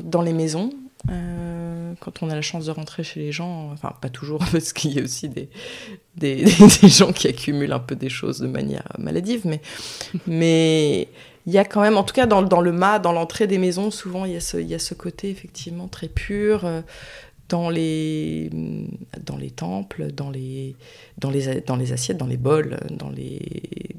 dans 0.00 0.20
les 0.20 0.34
maisons, 0.34 0.70
euh, 1.08 1.94
quand 2.00 2.22
on 2.22 2.28
a 2.28 2.34
la 2.34 2.42
chance 2.42 2.66
de 2.66 2.70
rentrer 2.70 3.02
chez 3.02 3.20
les 3.20 3.32
gens, 3.32 3.70
enfin 3.72 3.92
pas 4.00 4.10
toujours, 4.10 4.40
parce 4.52 4.72
qu'il 4.72 4.92
y 4.92 5.00
a 5.00 5.02
aussi 5.02 5.28
des, 5.28 5.48
des, 6.16 6.44
gens 6.88 7.12
qui 7.12 7.28
accumulent 7.28 7.72
un 7.72 7.78
peu 7.78 7.96
des 7.96 8.10
choses 8.10 8.40
de 8.40 8.46
manière 8.46 8.84
maladive, 8.98 9.42
mais, 9.46 9.60
mais 10.26 11.08
il 11.46 11.52
y 11.52 11.58
a 11.58 11.64
quand 11.64 11.80
même, 11.80 11.96
en 11.96 12.04
tout 12.04 12.14
cas 12.14 12.26
dans, 12.26 12.42
dans 12.42 12.60
le 12.60 12.72
mât, 12.72 12.98
dans 12.98 13.12
l'entrée 13.12 13.46
des 13.46 13.58
maisons, 13.58 13.90
souvent 13.90 14.26
il 14.26 14.32
y, 14.32 14.36
a 14.36 14.40
ce, 14.40 14.58
il 14.58 14.68
y 14.68 14.74
a 14.74 14.78
ce 14.78 14.94
côté 14.94 15.30
effectivement 15.30 15.88
très 15.88 16.08
pur, 16.08 16.64
euh, 16.64 16.82
dans 17.48 17.70
les, 17.70 18.48
dans 19.24 19.36
les 19.36 19.50
temples, 19.50 20.12
dans 20.12 20.30
les, 20.30 20.76
dans, 21.18 21.30
les, 21.30 21.60
dans 21.62 21.74
les 21.74 21.92
assiettes, 21.92 22.18
dans 22.18 22.28
les 22.28 22.36
bols, 22.36 22.78
dans 22.90 23.10
les, 23.10 23.96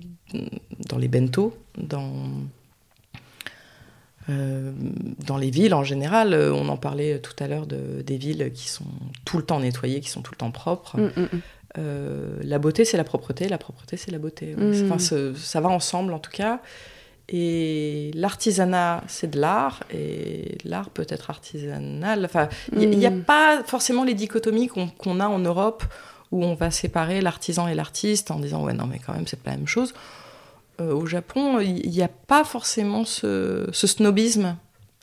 dans 0.87 0.97
les 0.97 1.09
bento, 1.09 1.53
dans, 1.77 2.13
euh, 4.29 4.71
dans 5.25 5.37
les 5.37 5.49
villes 5.49 5.73
en 5.73 5.83
général. 5.83 6.33
On 6.33 6.69
en 6.69 6.77
parlait 6.77 7.19
tout 7.19 7.33
à 7.43 7.47
l'heure 7.47 7.67
de, 7.67 8.01
des 8.01 8.17
villes 8.17 8.51
qui 8.53 8.69
sont 8.69 8.85
tout 9.25 9.37
le 9.37 9.43
temps 9.43 9.59
nettoyées, 9.59 9.99
qui 9.99 10.09
sont 10.09 10.21
tout 10.21 10.33
le 10.33 10.37
temps 10.37 10.51
propres. 10.51 10.97
Mm, 10.97 11.11
mm, 11.15 11.21
mm. 11.21 11.41
Euh, 11.77 12.37
la 12.43 12.59
beauté, 12.59 12.85
c'est 12.85 12.97
la 12.97 13.03
propreté, 13.03 13.47
la 13.47 13.57
propreté, 13.57 13.97
c'est 13.97 14.11
la 14.11 14.19
beauté. 14.19 14.55
Enfin, 14.89 14.97
ça 14.99 15.61
va 15.61 15.69
ensemble 15.69 16.13
en 16.13 16.19
tout 16.19 16.31
cas. 16.31 16.59
Et 17.29 18.11
l'artisanat, 18.13 19.03
c'est 19.07 19.31
de 19.31 19.39
l'art, 19.39 19.83
et 19.93 20.57
l'art 20.65 20.89
peut 20.89 21.05
être 21.07 21.29
artisanal. 21.29 22.25
Enfin, 22.25 22.49
il 22.75 22.89
n'y 22.89 23.05
a, 23.05 23.11
pas 23.11 23.63
forcément 23.65 24.03
les 24.03 24.15
dichotomies 24.15 24.67
qu'on 24.67 24.87
qu'on 24.87 25.21
a 25.21 25.27
en 25.27 25.39
Europe, 25.39 25.83
où 26.31 26.43
on 26.43 26.55
va 26.55 26.71
séparer 26.71 27.21
l'artisan 27.21 27.67
et 27.67 27.75
l'artiste 27.75 28.31
en 28.31 28.39
disant 28.39 28.63
ouais 28.63 28.73
non 28.73 28.85
mais 28.85 28.99
quand 28.99 29.13
même 29.13 29.27
c'est 29.27 29.41
pas 29.41 29.51
la 29.51 29.57
même 29.57 29.67
chose. 29.67 29.93
Euh, 30.81 30.93
au 30.93 31.05
Japon, 31.05 31.59
il 31.59 31.89
n'y 31.89 32.01
a 32.01 32.07
pas 32.09 32.43
forcément 32.43 33.05
ce, 33.05 33.67
ce 33.71 33.87
snobisme. 33.87 34.57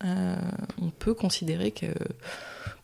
Euh, 0.05 0.37
on 0.83 0.91
peut 0.91 1.15
considérer 1.15 1.71
que 1.71 1.87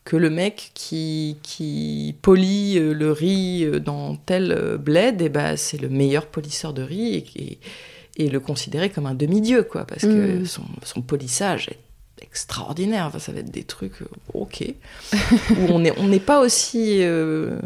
que 0.05 0.17
le 0.19 0.29
mec 0.29 0.71
qui, 0.75 1.39
qui 1.43 2.15
polit 2.21 2.77
euh, 2.79 2.93
le 2.93 3.11
riz 3.11 3.67
dans 3.81 4.17
tel 4.17 4.77
bled, 4.79 5.23
eh 5.23 5.31
ben, 5.31 5.57
c'est 5.57 5.81
le 5.81 5.89
meilleur 5.89 6.27
polisseur 6.27 6.75
de 6.75 6.83
riz 6.83 7.15
et, 7.15 7.25
et- 7.43 7.59
et 8.17 8.29
le 8.29 8.39
considérer 8.39 8.91
comme 8.91 9.07
un 9.07 9.15
demi-dieu, 9.15 9.63
quoi, 9.65 9.87
parce 9.87 10.03
que 10.03 10.41
Mm. 10.41 10.47
son, 10.47 10.63
son 10.85 11.01
polissage 11.03 11.69
est 11.71 12.23
extraordinaire. 12.23 13.07
Enfin, 13.07 13.19
ça 13.19 13.33
va 13.33 13.41
être 13.41 13.51
des 13.51 13.65
trucs, 13.65 13.95
ok, 14.35 14.63
où 15.51 15.63
on 15.71 15.79
n'est 15.81 15.99
on 15.99 16.07
n'est 16.09 16.21
pas 16.21 16.41
aussi... 16.41 16.99
euh, 17.03 17.59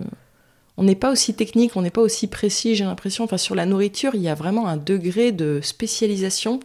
on 0.78 0.84
n'est 0.84 0.94
pas 0.94 1.10
aussi 1.10 1.34
technique, 1.34 1.76
on 1.76 1.82
n'est 1.82 1.90
pas 1.90 2.00
aussi 2.00 2.26
précis, 2.28 2.74
j'ai 2.76 2.84
l'impression. 2.84 3.24
Enfin, 3.24 3.36
sur 3.36 3.54
la 3.54 3.66
nourriture, 3.66 4.12
il 4.14 4.22
y 4.22 4.28
a 4.28 4.34
vraiment 4.34 4.66
un 4.68 4.76
degré 4.78 5.32
de 5.32 5.60
spécialisation. 5.62 6.60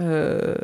Euh, 0.00 0.56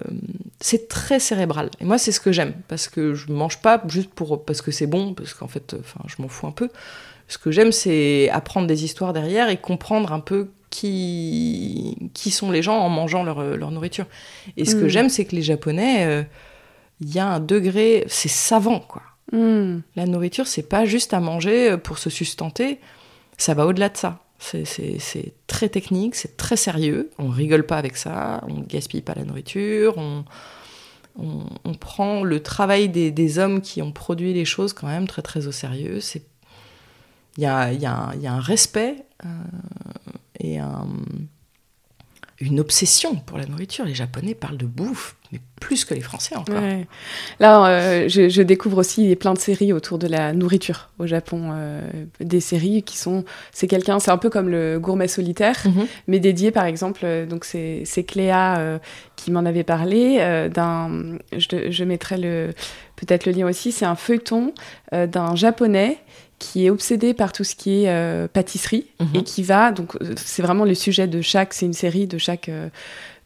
c'est 0.60 0.88
très 0.88 1.18
cérébral. 1.20 1.70
Et 1.80 1.84
moi, 1.84 1.98
c'est 1.98 2.12
ce 2.12 2.20
que 2.20 2.32
j'aime, 2.32 2.52
parce 2.68 2.88
que 2.88 3.14
je 3.14 3.32
mange 3.32 3.58
pas 3.62 3.82
juste 3.88 4.10
pour 4.10 4.44
parce 4.44 4.60
que 4.60 4.70
c'est 4.70 4.86
bon, 4.86 5.14
parce 5.14 5.34
qu'en 5.34 5.48
fait, 5.48 5.74
enfin, 5.78 6.00
je 6.06 6.20
m'en 6.20 6.28
fous 6.28 6.46
un 6.46 6.52
peu. 6.52 6.68
Ce 7.28 7.38
que 7.38 7.50
j'aime, 7.50 7.72
c'est 7.72 8.28
apprendre 8.30 8.66
des 8.66 8.84
histoires 8.84 9.12
derrière 9.12 9.48
et 9.48 9.56
comprendre 9.56 10.12
un 10.12 10.20
peu 10.20 10.50
qui, 10.68 11.96
qui 12.12 12.30
sont 12.30 12.50
les 12.50 12.62
gens 12.62 12.78
en 12.78 12.88
mangeant 12.88 13.22
leur, 13.22 13.42
leur 13.56 13.70
nourriture. 13.70 14.06
Et 14.56 14.64
ce 14.64 14.74
que 14.74 14.84
Mm. 14.84 14.88
j'aime, 14.88 15.08
c'est 15.08 15.24
que 15.24 15.36
les 15.36 15.42
Japonais, 15.42 16.06
euh, 16.06 16.22
il 17.00 17.14
y 17.14 17.18
a 17.20 17.26
un 17.26 17.40
degré, 17.40 18.04
c'est 18.08 18.28
savant, 18.28 18.80
quoi. 18.80 19.02
Mm. 19.32 19.80
La 19.96 20.06
nourriture, 20.06 20.46
c'est 20.46 20.68
pas 20.68 20.84
juste 20.84 21.14
à 21.14 21.20
manger 21.20 21.72
euh, 21.72 21.76
pour 21.76 21.98
se 21.98 22.10
sustenter, 22.10 22.80
ça 23.38 23.54
va 23.54 23.66
au-delà 23.66 23.88
de 23.88 23.96
ça. 23.96 24.20
C'est- 24.38 25.34
très 25.46 25.68
technique, 25.68 26.14
c'est 26.14 26.36
très 26.38 26.56
sérieux. 26.56 27.10
On 27.18 27.28
rigole 27.28 27.66
pas 27.66 27.76
avec 27.76 27.96
ça, 27.96 28.42
on 28.48 28.60
gaspille 28.60 29.02
pas 29.02 29.14
la 29.14 29.24
nourriture, 29.24 29.98
on, 29.98 30.24
prend 31.78 32.24
le 32.24 32.40
travail 32.42 32.88
des, 32.88 33.38
hommes 33.38 33.60
qui 33.60 33.82
ont 33.82 33.92
produit 33.92 34.32
les 34.32 34.44
choses 34.46 34.72
quand 34.72 34.86
même 34.86 35.06
très 35.06 35.22
très 35.22 35.46
au 35.46 35.52
sérieux. 35.52 35.98
Il 37.36 37.42
y 37.42 37.46
a 37.46 37.66
un 37.66 38.40
respect 38.40 39.04
euh, 39.24 39.28
et 40.38 40.58
un- 40.58 40.86
une 42.40 42.58
obsession 42.60 43.16
pour 43.16 43.36
la 43.38 43.44
nourriture. 43.46 43.84
Les 43.84 43.94
Japonais 43.94 44.34
parlent 44.34 44.56
de 44.56 44.64
bouffe, 44.66 45.14
mais 45.30 45.40
plus 45.60 45.84
que 45.84 45.92
les 45.92 46.00
Français 46.00 46.34
encore. 46.36 46.54
Ouais. 46.62 46.86
Là, 47.38 47.66
euh, 47.66 48.08
je, 48.08 48.30
je 48.30 48.40
découvre 48.40 48.78
aussi 48.78 49.14
plein 49.16 49.34
de 49.34 49.38
séries 49.38 49.74
autour 49.74 49.98
de 49.98 50.06
la 50.06 50.32
nourriture 50.32 50.88
au 50.98 51.06
Japon. 51.06 51.50
euh, 51.52 51.82
des 52.18 52.40
séries 52.40 52.82
qui 52.82 52.96
sont. 52.96 53.24
C'est 53.52 53.66
quelqu'un, 53.66 53.98
c'est 53.98 54.10
un 54.10 54.16
peu 54.16 54.30
comme 54.30 54.48
le 54.48 54.78
gourmet 54.80 55.06
solitaire, 55.08 55.56
Mhm. 55.66 55.86
mais 56.06 56.18
dédié 56.18 56.50
par 56.50 56.64
exemple. 56.64 57.02
euh, 57.04 57.26
donc, 57.26 57.44
c'est 57.44 58.04
Cléa 58.06 58.58
euh, 58.58 58.78
qui 59.16 59.30
m'en 59.30 59.44
avait 59.44 59.64
parlé. 59.64 60.48
d'un, 60.52 61.18
je, 61.36 61.70
je 61.70 61.84
mettrai 61.84 62.16
le, 62.16 62.54
peut-être 62.96 63.26
le 63.26 63.32
lien 63.32 63.46
aussi. 63.46 63.70
C'est 63.70 63.84
un 63.84 63.96
feuilleton 63.96 64.54
d'un 64.92 65.36
japonais 65.36 65.98
qui 66.40 66.66
est 66.66 66.70
obsédé 66.70 67.14
par 67.14 67.32
tout 67.32 67.44
ce 67.44 67.54
qui 67.54 67.84
est 67.84 67.88
euh, 67.88 68.26
pâtisserie 68.26 68.86
Mhm. 68.98 69.08
et 69.14 69.22
qui 69.22 69.44
va. 69.44 69.70
Donc, 69.70 69.94
euh, 70.02 70.14
c'est 70.16 70.42
vraiment 70.42 70.64
le 70.64 70.74
sujet 70.74 71.06
de 71.06 71.20
chaque. 71.20 71.54
C'est 71.54 71.66
une 71.66 71.72
série 71.72 72.08
de 72.08 72.18
chaque. 72.18 72.48
euh, 72.48 72.68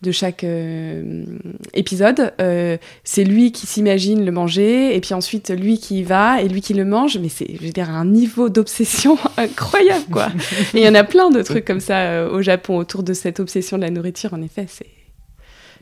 de 0.03 0.13
chaque 0.13 0.45
euh, 0.45 1.25
épisode. 1.73 2.35
Euh, 2.39 2.77
c'est 3.05 3.25
lui 3.25 3.53
qui 3.53 3.67
s'imagine 3.67 4.23
le 4.27 4.33
manger, 4.33 4.95
et 4.95 5.01
puis 5.01 5.15
ensuite 5.15 5.49
lui 5.49 5.79
qui 5.79 6.01
y 6.01 6.03
va, 6.03 6.43
et 6.43 6.49
lui 6.49 6.61
qui 6.61 6.75
le 6.75 6.85
mange. 6.85 7.17
Mais 7.17 7.31
c'est, 7.31 7.47
je 7.59 7.65
veux 7.65 7.73
dire, 7.73 7.89
un 7.89 8.05
niveau 8.05 8.51
d'obsession 8.51 9.17
incroyable, 9.39 10.05
quoi. 10.13 10.29
et 10.75 10.81
il 10.81 10.83
y 10.85 10.89
en 10.89 10.95
a 10.95 11.05
plein 11.05 11.31
de 11.31 11.41
trucs 11.41 11.65
comme 11.65 11.81
ça 11.81 12.01
euh, 12.01 12.29
au 12.31 12.43
Japon 12.43 12.77
autour 12.77 13.03
de 13.03 13.15
cette 13.15 13.41
obsession 13.41 13.79
de 13.79 13.83
la 13.83 13.89
nourriture. 13.91 14.35
En 14.35 14.43
effet, 14.43 14.67
c'est, 14.69 14.91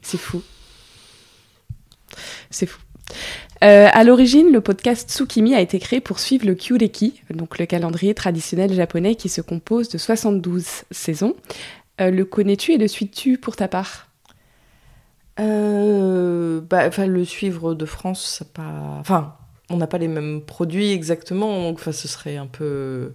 c'est 0.02 0.18
fou. 0.20 0.40
C'est 2.50 2.66
fou. 2.66 2.78
Euh, 3.62 3.88
à 3.92 4.02
l'origine, 4.02 4.50
le 4.50 4.60
podcast 4.60 5.08
Tsukimi 5.08 5.54
a 5.54 5.60
été 5.60 5.78
créé 5.78 6.00
pour 6.00 6.18
suivre 6.18 6.46
le 6.46 6.54
Kyureki, 6.54 7.22
donc 7.30 7.60
le 7.60 7.66
calendrier 7.66 8.12
traditionnel 8.12 8.72
japonais 8.72 9.14
qui 9.14 9.28
se 9.28 9.40
compose 9.40 9.88
de 9.88 9.98
72 9.98 10.66
saisons. 10.90 11.36
Euh, 12.00 12.10
le 12.10 12.24
connais-tu 12.24 12.72
et 12.72 12.78
le 12.78 12.88
suis-tu 12.88 13.38
pour 13.38 13.54
ta 13.54 13.68
part? 13.68 14.08
Euh, 15.38 16.60
bah, 16.60 16.88
le 17.06 17.24
suivre 17.24 17.74
de 17.74 17.86
France, 17.86 18.38
c'est 18.38 18.52
pas. 18.52 18.96
Enfin, 18.98 19.36
on 19.70 19.76
n'a 19.76 19.86
pas 19.86 19.98
les 19.98 20.08
mêmes 20.08 20.42
produits 20.42 20.90
exactement, 20.90 21.62
donc 21.62 21.80
ce 21.80 21.92
serait 21.92 22.36
un 22.36 22.48
peu. 22.48 23.12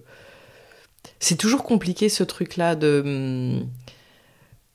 C'est 1.20 1.36
toujours 1.36 1.62
compliqué 1.62 2.08
ce 2.08 2.24
truc-là 2.24 2.74
de. 2.74 3.60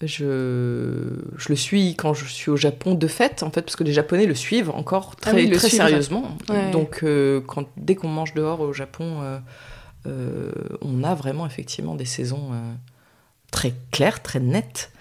Je, 0.06 1.10
je 1.38 1.50
le 1.50 1.56
suis 1.56 1.96
quand 1.96 2.14
je 2.14 2.26
suis 2.26 2.52
au 2.52 2.58
Japon 2.58 2.96
de 2.96 3.08
fait, 3.08 3.44
en 3.44 3.52
fait, 3.52 3.62
parce 3.62 3.76
que 3.76 3.84
les 3.84 3.94
Japonais 3.94 4.26
le 4.26 4.36
suivent 4.36 4.70
encore 4.72 5.16
très, 5.16 5.32
Ah 5.32 5.36
oui, 5.36 5.50
très 5.50 5.68
suivent. 5.68 5.82
sérieusement. 5.82 6.38
Ouais. 6.50 6.72
Donc, 6.72 7.02
euh, 7.04 7.42
quand, 7.42 7.66
dès 7.78 7.96
qu'on 7.96 8.08
mange 8.08 8.34
dehors 8.34 8.62
au 8.62 8.74
Japon, 8.74 9.22
euh, 9.22 9.40
euh, 10.08 10.52
on 10.82 11.04
a 11.04 11.16
vraiment 11.16 11.46
effectivement 11.46 11.96
des 11.96 12.06
saisons 12.06 12.52
très 13.52 13.74
claires, 13.92 14.22
très 14.22 14.40
nettes. 14.40 14.92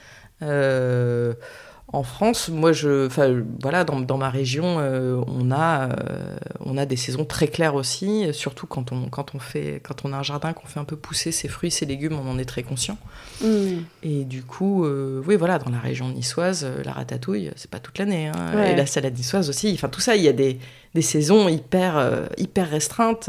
En 1.94 2.02
France, 2.04 2.48
moi, 2.48 2.72
je, 2.72 3.06
enfin, 3.06 3.42
voilà, 3.60 3.84
dans, 3.84 4.00
dans 4.00 4.16
ma 4.16 4.30
région, 4.30 4.78
euh, 4.78 5.20
on 5.26 5.50
a, 5.50 5.90
euh, 5.90 6.36
on 6.60 6.78
a 6.78 6.86
des 6.86 6.96
saisons 6.96 7.26
très 7.26 7.48
claires 7.48 7.74
aussi. 7.74 8.32
Surtout 8.32 8.66
quand 8.66 8.92
on, 8.92 9.10
quand 9.10 9.34
on 9.34 9.38
fait, 9.38 9.80
quand 9.84 10.06
on 10.06 10.14
a 10.14 10.16
un 10.16 10.22
jardin, 10.22 10.54
qu'on 10.54 10.66
fait 10.66 10.80
un 10.80 10.84
peu 10.84 10.96
pousser 10.96 11.32
ses 11.32 11.48
fruits, 11.48 11.70
ses 11.70 11.84
légumes, 11.84 12.18
on 12.18 12.30
en 12.30 12.38
est 12.38 12.46
très 12.46 12.62
conscient. 12.62 12.96
Hmm. 13.42 13.82
Et 14.02 14.24
du 14.24 14.42
coup, 14.42 14.86
euh, 14.86 15.22
oui, 15.26 15.36
voilà, 15.36 15.58
dans 15.58 15.70
la 15.70 15.80
région 15.80 16.08
niçoise, 16.08 16.66
la 16.82 16.92
ratatouille, 16.92 17.50
c'est 17.56 17.70
pas 17.70 17.78
toute 17.78 17.98
l'année. 17.98 18.28
hein. 18.28 18.52
Ouais. 18.54 18.72
Et 18.72 18.76
la 18.76 18.86
salade 18.86 19.14
niçoise 19.16 19.50
aussi. 19.50 19.70
Enfin, 19.74 19.88
tout 19.90 20.00
ça, 20.00 20.16
il 20.16 20.22
y 20.22 20.28
a 20.28 20.32
des, 20.32 20.58
des 20.94 21.02
saisons 21.02 21.46
hyper, 21.48 22.26
hyper 22.38 22.70
restreintes. 22.70 23.28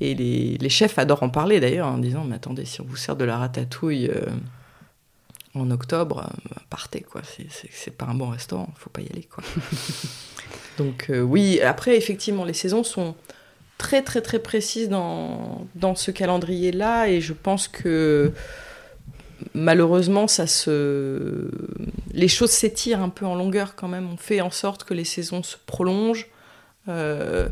et 0.00 0.14
les, 0.14 0.58
les 0.58 0.68
chefs 0.68 0.98
adorent 0.98 1.22
en 1.22 1.30
parler 1.30 1.58
d'ailleurs, 1.58 1.86
en 1.88 1.96
disant 1.98 2.24
Mais 2.24 2.34
attendez, 2.36 2.66
si 2.66 2.82
on 2.82 2.84
vous 2.84 2.96
sert 2.96 3.16
de 3.16 3.24
la 3.24 3.38
ratatouille 3.38 4.10
en 5.54 5.70
octobre, 5.70 6.30
euh, 6.50 6.54
partez, 6.70 7.00
quoi. 7.00 7.20
C'est- 7.24 7.90
pas 7.90 8.06
un 8.06 8.14
bon 8.14 8.28
restaurant, 8.30 8.68
faut 8.76 8.90
pas 8.90 9.02
y 9.02 9.08
aller, 9.10 9.24
quoi. 9.24 9.44
Donc, 10.78 11.06
euh, 11.10 11.20
oui, 11.20 11.60
après, 11.60 11.96
effectivement, 11.96 12.44
les 12.44 12.54
saisons 12.54 12.84
sont 12.84 13.14
très, 13.76 14.02
très, 14.02 14.22
très 14.22 14.38
précises 14.38 14.88
dans, 14.88 15.66
dans 15.74 15.94
ce 15.94 16.10
calendrier-là. 16.10 17.08
Et 17.08 17.20
je 17.20 17.34
pense 17.34 17.68
que 17.68 18.32
malheureusement, 19.54 20.26
ça 20.26 20.46
se... 20.46 21.50
les 22.12 22.28
choses 22.28 22.50
s'étirent 22.50 23.02
un 23.02 23.10
peu 23.10 23.26
en 23.26 23.34
longueur 23.34 23.74
quand 23.74 23.88
même. 23.88 24.08
On 24.10 24.16
fait 24.16 24.40
en 24.40 24.50
sorte 24.50 24.84
que 24.84 24.94
les 24.94 25.04
saisons 25.04 25.42
se 25.42 25.56
prolongent. 25.66 26.28
Euh, 26.88 27.48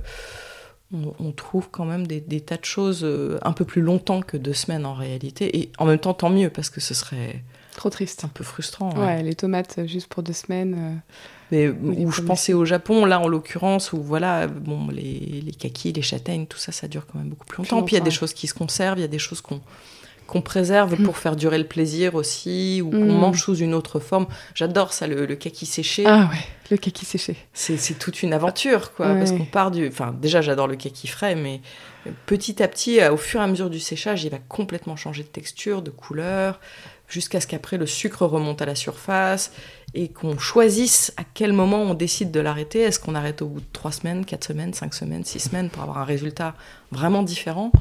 on, 0.94 1.14
on 1.20 1.32
trouve 1.32 1.68
quand 1.70 1.84
même 1.84 2.06
des, 2.06 2.20
des 2.20 2.40
tas 2.40 2.56
de 2.56 2.64
choses 2.64 3.06
un 3.42 3.52
peu 3.52 3.64
plus 3.66 3.82
longtemps 3.82 4.22
que 4.22 4.36
deux 4.38 4.54
semaines 4.54 4.86
en 4.86 4.94
réalité. 4.94 5.58
Et 5.58 5.70
en 5.78 5.84
même 5.84 5.98
temps, 5.98 6.14
tant 6.14 6.30
mieux, 6.30 6.48
parce 6.48 6.70
que 6.70 6.80
ce 6.80 6.94
serait 6.94 7.42
Trop 7.80 7.88
triste. 7.90 8.24
un 8.24 8.28
peu 8.28 8.44
frustrant. 8.44 8.92
Ouais, 8.94 9.04
ouais. 9.06 9.22
les 9.22 9.34
tomates 9.34 9.76
euh, 9.78 9.86
juste 9.86 10.06
pour 10.08 10.22
deux 10.22 10.34
semaines. 10.34 10.76
euh, 10.78 10.94
Mais 11.50 11.68
où 11.68 12.10
je 12.12 12.20
pensais 12.20 12.52
au 12.52 12.64
Japon, 12.66 13.06
là 13.06 13.18
en 13.20 13.26
l'occurrence, 13.26 13.92
où 13.94 14.02
voilà, 14.02 14.46
bon, 14.48 14.88
les, 14.88 15.42
les 15.44 15.52
kakis, 15.52 15.92
les 15.94 16.02
châtaignes, 16.02 16.46
tout 16.46 16.58
ça, 16.58 16.72
ça 16.72 16.88
dure 16.88 17.06
quand 17.06 17.18
même 17.18 17.28
beaucoup 17.30 17.46
plus 17.46 17.56
longtemps. 17.58 17.82
Puis 17.82 17.96
il 17.96 17.98
y 17.98 18.02
a 18.02 18.04
des 18.04 18.10
choses 18.10 18.34
qui 18.34 18.46
se 18.46 18.54
conservent, 18.54 18.98
il 18.98 19.02
y 19.02 19.04
a 19.04 19.08
des 19.08 19.18
choses 19.18 19.40
qu'on 19.40 19.60
qu'on 20.26 20.42
préserve 20.42 20.94
pour 21.02 21.16
faire 21.16 21.34
durer 21.34 21.58
le 21.58 21.66
plaisir 21.66 22.14
aussi, 22.14 22.80
ou 22.84 22.90
qu'on 22.90 23.04
Mm. 23.16 23.18
mange 23.18 23.42
sous 23.42 23.56
une 23.56 23.74
autre 23.74 23.98
forme. 23.98 24.28
J'adore 24.54 24.92
ça, 24.92 25.08
le, 25.08 25.26
le 25.26 25.34
kaki 25.34 25.66
séché. 25.66 26.04
Ah 26.06 26.28
ouais, 26.32 26.38
le 26.70 26.76
kaki 26.76 27.04
séché. 27.04 27.34
C'est 27.52 27.98
toute 27.98 28.22
une 28.22 28.32
aventure, 28.32 28.92
quoi. 28.94 29.08
Ouais. 29.08 29.18
Parce 29.18 29.32
qu'on 29.32 29.44
part 29.44 29.72
du. 29.72 29.88
Enfin, 29.88 30.14
déjà, 30.22 30.40
j'adore 30.40 30.68
le 30.68 30.76
kaki 30.76 31.08
frais, 31.08 31.34
mais 31.34 31.60
petit 32.26 32.62
à 32.62 32.68
petit, 32.68 33.00
euh, 33.00 33.10
au 33.12 33.16
fur 33.16 33.40
et 33.40 33.42
à 33.42 33.48
mesure 33.48 33.70
du 33.70 33.80
séchage, 33.80 34.22
il 34.22 34.30
va 34.30 34.38
complètement 34.38 34.94
changer 34.94 35.24
de 35.24 35.28
texture, 35.28 35.82
de 35.82 35.90
couleur. 35.90 36.60
Jusqu'à 37.10 37.40
ce 37.40 37.46
qu'après 37.46 37.76
le 37.76 37.84
sucre 37.86 38.24
remonte 38.24 38.62
à 38.62 38.66
la 38.66 38.74
surface 38.74 39.52
et 39.94 40.08
qu'on 40.08 40.38
choisisse 40.38 41.12
à 41.16 41.22
quel 41.34 41.52
moment 41.52 41.82
on 41.82 41.94
décide 41.94 42.30
de 42.30 42.40
l'arrêter. 42.40 42.80
Est-ce 42.80 42.98
qu'on 43.00 43.14
arrête 43.14 43.42
au 43.42 43.46
bout 43.48 43.60
de 43.60 43.66
3 43.72 43.92
semaines, 43.92 44.24
4 44.24 44.44
semaines, 44.44 44.72
5 44.72 44.94
semaines, 44.94 45.24
6 45.24 45.40
semaines 45.40 45.68
pour 45.68 45.82
avoir 45.82 45.98
un 45.98 46.04
résultat 46.04 46.54
vraiment 46.92 47.22
différent? 47.22 47.72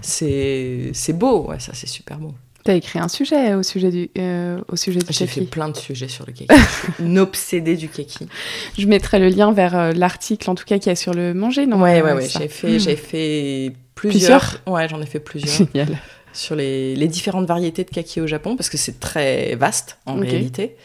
C'est 0.00 0.92
beau, 1.14 1.46
ouais, 1.48 1.58
ça 1.60 1.72
c'est 1.74 1.86
super 1.88 2.18
beau. 2.18 2.34
T'as 2.64 2.74
écrit 2.76 3.00
un 3.00 3.08
sujet 3.08 3.54
au 3.54 3.64
sujet 3.64 3.90
du, 3.90 4.08
euh, 4.18 4.60
au 4.68 4.76
sujet 4.76 5.00
du 5.00 5.06
J'ai 5.10 5.26
fait 5.26 5.40
plein 5.40 5.68
de 5.68 5.76
sujets 5.76 6.06
sur 6.06 6.24
le 6.26 6.32
kaki. 6.32 6.46
Je 6.48 6.54
suis 6.94 7.04
une 7.04 7.18
obsédée 7.18 7.76
du 7.76 7.88
kaki. 7.88 8.28
Je 8.78 8.86
mettrai 8.86 9.18
le 9.18 9.28
lien 9.28 9.52
vers 9.52 9.76
euh, 9.76 9.92
l'article, 9.92 10.48
en 10.48 10.54
tout 10.54 10.64
cas, 10.64 10.78
qui 10.78 10.88
est 10.88 10.94
sur 10.94 11.12
le 11.12 11.34
manger, 11.34 11.66
non? 11.66 11.82
Ouais, 11.82 12.00
ouais, 12.02 12.12
ouais. 12.12 12.28
J'ai 12.28 12.46
fait, 12.46 12.76
Hmm. 12.76 12.78
j'ai 12.78 12.94
fait 12.96 13.72
plusieurs? 13.96 14.40
Plusieurs 14.40 14.62
Ouais, 14.68 14.88
j'en 14.88 15.02
ai 15.02 15.06
fait 15.06 15.18
plusieurs. 15.18 15.56
Génial. 15.72 15.98
Sur 16.32 16.56
les, 16.56 16.94
les 16.96 17.08
différentes 17.08 17.46
variétés 17.46 17.84
de 17.84 17.90
kaki 17.90 18.20
au 18.20 18.26
Japon, 18.26 18.56
parce 18.56 18.68
que 18.68 18.76
c'est 18.76 19.00
très 19.00 19.54
vaste 19.56 19.98
en 20.06 20.16
réalité. 20.16 20.76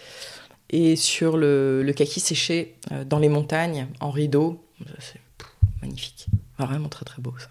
Et 0.70 0.96
sur 0.96 1.38
le, 1.38 1.82
le 1.84 1.94
kaki 1.94 2.20
séché 2.20 2.76
euh, 2.92 3.06
dans 3.06 3.20
les 3.20 3.30
montagnes, 3.30 3.88
en 4.00 4.12
rideau. 4.12 4.64
C'est 5.00 5.20
magnifique. 5.82 6.28
Vraiment 6.60 6.90
très 6.90 7.06
très 7.06 7.22
beau 7.22 7.34
ça. 7.38 7.48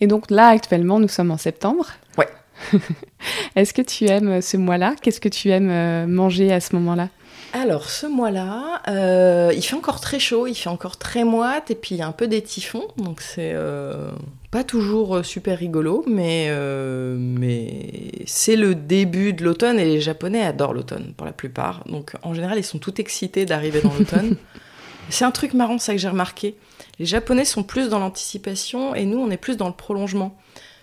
Et 0.00 0.06
donc 0.06 0.30
là, 0.30 0.48
actuellement, 0.48 0.98
nous 0.98 1.08
sommes 1.08 1.30
en 1.30 1.38
septembre. 1.38 1.86
Ouais. 2.18 2.28
Est-ce 3.56 3.72
que 3.72 3.82
tu 3.82 4.06
aimes 4.06 4.40
ce 4.40 4.56
mois-là? 4.56 4.96
Qu'est-ce 5.00 5.20
que 5.20 5.28
tu 5.28 5.50
aimes 5.50 5.70
euh, 5.70 6.06
manger 6.06 6.52
à 6.52 6.60
ce 6.60 6.74
moment-là? 6.76 7.10
Alors, 7.56 7.88
ce 7.88 8.08
mois-là, 8.08 8.82
euh, 8.88 9.52
il 9.54 9.62
fait 9.62 9.76
encore 9.76 10.00
très 10.00 10.18
chaud, 10.18 10.48
il 10.48 10.56
fait 10.56 10.68
encore 10.68 10.96
très 10.96 11.22
moite, 11.22 11.70
et 11.70 11.76
puis 11.76 11.94
il 11.94 11.98
y 11.98 12.02
a 12.02 12.06
un 12.08 12.12
peu 12.12 12.26
des 12.26 12.42
typhons, 12.42 12.88
donc 12.96 13.20
c'est 13.20 13.52
euh, 13.54 14.10
pas 14.50 14.64
toujours 14.64 15.18
euh, 15.18 15.22
super 15.22 15.56
rigolo, 15.56 16.04
mais, 16.08 16.46
euh, 16.48 17.16
mais 17.16 18.10
c'est 18.26 18.56
le 18.56 18.74
début 18.74 19.34
de 19.34 19.44
l'automne, 19.44 19.78
et 19.78 19.84
les 19.84 20.00
Japonais 20.00 20.42
adorent 20.42 20.74
l'automne 20.74 21.14
pour 21.16 21.26
la 21.26 21.32
plupart. 21.32 21.84
Donc, 21.86 22.14
en 22.24 22.34
général, 22.34 22.58
ils 22.58 22.64
sont 22.64 22.80
tout 22.80 23.00
excités 23.00 23.44
d'arriver 23.44 23.80
dans 23.80 23.94
l'automne. 23.94 24.36
c'est 25.08 25.24
un 25.24 25.30
truc 25.30 25.54
marrant, 25.54 25.78
ça 25.78 25.92
que 25.92 25.98
j'ai 26.00 26.08
remarqué. 26.08 26.56
Les 26.98 27.06
Japonais 27.06 27.44
sont 27.44 27.62
plus 27.62 27.88
dans 27.88 28.00
l'anticipation, 28.00 28.96
et 28.96 29.04
nous, 29.04 29.18
on 29.18 29.30
est 29.30 29.36
plus 29.36 29.56
dans 29.56 29.68
le 29.68 29.74
prolongement. 29.74 30.36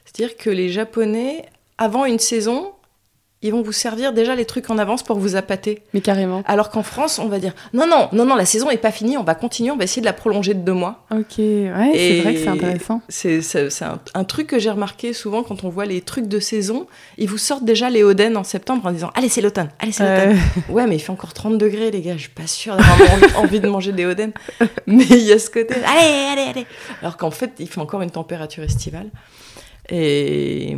C'est-à-dire 0.06 0.38
que 0.38 0.50
les 0.50 0.70
Japonais, 0.70 1.48
avant 1.78 2.06
une 2.06 2.20
saison, 2.20 2.72
ils 3.44 3.52
vont 3.52 3.62
vous 3.62 3.72
servir 3.72 4.14
déjà 4.14 4.36
les 4.36 4.46
trucs 4.46 4.70
en 4.70 4.78
avance 4.78 5.04
pour 5.04 5.18
vous 5.18 5.36
appâter. 5.36 5.82
Mais 5.94 6.02
carrément. 6.02 6.44
Alors 6.46 6.70
qu'en 6.70 6.84
France, 6.84 7.20
on 7.20 7.28
va 7.28 7.40
dire 7.40 7.54
non, 7.74 7.88
non, 7.88 8.10
non, 8.12 8.26
non, 8.26 8.36
la 8.36 8.46
saison 8.46 8.70
est 8.70 8.78
pas 8.78 8.92
finie, 8.92 9.18
on 9.18 9.24
va 9.24 9.36
continuer, 9.36 9.72
on 9.72 9.78
va 9.78 9.84
essayer 9.84 10.02
de 10.02 10.06
la 10.06 10.14
prolonger 10.14 10.54
de 10.54 10.60
deux 10.60 10.74
mois. 10.74 11.06
Ok, 11.12 11.38
ouais, 11.40 11.92
c'est 11.96 12.20
vrai 12.22 12.34
que 12.36 12.40
c'est 12.40 12.48
intéressant. 12.48 13.02
C'est 13.10 13.42
un, 13.84 14.00
un 14.14 14.24
truc 14.24 14.48
que 14.48 14.60
j'ai 14.60 14.70
remarqué 14.70 15.14
souvent 15.14 15.44
quand 15.44 15.64
on 15.64 15.70
voit 15.70 15.86
les 15.86 16.02
trucs 16.02 16.28
de 16.28 16.40
saison. 16.40 16.88
Ils 17.18 17.28
vous 17.28 17.38
sortent 17.38 17.66
déjà 17.66 17.90
les 17.90 18.04
Oden 18.04 18.38
en 18.38 18.44
septembre 18.44 18.86
en 18.86 18.92
disant 18.92 19.12
Allez, 19.16 19.30
c'est 19.30 19.42
l'automne, 19.42 19.70
allez, 19.80 19.92
c'est 19.92 20.04
l'automne. 20.04 20.38
Euh, 20.38 20.72
Ouais, 20.74 20.86
mais 20.88 20.96
il 20.96 21.00
fait 21.00 21.12
encore 21.12 21.34
30 21.34 21.58
degrés, 21.58 21.92
les 21.92 22.02
gars, 22.02 22.14
je 22.16 22.22
suis 22.22 22.30
pas 22.30 22.48
sûre 22.48 22.76
d'avoir 22.78 23.14
envie, 23.14 23.36
envie 23.36 23.60
de 23.60 23.68
manger 23.68 23.92
des 23.92 24.06
Oden. 24.06 24.32
Mais 24.88 25.06
il 25.10 25.18
y 25.24 25.32
a 25.32 25.40
ce 25.40 25.50
côté 25.50 25.74
Allez, 25.76 26.28
allez, 26.32 26.50
allez. 26.50 26.66
Alors 27.02 27.18
qu'en 27.18 27.32
fait, 27.32 27.52
il 27.60 27.68
fait 27.68 27.80
encore 27.82 28.02
une 28.02 28.12
température 28.12 28.64
estivale. 28.64 29.08
Et. 29.90 30.78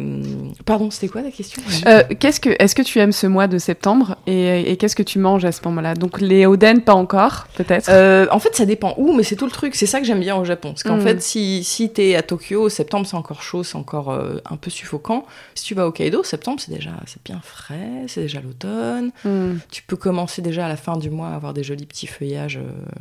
Pardon, 0.66 0.90
c'était 0.90 1.10
quoi 1.10 1.22
la 1.22 1.30
question? 1.32 1.62
Euh, 1.88 2.04
qu'est-ce 2.20 2.40
que, 2.40 2.50
est-ce 2.58 2.74
que 2.74 2.82
tu 2.82 3.00
aimes 3.00 3.12
ce 3.12 3.28
mois 3.28 3.48
de 3.48 3.58
septembre? 3.58 4.16
Et, 4.28 4.72
et 4.72 4.78
qu'est-ce 4.78 4.96
que 4.96 5.04
tu 5.04 5.20
manges 5.20 5.44
à 5.46 5.52
ce 5.52 5.60
moment-là? 5.66 5.94
Donc 5.94 6.22
les 6.22 6.46
oden, 6.46 6.82
pas 6.82 6.94
encore, 6.94 7.48
peut-être? 7.56 7.90
Euh, 7.90 8.28
en 8.32 8.40
fait, 8.40 8.56
ça 8.56 8.66
dépend 8.66 8.94
où, 8.98 9.14
mais 9.14 9.24
c'est 9.24 9.36
tout 9.36 9.46
le 9.46 9.52
truc. 9.52 9.76
C'est 9.76 9.86
ça 9.86 10.00
que 10.00 10.06
j'aime 10.06 10.22
bien 10.22 10.36
au 10.38 10.46
Japon. 10.46 10.70
Parce 10.70 10.84
qu'en 10.84 10.98
Mm. 10.98 11.02
fait, 11.02 11.22
si, 11.22 11.64
si 11.64 11.90
t'es 11.92 12.16
à 12.16 12.22
Tokyo, 12.24 12.70
septembre, 12.70 13.06
c'est 13.06 13.18
encore 13.18 13.44
chaud, 13.44 13.64
c'est 13.64 13.76
encore 13.76 14.10
euh, 14.12 14.38
un 14.50 14.56
peu 14.56 14.70
suffocant. 14.70 15.26
Si 15.54 15.66
tu 15.66 15.76
vas 15.76 15.86
au 15.86 15.90
Hokkaido, 15.90 16.24
septembre, 16.24 16.62
c'est 16.62 16.74
déjà 16.74 16.92
c'est 17.06 17.22
bien 17.24 17.42
frais, 17.44 18.06
c'est 18.08 18.22
déjà 18.22 18.40
l'automne. 18.42 19.12
Hmm. 19.26 19.56
Tu 19.70 19.84
peux 19.84 19.98
commencer 19.98 20.42
déjà 20.42 20.66
à 20.66 20.70
la 20.70 20.78
fin 20.78 20.98
du 20.98 21.10
mois 21.10 21.28
à 21.30 21.36
avoir 21.36 21.54
des 21.54 21.64
jolis 21.64 21.86
petits 21.86 22.08
feuillages 22.08 22.60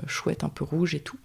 chouettes, 0.09 0.43
un 0.45 0.49
peu 0.49 0.65
rouges 0.65 0.95
et 0.95 1.01
tout. 1.01 1.17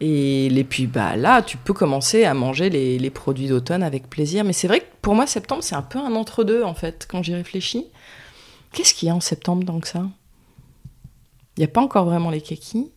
Et, 0.00 0.48
les- 0.50 0.64
puis 0.64 0.86
bah, 0.86 1.16
là, 1.16 1.40
tu 1.42 1.56
peux 1.56 1.72
commencer 1.72 2.24
à 2.24 2.34
manger 2.34 2.68
les, 2.70 2.98
les 2.98 3.10
produits 3.10 3.48
d'automne 3.48 3.82
avec 3.82 4.10
plaisir. 4.10 4.44
Mais 4.44 4.52
c'est 4.52 4.68
vrai 4.68 4.80
que 4.80 4.86
pour 5.02 5.14
moi, 5.14 5.26
septembre, 5.26 5.62
c'est 5.62 5.74
un 5.74 5.82
peu 5.82 5.98
un 5.98 6.14
entre-deux, 6.14 6.62
en 6.64 6.74
fait, 6.74 7.06
quand 7.10 7.22
j'y 7.22 7.34
réfléchis. 7.34 7.86
Qu'est-ce 8.72 8.92
qu'il 8.92 9.08
y 9.08 9.10
a 9.10 9.14
en 9.14 9.20
septembre 9.20 9.80
que 9.80 9.88
ça? 9.88 10.02
Il 11.56 11.60
n'y 11.60 11.64
a 11.64 11.68
pas 11.68 11.80
encore 11.80 12.04
vraiment 12.04 12.28
les 12.30 12.42
kakis. 12.42 12.90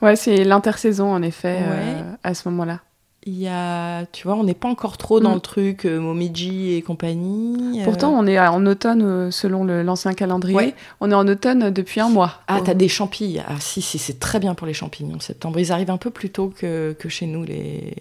Ouais, 0.00 0.16
c'est 0.16 0.44
l'intersaison 0.44 1.12
en 1.12 1.20
effet 1.22 1.58
euh, 1.60 2.12
à 2.22 2.32
ce 2.32 2.48
moment-là. 2.48 2.80
Il 3.30 3.38
y 3.38 3.46
a, 3.46 4.06
tu 4.06 4.26
vois, 4.26 4.36
on 4.36 4.44
n'est 4.44 4.54
pas 4.54 4.68
encore 4.70 4.96
trop 4.96 5.20
dans 5.20 5.32
Mm. 5.32 5.34
le 5.34 5.40
truc 5.40 5.84
euh, 5.84 5.98
Momiji 6.00 6.72
et 6.72 6.80
compagnie. 6.82 7.78
euh. 7.78 7.84
Pourtant, 7.84 8.10
on 8.18 8.26
est 8.26 8.38
en 8.38 8.64
automne 8.64 9.02
euh, 9.02 9.30
selon 9.30 9.64
l'ancien 9.64 10.14
calendrier. 10.14 10.56
Ouais. 10.56 10.74
On 11.00 11.10
est 11.10 11.14
en 11.14 11.28
automne 11.28 11.68
depuis 11.70 12.00
un 12.00 12.08
mois. 12.08 12.40
Ah, 12.48 12.56
Oh. 12.60 12.62
t'as 12.64 12.72
des 12.72 12.88
champignons. 12.88 13.42
Ah, 13.46 13.56
si, 13.60 13.82
si, 13.82 13.98
c'est 13.98 14.18
très 14.18 14.40
bien 14.40 14.54
pour 14.54 14.66
les 14.66 14.72
champignons 14.72 15.20
septembre. 15.20 15.58
Ils 15.60 15.72
arrivent 15.72 15.90
un 15.90 15.98
peu 15.98 16.08
plus 16.10 16.30
tôt 16.30 16.50
que, 16.56 16.96
que 16.98 17.10
chez 17.10 17.26
nous, 17.26 17.44
les, 17.44 17.92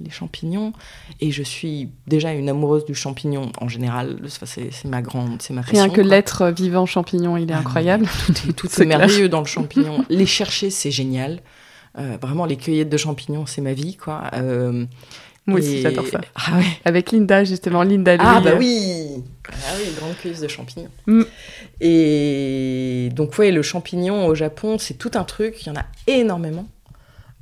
les 0.00 0.10
champignons. 0.10 0.72
Et 1.20 1.30
je 1.32 1.42
suis 1.42 1.90
déjà 2.06 2.32
une 2.32 2.48
amoureuse 2.48 2.86
du 2.86 2.94
champignon 2.94 3.52
en 3.60 3.68
général. 3.68 4.16
C'est 4.46 4.84
ma 4.86 5.02
grande, 5.02 5.42
c'est 5.42 5.52
ma 5.52 5.60
passion. 5.62 5.84
Rien 5.84 5.90
que 5.92 6.00
l'être 6.00 6.46
vivant 6.48 6.86
champignon, 6.86 7.36
il 7.36 7.50
est 7.50 7.54
Ah, 7.54 7.58
incroyable. 7.58 8.06
Tout 8.26 8.32
est, 8.48 8.52
tout 8.54 8.66
C'est 8.70 8.84
est 8.84 8.86
merveilleux 8.86 9.28
dans 9.28 9.40
le 9.40 9.46
champignon. 9.46 10.02
Les 10.08 10.24
chercher, 10.26 10.70
c'est 10.70 10.90
génial. 10.90 11.40
Euh, 11.98 12.16
vraiment, 12.20 12.46
les 12.46 12.56
cueillettes 12.56 12.88
de 12.88 12.96
champignons, 12.96 13.44
c'est 13.46 13.60
ma 13.60 13.74
vie, 13.74 13.96
quoi. 13.96 14.22
Euh, 14.34 14.86
Moi 15.46 15.58
aussi, 15.58 15.82
j'adore 15.82 16.06
ça. 16.06 16.20
Ah 16.34 16.56
ouais. 16.56 16.64
Avec 16.84 17.12
Linda, 17.12 17.44
justement, 17.44 17.82
Linda 17.82 18.16
Ah 18.18 18.40
bah 18.42 18.54
oui 18.58 19.22
Ah 19.48 19.74
oui, 19.76 19.92
grande 19.98 20.16
cueilleuse 20.16 20.40
de 20.40 20.48
champignons. 20.48 20.88
Mm. 21.06 21.22
Et 21.80 23.08
donc 23.14 23.36
ouais, 23.38 23.50
le 23.50 23.62
champignon 23.62 24.26
au 24.26 24.34
Japon, 24.34 24.78
c'est 24.78 24.94
tout 24.94 25.10
un 25.14 25.24
truc, 25.24 25.62
il 25.62 25.66
y 25.66 25.70
en 25.70 25.76
a 25.76 25.84
énormément 26.06 26.66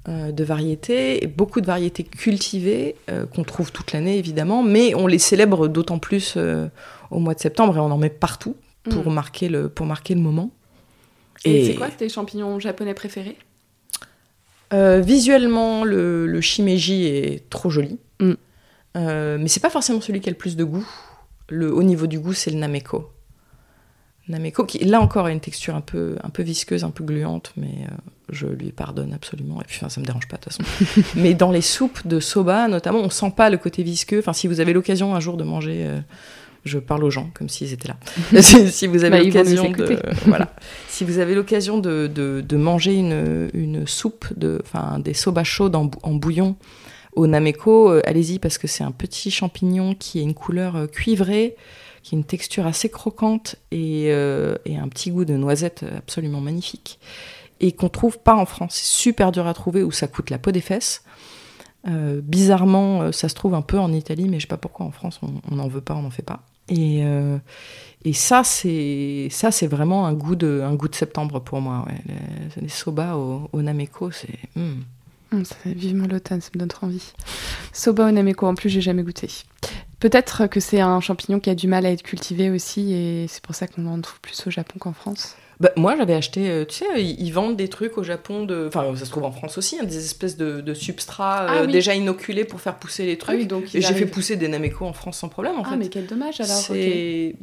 euh, 0.08 0.32
de 0.32 0.44
variétés, 0.44 1.26
beaucoup 1.36 1.60
de 1.60 1.66
variétés 1.66 2.04
cultivées 2.04 2.96
euh, 3.10 3.26
qu'on 3.26 3.44
trouve 3.44 3.70
toute 3.70 3.92
l'année 3.92 4.16
évidemment, 4.18 4.62
mais 4.62 4.94
on 4.94 5.06
les 5.06 5.18
célèbre 5.18 5.68
d'autant 5.68 5.98
plus 5.98 6.34
euh, 6.36 6.66
au 7.10 7.18
mois 7.18 7.34
de 7.34 7.40
septembre 7.40 7.76
et 7.76 7.80
on 7.80 7.90
en 7.90 7.98
met 7.98 8.10
partout 8.10 8.56
pour, 8.90 9.10
Mm. 9.10 9.14
marquer, 9.14 9.48
le, 9.50 9.68
pour 9.68 9.84
marquer 9.86 10.14
le 10.14 10.22
moment. 10.22 10.50
Et 11.44 11.66
c'est 11.66 11.74
quoi 11.74 11.88
tes 11.88 12.08
champignons 12.08 12.58
japonais 12.58 12.94
préférés? 12.94 13.36
Euh, 14.72 15.00
visuellement, 15.00 15.84
le, 15.84 16.26
le 16.26 16.40
shimeji 16.40 17.06
est 17.06 17.50
trop 17.50 17.70
joli. 17.70 17.98
Mm. 18.20 18.32
Euh, 18.96 19.38
mais 19.40 19.48
c'est 19.48 19.60
pas 19.60 19.70
forcément 19.70 20.00
celui 20.00 20.20
qui 20.20 20.28
a 20.28 20.32
le 20.32 20.38
plus 20.38 20.56
de 20.56 20.64
goût. 20.64 20.86
Le, 21.48 21.72
au 21.72 21.82
niveau 21.82 22.06
du 22.06 22.18
goût, 22.18 22.32
c'est 22.32 22.50
le 22.50 22.58
nameko. 22.58 23.10
Nameko, 24.28 24.64
qui 24.64 24.78
là 24.84 25.00
encore 25.00 25.26
a 25.26 25.32
une 25.32 25.40
texture 25.40 25.74
un 25.74 25.80
peu, 25.80 26.16
un 26.22 26.30
peu 26.30 26.42
visqueuse, 26.44 26.84
un 26.84 26.90
peu 26.90 27.02
gluante, 27.02 27.52
mais 27.56 27.66
euh, 27.66 27.94
je 28.28 28.46
lui 28.46 28.70
pardonne 28.70 29.12
absolument. 29.12 29.60
Et 29.60 29.64
puis, 29.64 29.78
enfin, 29.80 29.88
ça 29.88 30.00
me 30.00 30.06
dérange 30.06 30.28
pas 30.28 30.36
de 30.36 30.42
toute 30.42 30.52
façon. 30.52 31.10
mais 31.16 31.34
dans 31.34 31.50
les 31.50 31.62
soupes 31.62 32.06
de 32.06 32.20
soba, 32.20 32.68
notamment, 32.68 33.00
on 33.00 33.10
sent 33.10 33.32
pas 33.36 33.50
le 33.50 33.58
côté 33.58 33.82
visqueux. 33.82 34.20
Enfin, 34.20 34.32
si 34.32 34.46
vous 34.46 34.60
avez 34.60 34.72
l'occasion 34.72 35.14
un 35.14 35.20
jour 35.20 35.36
de 35.36 35.44
manger. 35.44 35.84
euh, 35.86 36.00
je 36.64 36.78
parle 36.78 37.04
aux 37.04 37.10
gens 37.10 37.30
comme 37.34 37.48
s'ils 37.48 37.72
étaient 37.72 37.88
là. 37.88 37.96
si, 38.42 38.86
vous 38.86 39.04
avez 39.04 39.18
Bah, 39.18 39.24
l'occasion 39.24 39.70
de, 39.70 39.98
voilà, 40.26 40.54
si 41.00 41.04
vous 41.04 41.18
avez 41.18 41.34
l'occasion 41.34 41.78
de, 41.78 42.06
de, 42.14 42.56
manger 42.58 42.94
une, 42.94 43.48
une 43.54 43.86
soupe, 43.86 44.26
de, 44.36 44.60
des 44.98 45.14
soba 45.14 45.44
chaudes 45.44 45.74
en, 45.74 45.86
bou- 45.86 45.98
en 46.02 46.12
bouillon 46.12 46.56
au 47.16 47.26
nameko, 47.26 47.90
euh, 47.90 48.02
allez-y 48.04 48.38
parce 48.38 48.58
que 48.58 48.66
c'est 48.66 48.84
un 48.84 48.90
petit 48.90 49.30
champignon 49.30 49.94
qui 49.94 50.18
a 50.18 50.22
une 50.22 50.34
couleur 50.34 50.76
euh, 50.76 50.86
cuivrée, 50.86 51.56
qui 52.02 52.14
a 52.14 52.18
une 52.18 52.24
texture 52.24 52.66
assez 52.66 52.90
croquante 52.90 53.56
et, 53.70 54.08
euh, 54.10 54.56
et 54.66 54.76
un 54.76 54.88
petit 54.88 55.10
goût 55.10 55.24
de 55.24 55.32
noisette 55.32 55.86
absolument 55.96 56.42
magnifique 56.42 56.98
et 57.60 57.72
qu'on 57.72 57.88
trouve 57.88 58.18
pas 58.18 58.34
en 58.34 58.44
France. 58.44 58.74
C'est 58.74 59.00
super 59.00 59.32
dur 59.32 59.46
à 59.46 59.54
trouver 59.54 59.82
où 59.82 59.92
ça 59.92 60.06
coûte 60.06 60.28
la 60.28 60.36
peau 60.36 60.50
des 60.50 60.60
fesses. 60.60 61.02
Bizarrement, 61.86 63.10
ça 63.10 63.30
se 63.30 63.34
trouve 63.34 63.54
un 63.54 63.62
peu 63.62 63.78
en 63.78 63.90
Italie, 63.90 64.28
mais 64.28 64.36
je 64.38 64.42
sais 64.42 64.48
pas 64.48 64.58
pourquoi 64.58 64.84
en 64.84 64.90
France 64.90 65.18
on 65.50 65.54
n'en 65.54 65.66
veut 65.66 65.80
pas, 65.80 65.94
on 65.94 66.02
n'en 66.02 66.10
fait 66.10 66.20
pas. 66.22 66.42
Et, 66.68 67.02
et 68.04 68.12
ça, 68.12 68.42
c'est 68.44 69.28
ça, 69.30 69.50
c'est 69.50 69.66
vraiment 69.66 70.06
un 70.06 70.14
goût 70.14 70.36
de 70.36 70.62
un 70.64 70.74
goût 70.74 70.88
de 70.88 70.94
septembre 70.94 71.40
pour 71.40 71.60
moi. 71.60 71.84
Ouais. 71.86 71.98
Les, 72.56 72.62
les 72.62 72.68
soba 72.68 73.16
au, 73.16 73.48
au 73.52 73.62
nameko, 73.62 74.10
c'est. 74.10 74.38
Hum, 74.56 75.44
ça 75.44 75.54
fait 75.62 75.74
vivement 75.74 76.06
l'automne, 76.06 76.40
ça 76.40 76.50
me 76.54 76.58
donne 76.58 76.68
trop 76.68 76.86
envie. 76.86 77.12
Soba 77.72 78.08
au 78.08 78.10
nameko, 78.10 78.46
en 78.46 78.54
plus, 78.54 78.68
j'ai 78.68 78.80
jamais 78.80 79.02
goûté. 79.02 79.28
Peut-être 80.00 80.46
que 80.46 80.60
c'est 80.60 80.80
un 80.80 80.98
champignon 81.00 81.40
qui 81.40 81.50
a 81.50 81.54
du 81.54 81.68
mal 81.68 81.84
à 81.84 81.90
être 81.90 82.02
cultivé 82.02 82.50
aussi, 82.50 82.92
et 82.94 83.26
c'est 83.28 83.42
pour 83.42 83.54
ça 83.54 83.66
qu'on 83.66 83.86
en 83.86 84.00
trouve 84.00 84.18
plus 84.20 84.46
au 84.46 84.50
Japon 84.50 84.78
qu'en 84.78 84.94
France. 84.94 85.36
Bah, 85.60 85.68
moi, 85.76 85.94
j'avais 85.94 86.14
acheté, 86.14 86.48
euh, 86.48 86.64
tu 86.64 86.76
sais, 86.76 87.04
ils, 87.04 87.30
vendent 87.32 87.54
des 87.54 87.68
trucs 87.68 87.98
au 87.98 88.02
Japon, 88.02 88.44
de... 88.46 88.64
enfin, 88.68 88.96
ça 88.96 89.04
se 89.04 89.10
trouve 89.10 89.24
en 89.24 89.30
France 89.30 89.58
aussi, 89.58 89.78
hein, 89.78 89.84
des 89.84 89.98
espèces 89.98 90.38
de, 90.38 90.62
de 90.62 90.72
substrats 90.72 91.44
Ah 91.46 91.54
euh, 91.58 91.66
oui. 91.66 91.72
déjà 91.72 91.94
inoculés 91.94 92.46
pour 92.46 92.62
faire 92.62 92.76
pousser 92.76 93.04
les 93.04 93.18
trucs. 93.18 93.46
donc 93.46 93.74
Et 93.74 93.82
j'ai 93.82 93.92
fait 93.92 94.06
pousser 94.06 94.36
des 94.36 94.48
nameko 94.48 94.86
en 94.86 94.94
France 94.94 95.18
sans 95.18 95.28
problème, 95.28 95.56
en 95.58 95.62
Ah, 95.66 95.70
fait. 95.72 95.76
mais 95.76 95.88
quel 95.90 96.06
dommage 96.06 96.40
alors. 96.40 96.56
c'est 96.56 97.34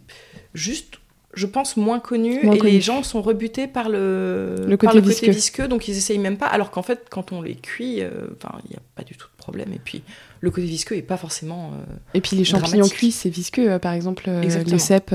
juste, 0.57 0.99
je 1.33 1.45
pense, 1.45 1.77
moins 1.77 1.99
connu. 1.99 2.43
Moins 2.43 2.55
et 2.55 2.57
connu. 2.57 2.71
les 2.71 2.81
gens 2.81 3.03
sont 3.03 3.21
rebutés 3.21 3.67
par 3.67 3.89
le, 3.89 4.55
Le 4.67 4.77
par 4.77 4.93
côté 4.93 5.29
visqueux. 5.31 5.67
donc 5.67 5.87
ils 5.87 5.97
essayent 5.97 6.17
même 6.17 6.37
pas. 6.37 6.47
Alors 6.47 6.71
qu'en 6.71 6.81
fait, 6.83 7.07
quand 7.09 7.31
on 7.31 7.41
les 7.41 7.55
cuit, 7.55 8.01
euh, 8.01 8.09
enfin, 8.35 8.57
il 8.65 8.71
n'y 8.71 8.75
a 8.75 8.81
pas 8.95 9.03
du 9.03 9.15
tout 9.15 9.27
problème. 9.47 9.71
Et 9.73 9.79
puis, 9.83 10.03
le 10.41 10.51
côté 10.51 10.67
visqueux 10.67 10.95
est 10.97 11.01
pas 11.01 11.17
forcément. 11.17 11.71
euh, 11.73 11.93
Et 12.13 12.21
puis 12.21 12.35
les 12.35 12.43
champignons 12.45 12.87
cuits, 12.87 13.11
c'est 13.11 13.29
visqueux. 13.29 13.71
euh, 13.71 13.79
Par 13.79 13.93
exemple, 13.93 14.25
euh, 14.27 14.43
le 14.43 14.77
cèpe, 14.77 15.09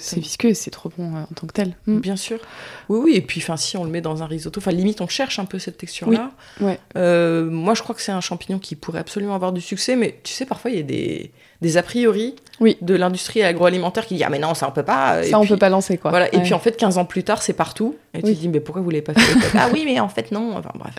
c'est 0.00 0.18
visqueux, 0.20 0.54
c'est 0.54 0.70
trop 0.70 0.90
bon 0.96 1.14
en 1.14 1.26
tant 1.34 1.46
que 1.46 1.52
tel. 1.52 1.74
Mm. 1.86 1.98
Bien 2.00 2.16
sûr. 2.16 2.38
Oui, 2.88 3.00
oui. 3.04 3.12
Et 3.16 3.20
puis, 3.20 3.44
si 3.56 3.76
on 3.76 3.84
le 3.84 3.90
met 3.90 4.00
dans 4.00 4.22
un 4.22 4.26
risotto, 4.26 4.58
enfin, 4.60 4.72
limite, 4.72 5.00
on 5.00 5.08
cherche 5.08 5.38
un 5.38 5.44
peu 5.44 5.58
cette 5.58 5.76
texture-là. 5.78 6.30
Oui, 6.60 6.66
ouais. 6.94 7.42
Moi, 7.50 7.74
je 7.74 7.82
crois 7.82 7.94
que 7.94 8.02
c'est 8.02 8.12
un 8.12 8.20
champignon 8.20 8.58
qui 8.58 8.74
pourrait 8.76 8.98
absolument 9.00 9.34
avoir 9.34 9.52
du 9.52 9.60
succès, 9.60 9.94
mais 9.96 10.18
tu 10.22 10.32
sais, 10.32 10.46
parfois, 10.46 10.70
il 10.70 10.76
y 10.78 10.80
a 10.80 10.84
des, 10.84 11.30
des 11.60 11.76
a 11.76 11.82
priori 11.82 12.34
Oui. 12.60 12.76
de 12.80 12.94
l'industrie 12.94 13.42
agroalimentaire 13.42 14.06
qui 14.06 14.14
disent 14.14 14.24
Ah, 14.26 14.30
mais 14.30 14.38
non, 14.38 14.54
ça, 14.54 14.68
on 14.68 14.72
peut 14.72 14.82
pas. 14.82 15.22
Et 15.24 15.30
Ça, 15.30 15.38
on 15.38 15.42
puis- 15.42 15.50
peut 15.50 15.58
pas 15.58 15.68
lancer, 15.68 15.98
quoi. 15.98 16.10
Voilà. 16.10 16.34
Et 16.34 16.40
puis, 16.40 16.54
en 16.54 16.58
fait, 16.58 16.76
15 16.76 16.98
ans 16.98 17.04
plus 17.04 17.22
tard, 17.22 17.42
c'est 17.42 17.52
partout. 17.52 17.96
Et 18.14 18.22
tu 18.22 18.34
te 18.34 18.38
dis 18.40 18.48
Mais 18.48 18.60
pourquoi 18.60 18.82
vous 18.82 18.90
l'avez 18.90 19.02
pas 19.02 19.14
fait? 19.14 19.20
Ah 19.58 19.68
oui, 19.72 19.82
mais 19.84 20.00
en 20.00 20.08
fait, 20.08 20.32
non. 20.32 20.56
Enfin, 20.56 20.72
bref. 20.74 20.94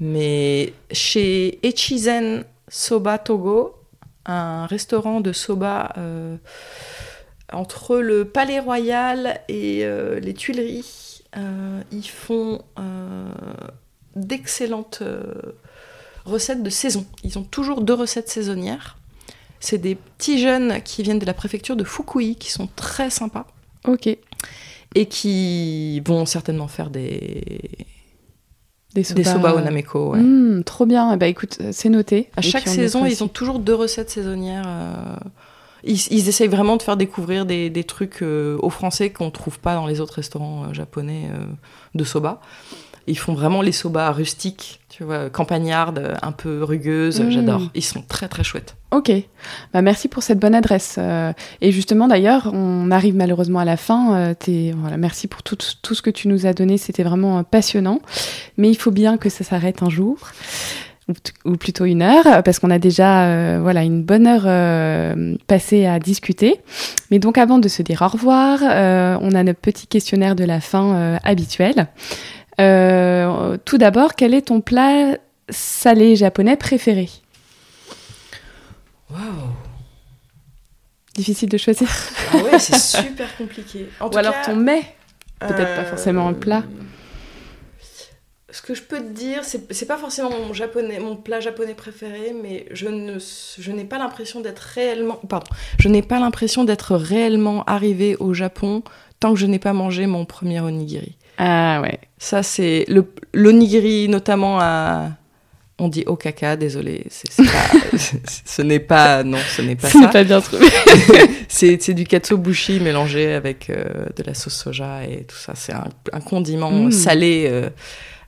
Mais 0.00 0.72
chez 0.90 1.58
Echizen 1.66 2.44
Soba 2.68 3.18
Togo, 3.18 3.76
un 4.26 4.66
restaurant 4.66 5.20
de 5.20 5.32
soba 5.32 5.92
euh, 5.98 6.36
entre 7.52 7.98
le 7.98 8.24
Palais 8.24 8.58
Royal 8.58 9.40
et 9.48 9.84
euh, 9.84 10.18
les 10.18 10.34
Tuileries, 10.34 11.22
euh, 11.36 11.82
ils 11.92 12.08
font 12.08 12.62
d'excellentes 14.16 15.02
recettes 16.24 16.62
de 16.62 16.70
saison. 16.70 17.06
Ils 17.22 17.38
ont 17.38 17.44
toujours 17.44 17.82
deux 17.82 17.94
recettes 17.94 18.28
saisonnières. 18.28 18.96
C'est 19.60 19.78
des 19.78 19.94
petits 19.94 20.38
jeunes 20.38 20.82
qui 20.82 21.02
viennent 21.02 21.18
de 21.18 21.26
la 21.26 21.34
préfecture 21.34 21.76
de 21.76 21.84
Fukui, 21.84 22.36
qui 22.36 22.50
sont 22.50 22.68
très 22.76 23.10
sympas 23.10 23.46
Ok. 23.86 24.08
et 24.94 25.06
qui 25.06 26.00
vont 26.00 26.26
certainement 26.26 26.68
faire 26.68 26.90
des, 26.90 27.86
Des 28.94 29.02
des 29.02 29.24
soba, 29.24 29.24
soba 29.32 29.54
au 29.54 29.60
Nameko. 29.60 30.12
ouais. 30.12 30.20
Mm, 30.20 30.62
trop 30.64 30.86
bien. 30.86 31.16
Bah 31.16 31.26
écoute, 31.26 31.58
euh, 31.60 31.70
c'est 31.72 31.88
noté. 31.88 32.30
À 32.36 32.40
Et 32.40 32.42
chaque 32.42 32.68
saison, 32.68 33.04
ils 33.06 33.22
ont 33.24 33.28
toujours 33.28 33.58
deux 33.58 33.74
recettes 33.74 34.10
saisonnières. 34.10 34.64
euh, 34.66 35.16
Ils, 35.82 36.00
ils 36.12 36.28
essayent 36.28 36.48
vraiment 36.48 36.76
de 36.76 36.82
faire 36.82 36.96
découvrir 36.96 37.44
des, 37.44 37.70
des 37.70 37.84
trucs 37.84 38.22
euh, 38.22 38.56
aux 38.62 38.70
Français 38.70 39.10
qu'on 39.10 39.26
ne 39.26 39.30
trouve 39.30 39.58
pas 39.58 39.74
dans 39.74 39.86
les 39.86 40.00
autres 40.00 40.14
restaurants 40.14 40.64
euh, 40.64 40.72
japonais 40.72 41.28
de 41.94 42.04
soba. 42.04 42.40
Ils 43.06 43.18
font 43.18 43.34
vraiment 43.34 43.60
les 43.60 43.72
soba 43.72 44.10
rustiques, 44.10 44.80
tu 44.88 45.04
vois, 45.04 45.28
campagnardes, 45.28 46.16
un 46.22 46.32
peu 46.32 46.62
rugueuses. 46.62 47.20
Mm. 47.20 47.30
J'adore. 47.30 47.62
Ils 47.74 47.84
sont 47.84 48.02
très 48.02 48.28
très 48.28 48.44
chouettes. 48.44 48.76
Ok. 48.90 49.10
Bah, 49.72 49.82
merci 49.82 50.08
pour 50.08 50.22
cette 50.22 50.38
bonne 50.38 50.54
adresse. 50.54 50.96
Euh, 50.98 51.32
et 51.60 51.72
justement, 51.72 52.08
d'ailleurs, 52.08 52.50
on 52.54 52.90
arrive 52.90 53.14
malheureusement 53.14 53.58
à 53.58 53.64
la 53.64 53.76
fin. 53.76 54.14
Euh, 54.16 54.72
voilà, 54.76 54.96
merci 54.96 55.26
pour 55.26 55.42
tout, 55.42 55.58
tout 55.82 55.94
ce 55.94 56.02
que 56.02 56.10
tu 56.10 56.28
nous 56.28 56.46
as 56.46 56.54
donné. 56.54 56.78
C'était 56.78 57.02
vraiment 57.02 57.38
euh, 57.38 57.42
passionnant. 57.42 58.00
Mais 58.56 58.70
il 58.70 58.76
faut 58.76 58.92
bien 58.92 59.18
que 59.18 59.28
ça 59.28 59.44
s'arrête 59.44 59.82
un 59.82 59.90
jour. 59.90 60.18
Ou, 61.44 61.58
plutôt 61.58 61.84
une 61.84 62.00
heure, 62.00 62.42
parce 62.44 62.58
qu'on 62.58 62.70
a 62.70 62.78
déjà 62.78 63.26
euh, 63.26 63.58
voilà, 63.60 63.82
une 63.82 64.02
bonne 64.02 64.26
heure 64.26 64.44
euh, 64.46 65.36
passée 65.46 65.84
à 65.84 65.98
discuter. 65.98 66.60
Mais 67.10 67.18
donc 67.18 67.36
avant 67.36 67.58
de 67.58 67.68
se 67.68 67.82
dire 67.82 68.00
au 68.00 68.08
revoir, 68.08 68.60
euh, 68.62 69.18
on 69.20 69.32
a 69.32 69.42
notre 69.42 69.60
petit 69.60 69.86
questionnaire 69.86 70.34
de 70.34 70.44
la 70.44 70.60
fin 70.60 71.18
habituel. 71.22 71.88
Euh, 72.60 73.56
tout 73.64 73.78
d'abord, 73.78 74.14
quel 74.14 74.34
est 74.34 74.42
ton 74.42 74.60
plat 74.60 75.18
salé 75.48 76.16
japonais 76.16 76.56
préféré? 76.56 77.08
Waouh 79.10 79.20
Difficile 81.14 81.48
de 81.48 81.58
choisir. 81.58 81.88
Ah 82.32 82.38
ouais, 82.38 82.58
c'est 82.58 82.78
super 83.06 83.36
compliqué. 83.36 83.88
En 84.00 84.06
Ou 84.06 84.10
tout 84.10 84.18
alors 84.18 84.34
cas, 84.34 84.46
ton 84.46 84.56
mets 84.56 84.82
peut-être 85.38 85.74
pas 85.74 85.82
euh, 85.82 85.84
forcément 85.84 86.26
un 86.26 86.32
plat. 86.32 86.64
Ce 88.50 88.62
que 88.62 88.74
je 88.74 88.82
peux 88.82 88.98
te 88.98 89.12
dire, 89.12 89.44
c'est 89.44 89.72
c'est 89.72 89.86
pas 89.86 89.96
forcément 89.96 90.30
mon, 90.30 90.52
japonais, 90.52 91.00
mon 91.00 91.16
plat 91.16 91.40
japonais 91.40 91.74
préféré, 91.74 92.34
mais 92.40 92.66
je 92.70 92.88
ne, 92.88 93.18
je 93.58 93.72
n'ai 93.72 93.84
pas 93.84 93.98
l'impression 93.98 94.40
d'être 94.40 94.60
réellement, 94.60 95.16
pardon, 95.28 95.46
je 95.78 95.88
n'ai 95.88 96.02
pas 96.02 96.20
l'impression 96.20 96.64
d'être 96.64 96.94
réellement 96.96 97.64
arrivée 97.64 98.16
au 98.16 98.32
Japon 98.32 98.82
tant 99.18 99.34
que 99.34 99.40
je 99.40 99.46
n'ai 99.46 99.58
pas 99.58 99.72
mangé 99.72 100.06
mon 100.06 100.24
premier 100.24 100.60
onigiri. 100.60 101.16
Ah 101.38 101.80
ouais. 101.82 101.98
Ça, 102.18 102.42
c'est 102.42 102.84
le 102.88 103.04
l'onigiri 103.32 104.08
notamment 104.08 104.58
à, 104.60 105.10
on 105.78 105.88
dit 105.88 106.04
okaka, 106.06 106.56
désolé, 106.56 107.04
c'est 107.10 107.30
c'est 107.32 107.42
pas- 107.44 107.98
ce 108.44 108.62
n'est 108.62 108.78
pas, 108.80 109.24
non, 109.24 109.38
ce 109.56 109.62
n'est 109.62 109.74
pas 109.76 109.88
Ce 109.88 109.98
n'est 109.98 110.04
ça. 110.04 110.10
pas 110.10 110.24
bien 110.24 110.40
trouvé. 110.40 110.66
C'est 111.48 111.80
c'est 111.80 111.94
du 111.94 112.04
katsuobushi 112.04 112.80
mélangé 112.80 113.32
avec 113.32 113.70
euh, 113.70 114.06
de 114.16 114.22
la 114.24 114.34
sauce 114.34 114.54
soja 114.54 115.04
et 115.04 115.24
tout 115.24 115.36
ça. 115.36 115.52
C'est 115.54 115.72
un, 115.72 115.84
un 116.12 116.20
condiment 116.20 116.70
Mm. 116.72 116.90
salé, 116.90 117.46
euh, 117.48 117.70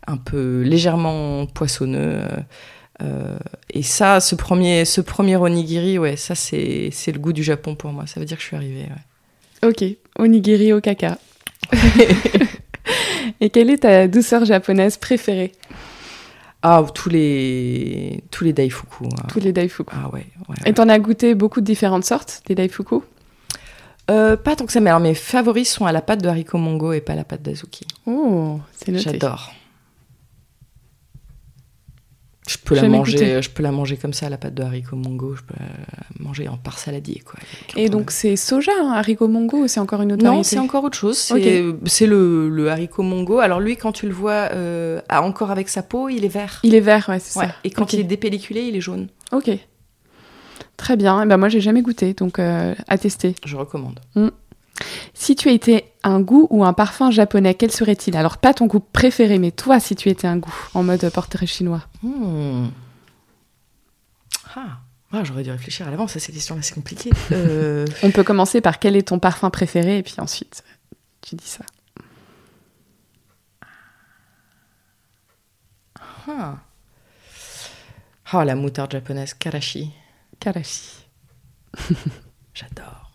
un 0.07 0.17
peu 0.17 0.63
légèrement 0.63 1.47
poissonneux. 1.47 2.21
euh, 3.03 3.37
et 3.71 3.83
ça, 3.83 4.21
ce 4.21 4.35
premier, 4.37 4.85
ce 4.85 5.01
premier 5.01 5.37
onigiri, 5.37 5.99
ouais, 5.99 6.17
ça 6.17 6.35
c'est 6.37 6.91
c'est 6.93 7.11
le 7.13 7.19
goût 7.19 7.33
du 7.33 7.43
Japon 7.43 7.75
pour 7.75 7.91
moi. 7.93 8.07
Ça 8.07 8.21
veut 8.21 8.27
dire 8.27 8.37
que 8.37 8.43
je 8.43 8.49
suis 8.49 8.57
arrivée. 8.57 8.87
ouais. 9.63 9.69
Ok, 9.69 9.85
onigiri 10.19 10.73
au 10.73 10.81
caca. 10.81 11.19
Et 13.41 13.51
quelle 13.51 13.71
est 13.71 13.79
ta 13.79 14.09
douceur 14.09 14.45
japonaise 14.45 14.97
préférée? 14.97 15.53
Ah, 16.63 16.85
tous 16.95 17.09
les 17.11 18.23
tous 18.31 18.45
les 18.45 18.53
daifuku. 18.53 19.05
hein. 19.05 19.27
Tous 19.29 19.41
les 19.41 19.53
daifuku. 19.53 19.93
Ah 19.95 20.09
ouais. 20.13 20.27
ouais, 20.49 20.57
Et 20.65 20.73
t'en 20.73 20.89
as 20.89 20.99
goûté 20.99 21.35
beaucoup 21.35 21.61
de 21.61 21.67
différentes 21.67 22.05
sortes, 22.05 22.43
des 22.47 22.55
daifuku? 22.55 22.97
Euh, 24.11 24.37
pas 24.37 24.55
tant 24.57 24.67
que 24.67 24.73
ça, 24.73 24.81
mais 24.81 24.91
alors 24.91 25.01
mes 25.01 25.15
favoris 25.15 25.71
sont 25.71 25.85
à 25.85 25.93
la 25.93 26.01
pâte 26.01 26.23
de 26.23 26.29
haricot 26.29 26.59
mongo 26.59 26.93
et 26.93 27.01
pas 27.01 27.13
à 27.13 27.17
la 27.17 27.25
pâte 27.25 27.43
d'azuki. 27.43 27.87
Oh, 28.07 28.61
c'est 28.73 28.93
noté. 28.93 29.05
J'adore. 29.05 29.53
Je 32.49 32.59
peux 32.59 32.75
la 32.77 32.89
manger, 32.89 33.13
goûté. 33.19 33.43
je 33.43 33.51
peux 33.51 33.63
la 33.63 33.73
manger 33.73 33.97
comme 33.97 34.13
ça, 34.13 34.29
la 34.31 34.39
pâte 34.39 34.55
de 34.55 34.63
haricot 34.63 34.95
mongo. 34.97 35.35
Je 35.35 35.43
peux 35.43 35.55
la 35.59 35.67
manger 36.25 36.47
en 36.49 36.57
part 36.57 36.79
saladier, 36.79 37.21
quoi. 37.25 37.35
Et 37.77 37.89
donc 37.89 38.11
c'est 38.13 38.37
soja, 38.37 38.71
hein, 38.81 38.93
haricot 38.95 39.27
mongo, 39.29 39.67
c'est 39.67 39.81
encore 39.81 40.03
une 40.03 40.13
autre 40.13 40.25
non, 40.25 40.43
c'est 40.43 40.59
encore 40.59 40.85
autre 40.85 40.97
chose. 40.97 41.17
C'est 41.19 42.07
le, 42.07 42.49
le 42.49 42.71
haricot 42.71 43.03
mongo. 43.03 43.41
Alors 43.41 43.59
lui, 43.61 43.77
quand 43.77 43.93
tu 43.93 44.07
le 44.07 44.15
vois 44.15 44.49
euh, 44.53 45.01
encore 45.11 45.51
avec 45.51 45.69
sa 45.69 45.83
peau, 45.83 46.09
il 46.09 46.25
est 46.25 46.29
vert. 46.29 46.61
Il 46.63 46.75
est 46.75 46.81
vert, 46.81 47.07
ouais, 47.09 47.19
c'est 47.19 47.39
Ouais. 47.39 47.47
ça. 47.47 47.55
Et 47.65 47.71
quand 47.71 47.93
il 47.93 48.01
est 48.01 48.05
dépelliculé, 48.05 48.63
il 48.63 48.77
est 48.77 48.81
jaune. 48.81 49.09
Ok. 49.33 49.51
Très 50.77 50.97
bien. 50.97 51.23
Eh 51.23 51.27
ben, 51.27 51.37
moi, 51.39 51.49
j'ai 51.49 51.61
jamais 51.61 51.83
goûté, 51.83 52.13
donc 52.15 52.39
euh, 52.39 52.75
à 52.87 52.99
tester. 52.99 53.35
Je 53.45 53.57
recommande. 53.57 53.99
Si 55.15 55.35
tu 55.37 55.51
étais 55.51 55.93
un 56.03 56.21
goût 56.21 56.47
ou 56.51 56.65
un 56.65 56.73
parfum 56.73 57.11
japonais, 57.11 57.55
quel 57.55 57.71
serait-il? 57.73 58.17
Alors, 58.17 58.39
pas 58.39 58.55
ton 58.55 58.67
goût 58.67 58.81
préféré, 58.81 59.39
mais 59.39 59.51
toi, 59.51 59.81
si 59.81 59.97
tu 59.97 60.09
étais 60.09 60.27
un 60.27 60.37
goût, 60.37 60.55
en 60.75 60.83
mode 60.83 61.09
portrait 61.11 61.47
chinois. 61.47 61.83
Hmm. 62.03 62.67
Ah. 64.55 64.79
Ah, 65.13 65.23
j'aurais 65.25 65.43
dû 65.45 65.51
réfléchir 65.51 65.87
à 65.87 65.91
l'avance 65.91 66.17
à 66.17 66.21
ces 66.21 66.33
questions-là, 66.33 66.63
c'est 66.63 66.75
compliqué. 66.75 67.11
Euh, 67.33 67.87
On 68.03 68.11
peut 68.11 68.25
commencer 68.25 68.61
par 68.61 68.79
quel 68.79 68.97
est 68.97 69.09
ton 69.09 69.19
parfum 69.19 69.51
préféré, 69.51 69.99
et 69.99 70.03
puis 70.03 70.15
ensuite, 70.19 70.63
tu 71.23 71.37
dis 71.37 71.47
ça. 71.47 71.65
ah. 76.29 76.57
Ah, 78.33 78.45
la 78.45 78.57
moutarde 78.57 78.91
japonaise, 78.91 79.35
karashi. 79.35 79.93
Karashi. 80.41 81.07
J'adore. 82.55 83.06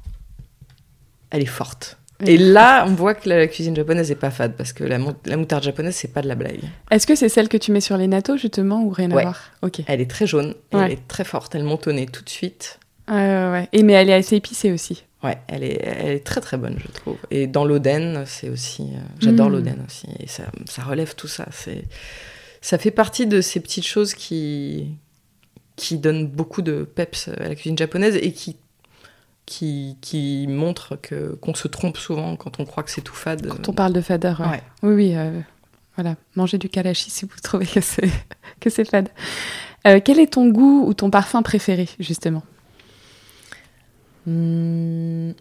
Elle 1.31 1.41
est 1.41 1.45
forte. 1.45 1.97
Et 2.23 2.37
là, 2.37 2.85
on 2.87 2.93
voit 2.93 3.15
que 3.15 3.27
la 3.27 3.47
cuisine 3.47 3.75
japonaise 3.75 4.11
est 4.11 4.15
pas 4.15 4.29
fade 4.29 4.55
parce 4.55 4.73
que 4.73 4.83
la, 4.83 4.99
mou- 4.99 5.15
la 5.25 5.37
moutarde 5.37 5.63
japonaise, 5.63 5.95
c'est 5.95 6.13
pas 6.13 6.21
de 6.21 6.27
la 6.27 6.35
blague. 6.35 6.59
Est-ce 6.91 7.07
que 7.07 7.15
c'est 7.15 7.29
celle 7.29 7.49
que 7.49 7.57
tu 7.57 7.71
mets 7.71 7.81
sur 7.81 7.97
les 7.97 8.05
natto, 8.05 8.37
justement, 8.37 8.83
ou 8.83 8.91
rien 8.91 9.09
à 9.09 9.15
Ouais. 9.15 9.23
voir? 9.23 9.39
Ok. 9.63 9.81
Elle 9.87 10.01
est 10.01 10.09
très 10.09 10.27
jaune, 10.27 10.53
et 10.71 10.75
Ouais. 10.75 10.85
elle 10.85 10.91
est 10.91 11.07
très 11.07 11.23
forte, 11.23 11.55
elle 11.55 11.63
monte 11.63 11.87
au 11.87 11.93
nez 11.93 12.05
tout 12.05 12.23
de 12.23 12.29
suite. 12.29 12.79
Euh, 13.09 13.51
ouais. 13.51 13.69
Et 13.73 13.81
mais 13.81 13.93
elle 13.93 14.09
est 14.09 14.13
assez 14.13 14.35
épicée 14.35 14.71
aussi. 14.71 15.03
Ouais, 15.23 15.37
elle 15.47 15.63
est, 15.63 15.81
elle 15.83 16.11
est 16.11 16.23
très 16.23 16.41
très 16.41 16.57
bonne, 16.57 16.77
je 16.79 16.91
trouve. 16.91 17.17
Et 17.31 17.47
dans 17.47 17.65
l'oden, 17.65 18.23
c'est 18.27 18.49
aussi. 18.49 18.83
euh, 18.93 18.99
J'adore 19.19 19.49
Mm. 19.49 19.53
l'oden 19.53 19.85
aussi. 19.87 20.07
Et 20.19 20.27
ça, 20.27 20.43
ça 20.65 20.83
relève 20.83 21.15
tout 21.15 21.27
ça. 21.27 21.47
C'est, 21.51 21.83
ça 22.61 22.77
fait 22.77 22.91
partie 22.91 23.25
de 23.25 23.41
ces 23.41 23.59
petites 23.59 23.85
choses 23.87 24.13
qui, 24.13 24.89
qui 25.75 25.97
donnent 25.97 26.27
beaucoup 26.27 26.61
de 26.61 26.83
peps 26.83 27.29
à 27.29 27.47
la 27.49 27.55
cuisine 27.55 27.77
japonaise 27.77 28.15
et 28.15 28.31
qui, 28.31 28.57
qui, 29.51 29.97
qui 29.99 30.47
montrent 30.47 30.95
que, 30.95 31.35
qu'on 31.35 31.53
se 31.53 31.67
trompe 31.67 31.97
souvent 31.97 32.37
quand 32.37 32.61
on 32.61 32.65
croit 32.65 32.83
que 32.83 32.89
c'est 32.89 33.01
tout 33.01 33.13
fade. 33.13 33.45
Quand 33.47 33.67
on 33.67 33.73
parle 33.73 33.91
de 33.91 33.99
fadeur, 33.99 34.39
ouais. 34.39 34.47
Ouais. 34.47 34.63
Oui, 34.83 34.93
oui. 34.93 35.17
euh, 35.17 35.41
voilà. 35.97 36.15
Mangez 36.37 36.57
du 36.57 36.69
karashi 36.69 37.09
si 37.09 37.25
vous 37.25 37.31
trouvez 37.43 37.65
que 37.65 37.81
c'est 37.81 38.09
que 38.61 38.69
c'est 38.69 38.85
fade. 38.85 39.09
Euh, 39.85 39.99
quel 40.03 40.19
est 40.19 40.33
ton 40.33 40.47
goût 40.47 40.85
ou 40.87 40.93
ton 40.93 41.09
parfum 41.09 41.41
préféré, 41.41 41.89
justement? 41.99 42.43
Hmm. 44.25 45.31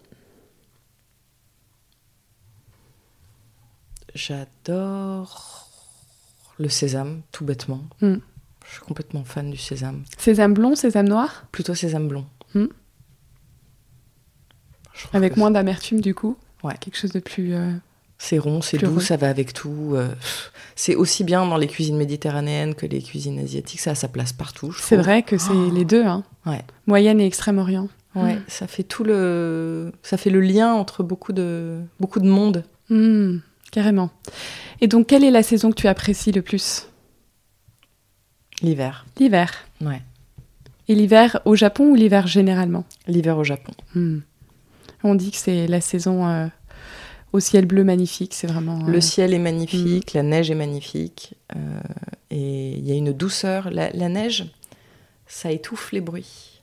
J'adore 4.12 5.68
le 6.58 6.68
sésame, 6.68 7.22
tout 7.30 7.44
bêtement. 7.44 7.82
Hmm. 8.00 8.16
Je 8.66 8.72
suis 8.72 8.80
complètement 8.80 9.22
fan 9.22 9.52
du 9.52 9.56
sésame. 9.56 10.02
Sésame 10.18 10.54
blond, 10.54 10.74
sésame 10.74 11.08
noir? 11.08 11.44
Plutôt 11.52 11.76
sésame 11.76 12.08
blond. 12.08 12.26
Hmm. 12.54 12.66
Avec 15.12 15.36
moins 15.36 15.50
d'amertume, 15.50 16.00
du 16.00 16.14
coup 16.14 16.36
Ouais. 16.62 16.74
Quelque 16.80 16.96
chose 16.98 17.12
de 17.12 17.20
plus. 17.20 17.54
euh, 17.54 17.72
C'est 18.18 18.38
rond, 18.38 18.60
c'est 18.60 18.76
doux, 18.78 18.94
rond. 18.94 19.00
ça 19.00 19.16
va 19.16 19.28
avec 19.30 19.52
tout. 19.54 19.92
euh, 19.94 20.08
c'est 20.76 20.94
aussi 20.94 21.24
bien 21.24 21.46
dans 21.46 21.56
les 21.56 21.66
cuisines 21.66 21.96
méditerranéennes 21.96 22.74
que 22.74 22.84
les 22.86 23.00
cuisines 23.02 23.38
asiatiques. 23.38 23.80
Ça 23.80 23.92
a 23.92 23.94
sa 23.94 24.08
place 24.08 24.32
partout. 24.32 24.70
je 24.72 24.80
C'est 24.82 24.96
vrai 24.96 25.22
que 25.22 25.38
c'est 25.38 25.52
Oh. 25.54 25.70
les 25.72 25.84
deux, 25.84 26.04
hein. 26.04 26.22
Ouais. 26.46 26.62
Moyenne 26.86 27.20
et 27.20 27.26
Extrême-Orient. 27.26 27.88
Ouais, 28.16 28.34
Mm. 28.36 28.42
ça 28.48 28.66
fait 28.66 28.82
tout 28.82 29.04
le, 29.04 29.92
ça 30.02 30.16
fait 30.16 30.30
le 30.30 30.40
lien 30.40 30.72
entre 30.74 31.02
beaucoup 31.04 31.32
de, 31.32 31.78
beaucoup 32.00 32.18
de 32.18 32.28
monde. 32.28 32.64
Hmm, 32.88 33.36
carrément. 33.70 34.10
Et 34.80 34.88
donc, 34.88 35.06
quelle 35.06 35.22
est 35.22 35.30
la 35.30 35.44
saison 35.44 35.70
que 35.70 35.76
tu 35.76 35.86
apprécies 35.86 36.32
le 36.32 36.42
plus? 36.42 36.88
L'hiver. 38.62 39.06
L'hiver. 39.18 39.52
Ouais. 39.80 40.02
Et 40.88 40.94
l'hiver 40.94 41.40
au 41.44 41.54
Japon 41.54 41.90
ou 41.90 41.94
l'hiver 41.94 42.26
généralement? 42.26 42.84
L'hiver 43.06 43.38
au 43.38 43.44
Japon. 43.44 43.72
Hmm. 43.94 44.18
On 45.02 45.14
dit 45.14 45.30
que 45.30 45.36
c'est 45.36 45.66
la 45.66 45.80
saison 45.80 46.26
euh, 46.28 46.46
au 47.32 47.40
ciel 47.40 47.64
bleu 47.66 47.84
magnifique, 47.84 48.34
c'est 48.34 48.46
vraiment... 48.46 48.80
euh, 48.86 48.90
Le 48.90 49.00
ciel 49.00 49.32
est 49.34 49.38
magnifique, 49.38 50.12
la 50.14 50.22
neige 50.22 50.50
est 50.50 50.54
magnifique, 50.54 51.34
euh, 51.56 51.80
et 52.30 52.72
il 52.72 52.86
y 52.86 52.92
a 52.92 52.94
une 52.94 53.12
douceur. 53.12 53.70
La, 53.70 53.90
la 53.90 54.08
neige, 54.08 54.46
ça 55.26 55.50
étouffe 55.52 55.92
les 55.92 56.00
bruits, 56.00 56.60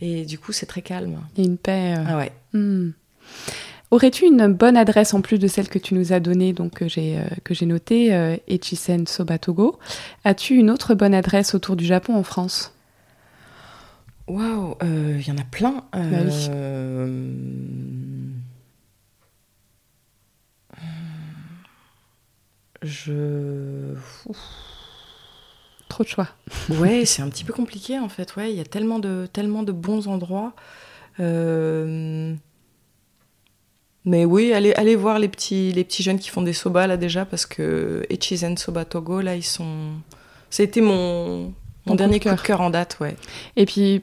et 0.00 0.24
du 0.24 0.38
coup 0.38 0.52
c'est 0.52 0.66
très 0.66 0.82
calme. 0.82 1.18
Il 1.36 1.44
y 1.44 1.46
a 1.46 1.50
une 1.50 1.58
paix. 1.58 1.94
euh, 1.96 2.04
Ah 2.06 2.16
ouais. 2.18 2.32
Hmm. 2.52 2.90
Aurais-tu 3.90 4.26
une 4.26 4.48
bonne 4.48 4.76
adresse 4.76 5.14
en 5.14 5.22
plus 5.22 5.38
de 5.38 5.46
celle 5.48 5.68
que 5.68 5.78
tu 5.78 5.94
nous 5.94 6.12
as 6.12 6.20
donnée, 6.20 6.52
donc 6.52 6.74
que 6.74 6.88
j'ai 6.88 7.16
euh, 7.18 7.22
que 7.44 7.54
j'ai 7.54 7.64
notée, 7.64 8.12
euh, 8.14 8.36
Echisen 8.46 9.06
Soba 9.06 9.38
Togo 9.38 9.78
As-tu 10.24 10.56
une 10.56 10.70
autre 10.70 10.94
bonne 10.94 11.14
adresse 11.14 11.54
autour 11.54 11.74
du 11.76 11.86
Japon 11.86 12.14
en 12.14 12.22
France? 12.22 12.74
Waouh, 14.28 14.76
euh, 14.82 15.16
il 15.18 15.26
y 15.26 15.32
en 15.32 15.38
a 15.38 15.44
plein. 15.44 15.84
Bah 15.92 16.00
oui. 16.02 16.46
Euh, 16.50 17.58
Je. 22.82 23.94
Trop 25.88 26.04
de 26.04 26.08
choix. 26.08 26.28
Ouais, 26.68 27.04
c'est 27.04 27.22
un 27.22 27.28
petit 27.28 27.44
peu 27.44 27.52
compliqué 27.52 27.98
en 27.98 28.08
fait. 28.08 28.36
Ouais, 28.36 28.52
il 28.52 28.56
y 28.56 28.60
a 28.60 28.64
tellement 28.64 28.98
de, 28.98 29.26
tellement 29.32 29.62
de 29.62 29.72
bons 29.72 30.06
endroits. 30.06 30.52
Euh, 31.20 32.34
Mais 34.04 34.24
oui, 34.24 34.52
allez, 34.52 34.72
allez 34.74 34.94
voir 34.96 35.18
les 35.18 35.28
petits, 35.28 35.72
les 35.72 35.84
petits 35.84 36.02
jeunes 36.02 36.18
qui 36.18 36.28
font 36.28 36.42
des 36.42 36.52
soba 36.52 36.86
là 36.86 36.96
déjà 36.96 37.24
parce 37.24 37.46
que 37.46 38.06
Echizen 38.10 38.56
Soba 38.56 38.84
Togo 38.84 39.20
là 39.20 39.34
ils 39.34 39.42
sont. 39.42 39.92
C'était 40.50 40.80
mon, 40.80 41.52
mon 41.88 41.94
dernier 41.96 42.18
de 42.18 42.24
coup 42.24 42.34
de 42.34 42.40
cœur. 42.40 42.60
en 42.60 42.70
date, 42.70 42.96
ouais. 43.00 43.16
Et 43.56 43.66
puis, 43.66 44.02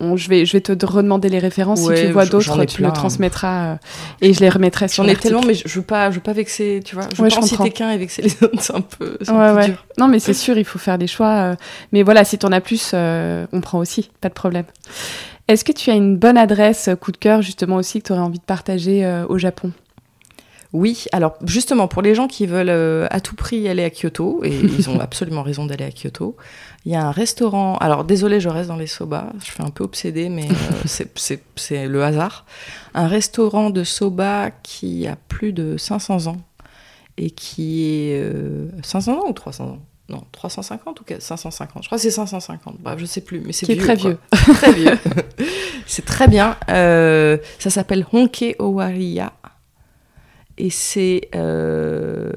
on- 0.00 0.16
je, 0.16 0.28
vais, 0.28 0.44
je 0.46 0.52
vais 0.52 0.60
te 0.60 0.86
redemander 0.86 1.28
les 1.28 1.38
références. 1.38 1.86
Ouais, 1.86 1.96
si 1.96 2.06
tu 2.06 2.12
vois 2.12 2.26
d'autres, 2.26 2.64
tu 2.64 2.82
me 2.82 2.90
transmettras 2.90 3.72
euh, 3.72 3.76
et 4.20 4.32
je 4.34 4.40
les 4.40 4.48
remettrai 4.48 4.88
sur 4.88 5.04
J'en 5.04 5.10
ai 5.10 5.16
tellement, 5.16 5.42
mais 5.42 5.54
je 5.54 5.62
je 5.66 5.74
veux 5.78 5.84
pas, 5.84 6.10
je 6.10 6.16
veux 6.16 6.20
pas 6.22 6.32
vexer, 6.32 6.80
tu 6.84 6.94
vois. 6.94 7.04
Je 7.12 7.16
veux 7.16 7.22
Ouais, 7.24 7.28
pas 7.28 7.36
je 7.36 7.40
en 7.40 7.46
citer 7.46 7.70
qu'un 7.70 7.90
et 7.90 7.98
vexer 7.98 8.22
les 8.22 8.30
autres, 8.42 8.60
c'est 8.62 8.74
un 8.74 8.80
peu, 8.80 9.16
un 9.28 9.54
Ouais, 9.56 9.60
peu 9.66 9.70
dur. 9.72 9.84
Non, 9.98 10.08
mais 10.08 10.18
c'est 10.18 10.34
sûr, 10.34 10.58
il 10.58 10.64
faut 10.64 10.78
faire 10.78 10.98
des 10.98 11.06
choix. 11.06 11.28
euh, 11.52 11.54
Mais 11.92 12.02
voilà, 12.02 12.24
si 12.24 12.38
t'en 12.38 12.52
as 12.52 12.60
plus, 12.60 12.92
euh, 12.94 13.46
on 13.52 13.60
prend 13.60 13.78
aussi, 13.78 14.10
pas 14.20 14.28
de 14.28 14.34
problème. 14.34 14.64
Est-ce 15.48 15.64
que 15.64 15.72
tu 15.72 15.90
as 15.90 15.94
une 15.94 16.16
bonne 16.16 16.38
adresse 16.38 16.90
coup 17.00 17.10
de 17.12 17.16
cœur, 17.16 17.42
justement 17.42 17.76
aussi, 17.76 18.00
que 18.00 18.06
tu 18.06 18.12
aurais 18.12 18.22
envie 18.22 18.38
de 18.38 18.44
partager 18.44 19.04
euh, 19.04 19.24
au 19.28 19.36
Japon? 19.38 19.72
Oui, 20.72 21.06
alors 21.10 21.34
justement, 21.44 21.88
pour 21.88 22.00
les 22.00 22.14
gens 22.14 22.28
qui 22.28 22.46
veulent 22.46 22.68
euh, 22.68 23.06
à 23.10 23.20
tout 23.20 23.34
prix 23.34 23.68
aller 23.68 23.82
à 23.82 23.90
Kyoto, 23.90 24.40
et 24.44 24.50
ils 24.78 24.88
ont 24.88 25.00
absolument 25.00 25.42
raison 25.42 25.66
d'aller 25.66 25.84
à 25.84 25.90
Kyoto, 25.90 26.36
il 26.84 26.92
y 26.92 26.94
a 26.94 27.04
un 27.04 27.10
restaurant. 27.10 27.76
Alors 27.78 28.04
désolé, 28.04 28.38
je 28.40 28.48
reste 28.48 28.68
dans 28.68 28.76
les 28.76 28.86
soba, 28.86 29.32
je 29.40 29.46
suis 29.46 29.62
un 29.62 29.70
peu 29.70 29.82
obsédée, 29.82 30.28
mais 30.28 30.46
euh, 30.48 30.54
c'est- 30.86 31.86
le 31.88 32.04
hasard. 32.04 32.46
Un 32.94 33.08
restaurant 33.08 33.70
de 33.70 33.82
soba 33.84 34.50
qui 34.62 35.06
a 35.08 35.16
plus 35.16 35.52
de 35.52 35.76
500 35.76 36.26
ans 36.28 36.36
et 37.16 37.30
qui 37.30 37.84
est. 37.84 38.20
euh, 38.22 38.68
500 38.84 39.12
ans 39.14 39.28
ou 39.28 39.32
300 39.32 39.64
ans? 39.64 39.78
Non, 40.08 40.24
350 40.32 41.00
ou 41.00 41.04
550 41.20 41.82
Je 41.84 41.88
crois 41.88 41.96
que 41.98 42.02
c'est 42.02 42.10
550. 42.10 42.78
Bref, 42.80 42.98
je 42.98 43.04
sais 43.06 43.20
plus, 43.20 43.40
mais 43.46 43.52
c'est 43.52 43.64
Qui 43.66 43.72
est 43.72 43.74
vieux, 43.76 43.84
très 43.84 43.94
vieux. 43.94 44.18
très 44.32 44.72
vieux. 44.72 44.98
c'est 45.86 46.04
très 46.04 46.26
bien. 46.26 46.56
Euh, 46.68 47.38
ça 47.60 47.70
s'appelle 47.70 48.04
Honke 48.12 48.56
Owariya. 48.58 49.32
Et 50.60 50.68
c'est 50.68 51.30
euh, 51.34 52.30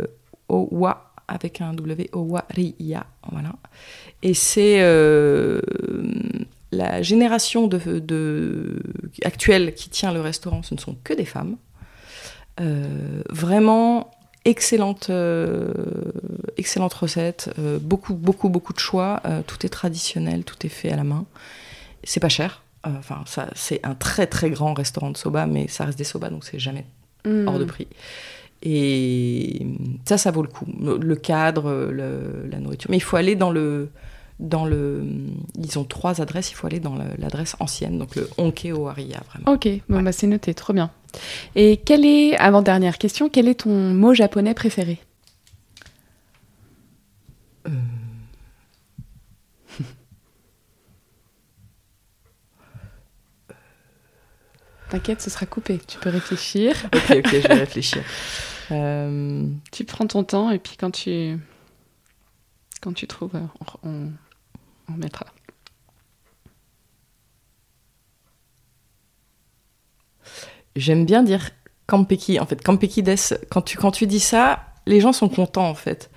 Owa 0.48 1.12
avec 1.28 1.60
un 1.60 1.74
W, 1.74 2.10
Owariya. 2.14 3.06
Voilà. 3.30 3.52
Et 4.22 4.34
c'est 4.34 4.78
euh, 4.80 5.60
la 6.72 7.02
génération 7.02 7.70
actuelle 9.26 9.74
qui 9.74 9.90
tient 9.90 10.14
le 10.14 10.22
restaurant, 10.22 10.64
ce 10.64 10.74
ne 10.74 10.80
sont 10.80 10.96
que 11.04 11.14
des 11.14 11.26
femmes. 11.26 11.58
Euh, 12.62 13.24
vraiment 13.30 14.10
excellente, 14.46 15.12
excellente 16.56 16.94
recette, 16.94 17.50
beaucoup, 17.82 18.14
beaucoup, 18.14 18.48
beaucoup 18.48 18.72
de 18.72 18.80
choix. 18.80 19.22
tout 19.48 19.66
est 19.66 19.70
traditionnel, 19.70 20.46
tout 20.46 20.66
est 20.66 20.70
fait 20.70 20.94
à 20.94 20.96
la 20.96 21.04
main. 21.04 21.26
C'est 22.06 22.22
pas 22.22 22.30
cher. 22.30 22.64
C'est 23.56 23.86
un 23.86 23.96
très 23.96 24.28
très 24.28 24.50
grand 24.50 24.74
restaurant 24.74 25.12
de 25.12 25.18
soba, 25.18 25.46
mais 25.46 25.68
ça 25.68 25.84
reste 25.84 25.98
des 25.98 26.06
soba, 26.06 26.30
donc 26.30 26.46
c'est 26.46 26.60
jamais 26.60 26.86
Hmm. 27.26 27.48
hors 27.48 27.60
de 27.60 27.66
prix. 27.66 27.88
Et 28.62 29.66
ça, 30.06 30.18
ça 30.18 30.32
vaut 30.32 30.42
le 30.42 30.48
coup. 30.48 30.66
Le, 30.82 31.16
cadre, 31.16 31.90
le- 31.92 32.48
la 32.50 32.60
nourriture. 32.60 32.90
Mais 32.90 32.98
il 32.98 33.02
faut 33.04 33.18
aller 33.18 33.36
dans 33.36 33.52
le, 33.52 33.90
dans 34.40 34.66
le. 34.66 35.04
Ils 35.58 35.78
ont 35.78 35.84
trois 35.84 36.22
adresses. 36.22 36.52
Il 36.52 36.56
faut 36.56 36.68
aller 36.68 36.80
dans 36.80 36.96
l'adresse 37.18 37.56
ancienne, 37.60 37.98
donc 38.00 38.16
le 38.16 38.30
Onke 38.38 38.68
Owaria, 38.74 39.22
vraiment. 39.30 39.52
Ok, 39.54 39.68
bon, 39.90 40.02
bah, 40.02 40.12
c'est 40.14 40.28
noté, 40.28 40.54
trop 40.54 40.74
bien. 40.74 40.92
Et 41.56 41.78
quel 41.84 42.06
est, 42.06 42.36
avant 42.38 42.62
dernière 42.62 42.98
question, 42.98 43.30
quel 43.30 43.48
est 43.48 43.62
ton 43.62 43.70
mot 43.94 44.14
japonais 44.14 44.54
préféré? 44.54 45.00
T'inquiète, 54.94 55.22
ce 55.24 55.32
sera 55.32 55.48
coupé, 55.48 55.80
tu 55.88 55.98
peux 55.98 56.12
réfléchir. 56.12 56.76
Ok, 56.94 57.16
ok, 57.18 57.28
je 57.32 57.48
vais 57.48 57.54
réfléchir. 57.56 58.04
Euh, 58.72 59.46
Tu 59.74 59.84
prends 59.84 60.08
ton 60.08 60.24
temps 60.24 60.50
et 60.50 60.58
puis 60.58 60.78
quand 60.80 60.90
tu, 60.90 61.38
quand 62.82 62.94
tu 62.94 63.08
trouves, 63.08 63.36
euh, 63.36 63.42
on, 63.84 63.90
on, 63.90 64.12
on 64.88 64.94
mettra. 64.94 65.26
J'aime 70.78 71.06
bien 71.06 71.24
dire 71.24 71.50
Kampeki. 71.88 72.40
En 72.40 72.46
fait, 72.46 72.62
Kampeki 72.64 73.04
des, 73.04 73.16
quand 73.50 73.62
tu, 73.64 73.78
quand 73.78 73.92
tu 73.92 74.08
dis 74.08 74.22
ça, 74.22 74.64
les 74.86 75.02
gens 75.02 75.12
sont 75.12 75.28
contents, 75.28 75.68
en 75.70 75.76
fait. 75.76 76.10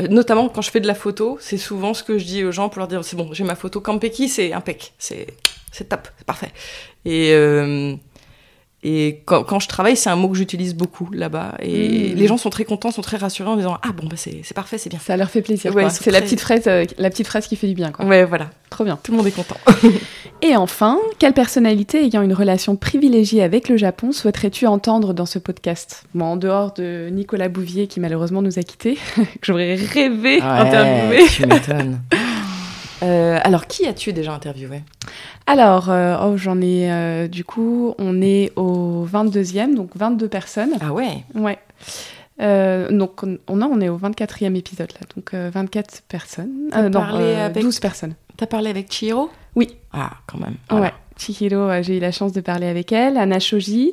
Euh, 0.00 0.08
notamment 0.08 0.50
quand 0.50 0.60
je 0.62 0.70
fais 0.70 0.80
de 0.80 0.86
la 0.86 0.94
photo, 0.94 1.38
c'est 1.40 1.58
souvent 1.58 1.94
ce 1.94 2.02
que 2.02 2.18
je 2.18 2.24
dis 2.26 2.44
aux 2.44 2.52
gens 2.52 2.68
pour 2.68 2.80
leur 2.80 2.88
dire 2.88 3.02
c'est 3.02 3.16
bon, 3.16 3.32
j'ai 3.32 3.44
ma 3.44 3.54
photo. 3.54 3.80
Kampeki, 3.80 4.28
c'est 4.28 4.52
impec. 4.52 4.92
C'est 4.98 5.28
c'est 5.72 5.88
top, 5.88 6.06
c'est 6.18 6.26
parfait. 6.26 6.52
Et, 7.06 7.32
euh, 7.32 7.96
et 8.84 9.22
quand, 9.24 9.42
quand 9.44 9.58
je 9.60 9.66
travaille, 9.68 9.96
c'est 9.96 10.10
un 10.10 10.16
mot 10.16 10.28
que 10.28 10.36
j'utilise 10.36 10.74
beaucoup 10.74 11.08
là-bas. 11.12 11.54
Et 11.60 12.12
Mm. 12.12 12.16
les 12.16 12.26
gens 12.26 12.36
sont 12.36 12.50
très 12.50 12.64
contents, 12.64 12.90
sont 12.90 13.00
très 13.02 13.16
rassurés 13.16 13.48
en 13.48 13.56
disant 13.56 13.78
ah 13.82 13.92
bon, 13.92 14.06
bah, 14.06 14.16
c'est 14.16 14.42
parfait, 14.54 14.76
c'est 14.78 14.90
bien. 14.90 14.98
Ça 14.98 15.16
leur 15.16 15.30
fait 15.30 15.42
plaisir. 15.42 15.74
Ouais, 15.74 15.88
C'est 15.90 16.10
la 16.10 16.18
très- 16.18 16.26
petite 16.26 16.40
phrase, 16.40 16.62
euh, 16.66 16.84
la 16.98 17.10
petite 17.10 17.26
phrase 17.26 17.46
qui 17.46 17.56
fait 17.56 17.66
du 17.66 17.74
bien, 17.74 17.90
quoi. 17.90 18.04
Ouais, 18.04 18.24
voilà. 18.24 18.50
Trop 18.70 18.84
bien. 18.84 18.98
Tout 19.02 19.12
le 19.12 19.16
monde 19.18 19.26
est 19.26 19.30
content. 19.30 19.56
Et 20.42 20.56
enfin, 20.56 20.98
quelle 21.18 21.32
personnalité 21.32 22.04
ayant 22.04 22.20
une 22.22 22.34
relation 22.34 22.76
privilégiée 22.76 23.42
avec 23.42 23.68
le 23.70 23.76
Japon 23.78 24.12
souhaiterais-tu 24.12 24.66
entendre 24.66 25.14
dans 25.14 25.26
ce 25.26 25.38
podcast? 25.38 26.04
Bon, 26.14 26.26
en 26.26 26.36
dehors 26.36 26.74
de 26.74 27.08
Nicolas 27.10 27.48
Bouvier 27.48 27.86
qui 27.86 28.00
malheureusement 28.00 28.42
nous 28.42 28.58
a 28.58 28.62
quittés, 28.62 28.98
que 29.16 29.22
j'aurais 29.42 29.76
rêvé 29.76 30.40
interviewer. 30.42 31.24
tu 31.28 31.46
m'étonnes. 31.46 32.00
Euh, 33.04 33.38
alors, 33.44 33.66
qui 33.66 33.86
as-tu 33.86 34.12
déjà 34.12 34.32
interviewé? 34.32 34.82
Alors, 35.46 35.90
euh, 35.90 36.16
oh, 36.24 36.36
j'en 36.36 36.60
ai 36.60 36.90
euh, 36.90 37.28
du 37.28 37.44
coup, 37.44 37.94
on 37.98 38.20
est 38.22 38.52
au 38.56 39.06
22e, 39.06 39.74
donc 39.74 39.90
22 39.94 40.28
personnes. 40.28 40.72
Ah 40.80 40.92
ouais? 40.92 41.24
Ouais. 41.34 41.58
Donc, 42.90 43.22
on, 43.22 43.38
on 43.48 43.80
est 43.80 43.88
au 43.88 43.98
24e 43.98 44.54
épisode 44.56 44.90
là, 44.92 45.06
donc 45.14 45.34
euh, 45.34 45.50
24 45.52 46.02
personnes. 46.08 46.50
Euh, 46.74 46.88
non, 46.88 47.00
avec- 47.00 47.62
12 47.62 47.78
personnes. 47.80 48.14
T'as 48.36 48.46
parlé 48.46 48.70
avec 48.70 48.92
Chihiro? 48.92 49.30
Oui. 49.54 49.76
Ah, 49.92 50.10
quand 50.26 50.38
même. 50.38 50.54
Ouais, 50.70 50.78
Voilà. 50.78 50.92
Chihiro, 51.16 51.54
euh, 51.56 51.82
j'ai 51.82 51.98
eu 51.98 52.00
la 52.00 52.10
chance 52.10 52.32
de 52.32 52.40
parler 52.40 52.66
avec 52.66 52.90
elle, 52.90 53.16
Anna 53.16 53.38
Shoji, 53.38 53.92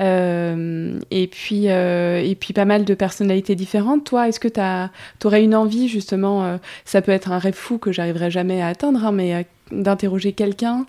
euh, 0.00 0.98
et, 1.10 1.26
puis, 1.26 1.68
euh, 1.68 2.20
et 2.22 2.34
puis 2.34 2.52
pas 2.52 2.64
mal 2.64 2.84
de 2.84 2.94
personnalités 2.94 3.54
différentes. 3.54 4.04
Toi, 4.04 4.28
est-ce 4.28 4.40
que 4.40 4.48
tu 4.48 5.26
aurais 5.26 5.42
une 5.42 5.54
envie, 5.54 5.88
justement, 5.88 6.44
euh, 6.44 6.56
ça 6.84 7.02
peut 7.02 7.12
être 7.12 7.32
un 7.32 7.38
rêve 7.38 7.54
fou 7.54 7.78
que 7.78 7.92
j'arriverai 7.92 8.30
jamais 8.30 8.62
à 8.62 8.68
atteindre, 8.68 9.04
hein, 9.04 9.12
mais 9.12 9.46
d'interroger 9.70 10.32
quelqu'un 10.32 10.86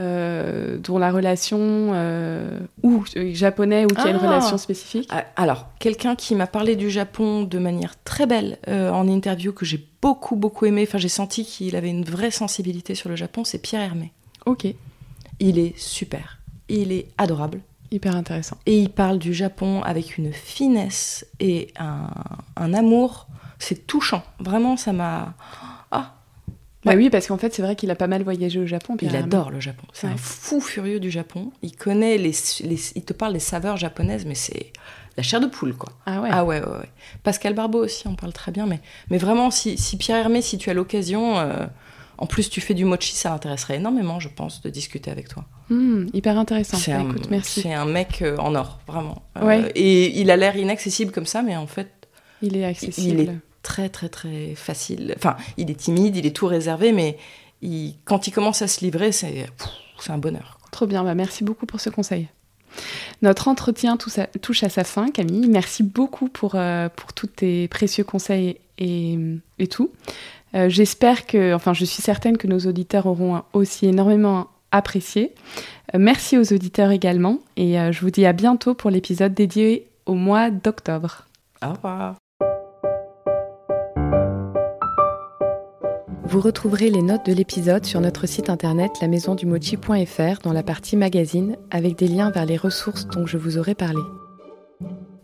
dont 0.00 0.96
la 0.96 1.10
relation, 1.10 1.92
ou 2.84 3.04
japonais, 3.32 3.84
ou 3.84 3.88
qui 3.88 4.00
a 4.00 4.10
une 4.10 4.16
relation 4.16 4.56
spécifique? 4.56 5.08
Ah, 5.10 5.24
Alors, 5.34 5.66
quelqu'un 5.80 6.14
qui 6.14 6.36
m'a 6.36 6.46
parlé 6.46 6.76
du 6.76 6.88
Japon 6.88 7.42
de 7.42 7.58
manière 7.58 7.94
très 8.04 8.26
belle 8.26 8.58
en 8.68 9.08
interview 9.08 9.52
que 9.52 9.64
j'ai 9.64 9.84
beaucoup, 10.00 10.36
beaucoup 10.36 10.66
aimé, 10.66 10.84
enfin 10.86 10.98
j'ai 10.98 11.08
senti 11.08 11.44
qu'il 11.44 11.74
avait 11.74 11.90
une 11.90 12.04
vraie 12.04 12.30
sensibilité 12.30 12.94
sur 12.94 13.08
le 13.08 13.16
Japon, 13.16 13.42
c'est 13.42 13.58
Pierre 13.58 13.80
Hermé. 13.80 14.12
Ok. 14.46 14.68
Il 15.40 15.58
est 15.58 15.76
super. 15.76 16.38
Il 16.68 16.92
est 16.92 17.08
adorable. 17.18 17.60
Hyper 17.90 18.14
intéressant. 18.16 18.56
Et 18.66 18.78
il 18.78 18.90
parle 18.90 19.18
du 19.18 19.32
Japon 19.32 19.82
avec 19.82 20.18
une 20.18 20.32
finesse 20.32 21.26
et 21.40 21.72
un, 21.78 22.08
un 22.56 22.74
amour. 22.74 23.26
C'est 23.58 23.86
touchant. 23.86 24.22
Vraiment, 24.40 24.76
ça 24.76 24.92
m'a. 24.92 25.34
Ah 25.90 26.14
Bah 26.84 26.92
oui, 26.94 27.10
parce 27.10 27.26
qu'en 27.26 27.38
fait, 27.38 27.52
c'est 27.54 27.62
vrai 27.62 27.76
qu'il 27.76 27.90
a 27.90 27.96
pas 27.96 28.06
mal 28.06 28.22
voyagé 28.22 28.60
au 28.60 28.66
Japon. 28.66 28.96
Il 29.00 29.16
adore 29.16 29.50
le 29.50 29.58
Japon. 29.60 29.86
C'est 29.92 30.06
Ouais. 30.06 30.12
un 30.12 30.16
fou 30.16 30.60
furieux 30.60 31.00
du 31.00 31.10
Japon. 31.10 31.50
Il 31.62 31.74
connaît 31.74 32.18
les, 32.18 32.32
les- 32.62 32.92
Il 32.94 33.04
te 33.04 33.12
parle 33.12 33.32
des 33.32 33.38
saveurs 33.40 33.76
japonaises, 33.78 34.26
mais 34.26 34.34
c'est 34.36 34.72
la 35.16 35.22
chair 35.22 35.40
de 35.40 35.46
poule, 35.46 35.74
quoi. 35.74 35.90
Ah 36.06 36.20
ouais. 36.20 36.28
Ah 36.30 36.44
ouais, 36.44 36.60
ouais, 36.60 36.66
ouais. 36.70 36.90
Pascal 37.24 37.54
Barbeau 37.54 37.82
aussi, 37.84 38.06
on 38.06 38.14
parle 38.14 38.32
très 38.32 38.52
bien. 38.52 38.66
Mais, 38.66 38.80
mais 39.10 39.18
vraiment, 39.18 39.50
si, 39.50 39.76
si 39.78 39.96
Pierre 39.96 40.18
Hermé, 40.18 40.40
si 40.42 40.56
tu 40.58 40.70
as 40.70 40.74
l'occasion, 40.74 41.38
euh, 41.38 41.66
en 42.18 42.26
plus 42.26 42.50
tu 42.50 42.60
fais 42.60 42.74
du 42.74 42.84
mochi, 42.84 43.14
ça 43.14 43.30
l'intéresserait 43.30 43.76
énormément, 43.76 44.20
je 44.20 44.28
pense, 44.28 44.60
de 44.62 44.70
discuter 44.70 45.10
avec 45.10 45.28
toi. 45.28 45.44
Hmm, 45.70 46.06
hyper 46.12 46.38
intéressant. 46.38 46.76
C'est 46.76 46.92
un, 46.92 47.08
écoute, 47.10 47.28
merci. 47.30 47.62
c'est 47.62 47.72
un 47.74 47.84
mec 47.84 48.22
euh, 48.22 48.36
en 48.38 48.54
or, 48.54 48.80
vraiment. 48.86 49.22
Euh. 49.36 49.68
Et 49.74 50.18
il 50.20 50.30
a 50.30 50.36
l'air 50.36 50.56
inaccessible 50.56 51.12
comme 51.12 51.26
ça, 51.26 51.42
mais 51.42 51.56
en 51.56 51.66
fait, 51.66 51.90
Il 52.42 52.56
est 52.56 52.64
accessible. 52.64 53.20
il 53.20 53.28
est 53.28 53.34
très, 53.62 53.88
très, 53.88 54.08
très 54.08 54.54
facile. 54.54 55.14
Enfin, 55.16 55.36
il 55.56 55.70
est 55.70 55.74
timide, 55.74 56.16
il 56.16 56.26
est 56.26 56.34
tout 56.36 56.46
réservé, 56.46 56.92
mais 56.92 57.18
il- 57.62 57.96
quand 58.04 58.26
il 58.26 58.32
commence 58.32 58.62
à 58.62 58.68
se 58.68 58.80
livrer, 58.84 59.12
c'est 59.12 59.46
un 60.08 60.18
bonheur. 60.18 60.58
Trop 60.70 60.86
bien, 60.86 61.02
bah 61.04 61.14
merci 61.14 61.44
beaucoup 61.44 61.66
pour 61.66 61.80
ce 61.80 61.90
conseil. 61.90 62.28
Notre 63.22 63.48
entretien 63.48 63.96
touche 63.96 64.18
à, 64.18 64.26
touche 64.26 64.62
à 64.62 64.68
sa 64.68 64.84
fin, 64.84 65.10
Camille. 65.10 65.48
Merci 65.48 65.82
beaucoup 65.82 66.28
pour, 66.28 66.54
euh, 66.54 66.88
pour 66.94 67.12
tous 67.12 67.26
tes 67.26 67.66
précieux 67.68 68.04
conseils 68.04 68.58
et, 68.78 69.18
et 69.58 69.66
tout. 69.66 69.90
Euh, 70.54 70.68
J'espère 70.68 71.26
que, 71.26 71.54
enfin, 71.54 71.72
je 71.72 71.84
suis 71.84 72.02
certaine 72.02 72.38
que 72.38 72.46
nos 72.46 72.60
auditeurs 72.60 73.06
auront 73.06 73.42
aussi 73.52 73.86
énormément 73.86 74.48
apprécié. 74.70 75.34
Euh, 75.94 75.98
merci 75.98 76.38
aux 76.38 76.52
auditeurs 76.52 76.90
également. 76.90 77.38
Et 77.56 77.78
euh, 77.78 77.92
je 77.92 78.00
vous 78.00 78.10
dis 78.10 78.26
à 78.26 78.32
bientôt 78.32 78.74
pour 78.74 78.90
l'épisode 78.90 79.34
dédié 79.34 79.88
au 80.06 80.14
mois 80.14 80.50
d'octobre. 80.50 81.26
Au 81.62 81.72
revoir. 81.72 82.16
Vous 86.24 86.40
retrouverez 86.40 86.90
les 86.90 87.00
notes 87.00 87.24
de 87.24 87.32
l'épisode 87.32 87.86
sur 87.86 88.02
notre 88.02 88.26
site 88.26 88.50
internet 88.50 88.90
lamaisondumochi.fr 89.00 90.42
dans 90.42 90.52
la 90.52 90.62
partie 90.62 90.96
magazine 90.96 91.56
avec 91.70 91.96
des 91.96 92.06
liens 92.06 92.30
vers 92.30 92.44
les 92.44 92.58
ressources 92.58 93.06
dont 93.06 93.24
je 93.24 93.38
vous 93.38 93.56
aurai 93.56 93.74
parlé. 93.74 94.02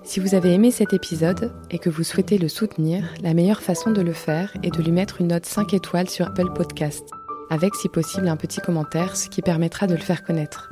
Si 0.05 0.21
vous 0.21 0.35
avez 0.35 0.53
aimé 0.53 0.71
cet 0.71 0.93
épisode 0.93 1.51
et 1.71 1.79
que 1.79 1.89
vous 1.89 2.05
souhaitez 2.05 2.37
le 2.37 2.49
soutenir, 2.49 3.05
la 3.23 3.33
meilleure 3.33 3.63
façon 3.63 3.91
de 3.91 4.03
le 4.03 4.13
faire 4.13 4.55
est 4.63 4.71
de 4.71 4.83
lui 4.83 4.93
mettre 4.93 5.23
une 5.23 5.29
note 5.29 5.47
5 5.47 5.73
étoiles 5.73 6.11
sur 6.11 6.27
Apple 6.27 6.53
Podcast, 6.55 7.09
avec 7.49 7.75
si 7.75 7.89
possible 7.89 8.29
un 8.29 8.37
petit 8.37 8.61
commentaire, 8.61 9.17
ce 9.17 9.31
qui 9.31 9.41
permettra 9.41 9.87
de 9.87 9.95
le 9.95 10.01
faire 10.01 10.23
connaître. 10.23 10.69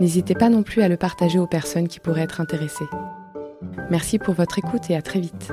N'hésitez 0.00 0.34
pas 0.34 0.48
non 0.48 0.64
plus 0.64 0.82
à 0.82 0.88
le 0.88 0.96
partager 0.96 1.38
aux 1.38 1.46
personnes 1.46 1.86
qui 1.86 2.00
pourraient 2.00 2.22
être 2.22 2.40
intéressées. 2.40 2.88
Merci 3.88 4.18
pour 4.18 4.34
votre 4.34 4.58
écoute 4.58 4.90
et 4.90 4.96
à 4.96 5.02
très 5.02 5.20
vite. 5.20 5.52